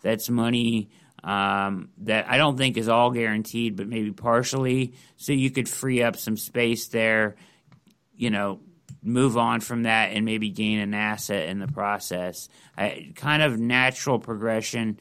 That's 0.00 0.30
money 0.30 0.88
um, 1.22 1.90
that 1.98 2.30
I 2.30 2.38
don't 2.38 2.56
think 2.56 2.78
is 2.78 2.88
all 2.88 3.10
guaranteed, 3.10 3.76
but 3.76 3.86
maybe 3.86 4.12
partially. 4.12 4.94
So 5.18 5.34
you 5.34 5.50
could 5.50 5.68
free 5.68 6.02
up 6.02 6.16
some 6.16 6.38
space 6.38 6.88
there, 6.88 7.36
you 8.16 8.30
know, 8.30 8.60
move 9.02 9.36
on 9.36 9.60
from 9.60 9.82
that 9.82 10.12
and 10.12 10.24
maybe 10.24 10.48
gain 10.48 10.78
an 10.78 10.94
asset 10.94 11.50
in 11.50 11.58
the 11.58 11.68
process. 11.68 12.48
I, 12.74 13.12
kind 13.16 13.42
of 13.42 13.58
natural 13.58 14.18
progression. 14.18 14.98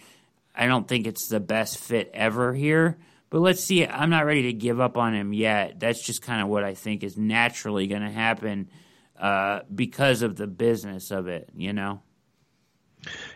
I 0.57 0.65
don't 0.65 0.87
think 0.87 1.05
it's 1.05 1.27
the 1.27 1.39
best 1.39 1.77
fit 1.77 2.09
ever 2.13 2.53
here, 2.53 2.97
but 3.29 3.39
let's 3.39 3.63
see. 3.63 3.85
I'm 3.85 4.09
not 4.09 4.25
ready 4.25 4.43
to 4.43 4.53
give 4.53 4.79
up 4.79 4.97
on 4.97 5.13
him 5.13 5.31
yet. 5.31 5.79
That's 5.79 6.03
just 6.03 6.23
kind 6.23 6.41
of 6.41 6.47
what 6.47 6.63
I 6.63 6.73
think 6.73 7.03
is 7.03 7.15
naturally 7.15 7.85
going 7.85 8.01
to 8.01 8.09
happen 8.09 8.69
uh, 9.19 9.61
because 9.73 10.23
of 10.23 10.35
the 10.35 10.47
business 10.47 11.11
of 11.11 11.27
it, 11.27 11.49
you 11.55 11.73
know? 11.73 12.01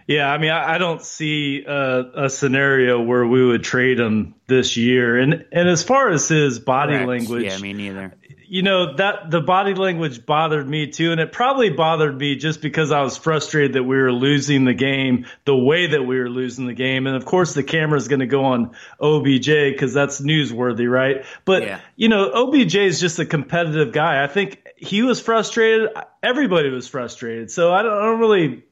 Yeah, 0.08 0.32
I 0.32 0.38
mean, 0.40 0.52
I, 0.52 0.76
I 0.76 0.78
don't 0.80 1.02
see 1.02 1.64
a, 1.66 2.26
a, 2.26 2.30
scenario 2.30 3.02
where 3.02 3.26
we 3.26 3.46
would 3.46 3.64
trade 3.64 4.00
him 4.00 4.36
this 4.48 4.76
year. 4.76 5.18
And 5.18 5.46
and 5.52 5.70
as 5.70 5.84
far 5.84 6.10
as 6.10 6.28
his 6.28 6.60
body 6.60 6.94
Correct. 6.94 7.08
language, 7.08 7.46
yeah, 7.46 7.58
me 7.60 7.72
neither. 7.74 8.14
You 8.52 8.64
know 8.64 8.96
that 8.98 9.32
the 9.32 9.40
body 9.40 9.74
language 9.74 10.26
bothered 10.26 10.68
me 10.68 10.88
too, 10.88 11.14
and 11.14 11.22
it 11.22 11.32
probably 11.32 11.70
bothered 11.70 12.18
me 12.18 12.36
just 12.36 12.62
because 12.62 12.92
I 12.92 13.02
was 13.02 13.18
frustrated 13.18 13.74
that 13.74 13.84
we 13.84 13.96
were 13.96 14.12
losing 14.12 14.66
the 14.66 14.74
game 14.74 15.26
the 15.46 15.56
way 15.56 15.88
that 15.88 16.04
we 16.04 16.20
were 16.20 16.30
losing 16.30 16.68
the 16.68 16.74
game. 16.74 17.08
And 17.08 17.16
of 17.16 17.24
course, 17.24 17.54
the 17.54 17.64
camera 17.64 17.98
is 17.98 18.10
going 18.10 18.20
to 18.20 18.28
go 18.28 18.44
on 18.44 18.72
OBJ 19.00 19.46
because 19.46 19.94
that's 19.94 20.20
newsworthy, 20.20 20.92
right? 20.92 21.24
But 21.46 21.64
yeah. 21.64 21.80
you 21.96 22.10
know, 22.10 22.30
OBJ 22.30 22.76
is 22.76 23.00
just 23.00 23.20
a 23.20 23.26
competitive 23.26 23.94
guy. 23.94 24.22
I 24.22 24.28
think 24.28 24.62
he 24.76 25.02
was 25.02 25.22
frustrated. 25.22 25.90
Everybody 26.22 26.70
was 26.72 26.90
frustrated. 26.90 27.52
So 27.52 27.74
I 27.74 27.84
don't, 27.84 27.98
I 27.98 28.02
don't 28.04 28.20
really 28.20 28.64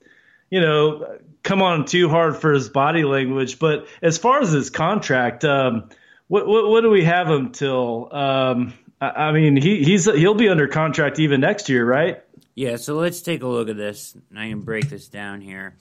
you 0.49 0.61
know, 0.61 1.19
come 1.43 1.61
on 1.61 1.85
too 1.85 2.09
hard 2.09 2.37
for 2.37 2.51
his 2.51 2.69
body 2.69 3.03
language. 3.03 3.59
But 3.59 3.87
as 4.01 4.17
far 4.17 4.41
as 4.41 4.51
his 4.51 4.69
contract, 4.69 5.45
um, 5.45 5.89
what, 6.27 6.47
what, 6.47 6.67
what 6.67 6.81
do 6.81 6.89
we 6.89 7.05
have 7.05 7.27
him 7.27 7.51
till? 7.51 8.09
Um, 8.11 8.73
I, 9.01 9.07
I, 9.09 9.31
mean, 9.31 9.55
he, 9.55 9.83
he's 9.83 10.05
he'll 10.05 10.33
be 10.33 10.49
under 10.49 10.67
contract 10.67 11.19
even 11.19 11.41
next 11.41 11.69
year, 11.69 11.85
right? 11.85 12.21
Yeah. 12.55 12.75
So 12.75 12.95
let's 12.95 13.21
take 13.21 13.43
a 13.43 13.47
look 13.47 13.69
at 13.69 13.77
this. 13.77 14.15
And 14.29 14.39
I 14.39 14.49
can 14.49 14.61
break 14.61 14.89
this 14.89 15.07
down 15.07 15.41
here. 15.41 15.75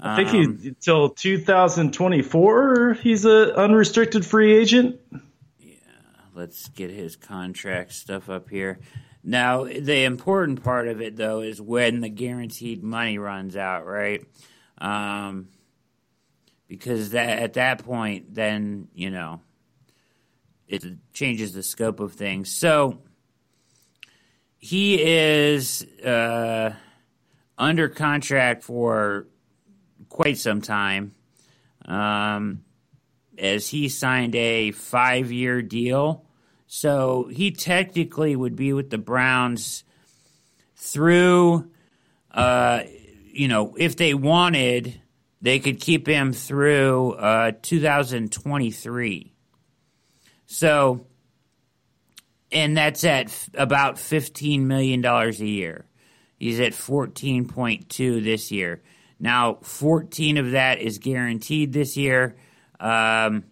I 0.00 0.16
think 0.16 0.30
um, 0.30 0.58
he 0.58 0.74
till 0.80 1.10
2024. 1.10 2.94
He's 2.94 3.24
a 3.24 3.54
unrestricted 3.56 4.26
free 4.26 4.56
agent. 4.56 5.00
Yeah. 5.60 5.74
Let's 6.34 6.68
get 6.68 6.90
his 6.90 7.14
contract 7.16 7.92
stuff 7.92 8.28
up 8.28 8.48
here. 8.48 8.80
Now, 9.24 9.64
the 9.64 10.02
important 10.02 10.64
part 10.64 10.88
of 10.88 11.00
it, 11.00 11.16
though, 11.16 11.40
is 11.40 11.60
when 11.60 12.00
the 12.00 12.08
guaranteed 12.08 12.82
money 12.82 13.18
runs 13.18 13.56
out, 13.56 13.86
right? 13.86 14.24
Um, 14.78 15.48
because 16.66 17.10
that 17.10 17.38
at 17.38 17.52
that 17.52 17.84
point, 17.84 18.34
then 18.34 18.88
you 18.94 19.10
know, 19.10 19.40
it 20.72 20.84
changes 21.12 21.52
the 21.52 21.62
scope 21.62 22.00
of 22.00 22.12
things. 22.14 22.50
So 22.50 22.98
he 24.58 25.02
is 25.02 25.84
uh, 26.04 26.74
under 27.58 27.88
contract 27.88 28.64
for 28.64 29.26
quite 30.08 30.38
some 30.38 30.60
time, 30.60 31.14
um, 31.84 32.64
as 33.38 33.68
he 33.68 33.88
signed 33.88 34.34
a 34.34 34.70
five-year 34.72 35.62
deal 35.62 36.26
so 36.74 37.28
he 37.30 37.50
technically 37.50 38.34
would 38.34 38.56
be 38.56 38.72
with 38.72 38.88
the 38.88 38.96
Browns 38.96 39.84
through, 40.74 41.70
uh, 42.30 42.84
you 43.30 43.46
know, 43.46 43.74
if 43.76 43.96
they 43.96 44.14
wanted, 44.14 44.98
they 45.42 45.58
could 45.58 45.80
keep 45.80 46.06
him 46.06 46.32
through 46.32 47.12
uh, 47.12 47.52
2023. 47.60 49.31
So, 50.52 51.06
and 52.52 52.76
that's 52.76 53.04
at 53.04 53.26
f- 53.26 53.48
about 53.54 53.96
$15 53.96 54.60
million 54.60 55.02
a 55.02 55.30
year. 55.30 55.86
He's 56.38 56.60
at 56.60 56.72
14.2 56.72 58.22
this 58.22 58.52
year. 58.52 58.82
Now, 59.18 59.54
14 59.62 60.36
of 60.36 60.50
that 60.50 60.78
is 60.80 60.98
guaranteed 60.98 61.72
this 61.72 61.96
year. 61.96 62.36
Um, 62.78 63.44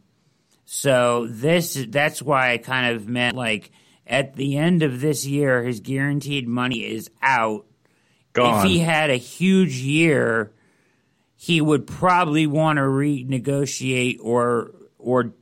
so 0.66 1.26
this 1.26 1.86
that's 1.88 2.20
why 2.20 2.52
I 2.52 2.58
kind 2.58 2.94
of 2.94 3.08
meant 3.08 3.34
like 3.34 3.70
at 4.06 4.34
the 4.34 4.58
end 4.58 4.82
of 4.82 5.00
this 5.00 5.24
year, 5.24 5.62
his 5.62 5.80
guaranteed 5.80 6.46
money 6.46 6.80
is 6.80 7.10
out. 7.22 7.64
Gone. 8.34 8.66
If 8.66 8.70
he 8.70 8.78
had 8.78 9.08
a 9.08 9.16
huge 9.16 9.76
year, 9.76 10.52
he 11.34 11.62
would 11.62 11.86
probably 11.86 12.46
want 12.46 12.76
to 12.76 12.82
renegotiate 12.82 14.18
or 14.20 14.72
or 14.98 15.32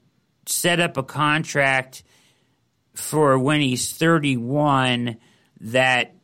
set 0.48 0.80
up 0.80 0.96
a 0.96 1.02
contract 1.02 2.02
for 2.94 3.38
when 3.38 3.60
he's 3.60 3.92
31 3.92 5.16
that 5.60 6.14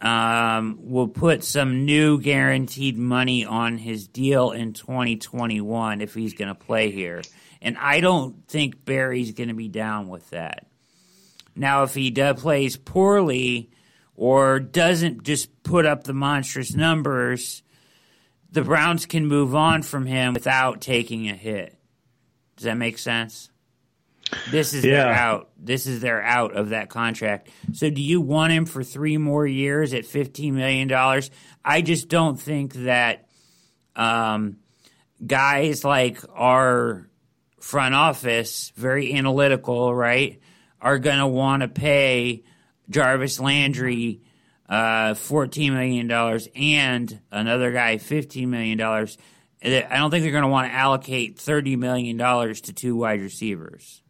um, 0.00 0.78
will 0.80 1.08
put 1.08 1.44
some 1.44 1.84
new 1.84 2.20
guaranteed 2.20 2.96
money 2.96 3.44
on 3.44 3.76
his 3.76 4.08
deal 4.08 4.52
in 4.52 4.72
2021 4.72 6.00
if 6.00 6.14
he's 6.14 6.34
going 6.34 6.48
to 6.48 6.54
play 6.54 6.90
here. 6.90 7.22
And 7.60 7.76
I 7.76 8.00
don't 8.00 8.46
think 8.48 8.84
Barry's 8.84 9.32
going 9.32 9.48
to 9.48 9.54
be 9.54 9.68
down 9.68 10.08
with 10.08 10.30
that. 10.30 10.66
Now, 11.54 11.82
if 11.82 11.94
he 11.94 12.10
does, 12.10 12.40
plays 12.40 12.76
poorly 12.76 13.70
or 14.14 14.60
doesn't 14.60 15.24
just 15.24 15.62
put 15.62 15.84
up 15.84 16.04
the 16.04 16.14
monstrous 16.14 16.74
numbers, 16.74 17.62
the 18.50 18.62
Browns 18.62 19.04
can 19.04 19.26
move 19.26 19.54
on 19.54 19.82
from 19.82 20.06
him 20.06 20.32
without 20.32 20.80
taking 20.80 21.28
a 21.28 21.34
hit. 21.34 21.76
Does 22.56 22.64
that 22.64 22.76
make 22.76 22.98
sense? 22.98 23.49
This 24.50 24.74
is 24.74 24.84
yeah. 24.84 25.04
their 25.04 25.12
out. 25.12 25.50
This 25.58 25.86
is 25.86 26.00
their 26.00 26.22
out 26.22 26.56
of 26.56 26.70
that 26.70 26.88
contract. 26.88 27.48
So, 27.72 27.90
do 27.90 28.00
you 28.00 28.20
want 28.20 28.52
him 28.52 28.66
for 28.66 28.82
three 28.82 29.16
more 29.18 29.46
years 29.46 29.92
at 29.94 30.06
fifteen 30.06 30.54
million 30.54 30.88
dollars? 30.88 31.30
I 31.64 31.82
just 31.82 32.08
don't 32.08 32.40
think 32.40 32.74
that 32.74 33.28
um, 33.96 34.58
guys 35.24 35.84
like 35.84 36.18
our 36.34 37.08
front 37.60 37.94
office, 37.94 38.72
very 38.76 39.12
analytical, 39.14 39.94
right, 39.94 40.40
are 40.80 40.98
going 40.98 41.18
to 41.18 41.26
want 41.26 41.62
to 41.62 41.68
pay 41.68 42.44
Jarvis 42.88 43.38
Landry 43.38 44.22
uh, 44.68 45.14
$14 45.14 45.72
million 45.72 46.10
and 46.54 47.20
another 47.30 47.72
guy 47.72 47.96
$15 47.96 48.46
million. 48.46 48.80
I 48.80 49.96
don't 49.98 50.10
think 50.10 50.22
they're 50.22 50.32
going 50.32 50.42
to 50.42 50.48
want 50.48 50.70
to 50.70 50.74
allocate 50.74 51.36
$30 51.36 51.76
million 51.76 52.16
to 52.18 52.72
two 52.72 52.96
wide 52.96 53.20
receivers. 53.20 54.02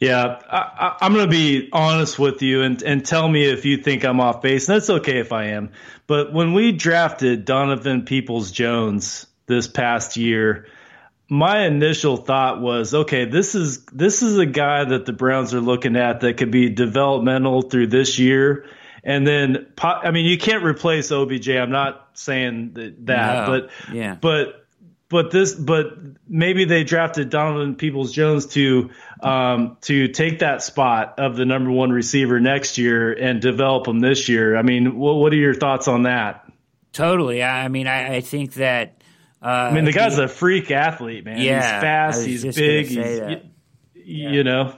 Yeah, 0.00 0.40
I, 0.50 0.96
am 1.00 1.14
going 1.14 1.26
to 1.26 1.30
be 1.30 1.68
honest 1.72 2.18
with 2.18 2.42
you 2.42 2.62
and, 2.62 2.82
and 2.82 3.04
tell 3.04 3.28
me 3.28 3.44
if 3.44 3.64
you 3.64 3.78
think 3.78 4.04
I'm 4.04 4.20
off 4.20 4.42
base. 4.42 4.68
And 4.68 4.76
that's 4.76 4.90
okay 4.90 5.18
if 5.18 5.32
I 5.32 5.46
am. 5.48 5.70
But 6.06 6.32
when 6.32 6.52
we 6.52 6.72
drafted 6.72 7.44
Donovan 7.44 8.04
Peoples 8.04 8.50
Jones 8.50 9.26
this 9.46 9.68
past 9.68 10.16
year, 10.16 10.66
my 11.28 11.64
initial 11.66 12.16
thought 12.16 12.60
was, 12.60 12.94
okay, 12.94 13.24
this 13.24 13.54
is 13.54 13.84
this 13.86 14.22
is 14.22 14.38
a 14.38 14.46
guy 14.46 14.84
that 14.84 15.06
the 15.06 15.12
Browns 15.12 15.54
are 15.54 15.60
looking 15.60 15.96
at 15.96 16.20
that 16.20 16.36
could 16.36 16.50
be 16.50 16.68
developmental 16.68 17.62
through 17.62 17.86
this 17.86 18.18
year, 18.18 18.66
and 19.02 19.26
then 19.26 19.66
I 19.78 20.10
mean, 20.10 20.26
you 20.26 20.36
can't 20.36 20.64
replace 20.64 21.10
OBJ. 21.10 21.48
I'm 21.48 21.70
not 21.70 22.10
saying 22.12 22.72
that, 22.74 23.06
that 23.06 23.48
no. 23.48 23.60
but 23.60 23.94
yeah, 23.94 24.16
but 24.20 24.64
but 25.08 25.30
this, 25.30 25.54
but 25.54 25.96
maybe 26.26 26.64
they 26.64 26.82
drafted 26.82 27.30
Donovan 27.30 27.76
Peoples 27.76 28.12
Jones 28.12 28.46
to 28.46 28.90
um, 29.24 29.76
to 29.82 30.08
take 30.08 30.40
that 30.40 30.62
spot 30.62 31.18
of 31.18 31.36
the 31.36 31.44
number 31.44 31.70
one 31.70 31.90
receiver 31.90 32.40
next 32.40 32.78
year 32.78 33.12
and 33.12 33.40
develop 33.40 33.88
him 33.88 34.00
this 34.00 34.28
year. 34.28 34.56
I 34.56 34.62
mean, 34.62 34.96
what, 34.96 35.14
what 35.14 35.32
are 35.32 35.36
your 35.36 35.54
thoughts 35.54 35.88
on 35.88 36.04
that? 36.04 36.50
Totally. 36.92 37.42
I, 37.42 37.64
I 37.64 37.68
mean, 37.68 37.86
I, 37.86 38.16
I 38.16 38.20
think 38.20 38.54
that. 38.54 39.02
Uh, 39.42 39.46
I 39.46 39.72
mean, 39.72 39.84
the 39.84 39.92
guy's 39.92 40.18
a 40.18 40.28
freak 40.28 40.70
athlete, 40.70 41.24
man. 41.24 41.38
Yeah, 41.40 41.60
he's 41.60 41.82
fast. 41.82 42.26
He's 42.26 42.56
big. 42.56 42.86
He's, 42.86 42.96
y- 42.96 43.42
you 43.94 44.44
know, 44.44 44.74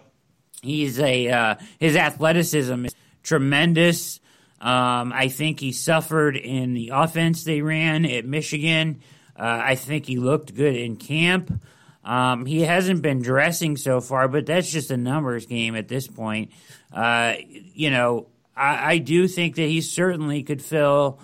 He's 0.63 0.99
a 0.99 1.29
uh, 1.29 1.55
his 1.79 1.97
athleticism 1.97 2.87
is 2.87 2.95
tremendous. 3.23 4.21
Um, 4.61 5.13
I 5.13 5.29
think 5.29 5.61
he 5.61 5.73
suffered 5.73 6.37
in 6.37 6.75
the 6.75 6.91
offense 6.95 7.45
they 7.45 7.61
ran 7.61 8.05
at 8.07 8.25
Michigan. 8.25 9.01
Uh, 9.39 9.61
I 9.63 9.75
think 9.75 10.07
he 10.07 10.17
looked 10.17 10.55
good 10.55 10.75
in 10.75 10.97
camp. 10.97 11.63
Um, 12.07 12.47
he 12.47 12.63
hasn't 12.63 13.03
been 13.03 13.21
dressing 13.21 13.77
so 13.77 14.01
far, 14.01 14.29
but 14.29 14.47
that's 14.47 14.71
just 14.71 14.91
a 14.91 14.97
numbers 14.97 15.47
game 15.47 15.75
at 15.75 15.89
this 15.89 16.07
point. 16.07 16.53
Uh, 16.93 17.35
you 17.49 17.91
know, 17.91 18.29
I, 18.57 18.93
I 18.93 18.99
do 18.99 19.27
think 19.27 19.57
that 19.57 19.67
he 19.67 19.81
certainly 19.81 20.45
could 20.45 20.63
fill, 20.63 21.21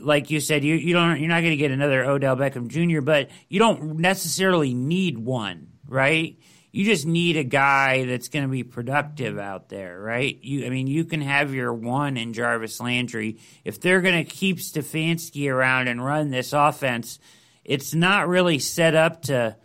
like 0.00 0.30
you 0.30 0.40
said, 0.40 0.64
you, 0.64 0.74
you 0.74 0.92
don't 0.92 1.20
you're 1.20 1.28
not 1.28 1.40
going 1.40 1.52
to 1.52 1.56
get 1.56 1.70
another 1.70 2.04
Odell 2.04 2.36
Beckham 2.36 2.66
Jr., 2.68 3.00
but 3.00 3.30
you 3.48 3.60
don't 3.60 3.98
necessarily 3.98 4.74
need 4.74 5.18
one, 5.18 5.68
right? 5.88 6.36
you 6.74 6.84
just 6.84 7.06
need 7.06 7.36
a 7.36 7.44
guy 7.44 8.04
that's 8.04 8.28
going 8.28 8.42
to 8.42 8.50
be 8.50 8.64
productive 8.64 9.38
out 9.38 9.68
there, 9.68 10.00
right? 10.00 10.42
You, 10.42 10.66
I 10.66 10.70
mean, 10.70 10.88
you 10.88 11.04
can 11.04 11.20
have 11.20 11.54
your 11.54 11.72
one 11.72 12.16
in 12.16 12.32
Jarvis 12.32 12.80
Landry. 12.80 13.38
If 13.64 13.80
they're 13.80 14.00
going 14.00 14.24
to 14.24 14.28
keep 14.28 14.56
Stefanski 14.56 15.48
around 15.48 15.86
and 15.86 16.04
run 16.04 16.30
this 16.30 16.52
offense, 16.52 17.20
it's 17.64 17.94
not 17.94 18.26
really 18.26 18.58
set 18.58 18.96
up 18.96 19.22
to 19.22 19.56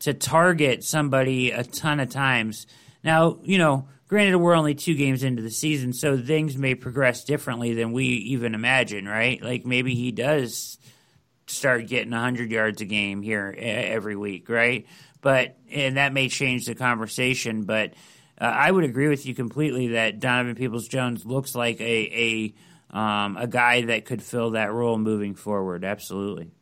to 0.00 0.14
target 0.14 0.84
somebody 0.84 1.50
a 1.50 1.64
ton 1.64 2.00
of 2.00 2.10
times. 2.10 2.66
Now, 3.02 3.38
you 3.42 3.58
know, 3.58 3.88
granted, 4.08 4.38
we're 4.38 4.54
only 4.54 4.74
two 4.74 4.94
games 4.94 5.22
into 5.22 5.42
the 5.42 5.50
season, 5.50 5.92
so 5.92 6.18
things 6.18 6.56
may 6.56 6.74
progress 6.74 7.24
differently 7.24 7.74
than 7.74 7.92
we 7.92 8.04
even 8.04 8.54
imagine, 8.54 9.06
right? 9.06 9.42
Like 9.42 9.64
maybe 9.64 9.94
he 9.94 10.12
does 10.12 10.78
start 11.46 11.86
getting 11.86 12.10
100 12.10 12.50
yards 12.50 12.80
a 12.80 12.84
game 12.84 13.22
here 13.22 13.54
every 13.56 14.16
week, 14.16 14.48
right? 14.48 14.86
But 15.20 15.56
and 15.70 15.96
that 15.96 16.12
may 16.12 16.28
change 16.28 16.66
the 16.66 16.74
conversation. 16.74 17.64
But 17.64 17.94
uh, 18.40 18.44
I 18.44 18.70
would 18.70 18.84
agree 18.84 19.08
with 19.08 19.26
you 19.26 19.34
completely 19.34 19.88
that 19.88 20.20
Donovan 20.20 20.54
Peoples 20.54 20.88
Jones 20.88 21.24
looks 21.24 21.54
like 21.54 21.80
a 21.80 22.54
a 22.92 22.96
um, 22.96 23.36
a 23.36 23.46
guy 23.46 23.82
that 23.82 24.04
could 24.04 24.22
fill 24.22 24.50
that 24.52 24.72
role 24.72 24.98
moving 24.98 25.34
forward. 25.34 25.84
Absolutely. 25.84 26.52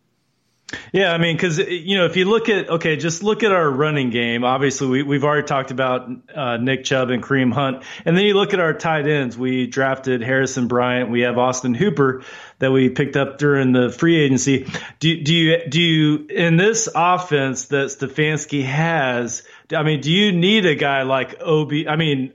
Yeah, 0.93 1.13
I 1.13 1.19
mean, 1.19 1.37
because 1.37 1.59
you 1.59 1.97
know, 1.97 2.07
if 2.07 2.17
you 2.17 2.25
look 2.25 2.49
at 2.49 2.69
okay, 2.71 2.97
just 2.97 3.23
look 3.23 3.43
at 3.43 3.53
our 3.53 3.69
running 3.69 4.11
game. 4.11 4.45
Obviously, 4.45 4.87
we 4.89 5.03
we've 5.03 5.25
already 5.25 5.47
talked 5.47 5.71
about 5.71 6.09
uh, 6.35 6.57
Nick 6.57 6.85
Chubb 6.85 7.11
and 7.11 7.23
Kareem 7.23 7.53
Hunt, 7.53 7.83
and 8.05 8.17
then 8.17 8.25
you 8.25 8.35
look 8.35 8.55
at 8.55 8.61
our 8.61 8.75
tight 8.75 9.07
ends. 9.07 9.37
We 9.37 9.67
drafted 9.67 10.23
Harrison 10.23 10.69
Bryant. 10.69 11.11
We 11.11 11.23
have 11.23 11.39
Austin 11.39 11.75
Hooper 11.75 12.23
that 12.59 12.71
we 12.71 12.91
picked 12.91 13.17
up 13.17 13.39
during 13.39 13.73
the 13.73 13.91
free 13.91 14.17
agency. 14.17 14.67
Do 15.01 15.23
do 15.23 15.35
you 15.35 15.69
do 15.69 15.81
you 15.81 16.27
in 16.29 16.57
this 16.57 16.89
offense 16.95 17.67
that 17.67 17.89
Stefanski 17.89 18.65
has? 18.65 19.43
I 19.75 19.83
mean, 19.83 20.01
do 20.01 20.13
you 20.13 20.33
need 20.33 20.67
a 20.67 20.75
guy 20.75 21.03
like 21.03 21.41
Ob? 21.41 21.73
I 21.89 21.97
mean, 21.97 22.33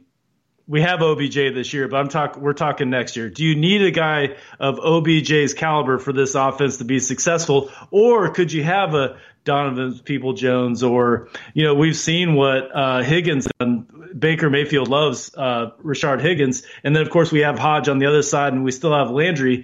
we 0.69 0.81
have 0.83 1.01
OBJ 1.01 1.33
this 1.33 1.73
year, 1.73 1.87
but 1.87 1.97
I'm 1.97 2.09
talk 2.09 2.37
we're 2.37 2.53
talking 2.53 2.91
next 2.91 3.17
year. 3.17 3.27
Do 3.27 3.43
you 3.43 3.55
need 3.55 3.81
a 3.81 3.91
guy 3.91 4.35
of 4.59 4.77
OBJ's 4.77 5.55
caliber 5.55 5.97
for 5.97 6.13
this 6.13 6.35
offense 6.35 6.77
to 6.77 6.85
be 6.85 6.99
successful, 6.99 7.71
or 7.89 8.29
could 8.29 8.53
you 8.53 8.63
have 8.63 8.93
a 8.93 9.17
Donovan 9.45 9.99
People 10.05 10.33
Jones, 10.33 10.83
or 10.83 11.29
you 11.55 11.63
know 11.63 11.73
we've 11.73 11.97
seen 11.97 12.35
what 12.35 12.69
uh, 12.73 13.01
Higgins 13.01 13.47
and 13.59 13.87
Baker 14.17 14.51
Mayfield 14.51 14.89
loves 14.89 15.31
uh, 15.35 15.71
Rashard 15.83 16.21
Higgins, 16.21 16.61
and 16.83 16.95
then 16.95 17.01
of 17.01 17.09
course 17.09 17.31
we 17.31 17.39
have 17.39 17.57
Hodge 17.57 17.89
on 17.89 17.97
the 17.97 18.05
other 18.05 18.21
side, 18.21 18.53
and 18.53 18.63
we 18.63 18.71
still 18.71 18.93
have 18.93 19.09
Landry. 19.09 19.63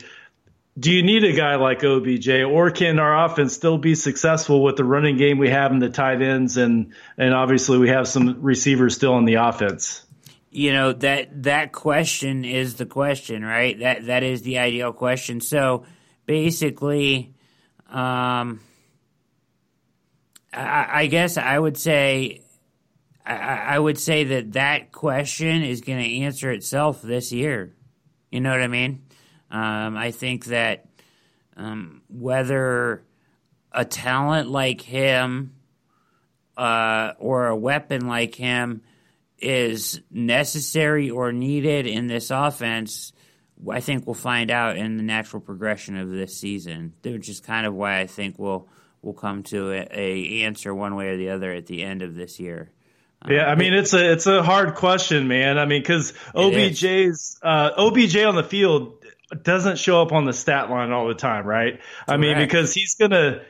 Do 0.78 0.92
you 0.92 1.04
need 1.04 1.24
a 1.24 1.34
guy 1.34 1.56
like 1.56 1.84
OBJ, 1.84 2.28
or 2.30 2.72
can 2.72 3.00
our 3.00 3.26
offense 3.26 3.54
still 3.54 3.78
be 3.78 3.94
successful 3.94 4.64
with 4.64 4.76
the 4.76 4.84
running 4.84 5.18
game 5.18 5.38
we 5.38 5.50
have 5.50 5.72
in 5.72 5.78
the 5.78 5.90
tight 5.90 6.24
ends, 6.24 6.58
and 6.58 6.94
and 7.16 7.36
obviously 7.36 7.78
we 7.78 7.90
have 7.90 8.08
some 8.08 8.42
receivers 8.42 8.96
still 8.96 9.20
in 9.20 9.26
the 9.26 9.36
offense? 9.36 10.05
You 10.56 10.72
know 10.72 10.94
that 10.94 11.44
that 11.44 11.74
question 11.74 12.46
is 12.46 12.76
the 12.76 12.86
question, 12.86 13.44
right? 13.44 13.78
That 13.80 14.06
that 14.06 14.24
is 14.24 14.42
the 14.44 14.60
ideal 14.60 14.94
question. 14.94 15.42
So 15.42 15.86
basically, 16.26 17.34
um, 17.90 18.62
I, 20.54 20.88
I 21.02 21.08
guess 21.08 21.36
I 21.36 21.60
would 21.60 21.78
say 21.78 22.42
I, 23.26 23.36
I 23.36 23.80
would 23.80 23.98
say 23.98 24.24
that 24.24 24.54
that 24.54 24.94
question 24.94 25.62
is 25.62 25.82
going 25.82 26.02
to 26.02 26.18
answer 26.22 26.52
itself 26.52 27.02
this 27.02 27.34
year. 27.34 27.76
You 28.32 28.40
know 28.40 28.52
what 28.52 28.62
I 28.62 28.68
mean? 28.68 29.04
Um, 29.52 29.98
I 29.98 30.12
think 30.12 30.46
that 30.46 30.86
um, 31.58 32.02
whether 32.08 33.04
a 33.74 33.84
talent 33.84 34.50
like 34.50 34.80
him 34.80 35.56
uh, 36.56 37.12
or 37.20 37.48
a 37.48 37.58
weapon 37.58 38.08
like 38.08 38.36
him 38.36 38.84
is 39.46 40.02
necessary 40.10 41.12
or 41.12 41.32
needed 41.32 41.86
in 41.86 42.08
this 42.08 42.32
offense, 42.32 43.14
I 43.70 43.80
think 43.80 44.06
we'll 44.06 44.16
find 44.16 44.50
out 44.50 44.76
in 44.76 44.98
the 44.98 45.04
natural 45.04 45.40
progression 45.40 45.98
of 45.98 46.10
this 46.10 46.36
season, 46.36 46.94
which 47.04 47.30
is 47.30 47.40
kind 47.40 47.68
of 47.68 47.74
why 47.74 48.00
I 48.00 48.08
think 48.08 48.40
we'll 48.40 48.68
we'll 49.02 49.14
come 49.14 49.44
to 49.44 49.72
a, 49.72 49.88
a 49.92 50.44
answer 50.44 50.74
one 50.74 50.96
way 50.96 51.10
or 51.10 51.18
the 51.18 51.30
other 51.30 51.54
at 51.54 51.68
the 51.68 51.84
end 51.84 52.02
of 52.02 52.16
this 52.16 52.40
year. 52.40 52.72
Yeah, 53.30 53.46
I 53.46 53.56
mean 53.56 53.74
it's 53.74 53.94
a 53.94 54.12
it's 54.12 54.28
a 54.28 54.42
hard 54.42 54.76
question, 54.76 55.28
man. 55.28 55.58
I 55.60 55.66
mean 55.66 55.82
because 55.82 56.14
OBJ's 56.34 57.40
uh, 57.42 57.72
OBJ 57.78 58.18
on 58.18 58.36
the 58.36 58.44
field 58.44 59.04
doesn't 59.42 59.78
show 59.78 60.02
up 60.02 60.12
on 60.12 60.26
the 60.26 60.34
stat 60.34 60.70
line 60.70 60.92
all 60.92 61.08
the 61.08 61.16
time, 61.16 61.46
right? 61.46 61.80
I 62.08 62.18
mean 62.18 62.38
because 62.38 62.74
he's 62.74 62.96
gonna 62.96 63.42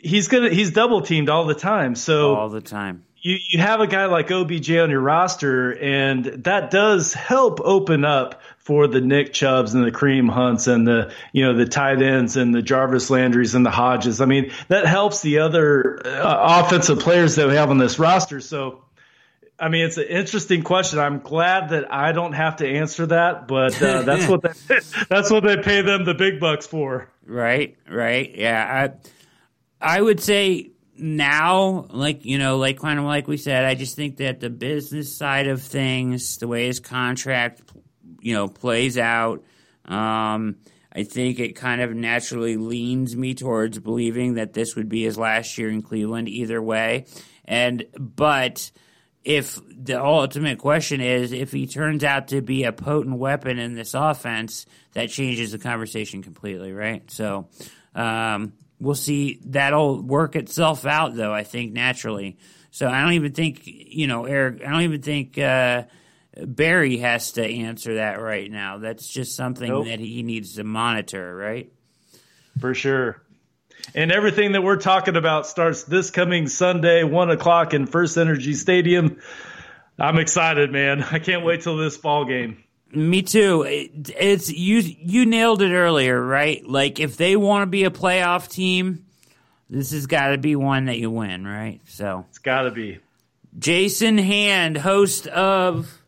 he's 0.00 0.28
gonna 0.28 0.50
he's 0.50 0.72
double 0.72 1.02
teamed 1.02 1.28
all 1.28 1.46
the 1.46 1.54
time. 1.54 1.94
So 1.94 2.34
all 2.34 2.48
the 2.48 2.60
time. 2.60 3.04
You, 3.20 3.36
you 3.48 3.58
have 3.58 3.80
a 3.80 3.86
guy 3.86 4.06
like 4.06 4.30
OBJ 4.30 4.70
on 4.72 4.90
your 4.90 5.00
roster, 5.00 5.76
and 5.76 6.24
that 6.44 6.70
does 6.70 7.12
help 7.12 7.60
open 7.60 8.04
up 8.04 8.40
for 8.58 8.86
the 8.86 9.00
Nick 9.00 9.32
Chubbs 9.32 9.74
and 9.74 9.84
the 9.84 9.90
Kareem 9.90 10.30
Hunts 10.30 10.66
and 10.66 10.86
the 10.86 11.12
you 11.32 11.44
know 11.44 11.54
the 11.54 11.66
tight 11.66 12.02
ends 12.02 12.36
and 12.36 12.54
the 12.54 12.62
Jarvis 12.62 13.10
Landrys 13.10 13.54
and 13.54 13.64
the 13.64 13.70
Hodges. 13.70 14.20
I 14.20 14.26
mean 14.26 14.52
that 14.68 14.86
helps 14.86 15.22
the 15.22 15.38
other 15.38 16.06
uh, 16.06 16.62
offensive 16.64 17.00
players 17.00 17.36
that 17.36 17.48
we 17.48 17.54
have 17.54 17.70
on 17.70 17.78
this 17.78 17.98
roster. 17.98 18.40
So. 18.40 18.84
I 19.60 19.70
mean, 19.70 19.86
it's 19.86 19.96
an 19.96 20.06
interesting 20.06 20.62
question. 20.62 21.00
I'm 21.00 21.18
glad 21.18 21.70
that 21.70 21.92
I 21.92 22.12
don't 22.12 22.34
have 22.34 22.58
to 22.58 22.68
answer 22.68 23.06
that, 23.06 23.48
but 23.48 23.82
uh, 23.82 24.02
that's 24.02 24.28
what 24.28 24.42
they, 24.42 24.52
that's 25.08 25.32
what 25.32 25.42
they 25.42 25.56
pay 25.56 25.82
them 25.82 26.04
the 26.04 26.14
big 26.14 26.38
bucks 26.38 26.64
for. 26.64 27.08
Right, 27.26 27.76
right. 27.90 28.32
Yeah. 28.36 28.90
I 29.80 29.96
I 29.96 30.00
would 30.00 30.20
say 30.20 30.70
now, 30.98 31.86
like 31.90 32.24
you 32.24 32.38
know, 32.38 32.58
like 32.58 32.78
kind 32.78 32.98
of 32.98 33.04
like 33.04 33.26
we 33.26 33.36
said, 33.36 33.64
I 33.64 33.74
just 33.74 33.96
think 33.96 34.18
that 34.18 34.40
the 34.40 34.50
business 34.50 35.16
side 35.16 35.46
of 35.46 35.62
things, 35.62 36.38
the 36.38 36.48
way 36.48 36.66
his 36.66 36.80
contract, 36.80 37.62
you 38.20 38.34
know, 38.34 38.48
plays 38.48 38.98
out, 38.98 39.44
um, 39.84 40.56
I 40.92 41.04
think 41.04 41.38
it 41.38 41.54
kind 41.54 41.80
of 41.80 41.94
naturally 41.94 42.56
leans 42.56 43.16
me 43.16 43.34
towards 43.34 43.78
believing 43.78 44.34
that 44.34 44.52
this 44.52 44.74
would 44.76 44.88
be 44.88 45.04
his 45.04 45.18
last 45.18 45.56
year 45.58 45.70
in 45.70 45.82
Cleveland 45.82 46.28
either 46.28 46.60
way. 46.60 47.06
And 47.44 47.84
but 47.98 48.70
if 49.24 49.60
the 49.68 50.02
ultimate 50.02 50.58
question 50.58 51.00
is 51.00 51.32
if 51.32 51.52
he 51.52 51.66
turns 51.66 52.04
out 52.04 52.28
to 52.28 52.40
be 52.40 52.64
a 52.64 52.72
potent 52.72 53.18
weapon 53.18 53.58
in 53.58 53.74
this 53.74 53.94
offense, 53.94 54.66
that 54.94 55.10
changes 55.10 55.52
the 55.52 55.58
conversation 55.58 56.22
completely, 56.22 56.72
right? 56.72 57.10
So 57.10 57.48
um, 57.94 58.54
we'll 58.80 58.94
see. 58.94 59.40
That'll 59.44 60.02
work 60.02 60.36
itself 60.36 60.86
out, 60.86 61.14
though. 61.14 61.32
I 61.32 61.44
think 61.44 61.72
naturally. 61.72 62.38
So 62.70 62.88
I 62.88 63.02
don't 63.02 63.14
even 63.14 63.32
think 63.32 63.62
you 63.64 64.06
know 64.06 64.24
Eric. 64.24 64.62
I 64.64 64.70
don't 64.70 64.82
even 64.82 65.02
think 65.02 65.38
uh, 65.38 65.84
Barry 66.36 66.98
has 66.98 67.32
to 67.32 67.44
answer 67.44 67.96
that 67.96 68.20
right 68.20 68.50
now. 68.50 68.78
That's 68.78 69.08
just 69.08 69.34
something 69.34 69.68
Nope. 69.68 69.86
that 69.86 69.98
he 70.00 70.22
needs 70.22 70.54
to 70.56 70.64
monitor, 70.64 71.34
right? 71.34 71.72
For 72.60 72.74
sure. 72.74 73.22
And 73.94 74.12
everything 74.12 74.52
that 74.52 74.62
we're 74.62 74.76
talking 74.76 75.16
about 75.16 75.46
starts 75.46 75.84
this 75.84 76.10
coming 76.10 76.48
Sunday, 76.48 77.04
one 77.04 77.30
o'clock 77.30 77.74
in 77.74 77.86
FirstEnergy 77.86 78.54
Stadium. 78.54 79.20
I'm 79.98 80.18
excited, 80.18 80.70
man. 80.70 81.02
I 81.02 81.18
can't 81.18 81.44
wait 81.44 81.62
till 81.62 81.76
this 81.76 81.96
fall 81.96 82.24
game. 82.24 82.62
Me 82.92 83.22
too. 83.22 83.62
It, 83.62 84.10
it's 84.18 84.50
you. 84.50 84.78
You 84.78 85.26
nailed 85.26 85.62
it 85.62 85.72
earlier, 85.72 86.20
right? 86.24 86.66
Like 86.66 86.98
if 87.00 87.16
they 87.16 87.36
want 87.36 87.62
to 87.62 87.66
be 87.66 87.84
a 87.84 87.90
playoff 87.90 88.48
team, 88.48 89.04
this 89.68 89.90
has 89.92 90.06
got 90.06 90.28
to 90.28 90.38
be 90.38 90.56
one 90.56 90.86
that 90.86 90.98
you 90.98 91.10
win, 91.10 91.46
right? 91.46 91.80
So, 91.86 92.24
It's 92.30 92.38
got 92.38 92.62
to 92.62 92.70
be. 92.70 92.98
Jason 93.58 94.18
Hand, 94.18 94.78
host 94.78 95.26
of 95.26 96.02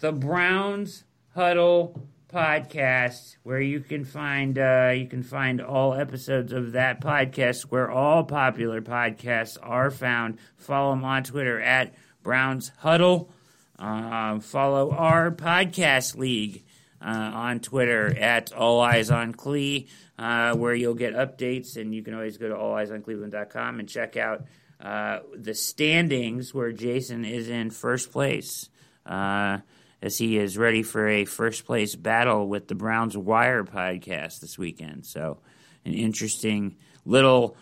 the 0.00 0.12
Browns 0.12 1.04
Huddle 1.34 2.06
podcast 2.32 3.36
where 3.42 3.60
you 3.60 3.80
can 3.80 4.04
find 4.04 4.56
uh, 4.58 4.92
you 4.94 5.06
can 5.06 5.22
find 5.22 5.60
all 5.60 5.94
episodes 5.94 6.52
of 6.52 6.72
that 6.72 7.00
podcast 7.00 7.62
where 7.64 7.90
all 7.90 8.24
popular 8.24 8.80
podcasts 8.80 9.58
are 9.60 9.90
found. 9.90 10.38
Follow 10.56 10.92
him 10.92 11.04
on 11.04 11.24
Twitter 11.24 11.60
at 11.60 11.92
Browns 12.22 12.72
Huddle. 12.78 13.30
Uh, 13.80 14.40
follow 14.40 14.90
our 14.90 15.30
podcast 15.30 16.14
league 16.14 16.64
uh, 17.00 17.30
on 17.32 17.60
Twitter 17.60 18.14
at 18.18 18.52
All 18.52 18.80
Eyes 18.80 19.10
on 19.10 19.32
Clee, 19.32 19.88
uh, 20.18 20.54
where 20.54 20.74
you'll 20.74 20.94
get 20.94 21.14
updates, 21.14 21.76
and 21.76 21.94
you 21.94 22.02
can 22.02 22.12
always 22.12 22.36
go 22.36 22.48
to 22.48 22.54
alleyesoncleveland.com 22.54 23.80
and 23.80 23.88
check 23.88 24.18
out 24.18 24.44
uh, 24.80 25.20
the 25.34 25.54
standings 25.54 26.52
where 26.52 26.72
Jason 26.72 27.24
is 27.24 27.48
in 27.48 27.70
first 27.70 28.12
place 28.12 28.68
uh, 29.06 29.58
as 30.02 30.18
he 30.18 30.36
is 30.36 30.58
ready 30.58 30.82
for 30.82 31.08
a 31.08 31.24
first 31.24 31.64
place 31.64 31.96
battle 31.96 32.48
with 32.48 32.68
the 32.68 32.74
Browns 32.74 33.16
Wire 33.16 33.64
podcast 33.64 34.40
this 34.40 34.58
weekend. 34.58 35.06
So, 35.06 35.38
an 35.86 35.94
interesting 35.94 36.76
little 37.06 37.56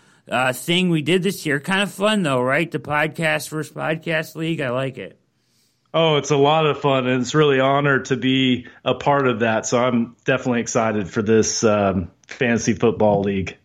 thing 0.52 0.90
we 0.90 1.02
did 1.02 1.22
this 1.22 1.46
year. 1.46 1.60
Kind 1.60 1.82
of 1.82 1.92
fun, 1.92 2.24
though, 2.24 2.42
right? 2.42 2.68
The 2.68 2.80
podcast 2.80 3.48
versus 3.50 3.72
podcast 3.72 4.34
league. 4.34 4.60
I 4.60 4.70
like 4.70 4.98
it. 4.98 5.17
Oh, 5.94 6.16
it's 6.16 6.30
a 6.30 6.36
lot 6.36 6.66
of 6.66 6.80
fun, 6.80 7.06
and 7.06 7.22
it's 7.22 7.34
really 7.34 7.60
honored 7.60 8.06
to 8.06 8.16
be 8.16 8.66
a 8.84 8.94
part 8.94 9.26
of 9.26 9.40
that. 9.40 9.64
So 9.66 9.78
I'm 9.78 10.16
definitely 10.24 10.60
excited 10.60 11.08
for 11.08 11.22
this 11.22 11.64
um, 11.64 12.10
fantasy 12.26 12.74
football 12.74 13.22
league. 13.22 13.56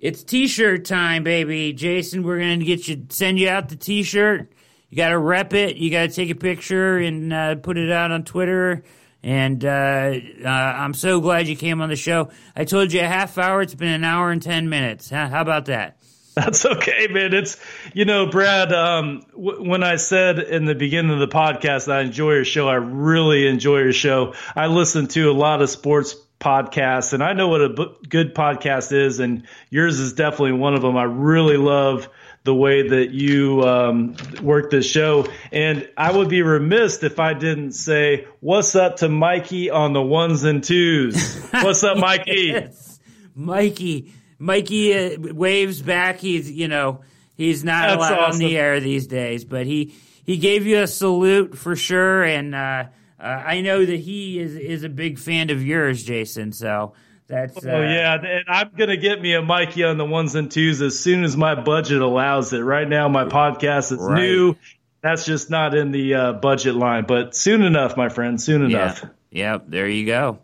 It's 0.00 0.22
t-shirt 0.22 0.84
time, 0.84 1.24
baby. 1.24 1.72
Jason, 1.72 2.22
we're 2.22 2.38
gonna 2.38 2.58
get 2.58 2.86
you 2.88 3.06
send 3.10 3.38
you 3.38 3.48
out 3.48 3.68
the 3.68 3.76
t-shirt. 3.76 4.52
You 4.90 4.96
gotta 4.96 5.18
rep 5.18 5.54
it. 5.54 5.76
You 5.76 5.90
gotta 5.90 6.08
take 6.12 6.30
a 6.30 6.34
picture 6.34 6.98
and 6.98 7.32
uh, 7.32 7.54
put 7.56 7.76
it 7.76 7.90
out 7.90 8.10
on 8.10 8.24
Twitter. 8.24 8.84
And 9.22 9.64
uh, 9.64 10.14
uh, 10.44 10.48
I'm 10.48 10.94
so 10.94 11.20
glad 11.20 11.48
you 11.48 11.56
came 11.56 11.80
on 11.80 11.88
the 11.88 11.96
show. 11.96 12.30
I 12.54 12.64
told 12.64 12.92
you 12.92 13.00
a 13.00 13.06
half 13.06 13.36
hour. 13.38 13.62
It's 13.62 13.74
been 13.74 13.88
an 13.88 14.04
hour 14.04 14.30
and 14.30 14.40
ten 14.40 14.68
minutes. 14.68 15.10
Huh? 15.10 15.28
How 15.28 15.42
about 15.42 15.66
that? 15.66 15.97
That's 16.38 16.64
okay, 16.64 17.08
man. 17.10 17.34
It's 17.34 17.56
you 17.94 18.04
know, 18.04 18.26
Brad. 18.26 18.72
Um, 18.72 19.22
w- 19.32 19.68
when 19.68 19.82
I 19.82 19.96
said 19.96 20.38
in 20.38 20.66
the 20.66 20.74
beginning 20.76 21.10
of 21.10 21.18
the 21.18 21.26
podcast 21.26 21.86
that 21.86 21.98
I 21.98 22.00
enjoy 22.02 22.34
your 22.34 22.44
show, 22.44 22.68
I 22.68 22.74
really 22.76 23.48
enjoy 23.48 23.78
your 23.78 23.92
show. 23.92 24.34
I 24.54 24.66
listen 24.68 25.08
to 25.08 25.30
a 25.30 25.32
lot 25.32 25.62
of 25.62 25.68
sports 25.68 26.14
podcasts, 26.38 27.12
and 27.12 27.24
I 27.24 27.32
know 27.32 27.48
what 27.48 27.60
a 27.62 27.68
b- 27.70 27.96
good 28.08 28.34
podcast 28.36 28.92
is, 28.92 29.18
and 29.18 29.48
yours 29.70 29.98
is 29.98 30.12
definitely 30.12 30.52
one 30.52 30.74
of 30.74 30.82
them. 30.82 30.96
I 30.96 31.02
really 31.02 31.56
love 31.56 32.08
the 32.44 32.54
way 32.54 32.88
that 32.88 33.10
you 33.10 33.62
um, 33.62 34.14
work 34.40 34.70
this 34.70 34.88
show, 34.88 35.26
and 35.50 35.88
I 35.96 36.16
would 36.16 36.28
be 36.28 36.42
remiss 36.42 37.02
if 37.02 37.18
I 37.18 37.34
didn't 37.34 37.72
say 37.72 38.28
what's 38.38 38.76
up 38.76 38.98
to 38.98 39.08
Mikey 39.08 39.70
on 39.70 39.92
the 39.92 40.00
ones 40.02 40.44
and 40.44 40.62
twos. 40.62 41.40
What's 41.50 41.82
up, 41.82 41.98
Mikey? 41.98 42.52
yes. 42.52 43.00
Mikey. 43.34 44.14
Mikey 44.38 44.94
uh, 44.94 45.34
waves 45.34 45.82
back. 45.82 46.18
He's 46.18 46.50
you 46.50 46.68
know 46.68 47.00
he's 47.36 47.64
not 47.64 47.88
That's 47.88 47.96
allowed 47.96 48.18
awesome. 48.18 48.32
on 48.34 48.38
the 48.38 48.56
air 48.56 48.80
these 48.80 49.06
days, 49.06 49.44
but 49.44 49.66
he 49.66 49.94
he 50.24 50.36
gave 50.36 50.66
you 50.66 50.80
a 50.82 50.86
salute 50.86 51.56
for 51.56 51.74
sure, 51.76 52.22
and 52.24 52.54
uh, 52.54 52.84
uh, 53.20 53.22
I 53.22 53.60
know 53.62 53.84
that 53.84 53.98
he 54.00 54.38
is 54.38 54.54
is 54.54 54.84
a 54.84 54.88
big 54.88 55.18
fan 55.18 55.50
of 55.50 55.62
yours, 55.64 56.02
Jason. 56.02 56.52
So 56.52 56.92
that's 57.26 57.56
uh, 57.64 57.70
Oh 57.70 57.80
yeah, 57.82 58.14
and 58.14 58.44
I'm 58.48 58.70
gonna 58.76 58.96
get 58.96 59.20
me 59.20 59.34
a 59.34 59.42
Mikey 59.42 59.84
on 59.84 59.96
the 59.98 60.04
ones 60.04 60.34
and 60.34 60.50
twos 60.50 60.80
as 60.82 60.98
soon 60.98 61.24
as 61.24 61.36
my 61.36 61.54
budget 61.60 62.00
allows 62.00 62.52
it. 62.52 62.60
Right 62.60 62.88
now, 62.88 63.08
my 63.08 63.24
podcast 63.24 63.92
is 63.92 63.98
Right. 64.00 64.20
new. 64.22 64.56
That's 65.00 65.24
just 65.24 65.48
not 65.48 65.74
in 65.76 65.92
the 65.92 66.14
uh, 66.14 66.32
budget 66.34 66.74
line, 66.74 67.04
but 67.06 67.34
soon 67.34 67.62
enough, 67.62 67.96
my 67.96 68.08
friend. 68.08 68.40
Soon 68.40 68.64
enough. 68.64 69.00
Yeah. 69.30 69.52
Yep. 69.52 69.64
There 69.68 69.88
you 69.88 70.06
go. 70.06 70.38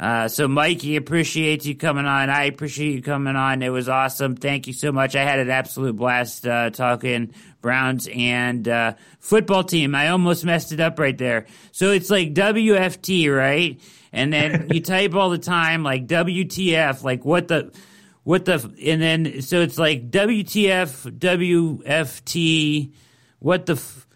Uh, 0.00 0.28
so, 0.28 0.48
Mikey, 0.48 0.96
appreciate 0.96 1.66
you 1.66 1.74
coming 1.76 2.06
on. 2.06 2.30
I 2.30 2.44
appreciate 2.44 2.94
you 2.94 3.02
coming 3.02 3.36
on. 3.36 3.62
It 3.62 3.68
was 3.68 3.86
awesome. 3.86 4.34
Thank 4.34 4.66
you 4.66 4.72
so 4.72 4.92
much. 4.92 5.14
I 5.14 5.24
had 5.24 5.40
an 5.40 5.50
absolute 5.50 5.94
blast 5.94 6.46
uh, 6.46 6.70
talking 6.70 7.34
Browns 7.60 8.08
and 8.10 8.66
uh, 8.66 8.94
football 9.18 9.62
team. 9.62 9.94
I 9.94 10.08
almost 10.08 10.42
messed 10.42 10.72
it 10.72 10.80
up 10.80 10.98
right 10.98 11.18
there. 11.18 11.44
So 11.72 11.90
it's 11.90 12.08
like 12.08 12.32
WFT, 12.32 13.36
right? 13.36 13.78
And 14.10 14.32
then 14.32 14.68
you 14.72 14.80
type 14.80 15.14
all 15.14 15.28
the 15.28 15.36
time 15.36 15.82
like 15.82 16.06
WTF, 16.06 17.02
like 17.02 17.26
what 17.26 17.48
the 17.48 17.70
what 18.24 18.46
the 18.46 18.54
and 18.82 19.02
then 19.02 19.42
so 19.42 19.60
it's 19.60 19.78
like 19.78 20.10
WTF, 20.10 21.18
WFT, 21.18 22.92
what 23.38 23.66
the 23.66 23.74
f- 23.74 24.06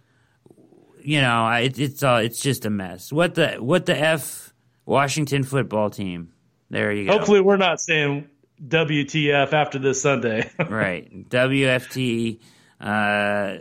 you 1.02 1.20
know, 1.20 1.46
it, 1.50 1.78
it's 1.78 2.02
all 2.02 2.16
it's 2.16 2.40
just 2.40 2.64
a 2.64 2.70
mess. 2.70 3.12
What 3.12 3.34
the 3.34 3.56
what 3.56 3.84
the 3.84 3.98
f 3.98 4.53
Washington 4.86 5.42
football 5.42 5.90
team? 5.90 6.32
There 6.70 6.92
you 6.92 7.06
go. 7.06 7.12
Hopefully, 7.12 7.40
we're 7.40 7.56
not 7.56 7.80
saying 7.80 8.28
WTF 8.66 9.52
after 9.52 9.78
this 9.78 10.00
Sunday. 10.02 10.50
right, 10.68 11.28
WFT 11.28 12.40
uh, 12.80 13.56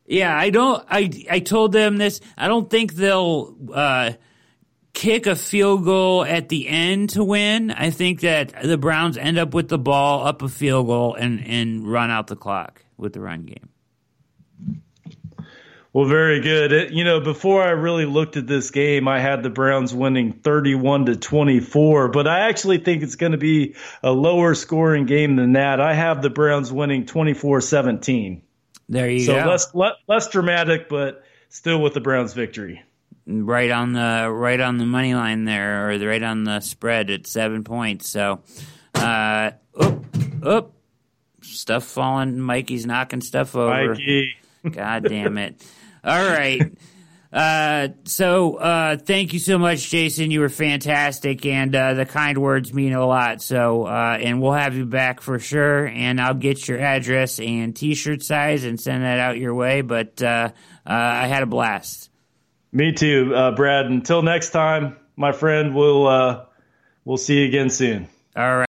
Yeah, 0.06 0.38
I 0.38 0.50
don't. 0.50 0.84
I 0.90 1.10
I 1.30 1.40
told 1.40 1.72
them 1.72 1.98
this. 1.98 2.20
I 2.38 2.48
don't 2.48 2.70
think 2.70 2.94
they'll 2.94 3.56
uh, 3.74 4.12
kick 4.94 5.26
a 5.26 5.36
field 5.36 5.86
goal 5.86 6.24
at 6.24 6.50
the 6.50 6.68
end 6.68 7.10
to 7.12 7.24
win. 7.24 7.72
I 7.72 7.90
think 7.90 8.22
that 8.22 8.54
the 8.64 8.78
Browns 8.78 9.18
end 9.18 9.38
up 9.38 9.54
with 9.54 9.68
the 9.68 9.80
ball 9.80 10.26
up 10.26 10.42
a 10.42 10.50
field 10.50 10.88
goal 10.88 11.16
and 11.16 11.44
and 11.46 11.92
run 11.92 12.12
out 12.12 12.28
the 12.28 12.36
clock 12.36 12.84
with 12.98 13.14
the 13.14 13.22
run 13.22 13.44
game. 13.46 13.70
Well, 15.92 16.06
very 16.06 16.42
good. 16.42 16.72
It, 16.72 16.92
you 16.92 17.04
know, 17.04 17.20
before 17.20 17.62
I 17.62 17.70
really 17.70 18.08
looked 18.08 18.36
at 18.36 18.48
this 18.48 18.72
game, 18.72 19.08
I 19.08 19.20
had 19.20 19.44
the 19.44 19.52
Browns 19.52 19.94
winning 19.94 20.34
31 20.34 21.06
to 21.06 21.16
24, 21.16 22.08
but 22.08 22.28
I 22.28 22.50
actually 22.50 22.80
think 22.80 23.04
it's 23.04 23.16
going 23.16 23.34
to 23.34 23.38
be 23.38 23.76
a 24.02 24.12
lower 24.12 24.56
scoring 24.56 25.06
game 25.06 25.36
than 25.36 25.54
that. 25.54 25.80
I 25.80 25.94
have 25.94 26.24
the 26.24 26.32
Browns 26.32 26.72
winning 26.72 27.06
24-17. 27.06 28.42
There 28.90 29.08
you 29.08 29.20
So 29.20 29.34
go. 29.34 29.42
So 29.42 29.48
less 29.48 29.76
le- 29.76 29.98
less 30.08 30.30
dramatic, 30.30 30.90
but 30.90 31.24
still 31.50 31.80
with 31.80 31.94
the 31.94 32.02
Browns 32.02 32.34
victory. 32.34 32.82
Right 33.26 33.72
on 33.72 33.94
the 33.94 34.30
right 34.32 34.60
on 34.60 34.78
the 34.78 34.86
money 34.86 35.14
line 35.14 35.46
there, 35.46 35.90
or 35.90 35.98
the, 35.98 36.08
right 36.08 36.24
on 36.24 36.44
the 36.44 36.60
spread 36.60 37.10
at 37.10 37.28
seven 37.28 37.64
points. 37.64 38.10
So, 38.10 38.42
uh, 38.96 39.52
oop, 39.82 40.06
oop, 40.46 40.74
stuff 41.42 41.86
falling. 41.86 42.40
Mikey's 42.40 42.86
knocking 42.86 43.22
stuff 43.22 43.56
over. 43.56 43.96
Mikey. 43.96 44.36
God 44.70 45.04
damn 45.04 45.38
it! 45.38 45.62
All 46.04 46.24
right. 46.24 46.62
Uh, 47.34 47.88
so 48.04 48.58
uh, 48.58 48.96
thank 48.96 49.34
you 49.34 49.40
so 49.40 49.58
much, 49.58 49.90
Jason. 49.90 50.30
You 50.30 50.42
were 50.42 50.50
fantastic, 50.50 51.48
and 51.48 51.76
uh, 51.76 51.96
the 51.96 52.06
kind 52.06 52.38
words 52.38 52.72
mean 52.72 52.94
a 52.94 53.06
lot. 53.06 53.42
So, 53.42 53.88
uh, 53.88 54.20
and 54.22 54.40
we'll 54.40 54.52
have 54.52 54.76
you 54.76 54.86
back 54.86 55.20
for 55.20 55.40
sure. 55.40 55.88
And 55.88 56.22
I'll 56.22 56.36
get 56.36 56.68
your 56.68 56.80
address 56.80 57.40
and 57.40 57.76
T-shirt 57.76 58.22
size 58.22 58.66
and 58.66 58.80
send 58.80 59.04
that 59.04 59.18
out 59.20 59.40
your 59.40 59.56
way. 59.56 59.82
But 59.82 60.22
uh, 60.22 60.52
uh, 60.86 60.90
I 60.94 61.26
had 61.26 61.42
a 61.42 61.48
blast. 61.48 62.12
Me 62.74 62.92
too, 62.92 63.34
uh, 63.36 63.52
Brad. 63.52 63.86
Until 63.86 64.24
next 64.24 64.50
time, 64.50 64.98
my 65.16 65.32
friend, 65.32 65.76
we'll 65.76 66.08
uh, 66.08 66.46
we'll 67.06 67.18
see 67.18 67.40
you 67.42 67.46
again 67.48 67.70
soon. 67.70 68.10
All 68.36 68.58
right. 68.58 68.73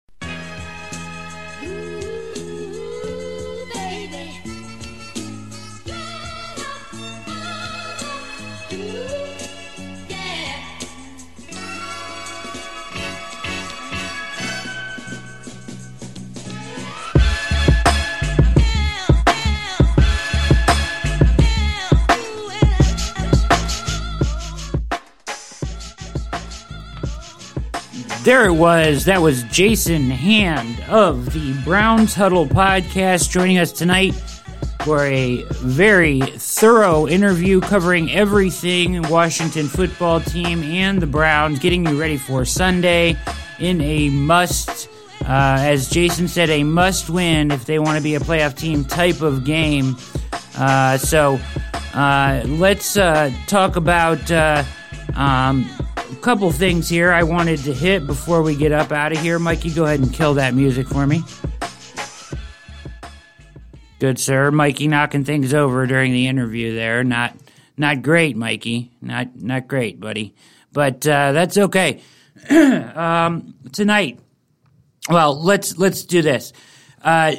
There 28.34 28.46
it 28.46 28.52
was. 28.52 29.04
That 29.04 29.22
was 29.22 29.44
Jason 29.44 30.10
Hand 30.10 30.80
of 30.88 31.32
the 31.32 31.52
Browns 31.62 32.16
Huddle 32.16 32.46
podcast 32.48 33.30
joining 33.30 33.58
us 33.58 33.70
tonight 33.70 34.10
for 34.84 35.04
a 35.04 35.44
very 35.60 36.20
thorough 36.20 37.06
interview 37.06 37.60
covering 37.60 38.10
everything 38.10 39.00
Washington 39.02 39.68
football 39.68 40.18
team 40.18 40.64
and 40.64 41.00
the 41.00 41.06
Browns, 41.06 41.60
getting 41.60 41.86
you 41.86 42.00
ready 42.00 42.16
for 42.16 42.44
Sunday 42.44 43.16
in 43.60 43.80
a 43.80 44.08
must, 44.08 44.88
uh, 45.20 45.58
as 45.60 45.88
Jason 45.88 46.26
said, 46.26 46.50
a 46.50 46.64
must 46.64 47.08
win 47.08 47.52
if 47.52 47.66
they 47.66 47.78
want 47.78 47.98
to 47.98 48.02
be 48.02 48.16
a 48.16 48.20
playoff 48.20 48.58
team 48.58 48.84
type 48.84 49.22
of 49.22 49.44
game. 49.44 49.96
Uh, 50.58 50.98
so 50.98 51.38
uh, 51.94 52.42
let's 52.46 52.96
uh, 52.96 53.30
talk 53.46 53.76
about. 53.76 54.28
Uh, 54.28 54.64
um, 55.14 55.70
couple 56.14 56.50
things 56.52 56.88
here 56.88 57.12
I 57.12 57.22
wanted 57.22 57.60
to 57.60 57.72
hit 57.72 58.06
before 58.06 58.42
we 58.42 58.56
get 58.56 58.72
up 58.72 58.92
out 58.92 59.12
of 59.12 59.18
here. 59.18 59.38
Mikey, 59.38 59.70
go 59.70 59.84
ahead 59.84 60.00
and 60.00 60.12
kill 60.12 60.34
that 60.34 60.54
music 60.54 60.88
for 60.88 61.06
me. 61.06 61.22
Good 63.98 64.18
sir, 64.18 64.50
Mikey 64.50 64.88
knocking 64.88 65.24
things 65.24 65.54
over 65.54 65.86
during 65.86 66.12
the 66.12 66.26
interview 66.26 66.74
there. 66.74 67.04
Not 67.04 67.36
not 67.76 68.02
great, 68.02 68.36
Mikey. 68.36 68.92
Not 69.00 69.36
not 69.36 69.68
great, 69.68 70.00
buddy. 70.00 70.34
But 70.72 71.06
uh, 71.06 71.32
that's 71.32 71.56
okay. 71.56 72.02
um, 72.50 73.54
tonight, 73.72 74.18
well, 75.08 75.42
let's 75.42 75.78
let's 75.78 76.04
do 76.04 76.22
this. 76.22 76.52
Uh, 77.02 77.36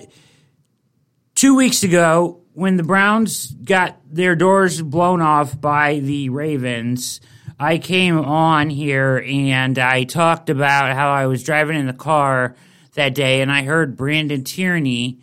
two 1.36 1.56
weeks 1.56 1.84
ago, 1.84 2.42
when 2.54 2.78
the 2.78 2.84
Browns 2.84 3.52
got 3.52 3.98
their 4.10 4.36
doors 4.36 4.82
blown 4.82 5.22
off 5.22 5.60
by 5.60 6.00
the 6.00 6.30
Ravens, 6.30 7.20
I 7.60 7.78
came 7.78 8.18
on 8.18 8.70
here 8.70 9.24
and 9.26 9.80
I 9.80 10.04
talked 10.04 10.50
about 10.50 10.94
how 10.94 11.10
I 11.12 11.26
was 11.28 11.44
driving 11.44 11.78
in 11.78 11.88
the 11.88 11.94
car 11.94 12.56
that 12.96 13.16
day 13.16 13.42
and 13.42 13.52
I 13.52 13.64
heard 13.64 13.96
Brandon 13.96 14.44
Tierney 14.44 15.20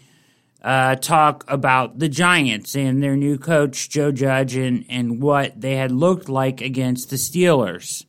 uh, 0.63 0.95
talk 0.97 1.45
about 1.49 1.99
the 1.99 2.09
Giants 2.09 2.75
and 2.75 3.03
their 3.03 3.17
new 3.17 3.37
coach, 3.37 3.91
Joe 3.91 4.13
Judge, 4.13 4.55
and, 4.55 4.87
and 4.89 5.21
what 5.21 5.61
they 5.61 5.77
had 5.77 5.91
looked 5.91 6.29
like 6.29 6.61
against 6.61 7.11
the 7.11 7.17
Steelers. 7.17 8.07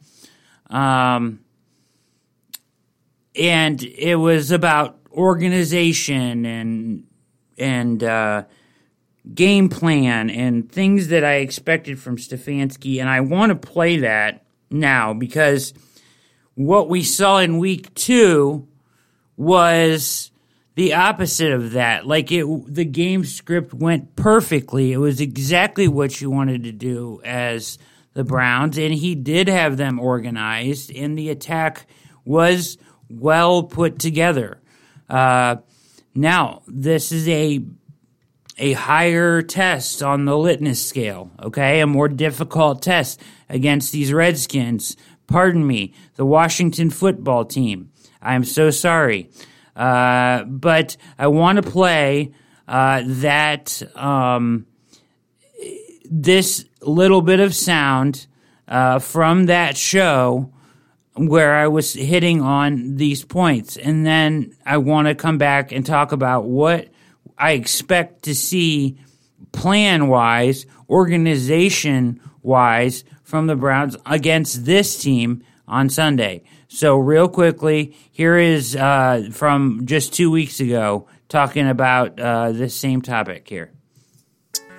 Um, 0.69 1.39
and 3.35 3.83
it 3.83 4.15
was 4.15 4.51
about 4.51 4.99
organization 5.11 6.45
and 6.45 7.07
and 7.57 8.03
uh, 8.03 8.43
game 9.33 9.69
plan 9.69 10.29
and 10.29 10.71
things 10.71 11.07
that 11.09 11.23
I 11.23 11.35
expected 11.35 11.99
from 11.99 12.17
Stefanski. 12.17 12.99
And 12.99 13.09
I 13.09 13.21
want 13.21 13.49
to 13.51 13.55
play 13.55 13.97
that 13.97 14.45
now 14.69 15.13
because 15.13 15.73
what 16.55 16.89
we 16.89 17.03
saw 17.03 17.39
in 17.39 17.57
week 17.57 17.93
two 17.93 18.67
was 19.37 20.31
the 20.75 20.93
opposite 20.93 21.51
of 21.51 21.71
that. 21.71 22.05
Like 22.05 22.31
it, 22.31 22.45
the 22.67 22.85
game 22.85 23.25
script 23.25 23.73
went 23.73 24.15
perfectly. 24.15 24.91
It 24.91 24.97
was 24.97 25.21
exactly 25.21 25.87
what 25.87 26.19
you 26.19 26.29
wanted 26.29 26.63
to 26.63 26.71
do 26.71 27.21
as 27.23 27.77
the 28.13 28.23
Browns, 28.23 28.77
and 28.77 28.93
he 28.93 29.15
did 29.15 29.47
have 29.47 29.77
them 29.77 29.99
organized, 29.99 30.91
and 30.95 31.17
the 31.17 31.29
attack 31.29 31.87
was 32.25 32.77
well 33.09 33.63
put 33.63 33.97
together. 33.97 34.61
Uh, 35.09 35.57
now, 36.13 36.61
this 36.67 37.11
is 37.11 37.27
a 37.27 37.63
a 38.57 38.73
higher 38.73 39.41
test 39.41 40.03
on 40.03 40.25
the 40.25 40.37
litmus 40.37 40.85
scale, 40.85 41.31
okay? 41.41 41.81
A 41.81 41.87
more 41.87 42.07
difficult 42.07 42.81
test 42.81 43.19
against 43.49 43.91
these 43.91 44.13
Redskins. 44.13 44.95
Pardon 45.27 45.65
me, 45.65 45.93
the 46.15 46.25
Washington 46.25 46.89
football 46.89 47.45
team. 47.45 47.91
I'm 48.21 48.43
so 48.43 48.69
sorry. 48.69 49.29
Uh, 49.75 50.43
but 50.43 50.97
I 51.17 51.27
want 51.27 51.63
to 51.63 51.69
play 51.69 52.31
uh, 52.67 53.01
that 53.05 53.81
um, 53.95 54.67
this 56.09 56.65
little 56.81 57.21
bit 57.21 57.39
of 57.39 57.55
sound 57.55 58.27
uh, 58.67 58.99
from 58.99 59.47
that 59.47 59.75
show 59.77 60.51
where 61.15 61.55
I 61.55 61.67
was 61.67 61.93
hitting 61.93 62.41
on 62.41 62.95
these 62.95 63.23
points. 63.23 63.77
And 63.77 64.05
then 64.05 64.55
I 64.65 64.77
want 64.77 65.07
to 65.07 65.15
come 65.15 65.37
back 65.37 65.71
and 65.71 65.85
talk 65.85 66.11
about 66.11 66.45
what 66.45 66.89
I 67.43 67.51
expect 67.51 68.23
to 68.23 68.35
see 68.35 68.97
plan 69.51 70.07
wise, 70.07 70.65
organization 70.89 72.21
wise 72.41 73.03
from 73.25 73.47
the 73.47 73.57
Browns 73.57 73.97
against 74.05 74.63
this 74.63 75.01
team 75.01 75.43
on 75.67 75.89
Sunday. 75.89 76.43
So, 76.69 76.95
real 76.95 77.27
quickly, 77.27 77.97
here 78.13 78.37
is 78.37 78.77
uh, 78.77 79.27
from 79.33 79.81
just 79.83 80.13
two 80.13 80.31
weeks 80.31 80.61
ago 80.61 81.09
talking 81.27 81.67
about 81.67 82.17
uh, 82.17 82.53
this 82.53 82.77
same 82.77 83.01
topic 83.01 83.45
here. 83.49 83.73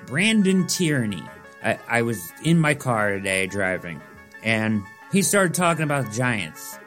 Brandon 0.07 0.67
Tierney. 0.67 1.23
I, 1.63 1.79
I 1.87 2.01
was 2.01 2.33
in 2.45 2.59
my 2.59 2.73
car 2.73 3.11
today 3.11 3.47
driving, 3.47 4.01
and 4.43 4.83
he 5.13 5.21
started 5.21 5.53
talking 5.53 5.85
about 5.85 6.07
the 6.07 6.13
Giants, 6.13 6.79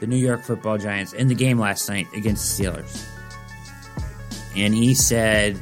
the 0.00 0.06
New 0.06 0.16
York 0.16 0.42
football 0.42 0.78
Giants, 0.78 1.12
in 1.12 1.28
the 1.28 1.34
game 1.34 1.58
last 1.58 1.86
night 1.86 2.06
against 2.14 2.56
the 2.56 2.64
Steelers. 2.64 3.17
And 4.58 4.74
he 4.74 4.94
said, 4.94 5.58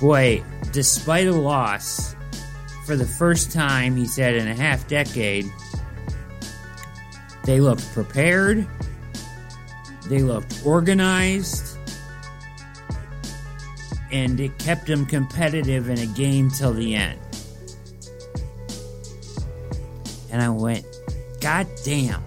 Boy, 0.00 0.42
despite 0.72 1.28
a 1.28 1.32
loss, 1.32 2.14
for 2.84 2.96
the 2.96 3.06
first 3.06 3.52
time, 3.52 3.96
he 3.96 4.06
said, 4.06 4.34
in 4.34 4.46
a 4.48 4.54
half 4.54 4.86
decade, 4.88 5.46
they 7.44 7.60
looked 7.60 7.90
prepared, 7.92 8.66
they 10.08 10.22
looked 10.22 10.60
organized, 10.66 11.78
and 14.12 14.38
it 14.38 14.58
kept 14.58 14.86
them 14.86 15.06
competitive 15.06 15.88
in 15.88 15.98
a 15.98 16.06
game 16.06 16.50
till 16.50 16.72
the 16.72 16.94
end. 16.94 17.20
And 20.30 20.42
I 20.42 20.48
went, 20.48 20.84
God 21.40 21.66
damn. 21.84 22.22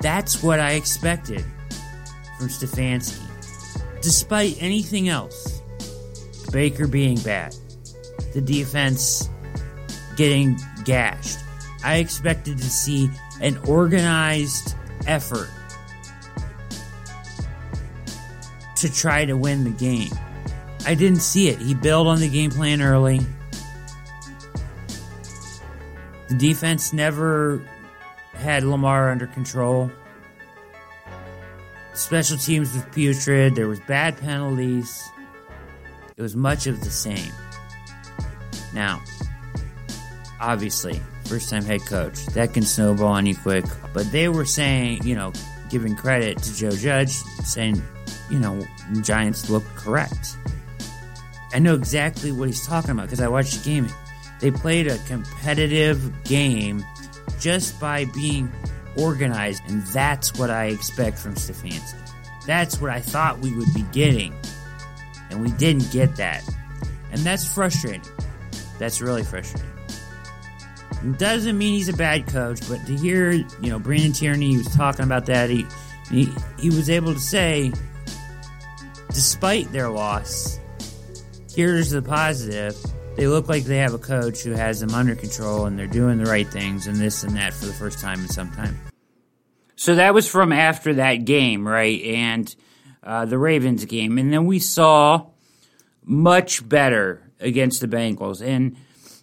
That's 0.00 0.42
what 0.42 0.60
I 0.60 0.72
expected 0.72 1.44
from 2.38 2.48
Stefanski. 2.48 3.23
Despite 4.04 4.62
anything 4.62 5.08
else, 5.08 5.62
Baker 6.52 6.86
being 6.86 7.18
bad, 7.20 7.56
the 8.34 8.42
defense 8.42 9.30
getting 10.14 10.58
gashed, 10.84 11.38
I 11.82 11.96
expected 11.96 12.58
to 12.58 12.70
see 12.70 13.08
an 13.40 13.56
organized 13.66 14.74
effort 15.06 15.48
to 18.76 18.92
try 18.92 19.24
to 19.24 19.38
win 19.38 19.64
the 19.64 19.70
game. 19.70 20.12
I 20.86 20.94
didn't 20.94 21.20
see 21.20 21.48
it. 21.48 21.58
He 21.58 21.72
built 21.72 22.06
on 22.06 22.20
the 22.20 22.28
game 22.28 22.50
plan 22.50 22.82
early. 22.82 23.20
The 26.28 26.34
defense 26.34 26.92
never 26.92 27.66
had 28.34 28.64
Lamar 28.64 29.10
under 29.10 29.26
control. 29.26 29.90
Special 31.94 32.36
teams 32.36 32.74
was 32.74 32.84
putrid. 32.92 33.54
There 33.54 33.68
was 33.68 33.80
bad 33.80 34.18
penalties. 34.18 35.02
It 36.16 36.22
was 36.22 36.36
much 36.36 36.66
of 36.66 36.80
the 36.80 36.90
same. 36.90 37.32
Now, 38.72 39.02
obviously, 40.40 41.00
first 41.24 41.50
time 41.50 41.64
head 41.64 41.82
coach, 41.82 42.26
that 42.26 42.52
can 42.52 42.64
snowball 42.64 43.06
on 43.06 43.26
you 43.26 43.36
quick. 43.36 43.64
But 43.92 44.10
they 44.10 44.28
were 44.28 44.44
saying, 44.44 45.04
you 45.04 45.14
know, 45.14 45.32
giving 45.70 45.94
credit 45.94 46.38
to 46.38 46.54
Joe 46.54 46.70
Judge, 46.72 47.10
saying, 47.44 47.80
you 48.30 48.38
know, 48.38 48.66
Giants 49.02 49.48
look 49.48 49.64
correct. 49.76 50.36
I 51.52 51.60
know 51.60 51.74
exactly 51.74 52.32
what 52.32 52.48
he's 52.48 52.66
talking 52.66 52.90
about 52.90 53.06
because 53.06 53.20
I 53.20 53.28
watched 53.28 53.62
the 53.62 53.64
game. 53.64 53.88
They 54.40 54.50
played 54.50 54.88
a 54.88 54.98
competitive 55.06 56.24
game 56.24 56.84
just 57.38 57.80
by 57.80 58.06
being 58.06 58.50
organized, 58.96 59.62
and 59.68 59.82
that's 59.88 60.34
what 60.34 60.50
I 60.50 60.66
expect 60.66 61.18
from 61.18 61.34
Stefanski. 61.34 61.96
That's 62.46 62.80
what 62.80 62.90
I 62.90 63.00
thought 63.00 63.40
we 63.40 63.54
would 63.54 63.72
be 63.74 63.82
getting, 63.92 64.34
and 65.30 65.42
we 65.42 65.50
didn't 65.52 65.90
get 65.90 66.16
that. 66.16 66.42
And 67.12 67.20
that's 67.22 67.46
frustrating. 67.46 68.02
That's 68.78 69.00
really 69.00 69.22
frustrating. 69.22 69.70
It 71.04 71.18
doesn't 71.18 71.56
mean 71.58 71.74
he's 71.74 71.88
a 71.88 71.96
bad 71.96 72.26
coach, 72.26 72.60
but 72.68 72.84
to 72.86 72.96
hear, 72.96 73.30
you 73.32 73.46
know, 73.62 73.78
Brandon 73.78 74.12
Tierney, 74.12 74.52
he 74.52 74.56
was 74.58 74.74
talking 74.74 75.04
about 75.04 75.26
that, 75.26 75.50
he, 75.50 75.66
he, 76.10 76.32
he 76.58 76.70
was 76.70 76.88
able 76.88 77.12
to 77.12 77.20
say, 77.20 77.72
despite 79.08 79.70
their 79.70 79.90
loss, 79.90 80.58
here's 81.54 81.90
the 81.90 82.02
positive. 82.02 82.76
They 83.16 83.28
look 83.28 83.48
like 83.48 83.64
they 83.64 83.78
have 83.78 83.94
a 83.94 83.98
coach 83.98 84.42
who 84.42 84.52
has 84.52 84.80
them 84.80 84.90
under 84.94 85.14
control 85.14 85.66
and 85.66 85.78
they're 85.78 85.86
doing 85.86 86.18
the 86.18 86.24
right 86.24 86.48
things 86.48 86.86
and 86.86 86.96
this 86.96 87.22
and 87.22 87.36
that 87.36 87.52
for 87.52 87.66
the 87.66 87.72
first 87.72 88.00
time 88.00 88.20
in 88.20 88.28
some 88.28 88.50
time. 88.50 88.78
So 89.84 89.96
that 89.96 90.14
was 90.14 90.26
from 90.26 90.50
after 90.50 90.94
that 90.94 91.26
game, 91.26 91.68
right? 91.68 92.00
And 92.04 92.56
uh, 93.02 93.26
the 93.26 93.36
Ravens 93.36 93.84
game. 93.84 94.16
And 94.16 94.32
then 94.32 94.46
we 94.46 94.58
saw 94.58 95.26
much 96.02 96.66
better 96.66 97.30
against 97.38 97.82
the 97.82 97.86
Bengals. 97.86 98.40
And 98.40 98.78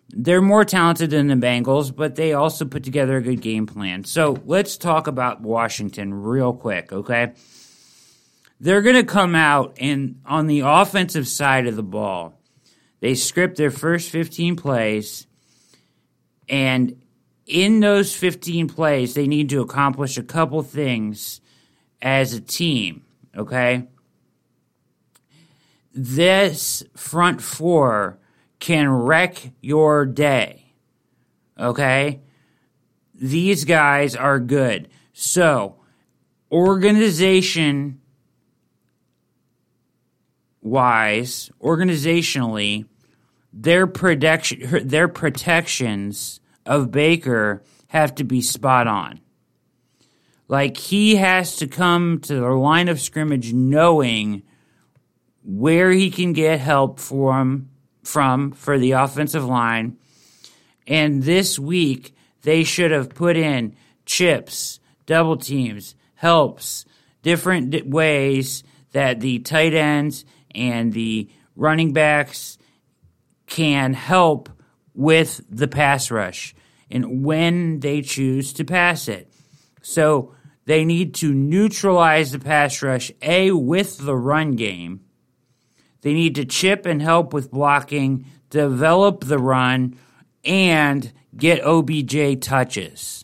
they're 0.10 0.40
more 0.40 0.64
talented 0.64 1.10
than 1.10 1.30
the 1.30 1.34
Bengals, 1.34 1.96
but 1.96 2.16
they 2.16 2.34
also 2.34 2.66
put 2.66 2.84
together 2.84 3.18
a 3.18 3.24
good 3.24 3.42
game 3.42 3.66
plan. 3.66 4.04
So 4.04 4.38
let's 4.46 4.78
talk 4.78 5.08
about 5.08 5.42
Washington 5.42 6.14
real 6.14 6.54
quick, 6.54 6.94
okay? 6.94 7.34
They're 8.60 8.84
going 8.84 8.98
to 8.98 9.04
come 9.04 9.34
out 9.34 9.78
and 9.80 10.22
on 10.28 10.46
the 10.46 10.60
offensive 10.60 11.28
side 11.28 11.66
of 11.66 11.76
the 11.76 11.82
ball, 11.82 12.40
they 13.00 13.16
script 13.16 13.58
their 13.58 13.72
first 13.72 14.12
15 14.12 14.58
plays, 14.58 15.26
and 16.48 17.01
in 17.52 17.82
those 17.82 18.16
15 18.16 18.68
plays, 18.68 19.14
they 19.14 19.28
need 19.28 19.50
to 19.50 19.62
accomplish 19.62 20.18
a 20.18 20.24
couple 20.24 20.64
things 20.64 21.42
as 22.02 22.34
a 22.34 22.42
team, 22.42 23.06
okay? 23.36 23.88
This 25.94 26.84
front 26.96 27.42
four 27.42 28.18
can 28.60 28.90
wreck 28.90 29.52
your 29.60 30.06
day. 30.06 30.74
Okay? 31.60 32.22
These 33.14 33.66
guys 33.66 34.16
are 34.16 34.40
good. 34.40 34.88
So, 35.14 35.76
organization 36.52 38.00
wise, 40.62 41.52
organizationally, 41.62 42.86
their 43.54 43.86
protection 43.86 44.88
their 44.88 45.10
protections 45.10 46.41
of 46.66 46.92
Baker 46.92 47.64
have 47.88 48.16
to 48.16 48.24
be 48.24 48.42
spot 48.42 48.88
on. 48.88 49.20
Like 50.48 50.78
he 50.78 51.16
has 51.16 51.56
to 51.58 51.68
come 51.68 52.20
to 52.22 52.36
the 52.36 52.50
line 52.50 52.90
of 52.90 53.00
scrimmage 53.00 53.54
knowing 53.54 54.44
where 55.44 55.92
he 55.92 56.12
can 56.12 56.34
get 56.34 56.60
help 56.60 57.00
from 57.00 57.70
from 58.04 58.52
for 58.52 58.78
the 58.78 58.92
offensive 58.92 59.46
line. 59.46 59.98
And 60.88 61.24
this 61.24 61.60
week, 61.60 62.16
they 62.42 62.64
should 62.64 62.92
have 62.92 63.10
put 63.10 63.38
in 63.38 63.76
chips, 64.06 64.80
double 65.06 65.38
teams, 65.38 65.96
helps, 66.16 66.86
different 67.22 67.88
ways 67.88 68.64
that 68.92 69.20
the 69.20 69.40
tight 69.40 69.74
ends 69.74 70.26
and 70.54 70.92
the 70.94 71.30
running 71.56 71.94
backs 71.94 72.58
can 73.46 73.94
help 73.94 74.50
with 74.94 75.42
the 75.50 75.68
pass 75.68 76.12
rush 76.12 76.54
and 76.90 77.24
when 77.24 77.80
they 77.80 78.02
choose 78.02 78.54
to 78.54 78.66
pass 78.66 79.08
it. 79.08 79.32
So 79.82 80.36
they 80.66 80.86
need 80.86 81.16
to 81.16 81.34
neutralize 81.34 82.32
the 82.32 82.40
pass 82.40 82.82
rush, 82.82 83.12
A, 83.22 83.52
with 83.52 83.98
the 83.98 84.16
run 84.16 84.56
game 84.56 85.02
they 86.02 86.14
need 86.14 86.36
to 86.36 86.46
chip 86.46 86.86
and 86.86 87.02
help 87.02 87.34
with 87.34 87.52
blocking, 87.52 88.26
develop 88.50 89.24
the 89.24 89.38
run, 89.38 89.98
and 90.44 91.12
get 91.36 91.64
OBJ 91.64 92.42
touches 92.42 93.24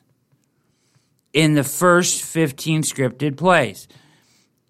in 1.34 1.56
the 1.56 1.64
first 1.64 2.22
15 2.22 2.84
scripted 2.84 3.38
plays. 3.38 3.88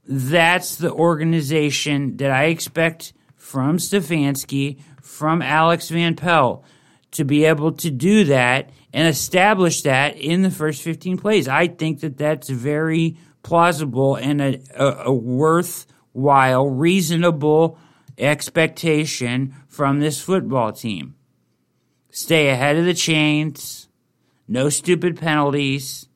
That's 0.06 0.78
the 0.78 0.92
organization 0.92 2.18
that 2.18 2.32
I 2.32 2.46
expect 2.46 3.14
from 3.36 3.78
Stefanski, 3.78 4.80
from 5.02 5.42
Alex 5.42 5.90
Van 5.90 6.16
Pelt, 6.16 6.64
to 7.12 7.24
be 7.24 7.46
able 7.46 7.72
to 7.72 7.90
do 7.90 8.26
that 8.26 8.70
and 8.94 9.08
establish 9.08 9.82
that 9.84 10.18
in 10.18 10.42
the 10.42 10.52
first 10.52 10.82
15 10.82 11.18
plays. 11.18 11.48
I 11.48 11.68
think 11.68 12.02
that 12.02 12.18
that's 12.18 12.50
very 12.50 13.18
plausible 13.44 14.16
and 14.16 14.42
a, 14.42 14.62
a, 14.76 15.06
a 15.06 15.14
worthwhile, 15.14 16.68
reasonable 16.68 17.78
expectation 18.18 19.56
from 19.68 20.00
this 20.00 20.22
football 20.22 20.72
team. 20.72 21.16
Stay 22.10 22.50
ahead 22.50 22.78
of 22.78 22.86
the 22.86 22.94
chains, 22.94 23.88
no 24.48 24.70
stupid 24.70 25.18
penalties, 25.18 26.08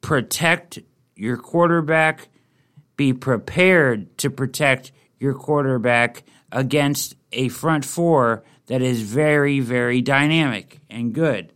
protect 0.00 0.78
your 1.16 1.36
quarterback, 1.36 2.28
be 2.96 3.12
prepared 3.12 4.16
to 4.18 4.30
protect 4.30 4.92
your 5.18 5.34
quarterback 5.34 6.22
against 6.52 7.16
a 7.32 7.48
front 7.48 7.84
four 7.84 8.44
that 8.66 8.82
is 8.82 9.02
very, 9.02 9.60
very 9.60 10.00
dynamic 10.00 10.80
and 10.88 11.12
good. 11.12 11.52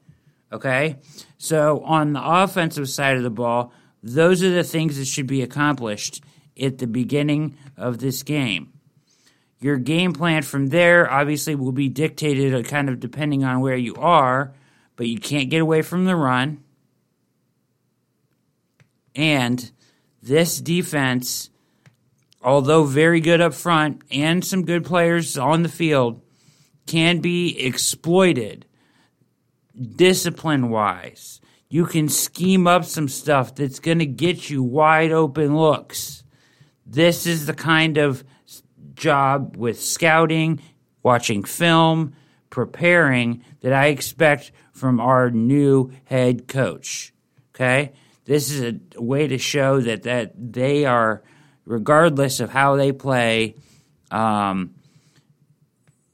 Okay? 0.52 0.96
So, 1.38 1.80
on 1.84 2.12
the 2.12 2.22
offensive 2.22 2.88
side 2.88 3.16
of 3.16 3.22
the 3.22 3.30
ball, 3.30 3.72
those 4.02 4.42
are 4.42 4.50
the 4.50 4.64
things 4.64 4.98
that 4.98 5.06
should 5.06 5.26
be 5.26 5.42
accomplished 5.42 6.22
at 6.60 6.78
the 6.78 6.86
beginning 6.86 7.56
of 7.76 7.98
this 7.98 8.22
game. 8.22 8.72
Your 9.60 9.78
game 9.78 10.12
plan 10.12 10.42
from 10.42 10.68
there 10.68 11.10
obviously 11.10 11.54
will 11.54 11.72
be 11.72 11.88
dictated 11.88 12.54
uh, 12.54 12.62
kind 12.62 12.88
of 12.88 13.00
depending 13.00 13.44
on 13.44 13.60
where 13.60 13.76
you 13.76 13.94
are, 13.94 14.52
but 14.96 15.06
you 15.06 15.18
can't 15.18 15.50
get 15.50 15.62
away 15.62 15.82
from 15.82 16.04
the 16.04 16.16
run. 16.16 16.62
And 19.14 19.70
this 20.22 20.60
defense, 20.60 21.50
although 22.44 22.84
very 22.84 23.20
good 23.20 23.40
up 23.40 23.54
front 23.54 24.02
and 24.10 24.44
some 24.44 24.64
good 24.64 24.84
players 24.84 25.36
on 25.36 25.62
the 25.62 25.68
field, 25.68 26.20
can 26.86 27.20
be 27.20 27.58
exploited 27.58 28.66
discipline 29.96 30.70
wise. 30.70 31.40
You 31.68 31.86
can 31.86 32.08
scheme 32.08 32.66
up 32.66 32.84
some 32.84 33.08
stuff 33.08 33.54
that's 33.54 33.80
going 33.80 33.98
to 33.98 34.06
get 34.06 34.48
you 34.50 34.62
wide 34.62 35.10
open 35.10 35.56
looks. 35.56 36.22
This 36.86 37.26
is 37.26 37.46
the 37.46 37.54
kind 37.54 37.98
of 37.98 38.22
job 38.94 39.56
with 39.56 39.80
scouting, 39.80 40.60
watching 41.02 41.42
film, 41.42 42.14
preparing 42.50 43.42
that 43.60 43.72
I 43.72 43.86
expect 43.86 44.52
from 44.72 45.00
our 45.00 45.30
new 45.30 45.90
head 46.04 46.46
coach. 46.46 47.12
Okay? 47.54 47.92
This 48.24 48.50
is 48.50 48.74
a 48.96 49.02
way 49.02 49.26
to 49.26 49.38
show 49.38 49.80
that, 49.80 50.04
that 50.04 50.32
they 50.36 50.84
are, 50.84 51.22
regardless 51.64 52.40
of 52.40 52.50
how 52.50 52.76
they 52.76 52.92
play, 52.92 53.56
um, 54.10 54.74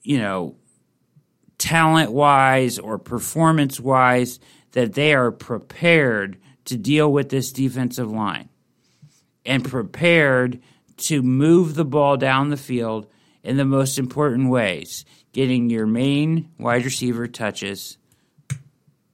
you 0.02 0.18
know, 0.18 0.56
talent 1.58 2.12
wise 2.12 2.78
or 2.78 2.98
performance 2.98 3.78
wise, 3.78 4.40
that 4.72 4.94
they 4.94 5.14
are 5.14 5.30
prepared 5.30 6.38
to 6.64 6.76
deal 6.76 7.12
with 7.12 7.28
this 7.28 7.52
defensive 7.52 8.10
line 8.10 8.48
and 9.44 9.64
prepared 9.64 10.60
to 10.96 11.22
move 11.22 11.74
the 11.74 11.84
ball 11.84 12.16
down 12.16 12.50
the 12.50 12.56
field 12.56 13.10
in 13.42 13.56
the 13.56 13.64
most 13.64 13.98
important 13.98 14.50
ways, 14.50 15.04
getting 15.32 15.70
your 15.70 15.86
main 15.86 16.50
wide 16.58 16.84
receiver 16.84 17.26
touches 17.26 17.96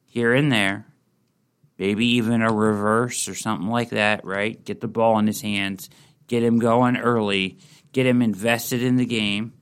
here 0.04 0.34
and 0.34 0.50
there, 0.50 0.86
maybe 1.78 2.06
even 2.06 2.42
a 2.42 2.52
reverse 2.52 3.28
or 3.28 3.34
something 3.34 3.68
like 3.68 3.90
that, 3.90 4.24
right? 4.24 4.64
Get 4.64 4.80
the 4.80 4.88
ball 4.88 5.18
in 5.18 5.26
his 5.26 5.40
hands, 5.40 5.88
get 6.26 6.42
him 6.42 6.58
going 6.58 6.96
early, 6.96 7.58
get 7.92 8.06
him 8.06 8.22
invested 8.22 8.82
in 8.82 8.96
the 8.96 9.06
game, 9.06 9.52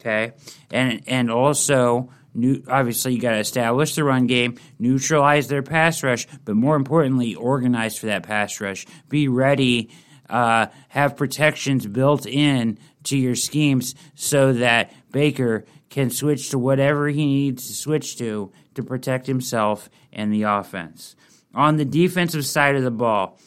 okay? 0.00 0.32
And 0.70 1.02
and 1.06 1.30
also 1.30 2.10
New, 2.32 2.62
obviously, 2.68 3.14
you 3.14 3.20
got 3.20 3.32
to 3.32 3.38
establish 3.38 3.94
the 3.94 4.04
run 4.04 4.26
game, 4.26 4.58
neutralize 4.78 5.48
their 5.48 5.62
pass 5.62 6.02
rush, 6.02 6.26
but 6.44 6.54
more 6.54 6.76
importantly, 6.76 7.34
organize 7.34 7.98
for 7.98 8.06
that 8.06 8.22
pass 8.22 8.60
rush. 8.60 8.86
Be 9.08 9.26
ready, 9.26 9.90
uh, 10.28 10.66
have 10.88 11.16
protections 11.16 11.86
built 11.86 12.26
in 12.26 12.78
to 13.04 13.16
your 13.16 13.34
schemes 13.34 13.94
so 14.14 14.52
that 14.52 14.92
Baker 15.10 15.64
can 15.88 16.10
switch 16.10 16.50
to 16.50 16.58
whatever 16.58 17.08
he 17.08 17.26
needs 17.26 17.66
to 17.66 17.74
switch 17.74 18.16
to 18.18 18.52
to 18.74 18.82
protect 18.84 19.26
himself 19.26 19.90
and 20.12 20.32
the 20.32 20.44
offense. 20.44 21.16
On 21.52 21.76
the 21.76 21.84
defensive 21.84 22.46
side 22.46 22.76
of 22.76 22.84
the 22.84 22.92
ball, 22.92 23.40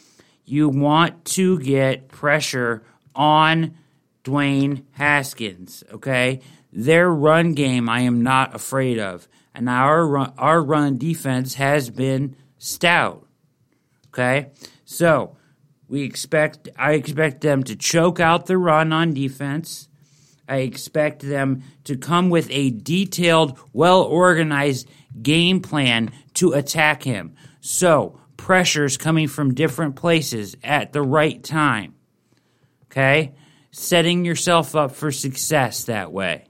you 0.46 0.70
want 0.70 1.26
to 1.26 1.60
get 1.60 2.10
pressure 2.10 2.84
on 3.16 3.76
Dwayne 4.24 4.84
Haskins, 4.92 5.84
okay? 5.92 6.42
Their 6.72 7.10
run 7.12 7.54
game, 7.54 7.88
I 7.90 8.02
am 8.02 8.24
not 8.24 8.56
afraid 8.56 9.00
of. 9.00 9.28
And 9.54 9.70
our 9.70 10.08
run, 10.08 10.34
our 10.38 10.62
run 10.64 10.98
defense 10.98 11.56
has 11.56 11.90
been 11.90 12.36
stout. 12.58 13.28
Okay? 14.08 14.52
So, 14.86 15.38
we 15.88 16.04
expect 16.04 16.70
I 16.78 16.94
expect 16.94 17.42
them 17.42 17.64
to 17.64 17.76
choke 17.76 18.20
out 18.20 18.48
the 18.48 18.58
run 18.58 18.92
on 18.92 19.14
defense. 19.14 19.90
I 20.48 20.58
expect 20.58 21.22
them 21.22 21.64
to 21.84 21.96
come 21.96 22.30
with 22.30 22.48
a 22.50 22.72
detailed, 22.72 23.60
well 23.74 24.02
organized 24.02 24.90
game 25.22 25.62
plan 25.62 26.12
to 26.36 26.54
attack 26.54 27.04
him. 27.04 27.36
So, 27.62 28.20
pressures 28.44 28.98
coming 28.98 29.28
from 29.28 29.54
different 29.54 29.96
places 29.96 30.56
at 30.64 30.94
the 30.94 31.02
right 31.02 31.44
time. 31.44 31.96
Okay? 32.86 33.34
Setting 33.72 34.26
yourself 34.26 34.76
up 34.76 34.92
for 34.92 35.12
success 35.12 35.86
that 35.86 36.12
way 36.12 36.46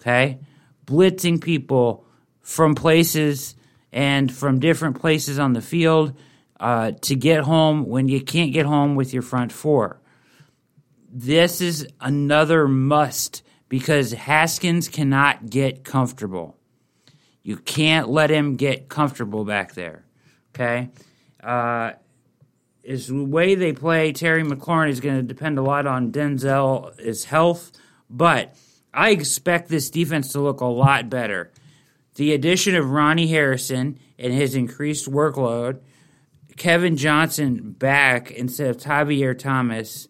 okay? 0.00 0.40
Blitzing 0.86 1.42
people 1.42 2.04
from 2.40 2.74
places 2.74 3.54
and 3.92 4.32
from 4.32 4.58
different 4.58 5.00
places 5.00 5.38
on 5.38 5.52
the 5.52 5.60
field 5.60 6.16
uh, 6.58 6.92
to 7.02 7.14
get 7.14 7.42
home 7.44 7.86
when 7.86 8.08
you 8.08 8.20
can't 8.20 8.52
get 8.52 8.66
home 8.66 8.94
with 8.94 9.12
your 9.12 9.22
front 9.22 9.52
four. 9.52 10.00
This 11.12 11.60
is 11.60 11.86
another 12.00 12.68
must 12.68 13.42
because 13.68 14.12
Haskins 14.12 14.88
cannot 14.88 15.48
get 15.48 15.84
comfortable. 15.84 16.56
You 17.42 17.56
can't 17.56 18.08
let 18.08 18.30
him 18.30 18.56
get 18.56 18.88
comfortable 18.88 19.44
back 19.44 19.74
there. 19.74 20.04
Okay? 20.60 20.90
Uh, 21.42 21.92
is 22.82 23.08
the 23.08 23.24
way 23.24 23.54
they 23.54 23.72
play 23.72 24.12
Terry 24.12 24.42
McLaurin 24.42 24.90
is 24.90 25.00
going 25.00 25.16
to 25.16 25.22
depend 25.22 25.58
a 25.58 25.62
lot 25.62 25.86
on 25.86 26.12
Denzel's 26.12 27.24
health, 27.24 27.72
but 28.10 28.54
I 28.92 29.10
expect 29.10 29.68
this 29.68 29.90
defense 29.90 30.32
to 30.32 30.40
look 30.40 30.60
a 30.60 30.66
lot 30.66 31.08
better. 31.08 31.50
The 32.16 32.34
addition 32.34 32.74
of 32.74 32.90
Ronnie 32.90 33.28
Harrison 33.28 33.98
and 34.18 34.32
his 34.32 34.54
increased 34.54 35.10
workload, 35.10 35.80
Kevin 36.56 36.96
Johnson 36.96 37.72
back 37.72 38.30
instead 38.30 38.68
of 38.68 38.76
Tavierre 38.76 39.38
Thomas, 39.38 40.08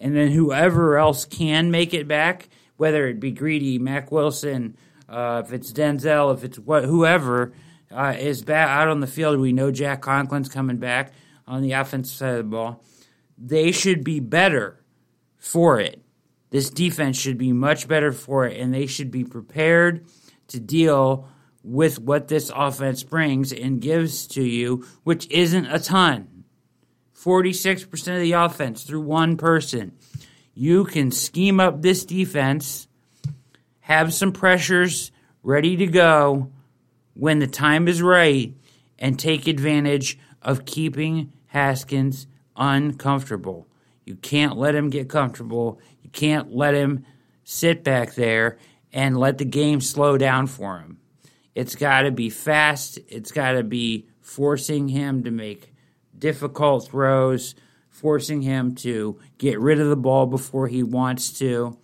and 0.00 0.14
then 0.14 0.32
whoever 0.32 0.98
else 0.98 1.24
can 1.24 1.70
make 1.70 1.94
it 1.94 2.06
back, 2.06 2.48
whether 2.76 3.06
it 3.08 3.20
be 3.20 3.30
Greedy, 3.30 3.78
Mack 3.78 4.12
Wilson, 4.12 4.76
uh, 5.08 5.42
if 5.44 5.52
it's 5.52 5.72
Denzel, 5.72 6.34
if 6.34 6.44
it's 6.44 6.58
what 6.58 6.84
whoever 6.84 7.52
uh, 7.90 8.14
is 8.18 8.42
back 8.42 8.68
out 8.68 8.88
on 8.88 9.00
the 9.00 9.06
field. 9.06 9.38
We 9.38 9.52
know 9.52 9.70
Jack 9.70 10.02
Conklin's 10.02 10.48
coming 10.48 10.78
back 10.78 11.12
on 11.46 11.62
the 11.62 11.72
offensive 11.72 12.16
side 12.16 12.30
of 12.30 12.36
the 12.38 12.44
ball. 12.44 12.84
They 13.36 13.72
should 13.72 14.04
be 14.04 14.20
better 14.20 14.82
for 15.36 15.80
it. 15.80 16.02
This 16.50 16.70
defense 16.70 17.18
should 17.18 17.38
be 17.38 17.52
much 17.52 17.88
better 17.88 18.12
for 18.12 18.46
it, 18.46 18.58
and 18.60 18.72
they 18.72 18.86
should 18.86 19.10
be 19.10 19.24
prepared 19.24 20.06
to 20.48 20.60
deal 20.60 21.28
with 21.62 21.98
what 22.00 22.28
this 22.28 22.50
offense 22.54 23.02
brings 23.02 23.52
and 23.52 23.80
gives 23.80 24.26
to 24.28 24.42
you, 24.42 24.86
which 25.04 25.30
isn't 25.30 25.66
a 25.66 25.78
ton. 25.78 26.44
46% 27.14 28.14
of 28.14 28.20
the 28.20 28.32
offense 28.32 28.84
through 28.84 29.02
one 29.02 29.36
person. 29.36 29.92
You 30.54 30.84
can 30.84 31.10
scheme 31.10 31.60
up 31.60 31.82
this 31.82 32.04
defense, 32.04 32.88
have 33.80 34.14
some 34.14 34.32
pressures 34.32 35.12
ready 35.42 35.76
to 35.76 35.86
go 35.86 36.52
when 37.18 37.40
the 37.40 37.48
time 37.48 37.88
is 37.88 38.00
right, 38.00 38.54
and 38.96 39.18
take 39.18 39.48
advantage 39.48 40.16
of 40.40 40.64
keeping 40.64 41.32
Haskins 41.46 42.28
uncomfortable. 42.56 43.66
You 44.04 44.14
can't 44.14 44.56
let 44.56 44.74
him 44.74 44.88
get 44.88 45.08
comfortable. 45.08 45.80
You 46.00 46.10
can't 46.10 46.54
let 46.54 46.74
him 46.74 47.04
sit 47.42 47.82
back 47.82 48.14
there 48.14 48.58
and 48.92 49.18
let 49.18 49.38
the 49.38 49.44
game 49.44 49.80
slow 49.80 50.16
down 50.16 50.46
for 50.46 50.78
him. 50.78 50.98
It's 51.56 51.74
got 51.74 52.02
to 52.02 52.12
be 52.12 52.30
fast. 52.30 53.00
It's 53.08 53.32
got 53.32 53.52
to 53.52 53.64
be 53.64 54.06
forcing 54.20 54.88
him 54.88 55.24
to 55.24 55.32
make 55.32 55.74
difficult 56.16 56.88
throws, 56.88 57.56
forcing 57.88 58.42
him 58.42 58.76
to 58.76 59.18
get 59.38 59.58
rid 59.58 59.80
of 59.80 59.88
the 59.88 59.96
ball 59.96 60.26
before 60.26 60.68
he 60.68 60.84
wants 60.84 61.36
to. 61.40 61.76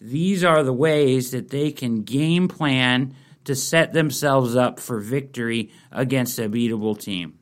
These 0.00 0.42
are 0.42 0.64
the 0.64 0.72
ways 0.72 1.30
that 1.30 1.50
they 1.50 1.70
can 1.70 2.02
game 2.02 2.48
plan 2.48 3.14
to 3.44 3.54
set 3.54 3.92
themselves 3.92 4.56
up 4.56 4.78
for 4.78 5.00
victory 5.00 5.70
against 5.90 6.38
a 6.38 6.48
beatable 6.48 6.98
team. 6.98 7.38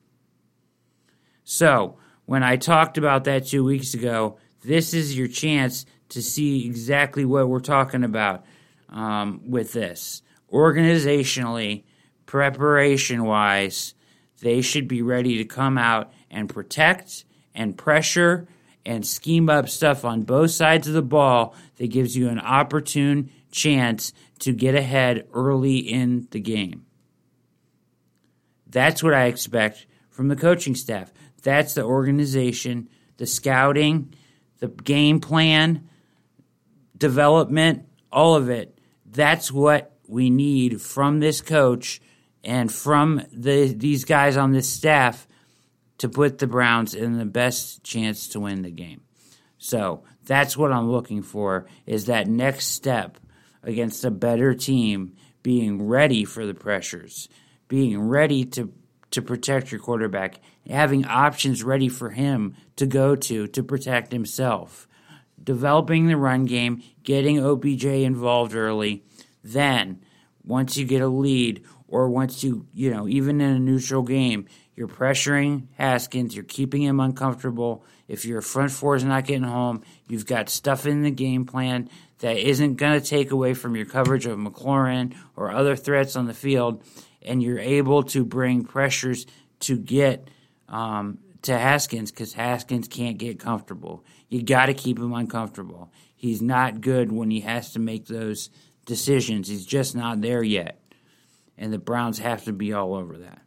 So, 1.44 1.96
when 2.26 2.42
I 2.42 2.56
talked 2.56 2.96
about 2.96 3.24
that 3.24 3.46
two 3.46 3.64
weeks 3.64 3.94
ago, 3.94 4.38
this 4.62 4.94
is 4.94 5.16
your 5.16 5.26
chance 5.26 5.84
to 6.10 6.22
see 6.22 6.66
exactly 6.66 7.24
what 7.24 7.48
we're 7.48 7.60
talking 7.60 8.04
about 8.04 8.44
um, 8.88 9.40
with 9.48 9.72
this. 9.72 10.22
Organizationally, 10.52 11.84
preparation 12.26 13.24
wise, 13.24 13.94
they 14.40 14.60
should 14.60 14.86
be 14.86 15.02
ready 15.02 15.38
to 15.38 15.44
come 15.44 15.76
out 15.76 16.12
and 16.30 16.48
protect 16.48 17.24
and 17.54 17.76
pressure 17.76 18.46
and 18.86 19.06
scheme 19.06 19.50
up 19.50 19.68
stuff 19.68 20.04
on 20.04 20.22
both 20.22 20.50
sides 20.50 20.88
of 20.88 20.94
the 20.94 21.02
ball 21.02 21.54
that 21.76 21.88
gives 21.88 22.16
you 22.16 22.28
an 22.28 22.38
opportune 22.38 23.30
chance 23.50 24.12
to 24.40 24.52
get 24.52 24.74
ahead 24.74 25.26
early 25.32 25.78
in 25.78 26.26
the 26.30 26.40
game. 26.40 26.86
That's 28.66 29.02
what 29.02 29.14
I 29.14 29.24
expect 29.24 29.86
from 30.10 30.28
the 30.28 30.36
coaching 30.36 30.74
staff. 30.74 31.12
That's 31.42 31.74
the 31.74 31.84
organization, 31.84 32.88
the 33.16 33.26
scouting, 33.26 34.14
the 34.58 34.68
game 34.68 35.20
plan, 35.20 35.88
development, 36.96 37.86
all 38.12 38.34
of 38.34 38.48
it. 38.50 38.78
That's 39.06 39.50
what 39.50 39.96
we 40.06 40.30
need 40.30 40.80
from 40.80 41.20
this 41.20 41.40
coach 41.40 42.00
and 42.44 42.72
from 42.72 43.22
the, 43.32 43.72
these 43.72 44.04
guys 44.04 44.36
on 44.36 44.52
this 44.52 44.72
staff 44.72 45.26
to 45.98 46.08
put 46.08 46.38
the 46.38 46.46
Browns 46.46 46.94
in 46.94 47.18
the 47.18 47.26
best 47.26 47.82
chance 47.84 48.28
to 48.28 48.40
win 48.40 48.62
the 48.62 48.70
game. 48.70 49.02
So 49.58 50.04
that's 50.24 50.56
what 50.56 50.72
I'm 50.72 50.90
looking 50.90 51.22
for 51.22 51.66
is 51.86 52.06
that 52.06 52.26
next 52.26 52.68
step 52.68 53.18
against 53.62 54.04
a 54.04 54.10
better 54.10 54.54
team, 54.54 55.14
being 55.42 55.86
ready 55.86 56.24
for 56.24 56.46
the 56.46 56.54
pressures, 56.54 57.28
being 57.68 58.00
ready 58.00 58.44
to 58.44 58.72
to 59.10 59.20
protect 59.20 59.72
your 59.72 59.80
quarterback, 59.80 60.38
having 60.68 61.04
options 61.04 61.64
ready 61.64 61.88
for 61.88 62.10
him 62.10 62.54
to 62.76 62.86
go 62.86 63.16
to 63.16 63.46
to 63.48 63.62
protect 63.62 64.12
himself, 64.12 64.86
developing 65.42 66.06
the 66.06 66.16
run 66.16 66.44
game, 66.44 66.82
getting 67.02 67.44
OBJ 67.44 67.84
involved 67.84 68.54
early. 68.54 69.02
Then, 69.42 70.04
once 70.44 70.76
you 70.76 70.84
get 70.84 71.02
a 71.02 71.08
lead, 71.08 71.64
or 71.88 72.08
once 72.08 72.44
you, 72.44 72.66
you 72.72 72.90
know, 72.90 73.08
even 73.08 73.40
in 73.40 73.56
a 73.56 73.58
neutral 73.58 74.02
game, 74.02 74.46
you're 74.76 74.88
pressuring 74.88 75.66
Haskins, 75.76 76.34
you're 76.34 76.44
keeping 76.44 76.82
him 76.82 77.00
uncomfortable. 77.00 77.84
If 78.06 78.24
your 78.24 78.40
front 78.40 78.70
four 78.70 78.94
is 78.96 79.04
not 79.04 79.26
getting 79.26 79.42
home, 79.42 79.82
you've 80.08 80.26
got 80.26 80.48
stuff 80.48 80.86
in 80.86 81.02
the 81.02 81.10
game 81.10 81.44
plan 81.44 81.90
that 82.20 82.36
isn't 82.36 82.76
going 82.76 83.00
to 83.00 83.06
take 83.06 83.30
away 83.30 83.54
from 83.54 83.76
your 83.76 83.86
coverage 83.86 84.26
of 84.26 84.38
McLaurin 84.38 85.14
or 85.36 85.50
other 85.50 85.76
threats 85.76 86.16
on 86.16 86.26
the 86.26 86.34
field 86.34 86.82
and 87.22 87.42
you're 87.42 87.58
able 87.58 88.02
to 88.02 88.24
bring 88.24 88.64
pressures 88.64 89.26
to 89.60 89.76
get 89.76 90.28
um, 90.68 91.18
to 91.42 91.58
Haskins 91.58 92.10
because 92.10 92.32
Haskins 92.32 92.88
can't 92.88 93.18
get 93.18 93.38
comfortable. 93.38 94.04
You 94.28 94.42
got 94.42 94.66
to 94.66 94.74
keep 94.74 94.98
him 94.98 95.12
uncomfortable. 95.12 95.92
He's 96.14 96.42
not 96.42 96.80
good 96.80 97.12
when 97.12 97.30
he 97.30 97.40
has 97.40 97.72
to 97.72 97.78
make 97.78 98.06
those 98.06 98.50
decisions. 98.86 99.48
He's 99.48 99.66
just 99.66 99.96
not 99.96 100.20
there 100.20 100.42
yet. 100.42 100.80
And 101.56 101.72
the 101.72 101.78
Browns 101.78 102.18
have 102.18 102.44
to 102.44 102.52
be 102.52 102.72
all 102.72 102.94
over 102.94 103.18
that. 103.18 103.42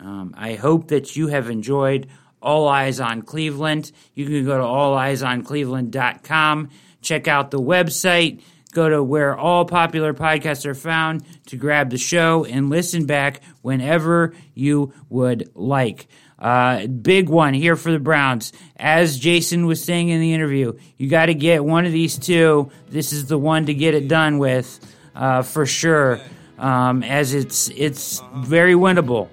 Um, 0.00 0.34
I 0.36 0.54
hope 0.54 0.88
that 0.88 1.16
you 1.16 1.28
have 1.28 1.48
enjoyed 1.48 2.08
All 2.42 2.68
Eyes 2.68 3.00
on 3.00 3.22
Cleveland. 3.22 3.90
You 4.14 4.26
can 4.26 4.44
go 4.44 4.58
to 4.58 4.64
alleyesoncleveland.com, 4.64 6.68
check 7.04 7.28
out 7.28 7.50
the 7.50 7.60
website 7.60 8.40
Go 8.74 8.88
to 8.88 9.04
where 9.04 9.36
all 9.38 9.64
popular 9.64 10.12
podcasts 10.12 10.66
are 10.66 10.74
found 10.74 11.24
to 11.46 11.56
grab 11.56 11.90
the 11.90 11.96
show 11.96 12.44
and 12.44 12.70
listen 12.70 13.06
back 13.06 13.40
whenever 13.62 14.34
you 14.52 14.92
would 15.08 15.48
like. 15.54 16.08
Uh, 16.40 16.88
big 16.88 17.28
one 17.28 17.54
here 17.54 17.76
for 17.76 17.92
the 17.92 18.00
Browns. 18.00 18.52
As 18.76 19.16
Jason 19.16 19.66
was 19.66 19.82
saying 19.82 20.08
in 20.08 20.20
the 20.20 20.34
interview, 20.34 20.76
you 20.98 21.08
got 21.08 21.26
to 21.26 21.34
get 21.34 21.64
one 21.64 21.86
of 21.86 21.92
these 21.92 22.18
two. 22.18 22.72
This 22.88 23.12
is 23.12 23.26
the 23.26 23.38
one 23.38 23.66
to 23.66 23.74
get 23.74 23.94
it 23.94 24.08
done 24.08 24.38
with 24.38 24.80
uh, 25.14 25.42
for 25.42 25.66
sure, 25.66 26.20
um, 26.58 27.04
as 27.04 27.32
it's 27.32 27.68
it's 27.68 28.20
very 28.34 28.74
winnable. 28.74 29.28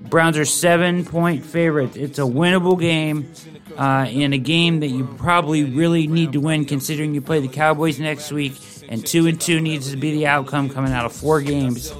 Browns 0.00 0.36
are 0.36 0.44
seven 0.44 1.04
point 1.04 1.44
favorites. 1.44 1.96
It's 1.96 2.18
a 2.18 2.22
winnable 2.22 2.78
game 2.78 3.32
uh, 3.78 4.06
in 4.10 4.32
a 4.32 4.38
game 4.38 4.80
that 4.80 4.88
you 4.88 5.06
probably 5.18 5.64
really 5.64 6.06
need 6.08 6.32
to 6.32 6.40
win, 6.40 6.64
considering 6.64 7.14
you 7.14 7.20
play 7.20 7.40
the 7.40 7.48
Cowboys 7.48 8.00
next 8.00 8.32
week, 8.32 8.54
and 8.88 9.06
two 9.06 9.26
and 9.26 9.40
two 9.40 9.60
needs 9.60 9.90
to 9.90 9.96
be 9.96 10.10
the 10.10 10.26
outcome 10.26 10.68
coming 10.68 10.92
out 10.92 11.06
of 11.06 11.12
four 11.12 11.40
games. 11.40 11.92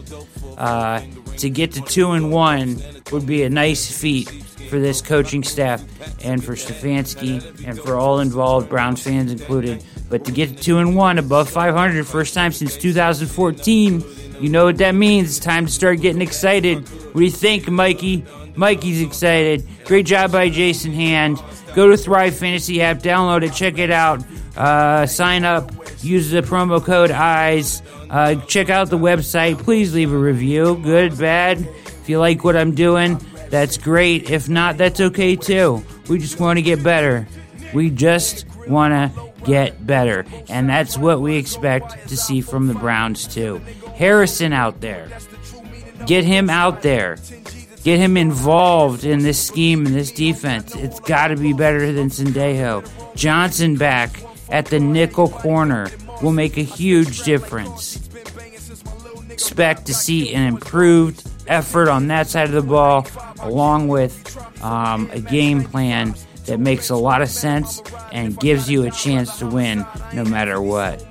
Uh, 0.57 1.01
to 1.37 1.49
get 1.49 1.73
to 1.73 1.81
two 1.83 2.11
and 2.11 2.33
one 2.33 2.83
would 3.13 3.25
be 3.27 3.45
a 3.45 3.49
nice 3.49 3.97
feat 3.97 4.29
for 4.69 4.81
this 4.81 5.01
coaching 5.01 5.45
staff 5.45 5.83
and 6.25 6.45
for 6.45 6.55
Stefanski 6.55 7.65
and 7.67 7.79
for 7.79 7.97
all 7.97 8.19
involved, 8.19 8.69
Browns 8.69 9.03
fans 9.03 9.31
included. 9.31 9.85
But 10.09 10.25
to 10.25 10.33
get 10.33 10.49
to 10.49 10.57
two 10.57 10.79
and 10.79 10.97
one 10.97 11.19
above 11.19 11.49
500, 11.49 12.07
first 12.07 12.35
time 12.35 12.51
since 12.51 12.77
2014, 12.77 14.03
you 14.41 14.49
know 14.49 14.65
what 14.65 14.79
that 14.79 14.97
means. 14.97 15.37
It's 15.37 15.45
time 15.45 15.67
to 15.67 15.73
start 15.73 16.01
getting 16.01 16.23
excited. 16.23 16.89
What 16.89 17.15
do 17.15 17.25
you 17.25 17.31
think, 17.31 17.69
Mikey? 17.69 18.25
Mikey's 18.57 19.01
excited. 19.01 19.65
Great 19.85 20.07
job 20.07 20.33
by 20.33 20.49
Jason 20.49 20.93
Hand. 20.93 21.41
Go 21.79 21.87
to 21.87 21.97
Thrive 21.97 22.37
Fantasy 22.37 22.83
app, 22.83 22.99
download 22.99 23.45
it, 23.45 23.53
check 23.53 23.79
it 23.79 23.93
out, 23.93 24.25
uh, 24.57 25.07
sign 25.07 25.45
up, 25.45 25.71
use 26.03 26.29
the 26.29 26.43
promo 26.43 26.85
code 26.85 27.11
EYES. 27.11 27.83
Uh, 28.11 28.35
check 28.47 28.69
out 28.69 28.91
the 28.91 28.99
website. 28.99 29.63
Please 29.63 29.95
leave 29.95 30.13
a 30.13 30.19
review. 30.19 30.77
Good, 30.83 31.17
bad. 31.17 31.59
If 31.61 32.09
you 32.09 32.19
like 32.19 32.43
what 32.43 32.57
I'm 32.57 32.75
doing, 32.75 33.25
that's 33.49 33.79
great. 33.79 34.29
If 34.29 34.49
not, 34.49 34.77
that's 34.77 34.99
okay 34.99 35.37
too. 35.37 35.85
We 36.09 36.19
just 36.19 36.41
want 36.41 36.57
to 36.57 36.63
get 36.63 36.83
better. 36.83 37.29
We 37.73 37.91
just 37.91 38.45
want 38.67 38.93
to 39.15 39.33
get 39.45 39.87
better. 39.87 40.27
And 40.49 40.69
that's 40.69 40.99
what 40.99 41.21
we 41.21 41.37
expect 41.37 42.09
to 42.09 42.17
see 42.17 42.41
from 42.41 42.67
the 42.67 42.75
Browns 42.75 43.25
too. 43.33 43.61
Harrison 43.95 44.53
out 44.53 44.81
there. 44.81 45.09
Get 46.07 46.25
him 46.25 46.51
out 46.51 46.83
there. 46.83 47.19
Get 47.89 48.01
him 48.01 48.19
involved 48.19 49.05
in 49.05 49.21
this 49.21 49.43
scheme 49.43 49.87
and 49.87 49.95
this 49.95 50.11
defense. 50.11 50.75
It's 50.75 51.01
got 51.01 51.29
to 51.29 51.37
be 51.37 51.55
better 51.55 51.91
than 51.91 52.11
Sendejo. 52.11 52.87
Johnson 53.15 53.77
back 53.77 54.23
at 54.51 54.67
the 54.67 54.79
nickel 54.79 55.31
corner. 55.31 55.91
will 56.21 56.33
make 56.33 56.59
a 56.59 56.63
huge 56.63 57.23
difference. 57.23 57.99
Expect 59.31 59.87
to 59.87 59.95
see 59.95 60.35
an 60.35 60.47
improved 60.47 61.27
effort 61.47 61.89
on 61.89 62.09
that 62.09 62.27
side 62.27 62.45
of 62.45 62.53
the 62.53 62.61
ball, 62.61 63.07
along 63.41 63.89
with 63.89 64.37
um, 64.63 65.09
a 65.11 65.21
game 65.21 65.65
plan 65.65 66.15
that 66.45 66.61
makes 66.61 66.91
a 66.91 66.97
lot 66.97 67.23
of 67.23 67.31
sense 67.31 67.81
and 68.13 68.39
gives 68.39 68.71
you 68.71 68.83
a 68.83 68.91
chance 68.91 69.39
to 69.39 69.47
win 69.47 69.87
no 70.13 70.27
matter 70.27 70.61
what. 70.61 71.03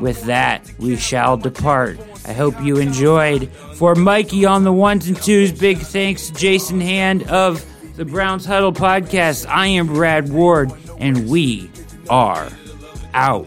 With 0.00 0.22
that, 0.26 0.70
we 0.78 0.94
shall 0.94 1.36
depart. 1.36 1.98
I 2.28 2.34
hope 2.34 2.60
you 2.60 2.76
enjoyed. 2.76 3.50
For 3.76 3.94
Mikey 3.94 4.44
on 4.44 4.62
the 4.62 4.72
ones 4.72 5.08
and 5.08 5.16
twos, 5.16 5.50
big 5.50 5.78
thanks 5.78 6.28
to 6.28 6.34
Jason 6.34 6.78
Hand 6.78 7.22
of 7.30 7.64
the 7.96 8.04
Browns 8.04 8.44
Huddle 8.44 8.72
podcast. 8.72 9.46
I 9.48 9.68
am 9.68 9.86
Brad 9.86 10.28
Ward, 10.28 10.70
and 10.98 11.26
we 11.28 11.70
are 12.10 12.48
out. 13.14 13.46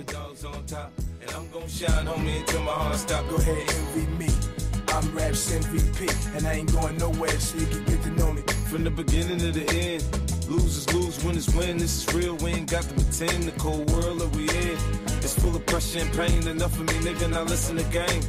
I'm 4.94 5.16
Raps 5.16 5.52
MVP, 5.52 6.36
and 6.36 6.48
I 6.48 6.54
ain't 6.54 6.72
going 6.74 6.98
nowhere, 6.98 7.40
so 7.40 7.58
you 7.60 7.66
can 7.68 7.84
get 7.86 8.02
to 8.04 8.10
know 8.12 8.34
me. 8.34 8.42
From 8.70 8.84
the 8.84 8.92
beginning 8.92 9.38
to 9.40 9.52
the 9.52 9.66
end, 9.70 10.04
losers 10.50 10.94
lose, 10.94 11.24
winners 11.24 11.54
win. 11.56 11.78
This 11.78 12.08
is 12.08 12.14
real, 12.14 12.36
we 12.38 12.52
ain't 12.52 12.70
got 12.70 12.84
to 12.84 12.94
pretend. 12.94 13.44
The 13.44 13.52
cold 13.60 13.90
world 13.92 14.20
that 14.20 14.36
we 14.36 14.44
in, 14.44 14.78
it's 15.24 15.40
full 15.40 15.56
of 15.56 15.66
pressure 15.66 16.00
and 16.00 16.12
pain. 16.14 16.48
Enough 16.48 16.80
of 16.80 16.88
me, 16.88 16.94
nigga, 17.10 17.30
now 17.30 17.44
listen 17.44 17.78
to 17.78 17.84
game. 17.86 18.22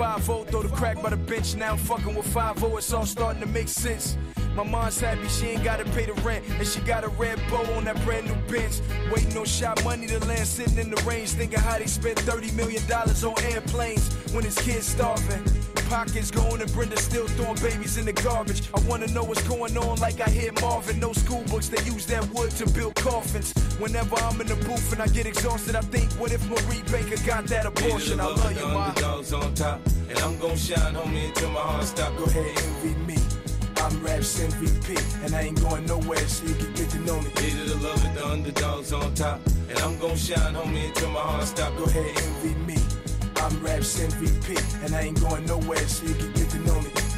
Used 0.00 0.12
5 0.12 0.24
0 0.24 0.44
throw 0.44 0.62
the 0.62 0.68
crack 0.70 1.02
by 1.02 1.10
the 1.10 1.16
bench, 1.16 1.54
now 1.56 1.72
I'm 1.72 1.78
fucking 1.78 2.14
with 2.14 2.26
5 2.32 2.58
0, 2.58 2.76
it's 2.78 2.90
all 2.94 3.04
starting 3.04 3.42
to 3.42 3.46
make 3.46 3.68
sense. 3.68 4.16
My 4.54 4.64
mom's 4.64 5.00
happy 5.00 5.28
she 5.28 5.46
ain't 5.46 5.64
gotta 5.64 5.84
pay 5.84 6.06
the 6.06 6.14
rent, 6.22 6.44
and 6.58 6.66
she 6.66 6.80
got 6.80 7.04
a 7.04 7.08
red 7.08 7.40
bow 7.48 7.64
on 7.74 7.84
that 7.84 8.02
brand 8.04 8.26
new 8.26 8.34
bench. 8.52 8.80
Waiting 9.12 9.36
on 9.38 9.44
Shaq 9.44 9.82
money 9.84 10.06
to 10.08 10.18
land, 10.26 10.46
sitting 10.46 10.78
in 10.78 10.90
the 10.90 11.00
range, 11.02 11.30
thinking 11.30 11.60
how 11.60 11.78
they 11.78 11.86
spent 11.86 12.18
$30 12.18 12.54
million 12.54 12.82
on 12.90 13.52
airplanes 13.52 14.12
when 14.32 14.44
his 14.44 14.58
kids 14.58 14.86
starving. 14.86 15.44
Pockets 15.88 16.30
going 16.30 16.60
and 16.60 16.72
Brenda 16.72 16.96
still 16.96 17.26
throwing 17.28 17.56
babies 17.56 17.96
in 17.96 18.04
the 18.04 18.12
garbage. 18.12 18.62
I 18.74 18.80
wanna 18.88 19.06
know 19.08 19.24
what's 19.24 19.46
going 19.48 19.76
on, 19.76 19.98
like 19.98 20.20
I 20.20 20.28
hear 20.28 20.52
Marvin. 20.60 21.00
No 21.00 21.12
school 21.12 21.42
books, 21.44 21.68
they 21.68 21.82
use 21.84 22.06
that 22.06 22.28
wood 22.30 22.50
to 22.52 22.68
build 22.70 22.96
coffins. 22.96 23.52
Whenever 23.78 24.16
I'm 24.16 24.40
in 24.40 24.46
the 24.46 24.56
booth 24.56 24.92
and 24.92 25.00
I 25.00 25.06
get 25.06 25.26
exhausted, 25.26 25.74
I 25.74 25.80
think, 25.80 26.10
what 26.12 26.32
if 26.32 26.44
Marie 26.48 26.82
Baker 26.90 27.20
got 27.24 27.46
that 27.46 27.66
abortion? 27.66 28.20
I 28.20 28.26
love 28.26 28.56
you, 28.56 28.66
ma. 28.66 29.46
on 29.46 29.54
top, 29.54 29.80
and 30.08 30.18
I'm 30.18 30.38
gonna 30.38 30.56
shine, 30.56 30.94
homie, 30.94 31.28
until 31.28 31.50
my 31.50 31.60
heart 31.60 31.84
stop. 31.84 32.16
Go 32.16 32.24
ahead, 32.24 32.56
envy 32.56 32.94
me. 33.14 33.39
I'm 33.80 34.04
Raps 34.04 34.38
MVP, 34.38 35.24
and 35.24 35.34
I 35.34 35.40
ain't 35.42 35.60
going 35.62 35.86
nowhere, 35.86 36.18
so 36.28 36.44
you 36.46 36.54
can 36.54 36.72
get 36.74 36.90
to 36.90 36.98
know 36.98 37.18
me. 37.18 37.30
Hated 37.30 37.68
to 37.68 37.76
love 37.78 38.04
it, 38.04 38.14
the 38.14 38.26
underdogs 38.26 38.92
on 38.92 39.14
top. 39.14 39.40
And 39.70 39.78
I'm 39.78 39.98
gonna 39.98 40.16
shine, 40.18 40.54
homie, 40.54 40.88
until 40.88 41.10
my 41.10 41.20
heart 41.20 41.46
stop. 41.46 41.74
Go 41.78 41.84
ahead, 41.84 42.14
envy 42.16 42.54
me. 42.66 42.78
I'm 43.36 43.64
Raps 43.64 43.98
MVP, 43.98 44.84
and 44.84 44.94
I 44.94 45.00
ain't 45.02 45.20
going 45.20 45.46
nowhere, 45.46 45.88
so 45.88 46.06
you 46.06 46.14
can 46.14 46.32
get 46.32 46.50
to 46.50 46.58
know 46.58 46.78
me. 46.82 47.09